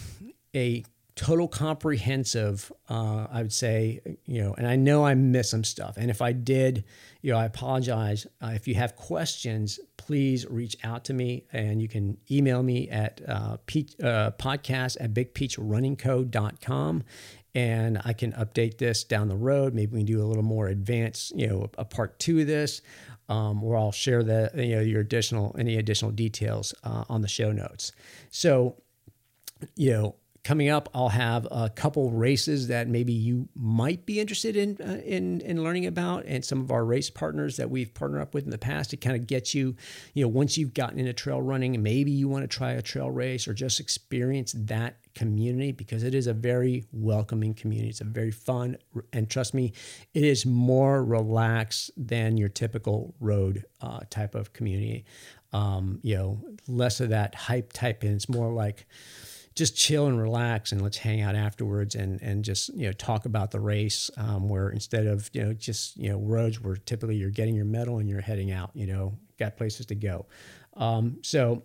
a 0.56 0.84
total 1.16 1.48
comprehensive 1.48 2.72
uh, 2.90 3.26
i 3.32 3.42
would 3.42 3.54
say 3.54 4.02
you 4.26 4.42
know 4.42 4.54
and 4.58 4.68
i 4.68 4.76
know 4.76 5.06
i 5.06 5.16
missed 5.16 5.50
some 5.52 5.64
stuff 5.64 5.96
and 5.96 6.12
if 6.12 6.22
i 6.22 6.34
did 6.34 6.84
you 7.26 7.32
know 7.32 7.40
i 7.40 7.46
apologize. 7.46 8.28
Uh, 8.40 8.52
if 8.54 8.68
you 8.68 8.76
have 8.76 8.96
questions 8.96 9.80
please 9.98 10.46
reach 10.48 10.78
out 10.84 11.04
to 11.06 11.14
me 11.14 11.44
and 11.52 11.82
you 11.82 11.88
can 11.88 12.16
email 12.30 12.62
me 12.62 12.88
at 12.90 13.20
uh, 13.28 13.58
Peach, 13.66 13.96
uh, 14.00 14.30
podcast 14.38 14.98
at 15.00 15.12
bigpeachrunningco.com 15.16 17.04
and 17.56 18.00
i 18.06 18.14
can 18.14 18.32
update 18.34 18.78
this 18.78 19.04
down 19.04 19.28
the 19.28 19.36
road. 19.36 19.74
Maybe 19.74 19.94
we 19.94 20.00
can 20.00 20.06
do 20.06 20.22
a 20.22 20.28
little 20.28 20.44
more 20.44 20.68
advanced 20.68 21.36
you 21.36 21.48
know 21.48 21.68
a 21.80 21.84
part 21.84 22.20
two 22.20 22.42
of 22.42 22.48
this 22.48 22.84
um, 23.28 23.60
where 23.60 23.76
i'll 23.76 23.92
share 23.92 24.22
the 24.22 24.52
you 24.54 24.76
know 24.76 24.82
your 24.82 25.02
additional 25.02 25.56
any 25.58 25.78
additional 25.78 26.12
details 26.12 26.76
uh, 26.84 27.06
on 27.10 27.22
the 27.22 27.28
show 27.28 27.52
notes. 27.52 27.92
So 28.30 28.76
you 29.76 29.94
know 29.94 30.16
coming 30.46 30.70
up, 30.70 30.88
I'll 30.94 31.10
have 31.10 31.48
a 31.50 31.72
couple 31.72 32.12
races 32.12 32.68
that 32.68 32.88
maybe 32.88 33.12
you 33.12 33.50
might 33.56 34.06
be 34.06 34.20
interested 34.20 34.56
in 34.56 34.78
uh, 34.80 35.02
in 35.04 35.42
in 35.42 35.64
learning 35.64 35.88
about, 35.88 36.24
and 36.26 36.46
some 36.46 36.62
of 36.62 36.72
our 36.72 36.86
race 36.86 37.10
partners 37.10 37.58
that 37.58 37.72
we've 37.72 37.92
partnered 37.94 38.22
up 38.22 38.36
with 38.36 38.46
in 38.46 38.52
the 38.52 38.60
past 38.60 38.92
to 38.92 38.98
kind 38.98 39.16
of 39.16 39.26
get 39.26 39.56
you, 39.56 39.76
you 40.14 40.24
know, 40.24 40.28
once 40.30 40.56
you've 40.56 40.76
gotten 40.76 41.00
into 41.00 41.14
trail 41.14 41.42
running, 41.42 41.82
maybe 41.82 42.12
you 42.12 42.30
want 42.30 42.44
to 42.44 42.48
try 42.48 42.74
a 42.74 42.82
trail 42.82 43.10
race 43.10 43.48
or 43.48 43.56
just 43.56 43.80
experience 43.80 44.54
that 44.56 44.98
community 45.16 45.72
because 45.72 46.04
it 46.04 46.14
is 46.14 46.28
a 46.28 46.34
very 46.34 46.86
welcoming 46.92 47.56
community. 47.56 47.90
It's 47.90 48.02
a 48.02 48.06
very 48.06 48.32
fun, 48.32 48.78
and 49.12 49.28
trust 49.28 49.56
me, 49.56 49.74
it 50.14 50.24
is 50.24 50.46
more 50.46 51.04
relaxed 51.04 51.90
than 51.98 52.38
your 52.38 52.50
typical 52.50 53.16
road 53.20 53.66
uh, 53.82 54.02
type 54.12 54.36
of 54.36 54.54
community. 54.54 55.06
Um, 55.54 56.00
you 56.04 56.16
know, 56.16 56.40
less 56.68 57.00
of 57.00 57.10
that 57.10 57.34
hype 57.34 57.74
type, 57.74 58.04
and 58.04 58.14
it's 58.14 58.30
more 58.30 58.52
like 58.52 58.86
just 59.56 59.76
chill 59.76 60.08
and 60.08 60.22
relax 60.22 60.74
and 60.74 60.82
let's 60.82 60.98
hang 60.98 61.22
out 61.22 61.34
afterwards 61.34 61.96
and 61.96 62.22
and 62.22 62.44
just 62.44 62.74
you 62.76 62.86
know 62.86 62.92
talk 62.94 63.26
about 63.26 63.52
the 63.52 63.60
race 63.60 64.12
um, 64.18 64.50
where 64.50 64.70
instead 64.70 65.08
of 65.08 65.30
you 65.34 65.44
know 65.44 65.54
just 65.54 65.96
you 65.98 66.10
know 66.10 66.20
roads 66.20 66.62
where 66.62 66.76
typically 66.76 67.16
you're 67.16 67.32
getting 67.32 67.56
your 67.56 67.66
medal 67.66 68.00
and 68.00 68.10
you're 68.10 68.22
heading 68.22 68.52
out 68.52 68.70
you 68.74 68.86
know 68.86 69.18
got 69.40 69.58
places 69.58 69.86
to 69.86 69.96
go. 69.96 70.26
Um, 70.76 71.20
so 71.24 71.64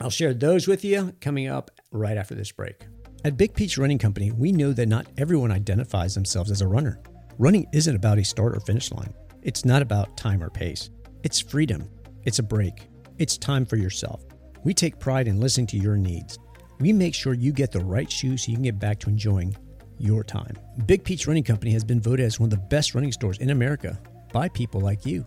i'll 0.00 0.10
share 0.10 0.32
those 0.34 0.68
with 0.68 0.84
you 0.84 1.12
coming 1.20 1.48
up 1.48 1.70
right 1.90 2.16
after 2.16 2.34
this 2.34 2.52
break. 2.52 2.86
At 3.24 3.36
big 3.36 3.54
peach 3.54 3.78
running 3.78 3.98
company 3.98 4.30
we 4.30 4.52
know 4.52 4.72
that 4.72 4.86
not 4.86 5.06
everyone 5.16 5.50
identifies 5.50 6.14
themselves 6.14 6.50
as 6.50 6.60
a 6.60 6.68
runner. 6.68 7.00
Running 7.38 7.66
isn't 7.72 7.96
about 7.96 8.18
a 8.18 8.24
start 8.24 8.54
or 8.54 8.60
finish 8.60 8.92
line. 8.92 9.14
It's 9.42 9.64
not 9.64 9.80
about 9.80 10.16
time 10.16 10.42
or 10.42 10.50
pace. 10.50 10.90
It's 11.22 11.40
freedom. 11.40 11.88
It's 12.24 12.38
a 12.38 12.42
break. 12.42 12.88
It's 13.16 13.38
time 13.38 13.64
for 13.64 13.76
yourself. 13.76 14.24
We 14.64 14.74
take 14.74 14.98
pride 14.98 15.28
in 15.28 15.40
listening 15.40 15.68
to 15.68 15.78
your 15.78 15.96
needs 15.96 16.38
we 16.80 16.92
make 16.92 17.14
sure 17.14 17.34
you 17.34 17.52
get 17.52 17.72
the 17.72 17.80
right 17.80 18.10
shoes 18.10 18.44
so 18.44 18.50
you 18.50 18.56
can 18.56 18.64
get 18.64 18.78
back 18.78 18.98
to 19.00 19.08
enjoying 19.08 19.56
your 19.98 20.22
time. 20.22 20.56
Big 20.86 21.04
Peach 21.04 21.26
Running 21.26 21.44
Company 21.44 21.72
has 21.72 21.84
been 21.84 22.00
voted 22.00 22.24
as 22.24 22.38
one 22.38 22.46
of 22.46 22.50
the 22.50 22.66
best 22.68 22.94
running 22.94 23.12
stores 23.12 23.38
in 23.38 23.50
America 23.50 24.00
by 24.32 24.48
people 24.48 24.80
like 24.80 25.04
you. 25.04 25.24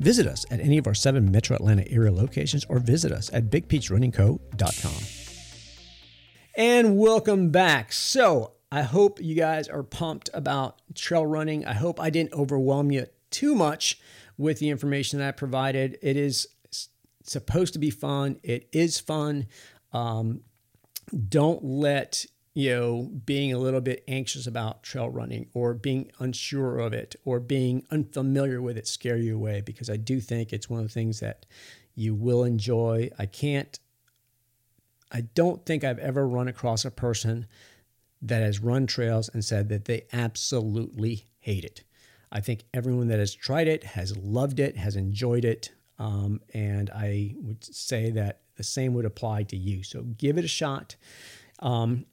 Visit 0.00 0.26
us 0.26 0.44
at 0.50 0.60
any 0.60 0.78
of 0.78 0.86
our 0.86 0.94
seven 0.94 1.30
Metro 1.30 1.56
Atlanta 1.56 1.90
area 1.90 2.12
locations 2.12 2.64
or 2.66 2.78
visit 2.78 3.12
us 3.12 3.30
at 3.32 3.50
bigpeachrunningco.com. 3.50 4.92
And 6.56 6.98
welcome 6.98 7.50
back. 7.50 7.92
So, 7.92 8.52
I 8.72 8.82
hope 8.82 9.20
you 9.20 9.34
guys 9.34 9.68
are 9.68 9.82
pumped 9.82 10.30
about 10.32 10.80
trail 10.94 11.26
running. 11.26 11.66
I 11.66 11.74
hope 11.74 11.98
I 11.98 12.08
didn't 12.08 12.32
overwhelm 12.34 12.92
you 12.92 13.06
too 13.30 13.54
much 13.54 14.00
with 14.38 14.58
the 14.58 14.70
information 14.70 15.18
that 15.18 15.28
I 15.28 15.32
provided. 15.32 15.98
It 16.02 16.16
is 16.16 16.46
supposed 17.24 17.72
to 17.72 17.78
be 17.78 17.90
fun. 17.90 18.38
It 18.42 18.68
is 18.72 19.00
fun. 19.00 19.46
Um, 19.92 20.42
don't 21.28 21.64
let 21.64 22.26
you 22.54 22.70
know 22.70 23.10
being 23.24 23.52
a 23.52 23.58
little 23.58 23.80
bit 23.80 24.02
anxious 24.08 24.46
about 24.46 24.82
trail 24.82 25.08
running 25.08 25.48
or 25.54 25.72
being 25.72 26.10
unsure 26.18 26.78
of 26.78 26.92
it 26.92 27.14
or 27.24 27.38
being 27.38 27.86
unfamiliar 27.90 28.60
with 28.60 28.76
it 28.76 28.86
scare 28.86 29.16
you 29.16 29.36
away 29.36 29.60
because 29.60 29.88
I 29.88 29.96
do 29.96 30.20
think 30.20 30.52
it's 30.52 30.68
one 30.68 30.80
of 30.80 30.86
the 30.86 30.92
things 30.92 31.20
that 31.20 31.46
you 31.94 32.14
will 32.14 32.44
enjoy. 32.44 33.10
I 33.18 33.26
can't 33.26 33.78
I 35.12 35.22
don't 35.22 35.64
think 35.66 35.82
I've 35.82 35.98
ever 35.98 36.26
run 36.26 36.48
across 36.48 36.84
a 36.84 36.90
person 36.90 37.46
that 38.22 38.42
has 38.42 38.60
run 38.60 38.86
trails 38.86 39.28
and 39.32 39.44
said 39.44 39.68
that 39.68 39.86
they 39.86 40.06
absolutely 40.12 41.26
hate 41.40 41.64
it. 41.64 41.82
I 42.30 42.40
think 42.40 42.64
everyone 42.72 43.08
that 43.08 43.18
has 43.18 43.34
tried 43.34 43.66
it 43.66 43.82
has 43.82 44.16
loved 44.16 44.60
it, 44.60 44.76
has 44.76 44.94
enjoyed 44.94 45.44
it. 45.44 45.70
Um, 45.98 46.40
and 46.54 46.90
I 46.90 47.34
would 47.38 47.64
say 47.64 48.10
that 48.12 48.40
the 48.60 48.64
same 48.64 48.92
would 48.92 49.06
apply 49.06 49.44
to 49.44 49.56
you. 49.56 49.82
So 49.82 50.02
give 50.02 50.36
it 50.36 50.44
a 50.44 50.48
shot. 50.48 50.96
Um, 51.60 52.04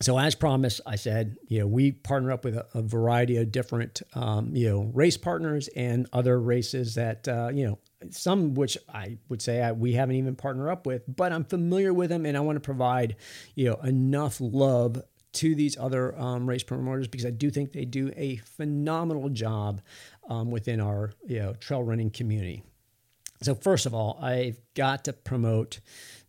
so 0.00 0.16
as 0.16 0.36
promised, 0.36 0.80
I 0.86 0.96
said, 0.96 1.36
you 1.48 1.58
know, 1.58 1.66
we 1.66 1.90
partner 1.92 2.30
up 2.30 2.44
with 2.44 2.56
a, 2.56 2.66
a 2.74 2.82
variety 2.82 3.36
of 3.36 3.50
different, 3.50 4.02
um, 4.14 4.54
you 4.54 4.68
know, 4.68 4.90
race 4.94 5.16
partners 5.16 5.68
and 5.74 6.08
other 6.12 6.40
races 6.40 6.94
that, 6.94 7.26
uh, 7.26 7.50
you 7.52 7.66
know, 7.66 7.78
some 8.10 8.54
which 8.54 8.78
I 8.92 9.18
would 9.28 9.42
say 9.42 9.60
I, 9.60 9.72
we 9.72 9.92
haven't 9.92 10.16
even 10.16 10.36
partnered 10.36 10.70
up 10.70 10.86
with, 10.86 11.02
but 11.08 11.32
I'm 11.32 11.44
familiar 11.44 11.92
with 11.92 12.10
them 12.10 12.26
and 12.26 12.36
I 12.36 12.40
want 12.40 12.56
to 12.56 12.60
provide, 12.60 13.16
you 13.54 13.70
know, 13.70 13.76
enough 13.76 14.38
love 14.40 15.02
to 15.34 15.54
these 15.54 15.78
other 15.78 16.18
um, 16.18 16.48
race 16.48 16.62
promoters 16.62 17.08
because 17.08 17.26
I 17.26 17.30
do 17.30 17.50
think 17.50 17.72
they 17.72 17.84
do 17.84 18.12
a 18.16 18.36
phenomenal 18.36 19.28
job 19.30 19.80
um, 20.28 20.50
within 20.50 20.80
our, 20.80 21.12
you 21.26 21.40
know, 21.40 21.54
trail 21.54 21.82
running 21.82 22.10
community. 22.10 22.62
So, 23.42 23.54
first 23.54 23.86
of 23.86 23.94
all, 23.94 24.18
I've 24.22 24.58
got 24.74 25.04
to 25.04 25.12
promote 25.12 25.80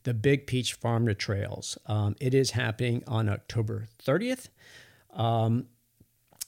the 0.04 0.14
Big 0.14 0.48
Peach 0.48 0.74
Farm 0.74 1.06
to 1.06 1.14
Trails. 1.14 1.78
Um, 1.86 2.16
it 2.20 2.34
is 2.34 2.52
happening 2.52 3.04
on 3.08 3.30
October 3.30 3.86
30th. 4.04 4.50
Um, 5.12 5.68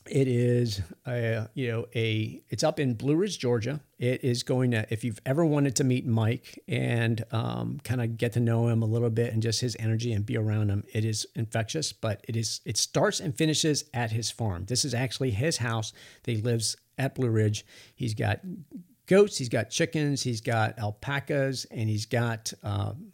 it 0.08 0.28
is 0.28 0.82
a, 1.08 1.50
you 1.56 1.72
know 1.72 1.86
a 1.96 2.40
it's 2.50 2.64
up 2.64 2.80
in 2.80 2.94
Blue 2.94 3.16
Ridge, 3.16 3.40
Georgia. 3.40 3.80
It 3.98 4.24
is 4.24 4.44
going 4.44 4.72
to 4.72 4.86
if 4.92 5.04
you've 5.04 5.20
ever 5.26 5.44
wanted 5.44 5.76
to 5.78 5.84
meet 5.84 6.06
Mike 6.06 6.60
and 6.68 7.24
um, 7.32 7.80
kind 7.84 8.02
of 8.02 8.18
get 8.18 8.34
to 8.34 8.40
know 8.40 8.68
him 8.68 8.84
a 8.84 8.86
little 8.86 9.10
bit 9.10 9.34
and 9.34 9.42
just 9.42 9.62
his 9.62 9.76
energy 9.80 10.14
and 10.14 10.24
be 10.24 10.38
around 10.38 10.70
him, 10.70 10.84
it 10.94 11.06
is 11.06 11.26
infectious. 11.36 11.92
But 11.92 12.24
it 12.28 12.36
is 12.36 12.62
it 12.66 12.78
starts 12.78 13.20
and 13.20 13.36
finishes 13.36 13.86
at 13.96 14.12
his 14.12 14.30
farm. 14.30 14.66
This 14.66 14.86
is 14.86 14.94
actually 14.94 15.32
his 15.32 15.58
house. 15.58 15.92
He 16.24 16.38
lives 16.38 16.76
at 17.00 17.16
Blue 17.16 17.30
Ridge. 17.30 17.66
He's 17.96 18.14
got 18.14 18.42
goats, 19.06 19.38
he's 19.38 19.50
got 19.50 19.70
chickens, 19.70 20.24
he's 20.24 20.42
got 20.42 20.78
alpacas, 20.80 21.66
and 21.72 21.90
he's 21.90 22.06
got 22.06 22.54
um, 22.64 23.12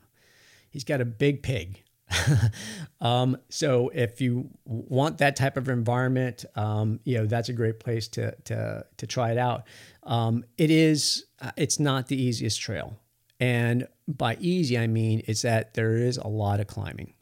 he's 0.70 0.84
got 0.84 1.02
a 1.02 1.06
big 1.06 1.44
pig. 1.44 1.84
um, 3.02 3.38
so 3.50 3.90
if 3.90 4.20
you 4.20 4.50
want 4.66 5.20
that 5.20 5.36
type 5.36 5.58
of 5.58 5.70
environment, 5.70 6.46
um, 6.56 7.00
you 7.04 7.18
know 7.18 7.26
that's 7.26 7.50
a 7.50 7.54
great 7.54 7.80
place 7.80 8.08
to 8.10 8.36
to 8.46 8.86
to 8.98 9.08
try 9.08 9.32
it 9.32 9.38
out. 9.38 9.64
Um, 10.04 10.44
it 10.58 10.72
is 10.72 11.26
uh, 11.42 11.52
it's 11.58 11.80
not 11.80 12.08
the 12.08 12.22
easiest 12.22 12.60
trail, 12.60 12.98
and 13.40 13.88
by 14.08 14.38
easy 14.40 14.78
I 14.78 14.88
mean 14.88 15.24
it's 15.28 15.44
that 15.44 15.74
there 15.74 15.96
is 15.96 16.18
a 16.18 16.28
lot 16.28 16.60
of 16.60 16.68
climbing, 16.68 17.14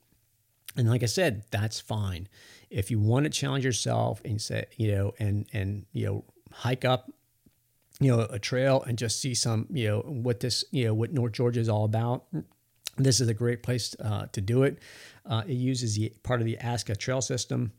and 0.76 0.90
like 0.90 1.04
I 1.04 1.08
said, 1.08 1.44
that's 1.52 1.80
fine. 1.80 2.28
If 2.70 2.92
you 2.92 3.00
want 3.00 3.24
to 3.26 3.30
challenge 3.30 3.66
yourself 3.66 4.22
and 4.26 4.42
say 4.42 4.66
you 4.78 4.92
know 4.92 5.14
and 5.20 5.46
and 5.54 5.86
you 5.92 6.06
know 6.06 6.26
hike 6.52 6.86
up 6.86 7.12
you 8.00 8.16
know 8.16 8.26
a 8.30 8.40
trail 8.40 8.84
and 8.84 8.98
just 8.98 9.22
see 9.22 9.34
some 9.34 9.68
you 9.72 9.88
know 9.88 10.00
what 10.02 10.40
this 10.40 10.64
you 10.72 10.86
know 10.86 10.94
what 10.94 11.14
North 11.14 11.34
Georgia 11.34 11.60
is 11.60 11.70
all 11.70 11.86
about. 11.86 12.26
This 12.98 13.22
is 13.22 13.28
a 13.28 13.34
great 13.34 13.64
place 13.64 13.96
uh, 14.04 14.26
to 14.34 14.42
do 14.42 14.64
it. 14.64 14.80
Uh, 15.26 15.44
it 15.48 15.54
uses 15.54 15.96
the 15.96 16.14
part 16.24 16.42
of 16.42 16.46
the 16.46 16.58
Aska 16.58 16.96
trail 16.96 17.22
system. 17.22 17.72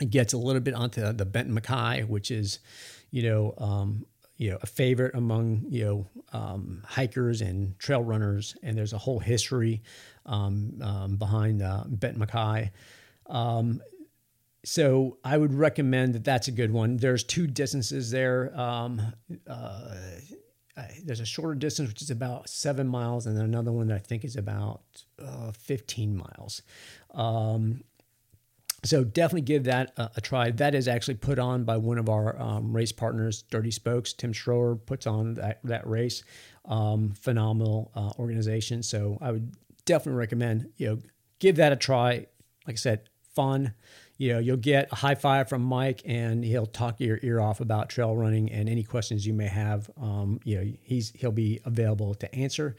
It 0.00 0.10
gets 0.10 0.32
a 0.32 0.38
little 0.38 0.60
bit 0.60 0.74
onto 0.74 1.12
the 1.12 1.24
Benton 1.24 1.58
MacKaye, 1.58 2.06
which 2.06 2.30
is, 2.30 2.60
you 3.10 3.22
know, 3.22 3.54
um, 3.58 4.06
you 4.36 4.50
know, 4.50 4.58
a 4.62 4.66
favorite 4.66 5.14
among 5.14 5.64
you 5.68 5.84
know 5.84 6.06
um, 6.32 6.82
hikers 6.86 7.40
and 7.40 7.78
trail 7.78 8.02
runners. 8.02 8.56
And 8.62 8.76
there's 8.76 8.92
a 8.92 8.98
whole 8.98 9.18
history 9.18 9.82
um, 10.26 10.78
um 10.82 11.16
behind 11.16 11.62
uh, 11.62 11.84
Benton 11.86 12.26
MacKaye. 12.26 12.70
So 14.66 15.18
I 15.22 15.38
would 15.38 15.54
recommend 15.54 16.16
that 16.16 16.24
that's 16.24 16.48
a 16.48 16.50
good 16.50 16.72
one. 16.72 16.96
There's 16.96 17.22
two 17.22 17.46
distances 17.46 18.10
there. 18.10 18.52
Um, 18.58 19.00
uh, 19.48 19.94
there's 21.04 21.20
a 21.20 21.24
shorter 21.24 21.54
distance, 21.54 21.88
which 21.88 22.02
is 22.02 22.10
about 22.10 22.48
seven 22.48 22.88
miles, 22.88 23.26
and 23.26 23.36
then 23.36 23.44
another 23.44 23.70
one 23.70 23.86
that 23.86 23.94
I 23.94 24.00
think 24.00 24.24
is 24.24 24.34
about 24.34 24.82
uh, 25.24 25.52
15 25.52 26.16
miles. 26.16 26.62
Um, 27.14 27.84
so 28.82 29.04
definitely 29.04 29.42
give 29.42 29.62
that 29.64 29.92
a, 29.96 30.10
a, 30.16 30.20
try. 30.20 30.50
That 30.50 30.74
is 30.74 30.88
actually 30.88 31.14
put 31.14 31.38
on 31.38 31.62
by 31.62 31.76
one 31.76 31.98
of 31.98 32.08
our 32.08 32.36
um, 32.42 32.74
race 32.74 32.92
partners, 32.92 33.42
Dirty 33.42 33.70
Spokes. 33.70 34.14
Tim 34.14 34.32
Schroer 34.32 34.84
puts 34.84 35.06
on 35.06 35.34
that 35.34 35.60
that 35.62 35.86
race. 35.86 36.24
Um, 36.64 37.14
phenomenal 37.14 37.92
uh, 37.94 38.10
organization. 38.18 38.82
So 38.82 39.16
I 39.20 39.30
would 39.30 39.54
definitely 39.84 40.18
recommend 40.18 40.72
you 40.76 40.88
know 40.88 40.98
give 41.38 41.54
that 41.56 41.72
a 41.72 41.76
try 41.76 42.26
like 42.66 42.74
I 42.74 42.76
said, 42.76 43.08
fun. 43.34 43.74
You 44.18 44.34
know, 44.34 44.38
you'll 44.38 44.56
get 44.56 44.88
a 44.92 44.94
high 44.94 45.14
five 45.14 45.48
from 45.48 45.62
Mike, 45.62 46.02
and 46.04 46.44
he'll 46.44 46.66
talk 46.66 47.00
your 47.00 47.18
ear 47.22 47.40
off 47.40 47.60
about 47.60 47.88
trail 47.88 48.16
running 48.16 48.50
and 48.50 48.68
any 48.68 48.82
questions 48.82 49.26
you 49.26 49.34
may 49.34 49.48
have. 49.48 49.90
Um, 50.00 50.40
you 50.44 50.56
know, 50.56 50.72
he's 50.82 51.10
he'll 51.10 51.32
be 51.32 51.60
available 51.64 52.14
to 52.14 52.34
answer. 52.34 52.76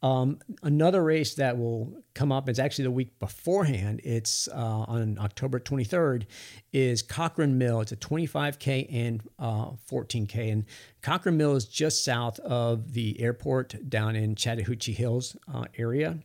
Um, 0.00 0.38
another 0.62 1.02
race 1.02 1.34
that 1.34 1.58
will 1.58 2.04
come 2.14 2.30
up 2.30 2.48
is 2.48 2.58
actually 2.60 2.84
the 2.84 2.92
week 2.92 3.18
beforehand. 3.18 4.00
It's 4.04 4.48
uh, 4.48 4.84
on 4.86 5.18
October 5.18 5.58
23rd. 5.58 6.26
Is 6.72 7.02
Cochran 7.02 7.58
Mill. 7.58 7.80
It's 7.80 7.92
a 7.92 7.96
25k 7.96 8.86
and 8.90 9.22
uh, 9.38 9.70
14k, 9.90 10.52
and 10.52 10.64
Cochran 11.02 11.36
Mill 11.36 11.56
is 11.56 11.64
just 11.64 12.04
south 12.04 12.38
of 12.40 12.92
the 12.92 13.20
airport 13.20 13.88
down 13.88 14.14
in 14.14 14.36
Chattahoochee 14.36 14.92
Hills 14.92 15.36
uh, 15.52 15.64
area, 15.76 16.18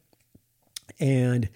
and 0.99 1.49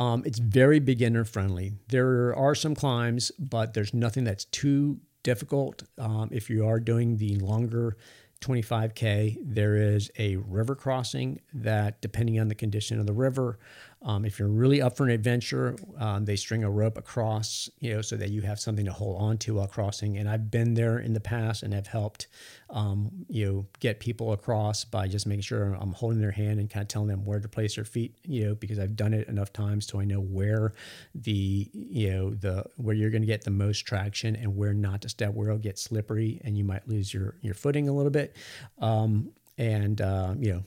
um, 0.00 0.22
it's 0.24 0.38
very 0.38 0.80
beginner 0.80 1.24
friendly. 1.24 1.74
There 1.88 2.34
are 2.34 2.54
some 2.54 2.74
climbs, 2.74 3.30
but 3.38 3.74
there's 3.74 3.92
nothing 3.92 4.24
that's 4.24 4.46
too 4.46 4.98
difficult. 5.22 5.82
Um, 5.98 6.30
if 6.32 6.48
you 6.48 6.66
are 6.66 6.80
doing 6.80 7.18
the 7.18 7.36
longer 7.36 7.98
25K, 8.40 9.36
there 9.42 9.76
is 9.76 10.10
a 10.18 10.36
river 10.36 10.74
crossing 10.74 11.40
that, 11.52 12.00
depending 12.00 12.40
on 12.40 12.48
the 12.48 12.54
condition 12.54 12.98
of 12.98 13.06
the 13.06 13.12
river, 13.12 13.58
um, 14.02 14.24
if 14.24 14.38
you're 14.38 14.48
really 14.48 14.80
up 14.80 14.96
for 14.96 15.04
an 15.04 15.10
adventure, 15.10 15.76
um, 15.98 16.24
they 16.24 16.34
string 16.34 16.64
a 16.64 16.70
rope 16.70 16.96
across, 16.96 17.68
you 17.80 17.94
know, 17.94 18.00
so 18.00 18.16
that 18.16 18.30
you 18.30 18.40
have 18.40 18.58
something 18.58 18.86
to 18.86 18.92
hold 18.92 19.20
on 19.20 19.36
to 19.38 19.56
while 19.56 19.66
crossing. 19.66 20.16
And 20.16 20.26
I've 20.26 20.50
been 20.50 20.72
there 20.72 20.98
in 20.98 21.12
the 21.12 21.20
past 21.20 21.62
and 21.62 21.74
have 21.74 21.86
helped, 21.86 22.26
um, 22.70 23.10
you 23.28 23.46
know, 23.46 23.66
get 23.78 24.00
people 24.00 24.32
across 24.32 24.84
by 24.84 25.06
just 25.06 25.26
making 25.26 25.42
sure 25.42 25.76
I'm 25.78 25.92
holding 25.92 26.18
their 26.18 26.30
hand 26.30 26.60
and 26.60 26.70
kind 26.70 26.82
of 26.82 26.88
telling 26.88 27.08
them 27.08 27.26
where 27.26 27.40
to 27.40 27.48
place 27.48 27.74
their 27.74 27.84
feet, 27.84 28.14
you 28.24 28.46
know, 28.46 28.54
because 28.54 28.78
I've 28.78 28.96
done 28.96 29.12
it 29.12 29.28
enough 29.28 29.52
times 29.52 29.86
so 29.86 30.00
I 30.00 30.06
know 30.06 30.20
where 30.20 30.72
the, 31.14 31.68
you 31.74 32.10
know, 32.10 32.30
the 32.30 32.64
where 32.76 32.94
you're 32.94 33.10
going 33.10 33.22
to 33.22 33.26
get 33.26 33.44
the 33.44 33.50
most 33.50 33.80
traction 33.80 34.34
and 34.34 34.56
where 34.56 34.72
not 34.72 35.02
to 35.02 35.10
step, 35.10 35.34
where 35.34 35.48
it'll 35.48 35.58
get 35.58 35.78
slippery 35.78 36.40
and 36.42 36.56
you 36.56 36.64
might 36.64 36.88
lose 36.88 37.12
your 37.12 37.34
your 37.42 37.54
footing 37.54 37.86
a 37.88 37.92
little 37.92 38.10
bit. 38.10 38.34
Um, 38.78 39.32
and 39.58 40.00
uh, 40.00 40.34
you 40.38 40.54
know 40.54 40.62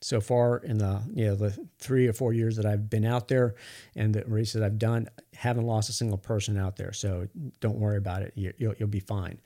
so 0.00 0.20
far 0.20 0.58
in 0.58 0.78
the 0.78 1.02
you 1.12 1.26
know 1.26 1.34
the 1.34 1.56
three 1.78 2.06
or 2.06 2.12
four 2.12 2.32
years 2.32 2.56
that 2.56 2.66
I've 2.66 2.88
been 2.90 3.04
out 3.04 3.28
there 3.28 3.54
and 3.94 4.14
the 4.14 4.24
races 4.26 4.62
I've 4.62 4.78
done, 4.78 5.08
haven't 5.34 5.66
lost 5.66 5.88
a 5.88 5.92
single 5.92 6.18
person 6.18 6.58
out 6.58 6.76
there. 6.76 6.92
So 6.92 7.28
don't 7.60 7.78
worry 7.78 7.96
about 7.96 8.22
it. 8.22 8.32
You, 8.34 8.52
will 8.60 8.74
you'll 8.78 8.88
be 8.88 9.00
fine. 9.00 9.40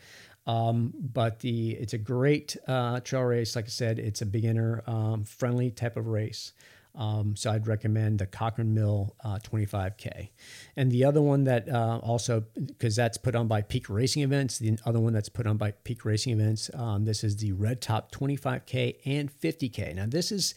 Um, 0.47 0.93
but 0.99 1.41
the 1.41 1.73
it's 1.73 1.93
a 1.93 1.99
great 1.99 2.57
uh, 2.67 3.01
trail 3.01 3.23
race. 3.23 3.55
Like 3.55 3.67
I 3.67 3.69
said, 3.69 3.99
it's 3.99 4.23
a 4.23 4.27
beginner 4.27 4.83
um, 4.87 5.25
friendly 5.25 5.71
type 5.71 5.97
of 5.97 6.07
race. 6.07 6.53
Um, 6.95 7.37
so 7.37 7.51
I'd 7.51 7.67
recommend 7.67 8.19
the 8.19 8.27
Cochran 8.27 8.75
Mill 8.75 9.15
uh, 9.25 9.39
25K. 9.39 10.31
And 10.77 10.91
the 10.91 11.05
other 11.05 11.23
one 11.23 11.45
that 11.45 11.69
uh, 11.69 12.01
also, 12.03 12.45
because 12.67 12.97
that's 12.97 13.17
put 13.17 13.35
on 13.35 13.47
by 13.49 13.63
Peak 13.63 13.89
Racing 13.89 14.23
Events, 14.23 14.59
the 14.59 14.79
other 14.85 15.01
one 15.01 15.13
that's 15.13 15.29
put 15.29 15.47
on 15.47 15.57
by 15.57 15.71
Peak 15.71 16.05
Racing 16.05 16.33
Events, 16.33 16.71
um, 16.75 17.05
this 17.05 17.23
is 17.23 17.37
the 17.37 17.53
Red 17.53 17.81
Top 17.81 18.11
25K 18.13 18.97
and 19.05 19.31
50K. 19.41 19.95
Now, 19.95 20.07
this 20.07 20.33
is 20.33 20.55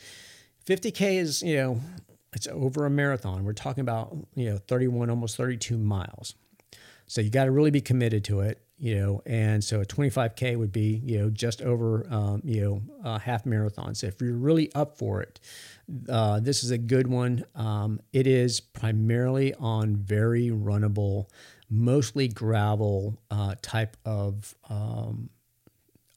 50K 0.65 1.17
is, 1.19 1.43
you 1.43 1.57
know, 1.57 1.81
it's 2.33 2.47
over 2.47 2.85
a 2.85 2.89
marathon. 2.89 3.43
We're 3.43 3.53
talking 3.53 3.81
about, 3.81 4.15
you 4.35 4.49
know, 4.49 4.57
31, 4.57 5.09
almost 5.09 5.37
32 5.37 5.77
miles. 5.77 6.35
So 7.05 7.21
you 7.21 7.29
got 7.29 7.45
to 7.45 7.51
really 7.51 7.71
be 7.71 7.81
committed 7.81 8.23
to 8.25 8.39
it, 8.41 8.61
you 8.83 8.99
know. 8.99 9.21
And 9.25 9.63
so 9.63 9.79
a 9.79 9.85
25k 9.85 10.57
would 10.57 10.73
be, 10.73 11.01
you 11.05 11.17
know, 11.17 11.29
just 11.29 11.61
over, 11.61 12.05
um, 12.09 12.41
you 12.43 12.61
know, 12.61 12.81
a 13.05 13.17
half 13.17 13.45
marathon. 13.45 13.95
So 13.95 14.07
if 14.07 14.19
you're 14.21 14.33
really 14.33 14.73
up 14.75 14.97
for 14.97 15.21
it, 15.21 15.39
uh, 16.09 16.41
this 16.41 16.65
is 16.65 16.71
a 16.71 16.77
good 16.77 17.07
one. 17.07 17.45
Um, 17.55 18.01
it 18.11 18.27
is 18.27 18.59
primarily 18.59 19.53
on 19.53 19.95
very 19.95 20.49
runnable, 20.49 21.27
mostly 21.69 22.27
gravel 22.27 23.17
uh, 23.31 23.55
type 23.61 23.95
of 24.03 24.53
um, 24.69 25.29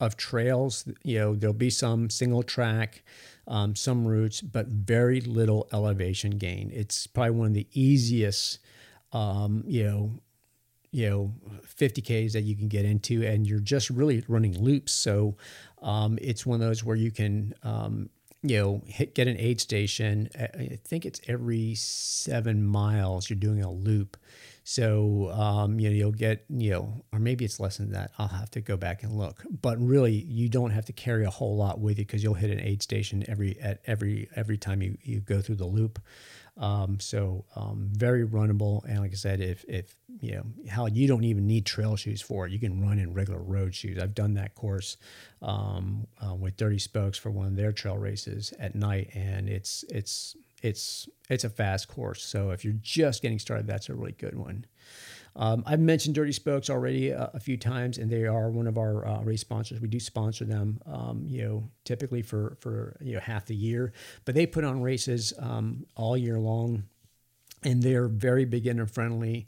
of 0.01 0.17
trails. 0.17 0.89
You 1.05 1.19
know, 1.21 1.35
there'll 1.37 1.55
be 1.55 1.71
some 1.71 2.11
single 2.11 2.43
track, 2.43 3.05
um, 3.47 3.77
some 3.77 4.05
roots, 4.05 4.41
but 4.41 4.67
very 4.67 5.21
little 5.21 5.69
elevation 5.73 6.33
gain. 6.33 6.73
It's 6.75 7.07
probably 7.07 7.31
one 7.31 7.47
of 7.47 7.55
the 7.55 7.69
easiest, 7.73 8.59
um, 9.13 9.63
you 9.69 9.85
know, 9.85 10.21
you 10.97 11.11
know 11.11 11.35
50ks 11.63 12.33
that 12.33 12.43
you 12.43 12.57
can 12.57 12.69
get 12.69 12.85
into 12.85 13.23
and 13.23 13.47
you're 13.47 13.61
just 13.61 13.91
really 13.91 14.25
running 14.29 14.59
loops 14.59 14.93
so 14.93 15.37
um, 15.83 16.19
it's 16.23 16.47
one 16.47 16.61
of 16.61 16.67
those 16.67 16.83
where 16.83 16.97
you 16.97 17.11
can 17.11 17.55
um, 17.63 18.09
you 18.43 18.59
know, 18.59 18.83
hit, 18.87 19.15
get 19.15 19.29
an 19.29 19.37
aid 19.39 19.61
station. 19.61 20.29
I 20.39 20.79
think 20.85 21.05
it's 21.05 21.21
every 21.27 21.75
seven 21.75 22.65
miles 22.65 23.29
you're 23.29 23.39
doing 23.39 23.63
a 23.63 23.71
loop. 23.71 24.17
So, 24.63 25.31
um, 25.31 25.79
you 25.79 25.89
know, 25.89 25.95
you'll 25.95 26.13
get, 26.13 26.45
you 26.49 26.71
know, 26.71 27.05
or 27.13 27.19
maybe 27.19 27.45
it's 27.45 27.61
less 27.61 27.77
than 27.77 27.93
that. 27.93 28.11
I'll 28.19 28.29
have 28.29 28.51
to 28.53 28.61
go 28.61 28.77
back 28.77 29.03
and 29.03 29.13
look. 29.13 29.45
But 29.63 29.81
really, 29.81 30.13
you 30.13 30.49
don't 30.49 30.71
have 30.71 30.85
to 30.87 30.93
carry 30.93 31.25
a 31.25 31.31
whole 31.31 31.57
lot 31.57 31.81
with 31.81 31.99
you 31.99 32.05
because 32.05 32.23
you'll 32.23 32.35
hit 32.35 32.51
an 32.51 32.61
aid 32.61 32.83
station 32.83 33.25
every 33.29 33.59
at 33.61 33.81
every 33.87 34.29
every 34.35 34.59
time 34.59 34.83
you, 34.83 34.99
you 35.03 35.21
go 35.21 35.41
through 35.41 35.57
the 35.57 35.67
loop. 35.67 36.01
Um, 36.59 36.99
so 37.01 37.45
um, 37.55 37.91
very 37.93 38.27
runnable. 38.27 38.85
And 38.89 39.01
like 39.01 39.13
I 39.13 39.17
said, 39.17 39.41
if 39.41 39.65
if 39.69 39.95
you 40.21 40.33
know 40.33 40.45
how 40.69 40.87
you 40.87 41.07
don't 41.07 41.25
even 41.25 41.47
need 41.47 41.67
trail 41.67 41.97
shoes 41.97 42.23
for 42.23 42.47
it, 42.47 42.53
you 42.53 42.59
can 42.59 42.81
run 42.81 42.99
in 42.99 43.13
regular 43.13 43.41
road 43.41 43.75
shoes. 43.75 43.99
I've 44.03 44.15
done 44.15 44.35
that 44.35 44.55
course 44.55 44.97
um, 45.43 46.07
uh, 46.25 46.35
with 46.35 46.57
Dirty 46.57 46.79
Spokes 46.79 47.19
for 47.19 47.31
one 47.31 47.47
of 47.47 47.57
their 47.57 47.73
trail 47.73 47.99
races 47.99 48.55
at 48.59 48.75
night, 48.75 49.11
and 49.15 49.49
it's 49.49 49.85
it's 49.91 50.37
it's 50.63 51.09
it's 51.29 51.45
a 51.45 51.51
fast 51.51 51.89
course. 51.89 52.25
So 52.25 52.51
if 52.51 52.65
you're 52.65 52.75
just 52.81 53.23
getting 53.23 53.39
started, 53.39 53.67
that's 53.67 53.89
a 53.89 53.95
really 53.95 54.13
good 54.13 54.37
one. 54.37 54.65
Um, 55.39 55.63
I've 55.67 55.81
mentioned 55.81 56.15
Dirty 56.15 56.33
Spokes 56.33 56.71
already 56.71 57.11
a, 57.11 57.31
a, 57.35 57.41
few 57.41 57.59
times, 57.59 57.99
and 57.99 58.11
they 58.11 58.25
are 58.25 58.51
one 58.51 58.67
of 58.67 58.79
our 58.79 59.07
uh, 59.07 59.21
race 59.23 59.43
sponsors. 59.43 59.81
We 59.81 59.89
do 59.89 60.01
sponsor 60.01 60.47
them, 60.47 60.81
um, 60.87 61.25
you 61.27 61.43
know, 61.43 61.69
typically 61.85 62.23
for 62.23 62.57
for 62.61 62.97
you 63.03 63.15
know 63.15 63.21
half 63.21 63.45
the 63.45 63.55
year, 63.55 63.93
but 64.25 64.35
they 64.35 64.47
put 64.47 64.65
on 64.65 64.81
races 64.81 65.35
um, 65.39 65.85
all 65.95 66.17
year 66.17 66.39
long, 66.39 66.85
and 67.63 67.83
they're 67.83 68.09
very 68.09 68.47
beginner 68.47 68.87
friendly. 68.87 69.47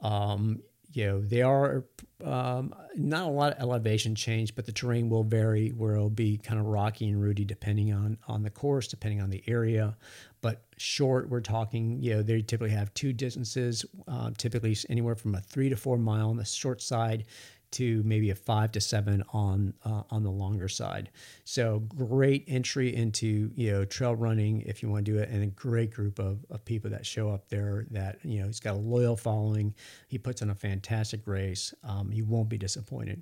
Um, 0.00 0.62
you 0.92 1.06
know, 1.06 1.20
they 1.20 1.42
are 1.42 1.84
um, 2.24 2.74
not 2.94 3.26
a 3.26 3.30
lot 3.30 3.52
of 3.52 3.60
elevation 3.60 4.14
change, 4.14 4.54
but 4.54 4.64
the 4.64 4.72
terrain 4.72 5.10
will 5.10 5.24
vary 5.24 5.68
where 5.68 5.96
it'll 5.96 6.08
be 6.08 6.38
kind 6.38 6.58
of 6.58 6.64
rocky 6.64 7.10
and 7.10 7.20
rooty 7.20 7.44
depending 7.44 7.92
on 7.92 8.16
on 8.26 8.42
the 8.42 8.50
course, 8.50 8.88
depending 8.88 9.20
on 9.20 9.28
the 9.28 9.44
area. 9.46 9.98
But 10.46 10.62
short, 10.76 11.28
we're 11.28 11.40
talking, 11.40 12.00
you 12.00 12.14
know, 12.14 12.22
they 12.22 12.40
typically 12.40 12.70
have 12.70 12.94
two 12.94 13.12
distances, 13.12 13.84
uh, 14.06 14.30
typically 14.38 14.76
anywhere 14.88 15.16
from 15.16 15.34
a 15.34 15.40
three 15.40 15.68
to 15.68 15.74
four 15.74 15.98
mile 15.98 16.30
on 16.30 16.36
the 16.36 16.44
short 16.44 16.80
side 16.80 17.24
to 17.72 18.00
maybe 18.04 18.30
a 18.30 18.36
five 18.36 18.70
to 18.70 18.80
seven 18.80 19.24
on 19.32 19.74
uh, 19.84 20.04
on 20.08 20.22
the 20.22 20.30
longer 20.30 20.68
side. 20.68 21.10
So 21.42 21.80
great 21.80 22.44
entry 22.46 22.94
into 22.94 23.50
you 23.56 23.72
know 23.72 23.84
trail 23.84 24.14
running 24.14 24.60
if 24.60 24.84
you 24.84 24.88
want 24.88 25.04
to 25.04 25.12
do 25.12 25.18
it, 25.18 25.30
and 25.30 25.42
a 25.42 25.48
great 25.48 25.90
group 25.90 26.20
of, 26.20 26.46
of 26.48 26.64
people 26.64 26.90
that 26.90 27.04
show 27.04 27.28
up 27.28 27.48
there. 27.48 27.86
That 27.90 28.20
you 28.22 28.38
know 28.38 28.46
he's 28.46 28.60
got 28.60 28.74
a 28.74 28.78
loyal 28.78 29.16
following. 29.16 29.74
He 30.06 30.16
puts 30.16 30.42
on 30.42 30.50
a 30.50 30.54
fantastic 30.54 31.26
race. 31.26 31.74
Um, 31.82 32.12
you 32.12 32.24
won't 32.24 32.48
be 32.48 32.56
disappointed. 32.56 33.20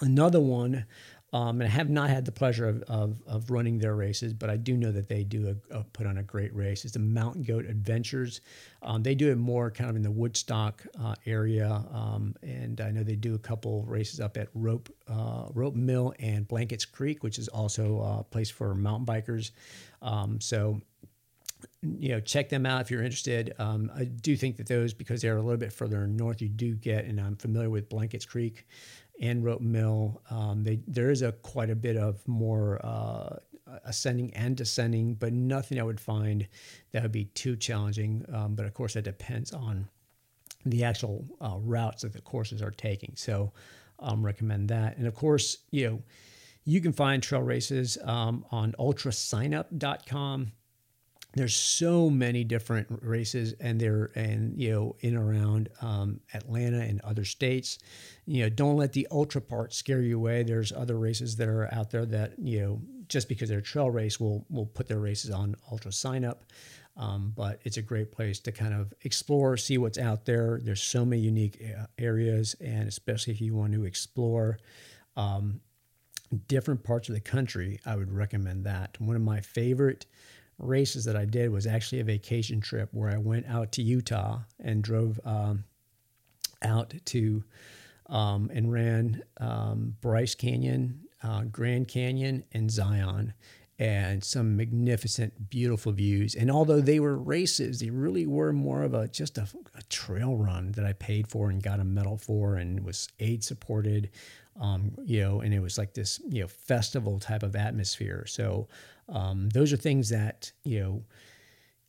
Another 0.00 0.40
one 0.40 0.86
um, 1.32 1.60
and 1.60 1.68
I 1.68 1.72
have 1.72 1.90
not 1.90 2.08
had 2.08 2.24
the 2.24 2.32
pleasure 2.32 2.68
of, 2.68 2.82
of, 2.82 3.22
of, 3.26 3.50
running 3.50 3.78
their 3.78 3.96
races, 3.96 4.32
but 4.32 4.48
I 4.48 4.56
do 4.56 4.76
know 4.76 4.92
that 4.92 5.08
they 5.08 5.24
do 5.24 5.56
a, 5.70 5.78
a 5.78 5.84
put 5.84 6.06
on 6.06 6.18
a 6.18 6.22
great 6.22 6.54
race. 6.54 6.84
It's 6.84 6.94
the 6.94 7.00
Mountain 7.00 7.42
Goat 7.42 7.66
Adventures. 7.66 8.40
Um, 8.80 9.02
they 9.02 9.16
do 9.16 9.30
it 9.32 9.36
more 9.36 9.70
kind 9.70 9.90
of 9.90 9.96
in 9.96 10.02
the 10.02 10.10
Woodstock 10.10 10.86
uh, 11.02 11.16
area, 11.26 11.84
um, 11.92 12.36
and 12.42 12.80
I 12.80 12.92
know 12.92 13.02
they 13.02 13.16
do 13.16 13.34
a 13.34 13.38
couple 13.38 13.82
races 13.84 14.20
up 14.20 14.36
at 14.36 14.48
Rope 14.54 14.88
uh, 15.08 15.46
Rope 15.52 15.74
Mill 15.74 16.14
and 16.20 16.46
Blankets 16.46 16.84
Creek, 16.84 17.24
which 17.24 17.38
is 17.38 17.48
also 17.48 18.00
a 18.00 18.24
place 18.24 18.50
for 18.50 18.74
mountain 18.74 19.06
bikers. 19.06 19.50
Um, 20.02 20.40
so 20.40 20.80
you 21.82 22.10
know, 22.10 22.20
check 22.20 22.48
them 22.48 22.66
out 22.66 22.80
if 22.80 22.90
you're 22.90 23.02
interested. 23.02 23.54
Um, 23.58 23.90
I 23.94 24.04
do 24.04 24.36
think 24.36 24.56
that 24.56 24.66
those, 24.66 24.92
because 24.92 25.22
they're 25.22 25.36
a 25.36 25.42
little 25.42 25.58
bit 25.58 25.72
further 25.72 26.06
north, 26.06 26.42
you 26.42 26.48
do 26.48 26.74
get, 26.74 27.04
and 27.04 27.20
I'm 27.20 27.36
familiar 27.36 27.70
with 27.70 27.88
Blankets 27.88 28.24
Creek 28.24 28.66
and 29.20 29.44
Rope 29.44 29.60
Mill. 29.60 30.22
Um, 30.30 30.64
they, 30.64 30.80
there 30.86 31.10
is 31.10 31.22
a 31.22 31.32
quite 31.32 31.70
a 31.70 31.74
bit 31.74 31.96
of 31.96 32.26
more 32.26 32.80
uh, 32.84 33.36
ascending 33.84 34.32
and 34.34 34.56
descending, 34.56 35.14
but 35.14 35.32
nothing 35.32 35.80
I 35.80 35.82
would 35.82 36.00
find 36.00 36.46
that 36.92 37.02
would 37.02 37.12
be 37.12 37.26
too 37.26 37.56
challenging. 37.56 38.24
Um, 38.32 38.54
but 38.54 38.66
of 38.66 38.74
course, 38.74 38.94
that 38.94 39.02
depends 39.02 39.52
on 39.52 39.88
the 40.64 40.84
actual 40.84 41.24
uh, 41.40 41.56
routes 41.58 42.02
that 42.02 42.12
the 42.12 42.20
courses 42.20 42.62
are 42.62 42.70
taking. 42.70 43.12
So, 43.16 43.52
um, 43.98 44.24
recommend 44.24 44.68
that. 44.68 44.98
And 44.98 45.06
of 45.06 45.14
course, 45.14 45.58
you 45.70 45.88
know, 45.88 46.02
you 46.64 46.80
can 46.80 46.92
find 46.92 47.22
trail 47.22 47.42
races 47.42 47.96
um, 48.02 48.44
on 48.50 48.72
ultrasignup.com 48.78 50.52
there's 51.36 51.54
so 51.54 52.10
many 52.10 52.44
different 52.44 52.88
races 53.02 53.54
and 53.60 53.80
they're 53.80 54.10
and 54.16 54.58
you 54.60 54.72
know 54.72 54.96
in 55.00 55.16
around 55.16 55.68
um, 55.82 56.20
atlanta 56.34 56.80
and 56.80 57.00
other 57.02 57.24
states 57.24 57.78
you 58.26 58.42
know 58.42 58.48
don't 58.48 58.76
let 58.76 58.92
the 58.94 59.06
ultra 59.10 59.40
part 59.40 59.72
scare 59.74 60.02
you 60.02 60.16
away 60.16 60.42
there's 60.42 60.72
other 60.72 60.98
races 60.98 61.36
that 61.36 61.48
are 61.48 61.72
out 61.74 61.90
there 61.90 62.06
that 62.06 62.32
you 62.38 62.60
know 62.60 62.80
just 63.08 63.28
because 63.28 63.48
they're 63.48 63.60
trail 63.60 63.90
race 63.90 64.18
will 64.20 64.44
will 64.50 64.66
put 64.66 64.88
their 64.88 64.98
races 65.00 65.30
on 65.30 65.54
ultra 65.70 65.92
sign 65.92 66.24
up 66.24 66.44
Um, 66.98 67.32
but 67.36 67.60
it's 67.64 67.76
a 67.76 67.82
great 67.82 68.10
place 68.10 68.40
to 68.40 68.52
kind 68.52 68.72
of 68.74 68.94
explore, 69.02 69.58
see 69.58 69.78
what's 69.78 69.98
out 69.98 70.24
there. 70.24 70.60
There's 70.62 70.82
so 70.82 71.04
many 71.04 71.20
unique 71.22 71.62
uh, 71.62 71.86
areas, 71.98 72.56
and 72.60 72.88
especially 72.88 73.34
if 73.34 73.40
you 73.40 73.54
want 73.54 73.74
to 73.74 73.84
explore 73.84 74.58
um, 75.16 75.60
different 76.48 76.82
parts 76.82 77.08
of 77.08 77.14
the 77.14 77.20
country, 77.20 77.80
I 77.86 77.96
would 77.96 78.12
recommend 78.12 78.64
that. 78.64 79.00
One 79.00 79.16
of 79.16 79.22
my 79.22 79.40
favorite 79.40 80.06
races 80.58 81.04
that 81.04 81.16
I 81.16 81.24
did 81.24 81.50
was 81.50 81.66
actually 81.66 82.00
a 82.00 82.04
vacation 82.04 82.60
trip 82.60 82.88
where 82.92 83.10
I 83.10 83.18
went 83.18 83.46
out 83.46 83.72
to 83.72 83.82
Utah 83.82 84.40
and 84.58 84.82
drove 84.82 85.20
um, 85.24 85.64
out 86.62 86.94
to 87.06 87.44
um, 88.08 88.50
and 88.54 88.72
ran 88.72 89.22
um, 89.38 89.96
Bryce 90.00 90.34
Canyon, 90.34 91.00
uh, 91.22 91.42
Grand 91.44 91.88
Canyon, 91.88 92.44
and 92.52 92.70
Zion 92.70 93.34
and 93.78 94.24
some 94.24 94.56
magnificent, 94.56 95.50
beautiful 95.50 95.92
views. 95.92 96.34
And 96.34 96.50
although 96.50 96.80
they 96.80 96.98
were 96.98 97.18
races, 97.18 97.80
they 97.80 97.90
really 97.90 98.26
were 98.26 98.52
more 98.52 98.82
of 98.82 98.94
a 98.94 99.06
just 99.08 99.36
a, 99.36 99.46
a 99.74 99.82
trail 99.82 100.36
run 100.36 100.72
that 100.72 100.86
I 100.86 100.94
paid 100.94 101.28
for 101.28 101.50
and 101.50 101.62
got 101.62 101.80
a 101.80 101.84
medal 101.84 102.16
for, 102.16 102.56
and 102.56 102.84
was 102.84 103.08
aid 103.20 103.44
supported. 103.44 104.10
Um, 104.58 104.92
you 105.04 105.20
know, 105.20 105.40
and 105.40 105.52
it 105.52 105.60
was 105.60 105.76
like 105.76 105.92
this 105.94 106.20
you 106.28 106.40
know 106.42 106.48
festival 106.48 107.18
type 107.18 107.42
of 107.42 107.54
atmosphere. 107.54 108.24
So 108.26 108.68
um, 109.08 109.50
those 109.50 109.72
are 109.72 109.76
things 109.76 110.08
that 110.08 110.52
you 110.64 110.80
know 110.80 111.04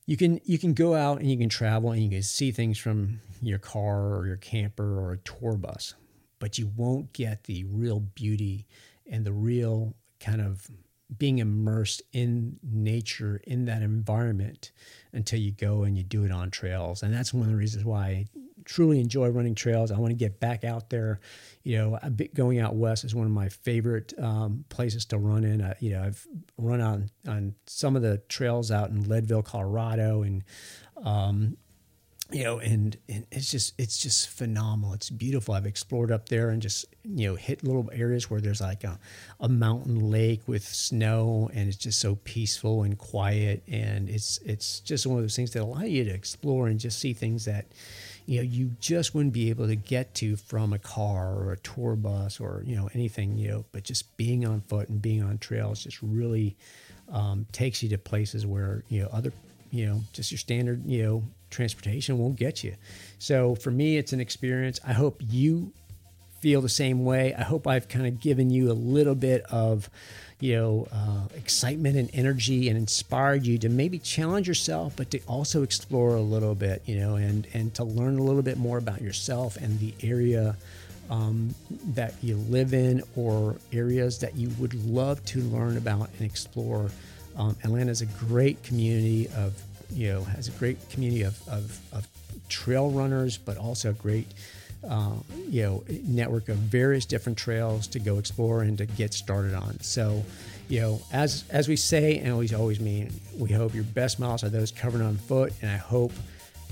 you 0.06 0.18
can 0.18 0.40
you 0.46 0.58
can 0.58 0.74
go 0.74 0.96
out 0.96 1.20
and 1.20 1.30
you 1.30 1.38
can 1.38 1.50
travel 1.50 1.92
and 1.92 2.04
you 2.04 2.10
can 2.10 2.24
see 2.24 2.52
things 2.52 2.78
from 2.78 3.22
your 3.42 3.60
car 3.60 4.16
or 4.16 4.28
your 4.28 4.38
camper 4.38 5.00
or 5.00 5.14
a 5.14 5.18
tour 5.18 5.54
bus, 5.54 5.94
but 6.40 6.58
you 6.58 6.72
won't 6.76 7.14
get 7.14 7.44
the 7.44 7.64
real 7.66 8.00
beauty 8.00 8.66
and 9.10 9.26
the 9.26 9.34
real 9.34 9.96
kind 10.20 10.42
of 10.42 10.68
being 11.18 11.40
immersed 11.40 12.02
in 12.12 12.60
nature 12.64 13.42
in 13.46 13.66
that 13.66 13.82
environment 13.82 14.72
until 15.14 15.40
you 15.40 15.52
go 15.52 15.84
and 15.84 15.98
you 15.98 16.04
do 16.04 16.26
it 16.26 16.32
on 16.32 16.52
trails 16.52 17.02
and 17.02 17.14
that's 17.14 17.34
one 17.34 17.46
of 17.46 17.52
the 17.52 17.56
reasons 17.56 17.86
why 17.86 18.26
truly 18.68 19.00
enjoy 19.00 19.30
running 19.30 19.56
trails 19.56 19.92
i 19.92 19.98
want 19.98 20.12
to 20.12 20.16
get 20.16 20.40
back 20.42 20.66
out 20.66 20.90
there 20.90 21.20
you 21.64 21.78
know 21.78 21.98
going 22.36 22.60
out 22.60 22.76
west 22.76 23.06
is 23.06 23.16
one 23.16 23.26
of 23.26 23.32
my 23.32 23.48
favorite 23.48 24.14
um, 24.20 24.66
places 24.68 25.06
to 25.06 25.18
run 25.18 25.46
in 25.46 25.62
uh, 25.62 25.74
you 25.80 25.92
know 25.92 26.04
i've 26.04 26.28
run 26.58 26.82
on 26.82 27.10
on 27.28 27.56
some 27.66 27.96
of 27.96 28.02
the 28.02 28.18
trails 28.28 28.70
out 28.70 28.90
in 28.90 29.08
leadville 29.08 29.42
colorado 29.42 30.22
and 30.22 30.44
um, 31.04 31.56
you 32.32 32.44
know, 32.44 32.60
and, 32.60 32.98
and 33.08 33.26
it's 33.32 33.50
just 33.50 33.74
it's 33.78 33.98
just 33.98 34.30
phenomenal. 34.30 34.94
It's 34.94 35.10
beautiful. 35.10 35.54
I've 35.54 35.66
explored 35.66 36.12
up 36.12 36.28
there 36.28 36.50
and 36.50 36.62
just 36.62 36.86
you 37.04 37.30
know 37.30 37.36
hit 37.36 37.64
little 37.64 37.90
areas 37.94 38.30
where 38.30 38.42
there's 38.42 38.60
like 38.60 38.84
a, 38.84 39.00
a 39.40 39.48
mountain 39.48 40.12
lake 40.12 40.42
with 40.46 40.64
snow, 40.64 41.50
and 41.54 41.70
it's 41.70 41.78
just 41.78 42.00
so 42.02 42.16
peaceful 42.16 42.84
and 42.84 42.98
quiet. 42.98 43.64
And 43.68 44.10
it's 44.10 44.40
it's 44.40 44.82
just 44.82 45.08
one 45.08 45.18
of 45.18 45.24
those 45.24 45.38
things 45.38 45.52
that 45.52 45.62
allow 45.62 45.84
you 45.84 46.04
to 46.04 46.12
explore 46.12 46.68
and 46.68 46.80
just 46.80 47.00
see 47.00 47.14
things 47.14 47.46
that 47.46 47.68
you 48.28 48.38
know 48.38 48.44
you 48.44 48.72
just 48.80 49.16
wouldn't 49.16 49.34
be 49.34 49.50
able 49.50 49.68
to 49.68 49.76
get 49.76 50.14
to 50.16 50.36
from 50.36 50.74
a 50.74 50.80
car 50.80 51.34
or 51.34 51.54
a 51.54 51.58
tour 51.58 51.96
bus 51.96 52.40
or 52.40 52.62
you 52.66 52.76
know 52.76 52.90
anything 52.94 53.38
you 53.38 53.48
know. 53.48 53.66
But 53.72 53.84
just 53.84 54.16
being 54.18 54.46
on 54.46 54.62
foot 54.62 54.90
and 54.90 55.02
being 55.02 55.24
on 55.24 55.40
trails 55.40 55.84
just 55.84 56.02
really 56.04 56.56
um, 57.12 57.48
takes 57.52 57.82
you 57.82 57.90
to 57.90 57.98
places 57.98 58.46
where 58.46 58.84
you 58.90 59.02
know 59.02 59.10
other 59.12 59.34
you 59.72 59.88
know 59.88 60.02
just 60.14 60.32
your 60.32 60.38
standard 60.38 60.86
you 60.86 61.04
know 61.04 61.24
transportation 61.50 62.20
won't 62.20 62.36
get 62.36 62.64
you. 62.64 62.76
So 63.18 63.56
for 63.56 63.72
me, 63.72 63.98
it's 63.98 64.14
an 64.14 64.20
experience. 64.20 64.80
I 64.86 64.94
hope 64.94 65.22
you 65.22 65.72
feel 66.40 66.62
the 66.62 66.70
same 66.70 67.04
way. 67.04 67.34
I 67.34 67.44
hope 67.44 67.68
I've 67.68 67.88
kind 67.88 68.06
of 68.06 68.20
given 68.20 68.50
you 68.50 68.72
a 68.72 68.74
little 68.74 69.16
bit 69.16 69.44
of, 69.44 69.90
you 70.40 70.56
know, 70.56 70.88
uh, 70.92 71.28
excitement 71.36 71.96
and 71.96 72.10
energy 72.14 72.70
and 72.70 72.78
inspired 72.78 73.46
you 73.46 73.58
to 73.58 73.70
maybe 73.70 73.98
challenge 73.98 74.48
yourself, 74.48 74.94
but 74.96 75.10
to 75.12 75.20
also 75.28 75.64
explore 75.64 76.16
a 76.16 76.22
little 76.22 76.54
bit, 76.54 76.84
you 76.86 76.98
know, 76.98 77.16
and 77.16 77.48
and 77.54 77.74
to 77.76 77.84
learn 77.84 78.20
a 78.20 78.24
little 78.24 78.44
bit 78.44 78.58
more 78.58 78.78
about 78.78 79.02
yourself 79.02 79.58
and 79.58 79.80
the 79.80 79.94
area 80.04 80.56
um, 81.10 81.56
that 81.94 82.14
you 82.22 82.36
live 82.36 82.74
in 82.74 83.02
or 83.16 83.56
areas 83.72 84.20
that 84.20 84.36
you 84.36 84.50
would 84.60 84.74
love 84.86 85.24
to 85.26 85.42
learn 85.42 85.78
about 85.78 86.10
and 86.18 86.22
explore. 86.22 86.92
Um, 87.36 87.56
Atlanta 87.64 87.92
is 87.92 88.02
a 88.02 88.06
great 88.06 88.62
community 88.64 89.28
of 89.36 89.60
you 89.92 90.10
know 90.10 90.24
has 90.24 90.48
a 90.48 90.52
great 90.52 90.90
community 90.90 91.24
of, 91.24 91.48
of, 91.48 91.80
of 91.92 92.08
trail 92.48 92.92
runners, 92.92 93.38
but 93.38 93.58
also 93.58 93.90
a 93.90 93.94
great 93.94 94.28
uh, 94.88 95.16
you 95.50 95.64
know 95.64 95.84
network 96.04 96.50
of 96.50 96.58
various 96.58 97.06
different 97.06 97.38
trails 97.38 97.88
to 97.88 98.00
go 98.00 98.18
explore 98.18 98.62
and 98.62 98.78
to 98.78 98.86
get 98.86 99.14
started 99.14 99.54
on. 99.54 99.80
So, 99.82 100.24
you 100.70 100.82
know, 100.82 101.02
as 101.12 101.44
as 101.50 101.68
we 101.68 101.76
say 101.76 102.18
and 102.18 102.32
always 102.32 102.54
always 102.54 102.80
mean, 102.80 103.12
we 103.38 103.52
hope 103.52 103.74
your 103.74 103.84
best 103.84 104.20
miles 104.20 104.44
are 104.44 104.50
those 104.50 104.72
covered 104.72 105.02
on 105.02 105.18
foot, 105.18 105.54
and 105.62 105.70
I 105.70 105.78
hope 105.78 106.12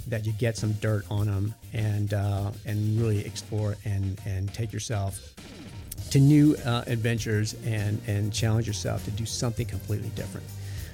that 0.07 0.25
you 0.25 0.33
get 0.33 0.55
some 0.55 0.73
dirt 0.73 1.05
on 1.09 1.27
them 1.27 1.53
and 1.73 2.13
uh, 2.13 2.51
and 2.65 2.99
really 2.99 3.25
explore 3.25 3.75
and 3.85 4.19
and 4.25 4.53
take 4.53 4.71
yourself 4.71 5.19
to 6.11 6.19
new 6.19 6.55
uh, 6.65 6.83
adventures 6.87 7.55
and 7.65 8.01
and 8.07 8.31
challenge 8.31 8.67
yourself 8.67 9.03
to 9.05 9.11
do 9.11 9.25
something 9.25 9.65
completely 9.65 10.09
different. 10.09 10.45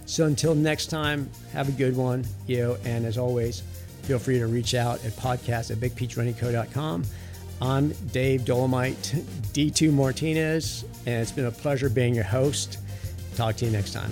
So 0.06 0.26
until 0.26 0.56
next 0.56 0.88
time, 0.88 1.30
have 1.54 1.70
a 1.70 1.72
good 1.72 1.96
one, 1.96 2.26
you 2.46 2.58
know, 2.58 2.78
and 2.84 3.06
as 3.06 3.18
always, 3.18 3.64
feel 4.04 4.20
free 4.20 4.40
to 4.40 4.48
reach 4.48 4.74
out 4.74 5.04
at 5.06 5.14
podcast 5.14 5.72
at 5.72 5.78
bigpeachrunningco.com. 5.78 7.04
I'm 7.62 7.90
Dave 8.12 8.46
Dolomite 8.46 9.16
D2 9.54 9.94
Martinez, 9.94 10.84
and 11.06 11.22
it's 11.22 11.32
been 11.32 11.46
a 11.46 11.52
pleasure 11.52 11.90
being 11.90 12.16
your 12.16 12.24
host. 12.24 12.80
Talk 13.36 13.56
to 13.58 13.66
you 13.66 13.72
next 13.72 13.94
time. 13.94 14.12